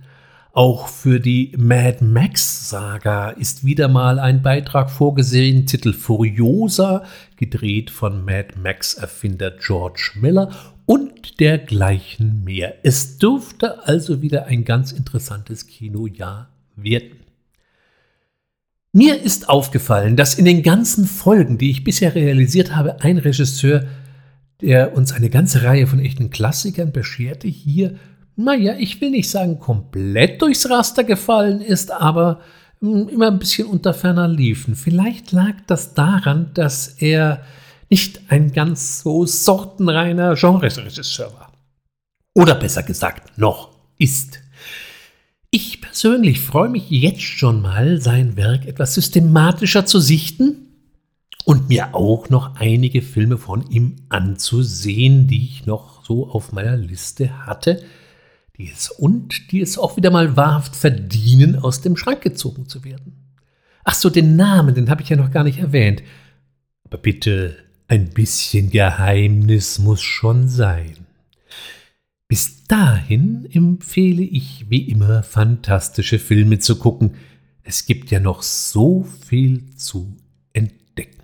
Auch 0.51 0.87
für 0.87 1.19
die 1.19 1.51
Mad 1.57 2.03
Max 2.03 2.69
Saga 2.69 3.29
ist 3.31 3.65
wieder 3.65 3.87
mal 3.87 4.19
ein 4.19 4.43
Beitrag 4.43 4.91
vorgesehen, 4.91 5.65
Titel 5.65 5.93
Furiosa, 5.93 7.03
gedreht 7.37 7.89
von 7.89 8.23
Mad 8.23 8.49
Max 8.61 8.93
Erfinder 8.93 9.49
George 9.49 10.11
Miller 10.15 10.51
und 10.85 11.39
dergleichen 11.39 12.43
mehr. 12.43 12.75
Es 12.83 13.17
dürfte 13.17 13.87
also 13.87 14.21
wieder 14.21 14.45
ein 14.47 14.65
ganz 14.65 14.91
interessantes 14.91 15.67
Kinojahr 15.67 16.49
werden. 16.75 17.19
Mir 18.91 19.21
ist 19.21 19.49
aufgefallen, 19.49 20.15
dass 20.15 20.35
in 20.35 20.45
den 20.45 20.61
ganzen 20.61 21.05
Folgen, 21.05 21.57
die 21.57 21.71
ich 21.71 21.83
bisher 21.83 22.13
realisiert 22.13 22.75
habe, 22.75 23.01
ein 23.01 23.17
Regisseur, 23.17 23.85
der 24.61 24.95
uns 24.95 25.11
eine 25.11 25.29
ganze 25.29 25.63
Reihe 25.63 25.87
von 25.87 25.99
echten 25.99 26.29
Klassikern 26.29 26.91
bescherte, 26.91 27.47
hier, 27.47 27.95
naja, 28.35 28.75
ich 28.77 29.01
will 29.01 29.09
nicht 29.09 29.29
sagen 29.29 29.59
komplett 29.59 30.41
durchs 30.41 30.69
Raster 30.69 31.03
gefallen 31.03 31.61
ist, 31.61 31.91
aber 31.91 32.41
hm, 32.81 33.09
immer 33.09 33.31
ein 33.31 33.39
bisschen 33.39 33.67
unter 33.67 33.93
ferner 33.93 34.27
liefen. 34.27 34.75
Vielleicht 34.75 35.31
lag 35.31 35.53
das 35.67 35.93
daran, 35.93 36.51
dass 36.53 36.87
er 36.99 37.43
nicht 37.93 38.21
ein 38.29 38.51
ganz 38.53 39.01
so 39.03 39.23
sortenreiner 39.27 40.33
Genreregisseur 40.33 41.31
war. 41.31 41.51
Oder 42.33 42.55
besser 42.55 42.81
gesagt, 42.81 43.37
noch 43.37 43.69
ist. 43.99 44.39
Ich 45.51 45.79
persönlich 45.79 46.39
freue 46.39 46.69
mich 46.69 46.89
jetzt 46.89 47.21
schon 47.21 47.61
mal, 47.61 48.01
sein 48.01 48.35
Werk 48.35 48.65
etwas 48.65 48.95
systematischer 48.95 49.85
zu 49.85 49.99
sichten 49.99 50.69
und 51.45 51.69
mir 51.69 51.93
auch 51.93 52.29
noch 52.29 52.55
einige 52.55 53.03
Filme 53.03 53.37
von 53.37 53.69
ihm 53.69 53.97
anzusehen, 54.09 55.27
die 55.27 55.45
ich 55.45 55.67
noch 55.67 56.03
so 56.03 56.27
auf 56.27 56.51
meiner 56.51 56.77
Liste 56.77 57.45
hatte, 57.45 57.83
die 58.57 58.71
es 58.71 58.89
und 58.89 59.51
die 59.51 59.61
es 59.61 59.77
auch 59.77 59.97
wieder 59.97 60.09
mal 60.09 60.35
wahrhaft 60.35 60.75
verdienen, 60.75 61.57
aus 61.57 61.81
dem 61.81 61.95
Schrank 61.95 62.21
gezogen 62.21 62.67
zu 62.67 62.83
werden. 62.83 63.37
Ach 63.83 63.93
so, 63.93 64.09
den 64.09 64.35
Namen, 64.35 64.73
den 64.73 64.89
habe 64.89 65.03
ich 65.03 65.09
ja 65.09 65.15
noch 65.15 65.29
gar 65.29 65.43
nicht 65.43 65.59
erwähnt. 65.59 66.01
Aber 66.85 66.97
bitte, 66.97 67.62
ein 67.87 68.09
bisschen 68.09 68.69
Geheimnis 68.69 69.79
muss 69.79 70.01
schon 70.01 70.47
sein. 70.47 71.05
Bis 72.27 72.63
dahin 72.65 73.47
empfehle 73.51 74.23
ich 74.23 74.65
wie 74.69 74.89
immer 74.89 75.23
fantastische 75.23 76.19
Filme 76.19 76.59
zu 76.59 76.77
gucken. 76.79 77.15
Es 77.61 77.85
gibt 77.85 78.11
ja 78.11 78.19
noch 78.19 78.41
so 78.41 79.03
viel 79.03 79.75
zu 79.75 80.17
entdecken. 80.51 81.23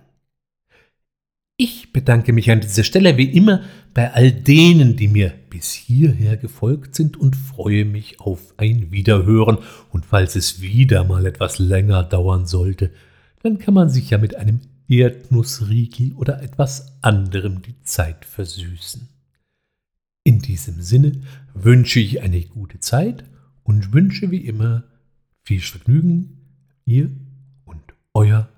Ich 1.58 1.92
bedanke 1.92 2.32
mich 2.32 2.52
an 2.52 2.62
dieser 2.62 2.84
Stelle 2.84 3.18
wie 3.18 3.32
immer 3.32 3.64
bei 3.94 4.14
all 4.14 4.32
denen, 4.32 4.96
die 4.96 5.08
mir 5.08 5.34
bis 5.50 5.74
hierher 5.74 6.38
gefolgt 6.38 6.96
sind 6.96 7.18
und 7.18 7.36
freue 7.36 7.86
mich 7.86 8.20
auf 8.22 8.54
ein 8.58 8.92
Wiederhören. 8.92 9.58
Und 9.92 10.06
falls 10.06 10.36
es 10.36 10.62
wieder 10.62 11.04
mal 11.04 11.26
etwas 11.26 11.60
länger 11.60 12.04
dauern 12.04 12.46
sollte, 12.46 12.92
dann 13.44 13.58
kann 13.58 13.74
man 13.74 13.90
sich 13.90 14.12
ja 14.12 14.18
mit 14.18 14.36
einem 14.36 14.62
Erdnussriegel 14.90 16.14
oder 16.14 16.42
etwas 16.42 16.98
anderem 17.02 17.62
die 17.62 17.80
Zeit 17.84 18.26
versüßen. 18.26 19.08
In 20.24 20.40
diesem 20.40 20.82
Sinne 20.82 21.22
wünsche 21.54 22.00
ich 22.00 22.22
eine 22.22 22.42
gute 22.42 22.80
Zeit 22.80 23.24
und 23.64 23.94
wünsche 23.94 24.32
wie 24.32 24.46
immer 24.46 24.84
viel 25.44 25.62
Vergnügen, 25.62 26.38
ihr 26.86 27.12
und 27.66 27.82
euer 28.14 28.50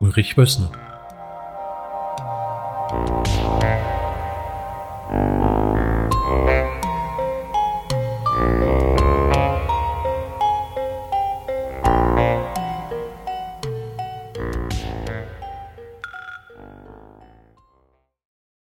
Ulrich 0.00 0.36
Wössner. 0.36 0.72
Thank 8.42 8.81